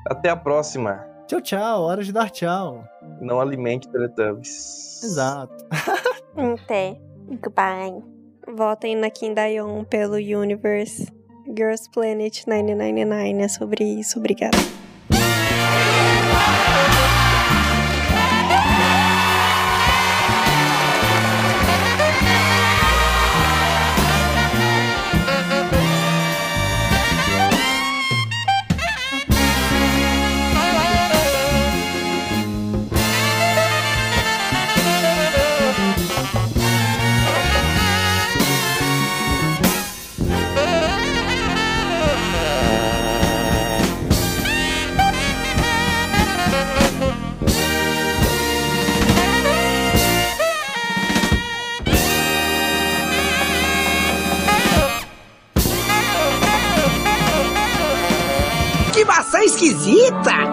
Até 0.06 0.28
a 0.28 0.36
próxima. 0.36 1.11
Tchau, 1.26 1.40
tchau. 1.40 1.82
Hora 1.82 2.02
de 2.02 2.12
dar 2.12 2.30
tchau. 2.30 2.84
Não 3.20 3.40
alimente 3.40 3.88
Teletubbies. 3.88 5.02
Exato. 5.02 5.54
Até. 6.36 7.00
Goodbye. 7.28 8.02
Votem 8.56 8.96
na 8.96 9.10
Kim 9.10 9.34
Dayon 9.34 9.84
pelo 9.84 10.16
Universe. 10.16 11.10
Girls 11.46 11.88
Planet 11.90 12.46
999 12.46 13.42
é 13.42 13.48
sobre 13.48 13.84
isso. 13.84 14.18
Obrigada. 14.18 14.58
Esquisita! 59.62 60.52